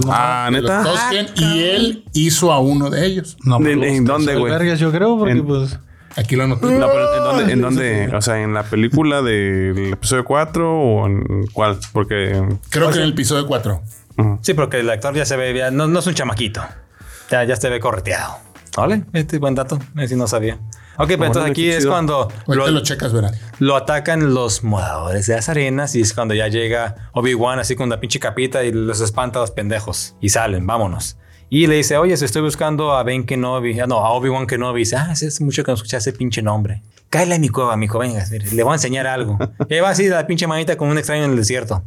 Ah, 0.08 0.48
De 0.50 0.60
los 0.60 0.70
neta. 0.70 0.82
Tusken, 0.84 1.26
y 1.36 1.62
él 1.64 2.04
hizo 2.14 2.52
a 2.52 2.58
uno 2.60 2.90
de 2.90 3.04
ellos. 3.06 3.36
No, 3.44 3.56
¿En- 3.56 3.78
me 3.80 3.96
en 3.96 4.04
dónde, 4.04 4.36
güey? 4.36 4.52
vergas, 4.52 4.78
yo 4.78 4.90
creo, 4.92 5.18
porque 5.18 5.32
En- 5.32 5.46
pues. 5.46 5.78
Aquí 6.16 6.36
lo 6.36 6.44
anoté. 6.44 6.66
No, 6.78 6.86
pero 6.86 7.14
¿en 7.16 7.22
dónde? 7.24 7.52
En 7.52 7.60
dónde? 8.08 8.10
O 8.16 8.22
sea, 8.22 8.40
¿en 8.40 8.54
la 8.54 8.62
película 8.62 9.20
del 9.22 9.94
episodio 9.94 10.24
4 10.24 10.72
o 10.72 11.06
en 11.08 11.46
cuál? 11.52 11.78
Porque... 11.92 12.40
Creo 12.70 12.90
que 12.90 12.98
en 12.98 13.02
el 13.04 13.10
episodio 13.10 13.46
4. 13.48 13.82
ujú. 14.18 14.38
Sí, 14.40 14.54
porque 14.54 14.78
el 14.78 14.90
actor 14.90 15.12
ya 15.14 15.24
se 15.24 15.36
ve, 15.36 15.52
ya- 15.56 15.72
no, 15.72 15.88
no 15.88 15.98
es 15.98 16.06
un 16.06 16.14
chamaquito. 16.14 16.62
Ya, 17.30 17.42
ya 17.42 17.56
se 17.56 17.68
ve 17.68 17.80
correteado. 17.80 18.36
¿Vale? 18.76 19.02
Este 19.12 19.38
buen 19.38 19.54
dato. 19.56 19.78
Ese 19.96 20.14
no 20.16 20.28
sabía. 20.28 20.58
Ok, 20.96 21.08
pero 21.08 21.26
entonces 21.26 21.50
aquí 21.50 21.68
es 21.68 21.86
cuando 21.86 22.30
lo, 22.46 22.70
lo 22.70 22.80
checas, 22.82 23.12
verán. 23.12 23.34
lo 23.58 23.76
atacan 23.76 24.32
los 24.32 24.62
moradores 24.62 25.26
de 25.26 25.34
las 25.34 25.48
arenas 25.48 25.94
y 25.94 26.00
es 26.00 26.14
cuando 26.14 26.34
ya 26.34 26.48
llega 26.48 27.10
Obi-Wan 27.12 27.58
así 27.58 27.74
con 27.74 27.86
una 27.86 28.00
pinche 28.00 28.20
capita 28.20 28.62
y 28.64 28.72
los 28.72 29.00
espanta 29.00 29.40
a 29.40 29.42
los 29.42 29.50
pendejos 29.50 30.16
y 30.20 30.28
salen, 30.28 30.66
vámonos. 30.66 31.16
Y 31.50 31.66
le 31.66 31.76
dice, 31.76 31.96
oye, 31.98 32.16
si 32.16 32.24
estoy 32.24 32.42
buscando 32.42 32.92
a 32.92 33.02
Ben 33.02 33.24
Kenobi, 33.24 33.78
ah, 33.78 33.86
no, 33.86 33.98
a 33.98 34.10
Obi-Wan 34.10 34.46
Kenobi. 34.46 34.80
Y 34.80 34.84
dice, 34.84 34.96
ah, 34.96 35.08
hace 35.10 35.28
mucho 35.44 35.62
que 35.62 35.70
no 35.70 35.76
escuché 35.76 35.96
ese 35.96 36.12
pinche 36.12 36.42
nombre. 36.42 36.82
Cáele 37.10 37.36
a 37.36 37.38
mi 37.38 37.48
cueva, 37.48 37.76
mijo, 37.76 37.98
venga, 37.98 38.24
mire, 38.30 38.50
le 38.50 38.62
voy 38.62 38.72
a 38.72 38.74
enseñar 38.74 39.06
algo. 39.06 39.38
Y 39.68 39.74
ahí 39.74 39.80
va 39.80 39.90
así 39.90 40.08
la 40.08 40.26
pinche 40.26 40.46
manita 40.46 40.76
con 40.76 40.88
un 40.88 40.98
extraño 40.98 41.24
en 41.24 41.30
el 41.30 41.36
desierto. 41.36 41.84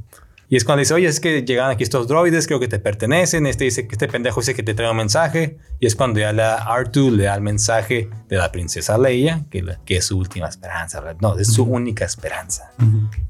Y 0.50 0.56
es 0.56 0.64
cuando 0.64 0.80
dice, 0.80 0.94
oye, 0.94 1.08
es 1.08 1.20
que 1.20 1.44
llegan 1.44 1.70
aquí 1.72 1.84
estos 1.84 2.08
droides, 2.08 2.48
creo 2.48 2.60
que 2.60 2.70
te 2.70 2.80
pertenecen. 2.80 3.46
Este 3.48 3.66
dice 3.66 3.86
que 3.88 3.96
este 3.96 4.08
pendejo 4.08 4.40
dice 4.40 4.56
que 4.56 4.64
te 4.64 4.74
trae 4.74 4.90
un 4.90 4.96
mensaje. 4.96 5.58
Y 5.80 5.88
es 5.88 5.96
cuando 5.96 6.20
ya 6.22 6.32
la 6.32 6.66
R2 6.66 7.12
le 7.12 7.24
da 7.26 7.36
el 7.36 7.42
mensaje 7.42 8.10
de 8.30 8.38
la 8.38 8.50
princesa 8.52 8.98
Leia, 8.98 9.44
que, 9.52 9.62
la- 9.62 9.80
que 9.86 9.98
es 9.98 10.06
su 10.06 10.18
última 10.18 10.48
esperanza. 10.48 11.02
¿verdad? 11.02 11.18
No, 11.22 11.38
es 11.38 11.52
su 11.52 11.64
única 11.64 12.06
esperanza. 12.06 12.72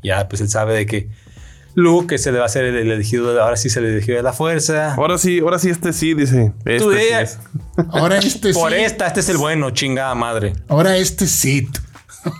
Ya, 0.03 0.27
pues 0.29 0.41
él 0.41 0.49
sabe 0.49 0.75
de 0.75 0.85
que 0.85 1.09
Luke, 1.73 2.07
que 2.07 2.17
se 2.19 2.31
le 2.31 2.37
va 2.37 2.43
a 2.43 2.47
hacer 2.47 2.65
el, 2.65 2.75
el 2.75 2.91
elegido, 2.91 3.33
de- 3.33 3.41
ahora 3.41 3.55
sí 3.57 3.69
se 3.71 3.81
le 3.81 3.89
elegido 3.93 4.17
de 4.17 4.23
la 4.23 4.33
fuerza. 4.33 4.93
Ahora 4.93 5.17
sí, 5.17 5.39
ahora 5.39 5.57
sí 5.57 5.69
este 5.71 5.93
sí, 5.93 6.13
dice. 6.13 6.53
Este 6.65 6.77
Tú 6.79 6.91
sí 6.93 6.99
es. 7.19 7.39
Ahora 7.89 8.17
este 8.19 8.53
Por 8.53 8.71
sí. 8.73 8.77
esta, 8.79 9.07
este 9.07 9.21
es 9.21 9.29
el 9.29 9.37
bueno, 9.37 9.71
chingada 9.71 10.13
madre. 10.13 10.53
Ahora 10.67 10.95
este 10.97 11.25
sí. 11.25 11.67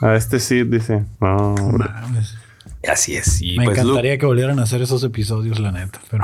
A 0.01 0.15
este 0.15 0.39
sí, 0.39 0.63
dice. 0.63 1.03
No, 1.19 1.55
hombre. 1.55 1.88
Así 2.88 3.15
es. 3.15 3.41
Y 3.41 3.57
Me 3.57 3.65
pues 3.65 3.77
encantaría 3.77 4.17
que 4.17 4.25
volvieran 4.25 4.59
a 4.59 4.63
hacer 4.63 4.81
esos 4.81 5.03
episodios, 5.03 5.59
la 5.59 5.71
neta, 5.71 5.99
pero. 6.09 6.23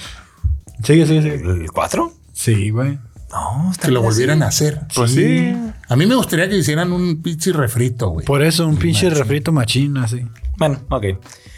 sigue, 0.84 1.06
sigue, 1.06 1.22
sigue. 1.22 1.34
¿el 1.34 1.70
4? 1.72 2.12
Sí, 2.32 2.70
güey. 2.70 2.98
No, 3.32 3.70
está 3.70 3.86
Que 3.86 3.92
lo 3.92 4.00
así. 4.00 4.08
volvieran 4.08 4.42
a 4.42 4.48
hacer. 4.48 4.80
Pues 4.94 5.12
sí. 5.12 5.52
A 5.88 5.96
mí 5.96 6.06
me 6.06 6.14
gustaría 6.16 6.48
que 6.48 6.56
hicieran 6.56 6.92
un 6.92 7.22
pinche 7.22 7.52
refrito, 7.52 8.10
güey. 8.10 8.26
Por 8.26 8.42
eso, 8.42 8.66
un 8.66 8.76
pinche 8.76 9.08
refrito 9.10 9.52
machín 9.52 9.96
así. 9.98 10.26
Bueno, 10.56 10.80
ok. 10.90 11.04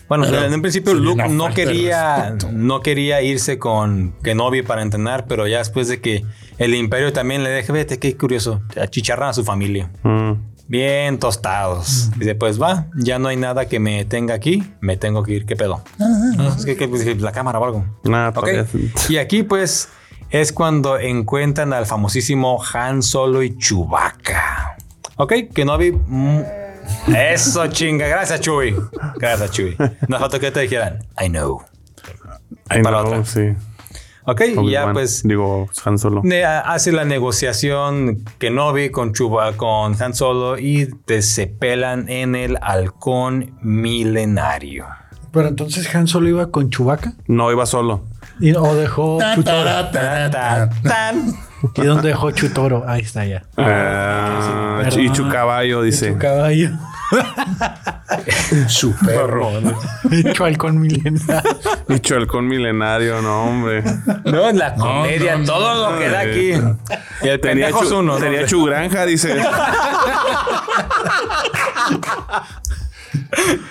Bueno, 0.08 0.26
Pero 0.28 0.44
en 0.44 0.52
un 0.52 0.60
principio 0.60 0.92
Luke 0.92 1.26
no 1.30 1.54
quería, 1.54 2.36
no 2.52 2.80
quería 2.82 3.22
irse 3.22 3.58
con 3.58 4.12
Kenobi 4.22 4.60
para 4.60 4.82
entrenar, 4.82 5.26
pero 5.26 5.46
ya 5.48 5.58
después 5.58 5.88
de 5.88 6.02
que 6.02 6.22
el 6.58 6.74
Imperio 6.74 7.14
también 7.14 7.42
le 7.42 7.48
deje, 7.48 7.72
vete, 7.72 7.98
qué 7.98 8.14
curioso, 8.14 8.60
achicharran 8.78 9.30
a 9.30 9.32
su 9.32 9.42
familia. 9.42 9.90
Mm. 10.02 10.32
Bien 10.68 11.18
tostados. 11.18 12.10
Dice, 12.16 12.34
pues 12.34 12.60
va, 12.60 12.86
ya 12.96 13.18
no 13.18 13.28
hay 13.28 13.36
nada 13.36 13.66
que 13.66 13.78
me 13.78 14.04
tenga 14.04 14.34
aquí, 14.34 14.62
me 14.80 14.96
tengo 14.96 15.22
que 15.22 15.32
ir, 15.32 15.46
¿qué 15.46 15.54
pedo? 15.56 15.82
No, 15.98 16.48
es 16.54 16.64
que, 16.64 16.76
que- 16.76 16.88
pues, 16.88 17.04
la 17.20 17.32
cámara 17.32 17.58
o 17.58 17.64
algo. 17.64 17.84
Nah, 18.04 18.28
Ok. 18.28 18.34
todavía 18.34 18.66
sí. 18.66 18.90
Y 19.10 19.16
aquí 19.18 19.42
pues 19.42 19.88
es 20.30 20.52
cuando 20.52 20.98
encuentran 20.98 21.72
al 21.74 21.84
famosísimo 21.86 22.62
Han 22.72 23.02
Solo 23.02 23.42
y 23.42 23.56
Chewbacca. 23.58 24.76
Ok, 25.16 25.32
Kenobi... 25.54 25.92
mm, 25.92 26.40
Eso 27.14 27.66
chinga, 27.68 28.06
gracias 28.08 28.40
Chewie. 28.40 28.74
Gracias 29.16 29.50
Chewie. 29.50 29.76
No 30.08 30.18
falta 30.18 30.38
que 30.38 30.50
te 30.50 30.60
dijeran, 30.60 31.00
I 31.22 31.28
know. 31.28 31.62
Para 32.68 32.80
no, 32.90 32.98
otra. 33.00 33.24
sí. 33.24 33.52
Ok, 34.24 34.42
y 34.62 34.70
ya 34.70 34.92
pues 34.92 35.22
Digo, 35.24 35.68
Han 35.84 35.98
Solo. 35.98 36.22
hace 36.64 36.92
la 36.92 37.04
negociación 37.04 38.24
Kenobi 38.38 38.90
con 38.90 39.12
Chuba, 39.12 39.52
con 39.56 40.00
Han 40.00 40.14
Solo 40.14 40.58
y 40.58 40.86
te 41.06 41.22
se 41.22 41.46
pelan 41.46 42.08
en 42.08 42.34
el 42.34 42.58
halcón 42.62 43.56
milenario. 43.62 44.86
Pero 45.32 45.48
entonces 45.48 45.92
Han 45.94 46.06
solo 46.06 46.28
iba 46.28 46.50
con 46.50 46.70
Chubaca 46.70 47.14
No, 47.26 47.50
iba 47.50 47.66
solo. 47.66 48.04
y 48.38 48.52
o 48.54 48.74
dejó 48.74 49.18
tan. 49.18 49.42
¿Y 51.76 51.82
dónde 51.82 52.08
dejó 52.08 52.30
Chutoro? 52.32 52.84
Ahí 52.88 53.02
está 53.02 53.24
ya. 53.24 53.44
Ah, 53.56 54.82
sí. 54.90 55.02
y 55.02 55.12
Chu 55.12 55.28
Caballo, 55.28 55.82
dice. 55.82 56.12
Su 56.12 56.18
caballo. 56.18 56.70
Su 58.68 58.94
perro. 58.96 59.50
Hecho 60.10 60.44
halcón 60.44 60.78
milenario. 60.80 61.42
Dicho 61.88 62.14
halcón 62.16 62.46
milenario, 62.48 63.22
no, 63.22 63.44
hombre. 63.44 63.82
No, 64.24 64.50
la 64.52 64.74
comedia, 64.74 65.32
no, 65.32 65.38
no, 65.40 65.44
todo 65.46 65.90
lo 65.92 65.98
que 65.98 66.08
da 66.08 66.20
aquí. 66.20 66.52
Y 67.22 67.28
el 67.28 67.40
Tenía, 67.40 67.70
chu, 67.70 67.98
uno. 67.98 68.14
¿no? 68.14 68.18
tenía 68.18 68.46
chu 68.46 68.64
granja, 68.64 69.04
dice. 69.06 69.40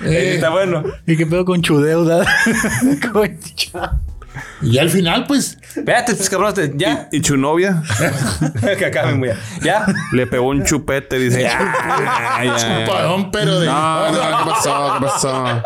Eh, 0.04 0.34
Está 0.36 0.50
bueno. 0.50 0.84
¿Y 1.06 1.18
qué 1.18 1.26
pedo 1.26 1.46
con 1.46 1.62
Chudeuda? 1.62 2.26
Con 3.14 3.39
Chu- 3.39 3.72
y 4.62 4.78
al 4.78 4.90
final, 4.90 5.26
pues, 5.28 5.58
Espérate, 5.76 6.16
pues 6.16 6.30
cabrón, 6.30 6.54
ya. 6.76 7.10
Y 7.12 7.22
chu 7.22 7.38
novia 7.38 7.82
que 8.78 8.86
acaben 8.86 9.20
muy 9.20 9.30
bien. 9.30 9.40
Ya. 9.64 9.86
le 10.12 10.28
pegó 10.28 10.48
un 10.50 10.64
chupete, 10.64 11.18
dice. 11.20 11.48
"Ah, 11.48 12.42
ya, 12.44 12.58
ya". 12.58 12.86
chupadón, 12.86 13.32
pero 13.32 13.60
de. 13.60 13.68
No, 13.68 14.12
no, 14.12 14.20
¿qué 14.20 14.50
pasó? 14.52 14.94
¿Qué 15.00 15.06
pasó? 15.06 15.64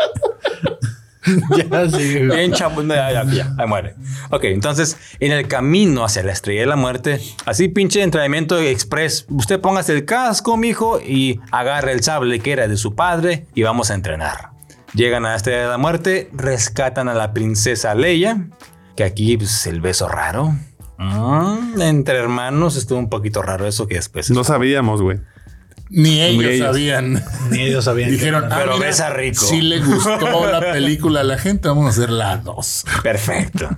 ya, 1.58 1.90
sí. 1.90 2.14
güey. 2.26 2.38
Bien 2.38 2.54
chapo. 2.54 2.84
no, 2.84 2.94
Ya, 2.94 3.12
ya, 3.12 3.24
ya. 3.26 3.54
Ahí 3.58 3.68
muere. 3.68 3.96
Ok, 4.30 4.44
entonces, 4.46 4.98
en 5.20 5.32
el 5.32 5.48
camino 5.48 6.04
hacia 6.06 6.24
la 6.24 6.32
estrella 6.32 6.62
de 6.62 6.68
la 6.68 6.76
muerte, 6.76 7.20
así 7.46 7.68
pinche 7.68 8.02
entrenamiento 8.04 8.60
express. 8.60 9.26
Usted 9.30 9.60
póngase 9.60 9.94
el 9.94 10.06
casco, 10.06 10.56
mijo, 10.58 11.00
y 11.02 11.40
agarre 11.52 11.92
el 11.94 12.04
sable 12.04 12.40
que 12.40 12.52
era 12.52 12.68
de 12.68 12.78
su 12.78 12.96
padre 12.96 13.48
y 13.56 13.64
vamos 13.64 13.90
a 13.92 13.96
entrenar. 13.96 14.55
Llegan 14.96 15.26
a 15.26 15.32
la 15.32 15.36
estrella 15.36 15.64
de 15.64 15.68
la 15.68 15.78
muerte, 15.78 16.30
rescatan 16.34 17.10
a 17.10 17.14
la 17.14 17.34
princesa 17.34 17.94
Leia, 17.96 18.48
que 18.96 19.04
aquí, 19.04 19.36
pues, 19.38 19.68
el 19.68 19.82
beso 19.82 20.08
raro. 20.08 20.56
Mm, 20.98 21.82
entre 21.82 22.18
hermanos 22.18 22.78
estuvo 22.78 22.98
un 23.00 23.10
poquito 23.10 23.42
raro 23.42 23.68
eso 23.68 23.88
que 23.88 23.96
después. 23.96 24.32
No 24.32 24.44
sabíamos, 24.46 25.02
güey. 25.02 25.20
Ni 25.90 26.22
ellos, 26.22 26.44
Ni 26.44 26.50
ellos. 26.50 26.68
sabían. 26.68 27.24
Ni 27.52 27.62
ellos 27.62 27.84
sabían. 27.86 28.10
Dijeron, 28.12 28.46
ah, 28.46 28.56
Pero 28.58 28.74
mira, 28.76 28.88
besa 28.88 29.10
rico. 29.10 29.46
Si 29.46 29.62
le 29.62 29.82
gustó 29.82 30.48
la 30.52 30.60
película 30.60 31.22
a 31.22 31.24
la 31.24 31.38
gente, 31.38 31.68
vamos 31.68 31.86
a 31.86 31.90
hacer 31.90 32.10
la 32.10 32.38
dos. 32.38 32.86
Perfecto. 33.04 33.70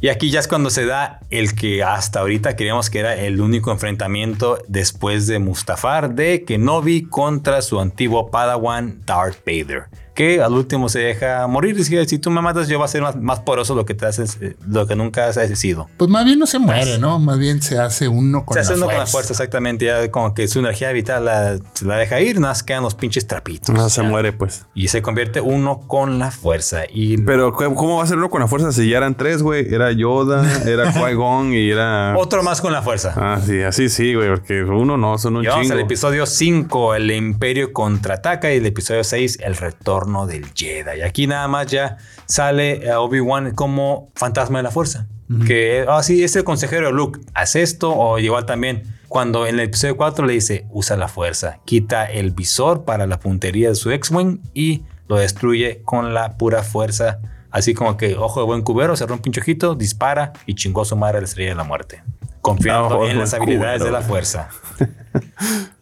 Y 0.00 0.08
aquí 0.08 0.30
ya 0.30 0.40
es 0.40 0.48
cuando 0.48 0.68
se 0.70 0.84
da 0.84 1.20
el 1.30 1.54
que 1.54 1.82
hasta 1.82 2.20
ahorita 2.20 2.56
creíamos 2.56 2.90
que 2.90 2.98
era 2.98 3.14
el 3.14 3.40
único 3.40 3.70
enfrentamiento 3.72 4.58
después 4.68 5.26
de 5.26 5.38
Mustafar 5.38 6.14
de 6.14 6.44
Kenobi 6.44 7.04
contra 7.04 7.62
su 7.62 7.80
antiguo 7.80 8.30
Padawan 8.30 9.00
Darth 9.06 9.38
Vader. 9.46 9.84
Que 10.14 10.40
al 10.40 10.52
último 10.52 10.88
se 10.88 11.00
deja 11.00 11.46
morir. 11.48 11.74
Dice, 11.76 12.04
si 12.06 12.18
tú 12.18 12.30
me 12.30 12.40
matas, 12.40 12.68
yo 12.68 12.78
voy 12.78 12.84
a 12.84 12.88
ser 12.88 13.02
más, 13.02 13.16
más 13.16 13.40
poroso 13.40 13.74
lo 13.74 13.84
que 13.84 13.94
te 13.94 14.06
haces, 14.06 14.38
eh, 14.40 14.56
lo 14.66 14.86
que 14.86 14.94
nunca 14.94 15.26
has 15.26 15.36
sido. 15.58 15.88
Pues 15.96 16.08
más 16.10 16.24
bien 16.24 16.38
no 16.38 16.46
se 16.46 16.58
muere, 16.60 16.98
¿no? 16.98 17.18
Más 17.18 17.38
bien 17.38 17.60
se 17.62 17.78
hace 17.78 18.06
uno 18.06 18.44
con 18.44 18.54
se 18.54 18.60
la 18.60 18.62
hace 18.62 18.72
uno 18.74 18.84
fuerza. 18.84 18.96
con 18.96 18.98
la 19.00 19.06
fuerza, 19.06 19.32
exactamente. 19.32 19.84
Ya 19.86 20.10
como 20.12 20.32
que 20.34 20.46
su 20.46 20.60
energía 20.60 20.92
vital 20.92 21.24
la, 21.24 21.58
se 21.74 21.84
la 21.84 21.96
deja 21.96 22.20
ir, 22.20 22.36
nada 22.38 22.52
más 22.52 22.62
quedan 22.62 22.82
los 22.84 22.94
pinches 22.94 23.26
trapitos. 23.26 23.74
No 23.74 23.88
se 23.90 24.02
Ya. 24.02 24.08
muere, 24.08 24.32
pues. 24.32 24.66
Y 24.74 24.88
se 24.88 25.02
convierte 25.02 25.40
uno 25.40 25.80
con 25.88 26.18
la 26.20 26.30
fuerza. 26.30 26.82
Y 26.88 27.16
Pero, 27.18 27.52
¿cómo 27.52 27.74
cómo 27.74 27.96
va 27.98 28.04
a 28.04 28.06
ser 28.06 28.18
uno 28.18 28.30
con 28.30 28.40
la 28.40 28.46
fuerza 28.46 28.70
si 28.70 28.88
ya 28.88 28.98
eran 28.98 29.16
tres, 29.16 29.42
güey? 29.42 29.66
Era 29.74 29.90
Yoda, 29.90 30.46
era 30.64 30.92
Qui-Gon 30.94 31.52
y 31.54 31.70
era. 31.70 32.14
otro 32.16 32.42
más 32.44 32.60
con 32.60 32.72
la 32.72 32.82
fuerza. 32.82 33.14
Ah, 33.16 33.40
sí, 33.44 33.60
así 33.62 33.88
sí, 33.88 34.14
güey, 34.14 34.28
porque 34.28 34.62
uno 34.62 34.96
no, 34.96 35.18
son 35.18 35.36
un 35.36 35.44
Y 35.44 35.48
vamos 35.48 35.62
chingo. 35.62 35.74
al 35.74 35.80
episodio 35.80 36.24
5, 36.26 36.94
el 36.94 37.10
Imperio 37.10 37.72
contraataca, 37.72 38.52
y 38.52 38.58
el 38.58 38.66
episodio 38.66 39.02
6, 39.02 39.38
el 39.42 39.56
retorno 39.56 40.03
del 40.26 40.46
Jedi. 40.54 40.98
Y 40.98 41.02
aquí 41.02 41.26
nada 41.26 41.48
más 41.48 41.66
ya 41.66 41.96
sale 42.26 42.90
a 42.90 43.00
Obi-Wan 43.00 43.54
como 43.54 44.10
fantasma 44.14 44.58
de 44.58 44.62
la 44.62 44.70
fuerza. 44.70 45.06
Que, 45.46 45.86
ah, 45.88 46.02
sí, 46.02 46.22
es 46.22 46.36
el 46.36 46.44
consejero 46.44 46.92
Luke, 46.92 47.18
haz 47.32 47.56
esto, 47.56 47.92
o 47.92 48.18
igual 48.18 48.44
también. 48.46 48.82
Cuando 49.08 49.46
en 49.46 49.54
el 49.54 49.66
episodio 49.66 49.96
4 49.96 50.26
le 50.26 50.34
dice, 50.34 50.66
usa 50.70 50.96
la 50.96 51.08
fuerza, 51.08 51.60
quita 51.64 52.04
el 52.04 52.30
visor 52.32 52.84
para 52.84 53.06
la 53.06 53.18
puntería 53.18 53.70
de 53.70 53.74
su 53.74 53.90
X-Wing 53.90 54.40
y 54.52 54.84
lo 55.08 55.16
destruye 55.16 55.82
con 55.84 56.14
la 56.14 56.36
pura 56.36 56.62
fuerza. 56.62 57.20
Así 57.50 57.74
como 57.74 57.96
que, 57.96 58.16
ojo 58.16 58.40
de 58.40 58.46
buen 58.46 58.62
cubero, 58.62 58.96
cerró 58.96 59.14
un 59.14 59.20
pinche 59.20 59.40
ojito, 59.40 59.74
dispara 59.74 60.32
y 60.46 60.54
chingó 60.54 60.82
a 60.82 60.84
su 60.84 60.96
madre 60.96 61.18
a 61.18 61.20
la 61.20 61.26
estrella 61.26 61.50
de 61.50 61.56
la 61.56 61.64
muerte. 61.64 62.02
Confiando 62.40 63.08
en 63.08 63.18
las 63.18 63.32
habilidades 63.32 63.80
cubero. 63.80 63.84
de 63.84 63.90
la 63.92 64.02
fuerza. 64.02 64.50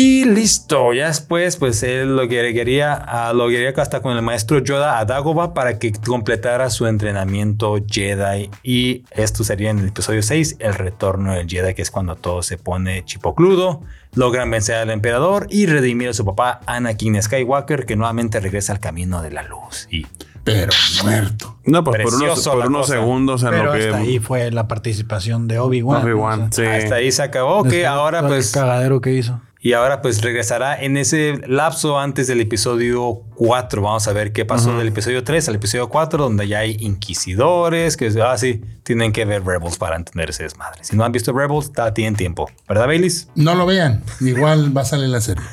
Y 0.00 0.24
listo, 0.26 0.92
ya 0.92 1.08
después, 1.08 1.56
pues 1.56 1.82
él 1.82 2.14
lo 2.14 2.28
que 2.28 2.54
quería, 2.54 2.94
ah, 2.94 3.32
lo 3.32 3.48
quería 3.48 3.72
hasta 3.78 4.00
con 4.00 4.16
el 4.16 4.22
maestro 4.22 4.60
Yoda 4.60 5.00
a 5.00 5.04
Dagobah 5.04 5.54
para 5.54 5.80
que 5.80 5.90
completara 5.90 6.70
su 6.70 6.86
entrenamiento 6.86 7.76
Jedi. 7.84 8.48
Y 8.62 9.02
esto 9.10 9.42
sería 9.42 9.70
en 9.70 9.80
el 9.80 9.88
episodio 9.88 10.22
6, 10.22 10.58
el 10.60 10.74
retorno 10.74 11.32
del 11.34 11.48
Jedi, 11.48 11.74
que 11.74 11.82
es 11.82 11.90
cuando 11.90 12.14
todo 12.14 12.42
se 12.42 12.58
pone 12.58 13.04
chipocludo. 13.04 13.80
Logran 14.14 14.48
vencer 14.52 14.76
al 14.76 14.90
emperador 14.90 15.48
y 15.50 15.66
redimir 15.66 16.10
a 16.10 16.14
su 16.14 16.24
papá 16.24 16.60
Anakin 16.66 17.20
Skywalker, 17.20 17.84
que 17.84 17.96
nuevamente 17.96 18.38
regresa 18.38 18.72
al 18.74 18.78
camino 18.78 19.20
de 19.20 19.32
la 19.32 19.42
luz. 19.42 19.88
Y 19.90 20.06
Pero 20.44 20.72
muerto. 21.02 21.58
No, 21.64 21.82
pues 21.82 22.02
por 22.04 22.14
unos, 22.14 22.22
Precioso 22.22 22.50
por 22.52 22.60
la 22.60 22.66
unos 22.68 22.80
cosa. 22.82 22.92
segundos 23.00 23.42
en 23.42 23.50
Pero 23.50 23.64
lo 23.64 23.72
que. 23.72 23.84
hasta 23.86 23.96
ahí 23.96 24.20
fue 24.20 24.52
la 24.52 24.68
participación 24.68 25.48
de 25.48 25.58
Obi-Wan. 25.58 26.04
Obi-Wan, 26.04 26.42
O 26.42 26.52
sea, 26.52 26.78
sí. 26.78 26.84
hasta 26.84 26.94
ahí 26.94 27.10
se 27.10 27.22
acabó, 27.22 27.64
que 27.64 27.84
ahora 27.84 28.20
todo 28.20 28.28
el 28.28 28.34
pues... 28.36 28.52
cagadero 28.52 29.00
que 29.00 29.12
hizo. 29.14 29.40
Y 29.68 29.74
ahora 29.74 30.00
pues 30.00 30.22
regresará 30.22 30.80
en 30.80 30.96
ese 30.96 31.42
lapso 31.46 31.98
antes 31.98 32.26
del 32.26 32.40
episodio 32.40 33.20
4. 33.34 33.82
Vamos 33.82 34.08
a 34.08 34.14
ver 34.14 34.32
qué 34.32 34.46
pasó 34.46 34.78
del 34.78 34.88
episodio 34.88 35.22
3 35.24 35.46
al 35.50 35.56
episodio 35.56 35.90
4, 35.90 36.24
donde 36.24 36.48
ya 36.48 36.60
hay 36.60 36.78
inquisidores, 36.80 37.98
que 37.98 38.10
ah, 38.22 38.38
sí, 38.38 38.62
tienen 38.82 39.12
que 39.12 39.26
ver 39.26 39.44
Rebels 39.44 39.76
para 39.76 39.96
entender 39.96 40.30
ese 40.30 40.44
desmadre. 40.44 40.84
Si 40.84 40.96
no 40.96 41.04
han 41.04 41.12
visto 41.12 41.34
Rebels, 41.34 41.70
ta- 41.70 41.92
tienen 41.92 42.16
tiempo. 42.16 42.48
¿Verdad, 42.66 42.86
Baileys? 42.86 43.28
No 43.34 43.54
lo 43.54 43.66
vean. 43.66 44.02
Igual 44.22 44.74
va 44.74 44.80
a 44.80 44.84
salir 44.86 45.10
la 45.10 45.20
serie. 45.20 45.44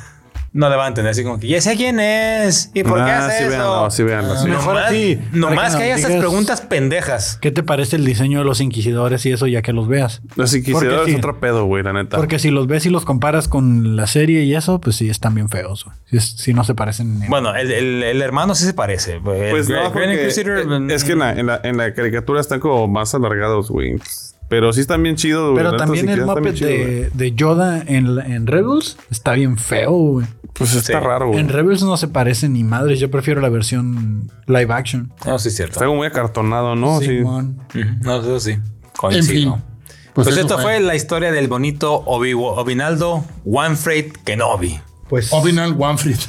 No 0.57 0.69
le 0.69 0.77
van 0.77 0.85
a 0.85 0.87
entender 0.87 1.11
así 1.11 1.21
como 1.21 1.37
que, 1.37 1.49
¿ya 1.49 1.59
sé 1.59 1.75
quién 1.75 1.99
es? 1.99 2.71
¿Y 2.73 2.83
por 2.83 2.95
qué 3.03 3.11
Ah, 3.11 3.25
hace 3.25 3.39
sí, 3.39 3.43
eso? 3.43 3.49
véanlo, 3.51 3.91
sí, 3.91 4.03
véanlo, 4.03 4.37
sí. 4.37 4.47
Mejor 4.47 4.77
así, 4.77 5.19
nomás 5.33 5.73
que 5.73 5.79
que 5.79 5.83
haya 5.83 5.93
nos 5.95 5.99
esas 5.99 6.11
digas- 6.11 6.21
preguntas 6.21 6.61
pendejas. 6.61 7.37
¿Qué 7.41 7.51
te 7.51 7.61
parece 7.61 7.97
el 7.97 8.05
diseño 8.05 8.39
de 8.39 8.45
los 8.45 8.61
inquisidores 8.61 9.25
y 9.25 9.33
eso 9.33 9.47
ya 9.47 9.61
que 9.61 9.73
los 9.73 9.89
veas? 9.89 10.21
Los 10.37 10.53
inquisidores 10.55 10.89
Porque 10.93 11.05
sí. 11.07 11.11
es 11.11 11.17
otro 11.17 11.41
pedo, 11.41 11.65
güey, 11.65 11.83
la 11.83 11.91
neta. 11.91 12.15
Porque 12.15 12.39
si 12.39 12.51
los 12.51 12.67
ves 12.67 12.85
y 12.85 12.89
los 12.89 13.03
comparas 13.03 13.49
con 13.49 13.97
la 13.97 14.07
serie 14.07 14.43
y 14.43 14.55
eso, 14.55 14.79
pues 14.79 14.95
sí, 14.95 15.09
están 15.09 15.35
bien 15.35 15.49
feos. 15.49 15.83
güey. 15.83 15.97
Sí, 16.09 16.15
es- 16.17 16.35
sí 16.37 16.53
no 16.53 16.63
se 16.63 16.73
parecen. 16.73 17.21
en- 17.21 17.29
Bueno, 17.29 17.53
el, 17.53 17.69
el- 17.71 18.03
el 18.03 18.21
hermano 18.21 18.55
sí 18.55 18.63
se 18.63 18.73
parece. 18.73 19.15
El 19.15 19.21
Pues 19.21 19.67
no, 19.67 19.75
Grand 19.75 19.91
porque 19.91 20.13
Inquisitor, 20.13 20.57
es 20.89 21.03
que 21.03 21.11
en 21.11 21.19
la, 21.19 21.31
en, 21.33 21.45
la, 21.47 21.59
en 21.65 21.75
la 21.75 21.93
caricatura 21.93 22.39
están 22.39 22.61
como 22.61 22.87
más 22.87 23.13
alargados, 23.13 23.69
güey. 23.69 23.97
Pero 24.47 24.71
sí 24.73 24.81
están 24.81 25.01
bien 25.03 25.15
chidos, 25.15 25.51
güey. 25.51 25.57
Pero 25.63 25.71
La 25.71 25.77
también 25.77 26.07
el 26.09 26.25
Muppet 26.25 26.55
de, 26.59 27.09
de 27.13 27.31
Yoda 27.33 27.81
en, 27.85 28.19
en 28.19 28.45
Rebels 28.47 28.97
está 29.09 29.33
bien 29.33 29.57
feo, 29.57 29.91
güey. 29.91 30.27
Pues 30.53 30.73
está 30.75 30.99
Sí. 30.99 31.05
raro, 31.05 31.27
güey. 31.29 31.39
En 31.39 31.49
Rebels 31.49 31.83
no 31.83 31.97
se 31.97 32.07
parece 32.07 32.47
ni 32.47 32.63
madres. 32.63 32.99
Yo 32.99 33.09
prefiero 33.11 33.41
la 33.41 33.49
versión 33.49 34.31
live 34.47 34.71
action. 34.73 35.11
No, 35.25 35.37
sí 35.39 35.49
es 35.49 35.55
cierto. 35.55 35.73
Está 35.73 35.85
como 35.85 35.97
muy 35.97 36.07
acartonado, 36.07 36.75
¿no? 36.75 36.99
Sí. 37.01 37.19
No, 38.01 38.19
eso 38.21 38.39
sí. 38.39 38.51
En 38.51 38.61
Coincido. 38.95 39.55
fin. 39.55 39.63
Pues, 40.13 40.27
eso 40.27 40.39
esto 40.39 40.59
fue. 40.59 40.79
la 40.79 40.95
historia 40.95 41.31
del 41.33 41.49
bonito 41.49 41.93
Obi 42.05 42.31
Obinaldo 42.33 43.25
Wanfred 43.43 44.13
Kenobi. 44.23 44.79
Pues 45.09 45.33
Ovinal 45.33 45.73
Wanfried. 45.73 46.19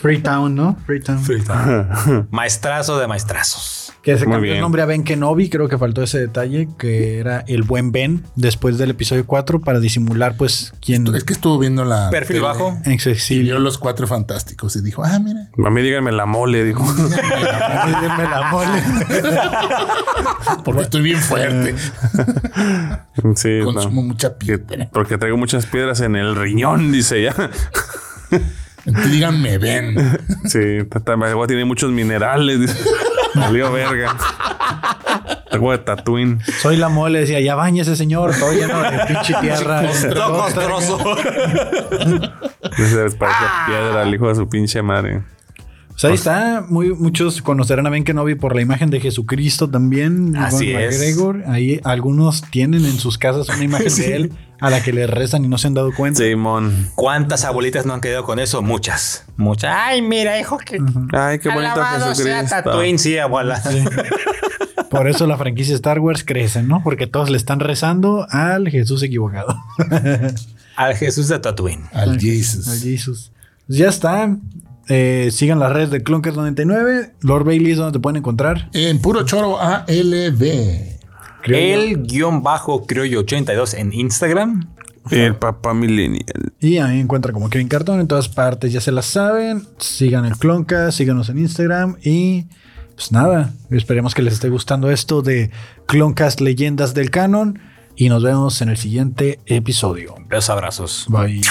Freetown, 0.00 0.54
¿no? 0.54 0.76
Freetown. 0.86 1.22
Maestrazo 2.30 2.98
de 2.98 3.06
maestrazos. 3.06 3.83
Que 4.04 4.18
se 4.18 4.26
Muy 4.26 4.32
cambió 4.34 4.40
bien. 4.42 4.56
el 4.56 4.60
nombre 4.60 4.82
a 4.82 4.84
Ben 4.84 5.02
Kenobi, 5.02 5.48
creo 5.48 5.66
que 5.66 5.78
faltó 5.78 6.02
ese 6.02 6.18
detalle, 6.20 6.68
que 6.78 7.18
era 7.18 7.42
el 7.48 7.62
buen 7.62 7.90
Ben 7.90 8.22
después 8.36 8.76
del 8.76 8.90
episodio 8.90 9.24
4 9.24 9.62
para 9.62 9.80
disimular 9.80 10.36
pues 10.36 10.74
quién 10.84 11.06
Es 11.14 11.24
que 11.24 11.32
estuvo 11.32 11.58
viendo 11.58 11.86
la. 11.86 12.10
Perfil 12.10 12.36
tele 12.36 12.40
bajo. 12.40 12.78
Y 12.84 12.92
exilio. 12.92 13.54
vio 13.54 13.58
los 13.60 13.78
cuatro 13.78 14.06
fantásticos 14.06 14.76
y 14.76 14.82
dijo, 14.82 15.02
ah, 15.02 15.18
mira. 15.18 15.48
A 15.66 15.70
mí 15.70 15.80
díganme 15.80 16.12
la 16.12 16.26
mole, 16.26 16.64
dijo. 16.64 16.84
Me 16.94 18.24
la 18.24 18.48
mole. 18.50 18.82
Porque 20.64 20.82
estoy 20.82 21.00
bien 21.02 21.18
fuerte. 21.18 21.74
sí, 23.36 23.58
no. 23.60 23.72
Consumo 23.72 24.02
mucha 24.02 24.36
Que- 24.36 24.58
piedra. 24.58 24.88
porque 24.92 25.16
traigo 25.16 25.36
muchas 25.38 25.64
piedras 25.66 26.00
en 26.02 26.16
el 26.16 26.36
riñón, 26.36 26.92
dice 26.92 27.22
ya. 27.22 27.34
Díganme, 28.84 29.56
ven. 29.58 29.96
Sí, 30.44 30.58
agua 31.06 31.46
tiene 31.46 31.64
muchos 31.64 31.90
minerales. 31.90 32.60
Dice. 32.60 32.76
Salió 33.34 33.72
verga. 33.72 34.16
Agua 35.50 35.76
de 35.76 35.84
Tatooine. 35.84 36.40
Soy 36.60 36.76
la 36.76 36.88
mole, 36.88 37.20
decía, 37.20 37.40
ya 37.40 37.54
bañese 37.54 37.96
señor, 37.96 38.32
todo 38.38 38.52
lleno 38.52 38.80
de 38.82 38.98
pinche 39.06 39.34
tierra. 39.40 39.82
Todo 40.14 40.44
castroso. 40.44 40.98
Dice, 42.76 43.04
les 43.04 43.14
parece 43.14 43.44
piedra 43.66 44.02
al 44.02 44.14
hijo 44.14 44.28
de 44.28 44.34
su 44.34 44.48
pinche 44.48 44.82
madre. 44.82 45.22
Pues 45.94 46.04
ahí 46.04 46.14
está, 46.14 46.64
muy, 46.68 46.92
muchos 46.92 47.40
conocerán 47.40 47.86
a 47.86 47.90
Ben 47.90 48.02
Kenobi 48.02 48.34
por 48.34 48.56
la 48.56 48.60
imagen 48.60 48.90
de 48.90 48.98
Jesucristo 48.98 49.70
también. 49.70 50.34
Así 50.34 50.72
es. 50.72 50.98
McGregor. 50.98 51.44
Ahí 51.46 51.80
algunos 51.84 52.42
tienen 52.50 52.84
en 52.84 52.98
sus 52.98 53.16
casas 53.16 53.48
una 53.48 53.62
imagen 53.62 53.94
de 53.96 54.16
él 54.16 54.32
a 54.60 54.70
la 54.70 54.82
que 54.82 54.92
le 54.92 55.06
rezan 55.06 55.44
y 55.44 55.48
no 55.48 55.56
se 55.56 55.68
han 55.68 55.74
dado 55.74 55.92
cuenta. 55.94 56.18
Simón. 56.18 56.90
¿Cuántas 56.96 57.44
abuelitas 57.44 57.86
no 57.86 57.94
han 57.94 58.00
quedado 58.00 58.24
con 58.24 58.40
eso? 58.40 58.60
Muchas. 58.60 59.24
Muchas. 59.36 59.72
Ay, 59.72 60.02
mira, 60.02 60.38
hijo, 60.40 60.58
que. 60.58 60.80
Ay, 61.12 61.38
qué 61.38 61.48
bonito 61.48 61.76
sea 61.76 62.00
Jesucristo. 62.08 62.46
Tatooine, 62.48 62.98
sí, 62.98 63.16
abuela. 63.16 63.62
Por 64.90 65.08
eso 65.08 65.28
la 65.28 65.36
franquicia 65.36 65.76
Star 65.76 66.00
Wars 66.00 66.24
crece, 66.24 66.64
¿no? 66.64 66.82
Porque 66.82 67.06
todos 67.06 67.30
le 67.30 67.36
están 67.36 67.60
rezando 67.60 68.26
al 68.30 68.68
Jesús 68.68 69.02
equivocado. 69.04 69.56
Al 70.76 70.96
Jesús 70.96 71.28
de 71.28 71.38
Tatooine. 71.38 71.84
Al 71.92 72.18
Jesus. 72.18 72.66
Al 72.66 72.78
Jesús. 72.80 73.30
Pues 73.66 73.78
ya 73.78 73.88
está. 73.88 74.36
Eh, 74.88 75.30
sigan 75.32 75.58
las 75.58 75.72
redes 75.72 75.90
de 75.90 76.02
Clunkers99. 76.02 77.12
Lord 77.20 77.44
Bailey 77.44 77.72
es 77.72 77.78
donde 77.78 77.92
te 77.92 78.00
pueden 78.00 78.16
encontrar. 78.16 78.68
En 78.72 79.00
puro 79.00 79.24
choro 79.24 79.58
ALB. 79.60 80.94
El 81.44 82.02
guion 82.02 82.42
bajo 82.42 82.86
criollo 82.86 83.20
82 83.20 83.74
en 83.74 83.92
Instagram. 83.92 84.74
El 85.10 85.36
papá 85.36 85.74
millennial. 85.74 86.54
Y 86.60 86.78
a 86.78 86.86
mí 86.86 86.94
me 86.94 87.00
encuentra 87.00 87.32
como 87.32 87.50
Kevin 87.50 87.68
Cartón 87.68 88.00
en 88.00 88.08
todas 88.08 88.30
partes, 88.30 88.72
ya 88.72 88.80
se 88.80 88.90
las 88.90 89.04
saben. 89.04 89.66
Sigan 89.78 90.24
el 90.24 90.36
Cloncast, 90.38 90.96
síganos 90.96 91.28
en 91.28 91.38
Instagram 91.38 91.96
y 92.02 92.46
pues 92.94 93.12
nada, 93.12 93.52
esperemos 93.70 94.14
que 94.14 94.22
les 94.22 94.34
esté 94.34 94.48
gustando 94.48 94.90
esto 94.90 95.20
de 95.20 95.50
Cloncast 95.86 96.40
Leyendas 96.40 96.94
del 96.94 97.10
Canon 97.10 97.58
y 97.96 98.08
nos 98.08 98.22
vemos 98.22 98.60
en 98.62 98.70
el 98.70 98.76
siguiente 98.76 99.40
episodio. 99.46 100.14
Los 100.30 100.48
abrazos. 100.48 101.06
Bye. 101.08 101.42